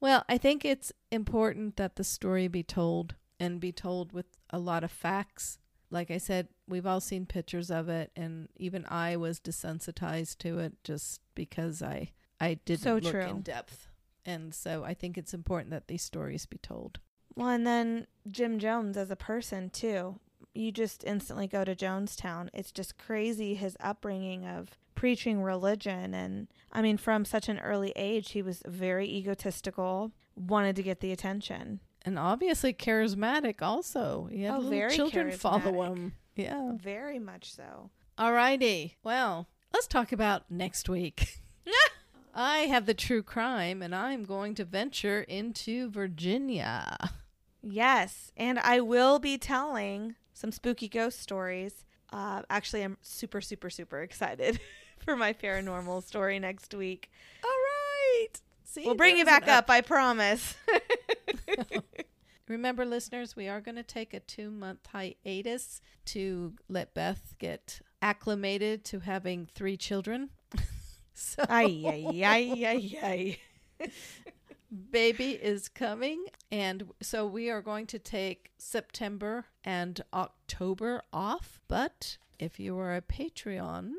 Well, 0.00 0.24
I 0.28 0.36
think 0.36 0.64
it's 0.64 0.92
important 1.12 1.76
that 1.76 1.96
the 1.96 2.04
story 2.04 2.48
be 2.48 2.62
told 2.62 3.14
and 3.38 3.60
be 3.60 3.70
told 3.72 4.12
with 4.12 4.26
a 4.50 4.58
lot 4.58 4.82
of 4.84 4.90
facts. 4.90 5.58
Like 5.90 6.10
I 6.10 6.18
said, 6.18 6.48
we've 6.68 6.86
all 6.86 7.00
seen 7.00 7.24
pictures 7.24 7.70
of 7.70 7.88
it, 7.88 8.10
and 8.16 8.48
even 8.56 8.84
I 8.86 9.16
was 9.16 9.38
desensitized 9.38 10.38
to 10.38 10.58
it 10.58 10.74
just 10.84 11.20
because 11.34 11.82
I 11.82 12.10
I 12.40 12.54
didn't 12.64 12.80
So 12.80 12.94
look 12.96 13.12
true. 13.12 13.22
in 13.22 13.42
depth. 13.42 13.88
And 14.26 14.52
so 14.54 14.82
I 14.84 14.92
think 14.94 15.16
it's 15.16 15.32
important 15.34 15.70
that 15.70 15.86
these 15.88 16.02
stories 16.02 16.46
be 16.46 16.58
told. 16.58 16.98
well, 17.36 17.48
and 17.48 17.66
then 17.66 18.06
Jim 18.30 18.58
Jones 18.58 18.96
as 18.96 19.10
a 19.10 19.16
person 19.16 19.70
too. 19.70 20.18
You 20.54 20.70
just 20.70 21.02
instantly 21.04 21.46
go 21.46 21.64
to 21.64 21.74
Jonestown. 21.74 22.48
It's 22.52 22.72
just 22.72 22.98
crazy 22.98 23.54
his 23.54 23.76
upbringing 23.80 24.44
of 24.46 24.70
preaching 24.94 25.42
religion 25.42 26.14
and 26.14 26.46
I 26.70 26.82
mean 26.82 26.96
from 26.96 27.24
such 27.24 27.48
an 27.48 27.58
early 27.58 27.92
age 27.96 28.32
he 28.32 28.42
was 28.42 28.62
very 28.66 29.08
egotistical, 29.08 30.12
wanted 30.36 30.76
to 30.76 30.82
get 30.82 31.00
the 31.00 31.10
attention. 31.12 31.80
And 32.04 32.18
obviously 32.18 32.72
charismatic 32.74 33.62
also. 33.62 34.28
He 34.30 34.42
had 34.42 34.56
Oh, 34.56 34.60
very 34.60 34.94
children 34.94 35.30
follow 35.32 35.82
him. 35.92 36.14
Yeah. 36.36 36.72
Very 36.76 37.18
much 37.18 37.52
so. 37.52 37.90
Alrighty. 38.18 38.94
Well, 39.02 39.48
let's 39.72 39.86
talk 39.86 40.12
about 40.12 40.50
next 40.50 40.88
week. 40.88 41.40
I 42.34 42.60
have 42.60 42.86
the 42.86 42.94
true 42.94 43.22
crime, 43.22 43.82
and 43.82 43.94
I'm 43.94 44.24
going 44.24 44.54
to 44.54 44.64
venture 44.64 45.20
into 45.22 45.90
Virginia. 45.90 46.96
Yes, 47.62 48.32
and 48.36 48.58
I 48.58 48.80
will 48.80 49.18
be 49.18 49.38
telling 49.38 50.16
some 50.34 50.52
spooky 50.52 50.88
ghost 50.88 51.20
stories. 51.20 51.84
Uh, 52.12 52.42
actually, 52.50 52.82
I'm 52.82 52.98
super, 53.02 53.40
super, 53.40 53.70
super 53.70 54.02
excited 54.02 54.60
for 54.98 55.16
my 55.16 55.32
paranormal 55.32 56.02
story 56.04 56.38
next 56.38 56.74
week. 56.74 57.10
All 57.44 57.50
right. 57.50 58.28
See, 58.64 58.84
We'll 58.84 58.94
bring 58.94 59.16
you 59.16 59.24
back 59.24 59.48
up, 59.48 59.70
I 59.70 59.80
promise. 59.80 60.56
Remember, 62.48 62.84
listeners, 62.84 63.36
we 63.36 63.48
are 63.48 63.60
going 63.60 63.76
to 63.76 63.82
take 63.82 64.12
a 64.12 64.20
two 64.20 64.50
month 64.50 64.80
hiatus 64.92 65.80
to 66.06 66.54
let 66.68 66.92
Beth 66.92 67.34
get 67.38 67.80
acclimated 68.00 68.84
to 68.86 69.00
having 69.00 69.48
three 69.54 69.76
children. 69.76 70.30
so, 71.14 71.44
ay, 71.48 71.82
ay, 71.86 72.24
ay, 72.24 72.66
ay, 72.66 72.98
ay. 73.80 73.88
Baby 74.90 75.32
is 75.32 75.68
coming. 75.68 76.26
And 76.50 76.90
so 77.00 77.26
we 77.26 77.50
are 77.50 77.62
going 77.62 77.86
to 77.86 77.98
take 77.98 78.50
September 78.58 79.46
and 79.64 80.00
October 80.12 81.02
off. 81.12 81.60
But 81.68 82.16
if 82.38 82.58
you 82.58 82.78
are 82.78 82.94
a 82.94 83.02
Patreon, 83.02 83.92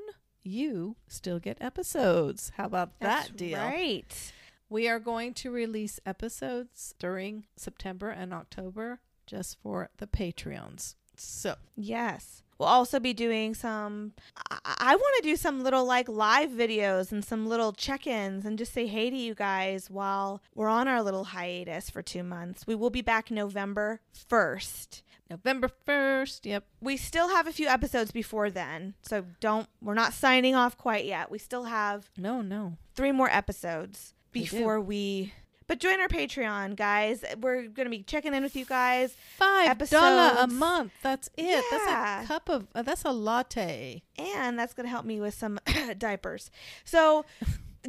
you 0.44 0.96
still 1.08 1.40
get 1.40 1.58
episodes. 1.62 2.52
How 2.58 2.66
about 2.66 3.00
That's 3.00 3.30
that 3.30 3.38
deal? 3.38 3.60
Right. 3.60 4.34
We 4.70 4.88
are 4.88 5.00
going 5.00 5.34
to 5.36 5.52
release 5.52 6.00
episodes 6.06 6.96
during 6.98 7.46
September 7.56 8.10
and 8.10 8.34
October 8.34 9.00
just 9.26 9.58
for 9.62 9.90
the 9.98 10.08
Patreons. 10.08 10.96
So, 11.16 11.56
Yes. 11.76 12.43
We'll 12.58 12.70
also 12.70 13.00
be 13.00 13.14
doing 13.14 13.54
some. 13.56 14.14
I, 14.50 14.58
I 14.80 14.96
want 14.96 15.16
to 15.24 15.30
do 15.30 15.36
some 15.36 15.64
little 15.64 15.86
like 15.86 16.08
live 16.08 16.50
videos 16.52 17.12
and 17.12 17.24
some 17.24 17.48
little 17.48 17.72
check 17.74 18.06
ins 18.08 18.46
and 18.46 18.58
just 18.58 18.74
say 18.74 18.88
hey 18.88 19.10
to 19.10 19.16
you 19.16 19.34
guys 19.36 19.90
while 19.90 20.42
we're 20.56 20.68
on 20.70 20.88
our 20.88 21.02
little 21.02 21.26
hiatus 21.26 21.90
for 21.90 22.02
two 22.02 22.24
months. 22.24 22.66
We 22.68 22.76
will 22.76 22.90
be 22.90 23.02
back 23.02 23.32
November 23.32 24.02
1st. 24.30 25.02
November 25.30 25.70
1st. 25.88 26.42
Yep. 26.46 26.66
We 26.82 26.98
still 26.98 27.30
have 27.30 27.48
a 27.48 27.52
few 27.54 27.68
episodes 27.68 28.12
before 28.12 28.50
then. 28.52 28.94
So 29.02 29.26
don't, 29.40 29.68
we're 29.82 29.94
not 29.96 30.14
signing 30.14 30.54
off 30.54 30.78
quite 30.78 31.06
yet. 31.06 31.32
We 31.32 31.40
still 31.40 31.64
have 31.66 32.10
No, 32.18 32.42
no. 32.42 32.78
three 32.96 33.12
more 33.12 33.30
episodes 33.30 34.14
before 34.32 34.80
we. 34.80 35.34
But 35.68 35.80
join 35.80 36.00
our 36.02 36.08
Patreon, 36.08 36.76
guys. 36.76 37.24
We're 37.40 37.64
going 37.68 37.86
to 37.86 37.90
be 37.90 38.04
checking 38.04 38.34
in 38.34 38.44
with 38.44 38.56
you 38.56 38.66
guys. 38.66 39.16
Five 39.38 39.78
dollar 39.90 40.36
a 40.40 40.48
month. 40.48 40.92
That's 41.02 41.30
it. 41.38 41.46
Yeah. 41.46 41.62
That's 41.72 42.26
a 42.26 42.28
cup 42.28 42.50
of. 42.50 42.68
Uh, 42.76 42.82
that's 42.82 43.04
a 43.06 43.12
latte. 43.12 44.04
and 44.18 44.58
that's 44.58 44.74
going 44.74 44.86
to 44.86 44.90
help 44.90 45.06
me 45.06 45.20
with 45.20 45.34
some 45.34 45.60
diapers. 45.98 46.52
So 46.84 47.26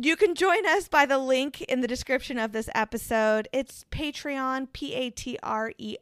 you 0.01 0.17
can 0.17 0.35
join 0.35 0.67
us 0.67 0.89
by 0.89 1.07
the 1.07 1.19
link 1.19 1.61
in 1.63 1.81
the 1.81 1.89
description 1.89 2.39
of 2.39 2.53
this 2.53 2.69
episode. 2.75 3.49
It's 3.53 3.85
Patreon, 3.91 4.69
P 4.73 4.95
A 4.95 5.11
T 5.11 5.39
R 5.43 5.73
E 5.79 5.97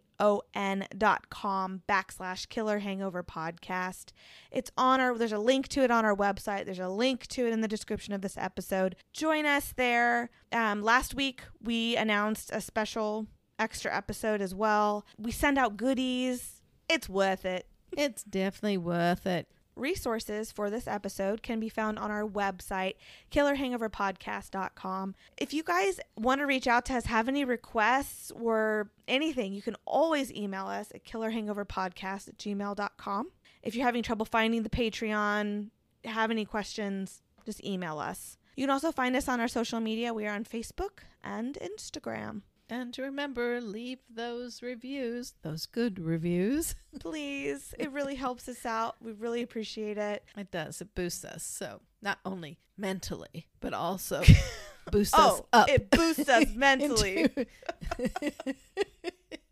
Com 1.31 1.83
backslash 1.89 2.49
killer 2.49 2.79
hangover 2.79 3.23
podcast. 3.25 4.13
It's 4.51 4.71
on 4.77 5.01
our, 5.01 5.19
there's 5.19 5.33
a 5.33 5.39
link 5.39 5.69
to 5.69 5.83
it 5.83 5.91
on 5.91 6.05
our 6.05 6.15
website. 6.15 6.65
There's 6.65 6.79
a 6.79 6.89
link 6.89 7.27
to 7.29 7.47
it 7.47 7.53
in 7.53 7.61
the 7.61 7.69
description 7.69 8.15
of 8.15 8.23
this 8.23 8.39
episode. 8.39 8.95
Join 9.13 9.47
us 9.47 9.73
there. 9.77 10.31
Um, 10.53 10.83
last 10.83 11.15
week 11.15 11.43
we 11.61 11.97
announced 11.97 12.51
a 12.53 12.61
special 12.61 13.27
extra 13.59 13.95
episode 13.95 14.41
as 14.41 14.55
well. 14.55 15.05
We 15.19 15.33
send 15.33 15.59
out 15.59 15.77
goodies. 15.77 16.63
It's 16.89 17.09
worth 17.09 17.45
it. 17.45 17.67
It's 17.97 18.23
definitely 18.23 18.79
worth 18.79 19.27
it. 19.27 19.49
Resources 19.75 20.53
for 20.53 20.69
this 20.69 20.87
episode 20.87 21.43
can 21.43 21.59
be 21.59 21.71
found 21.71 21.99
on 21.99 22.11
our 22.11 22.25
website, 22.25 22.95
killerhangoverpodcast.com. 23.31 25.15
If 25.39 25.55
you 25.55 25.63
guys 25.63 25.99
want 26.17 26.41
to 26.41 26.47
reach 26.47 26.67
out 26.67 26.85
to 26.87 26.95
us, 26.95 27.07
have 27.07 27.27
any 27.27 27.45
requests 27.45 28.31
or 28.33 28.91
anything, 29.09 29.55
you 29.55 29.63
can 29.63 29.77
always 29.87 30.31
email 30.33 30.67
us 30.67 30.93
at 30.95 31.05
killerhangoverpodcast 31.05 32.29
at 32.29 32.39
gmail.com. 32.39 33.31
If 33.63 33.75
you're 33.75 33.87
having 33.87 34.03
trouble 34.03 34.27
finding 34.27 34.63
the 34.63 34.69
Patreon, 34.69 35.71
have 36.05 36.31
any 36.31 36.45
questions, 36.45 37.23
just 37.47 37.65
email 37.65 37.99
us. 37.99 38.37
You 38.57 38.65
can 38.65 38.71
also 38.71 38.93
find 38.93 39.17
us 39.17 39.29
on 39.29 39.41
our 39.41 39.49
social 39.49 39.81
media. 39.81 40.13
We 40.13 40.27
are 40.27 40.35
on 40.35 40.45
Facebook 40.45 41.01
and 41.25 41.57
Instagram. 41.63 42.43
And 42.73 42.95
to 42.95 43.03
remember, 43.03 43.61
leave 43.61 43.99
those 44.09 44.63
reviews, 44.63 45.35
those 45.43 45.67
good 45.67 45.99
reviews. 45.99 46.75
Please, 47.01 47.75
it 47.79 47.93
really 47.93 48.15
helps 48.15 48.49
us 48.49 48.65
out. 48.65 48.97
We 49.03 49.13
really 49.13 49.43
appreciate 49.43 49.99
it. 49.99 50.25
It 50.39 50.51
does. 50.51 50.81
It 50.81 50.95
boosts 50.95 51.23
us. 51.23 51.43
So 51.45 51.81
not 52.01 52.19
only 52.25 52.57
mentally, 52.79 53.47
but 53.61 53.75
also 53.75 54.23
boosts 54.91 55.13
Oh, 55.15 55.37
us 55.37 55.43
up. 55.53 55.69
it 55.69 55.91
boosts 55.91 56.29
us 56.31 56.47
mentally. 56.55 57.25
Into- 57.25 57.47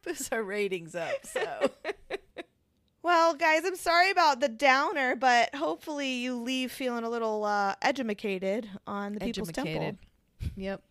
boosts 0.03 0.31
our 0.33 0.43
ratings 0.43 0.95
up. 0.95 1.13
So 1.25 1.71
Well, 3.03 3.35
guys, 3.35 3.63
I'm 3.67 3.77
sorry 3.77 4.11
about 4.11 4.41
the 4.41 4.49
downer, 4.49 5.15
but 5.15 5.55
hopefully 5.55 6.09
you 6.15 6.37
leave 6.37 6.73
feeling 6.73 7.05
a 7.05 7.11
little 7.11 7.45
uh, 7.45 7.75
edumacated 7.83 8.69
on 8.87 9.13
the 9.13 9.21
People's 9.21 9.53
Temple. 9.53 9.99
Yep. 10.57 10.83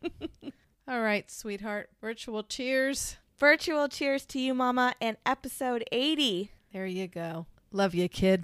All 0.89 1.01
right, 1.01 1.29
sweetheart. 1.29 1.91
Virtual 2.01 2.41
cheers. 2.41 3.17
Virtual 3.37 3.87
cheers 3.89 4.25
to 4.25 4.39
you, 4.39 4.55
Mama, 4.55 4.95
and 4.99 5.17
episode 5.23 5.83
80. 5.91 6.49
There 6.73 6.87
you 6.87 7.07
go. 7.07 7.45
Love 7.71 7.93
you, 7.93 8.09
kid. 8.09 8.43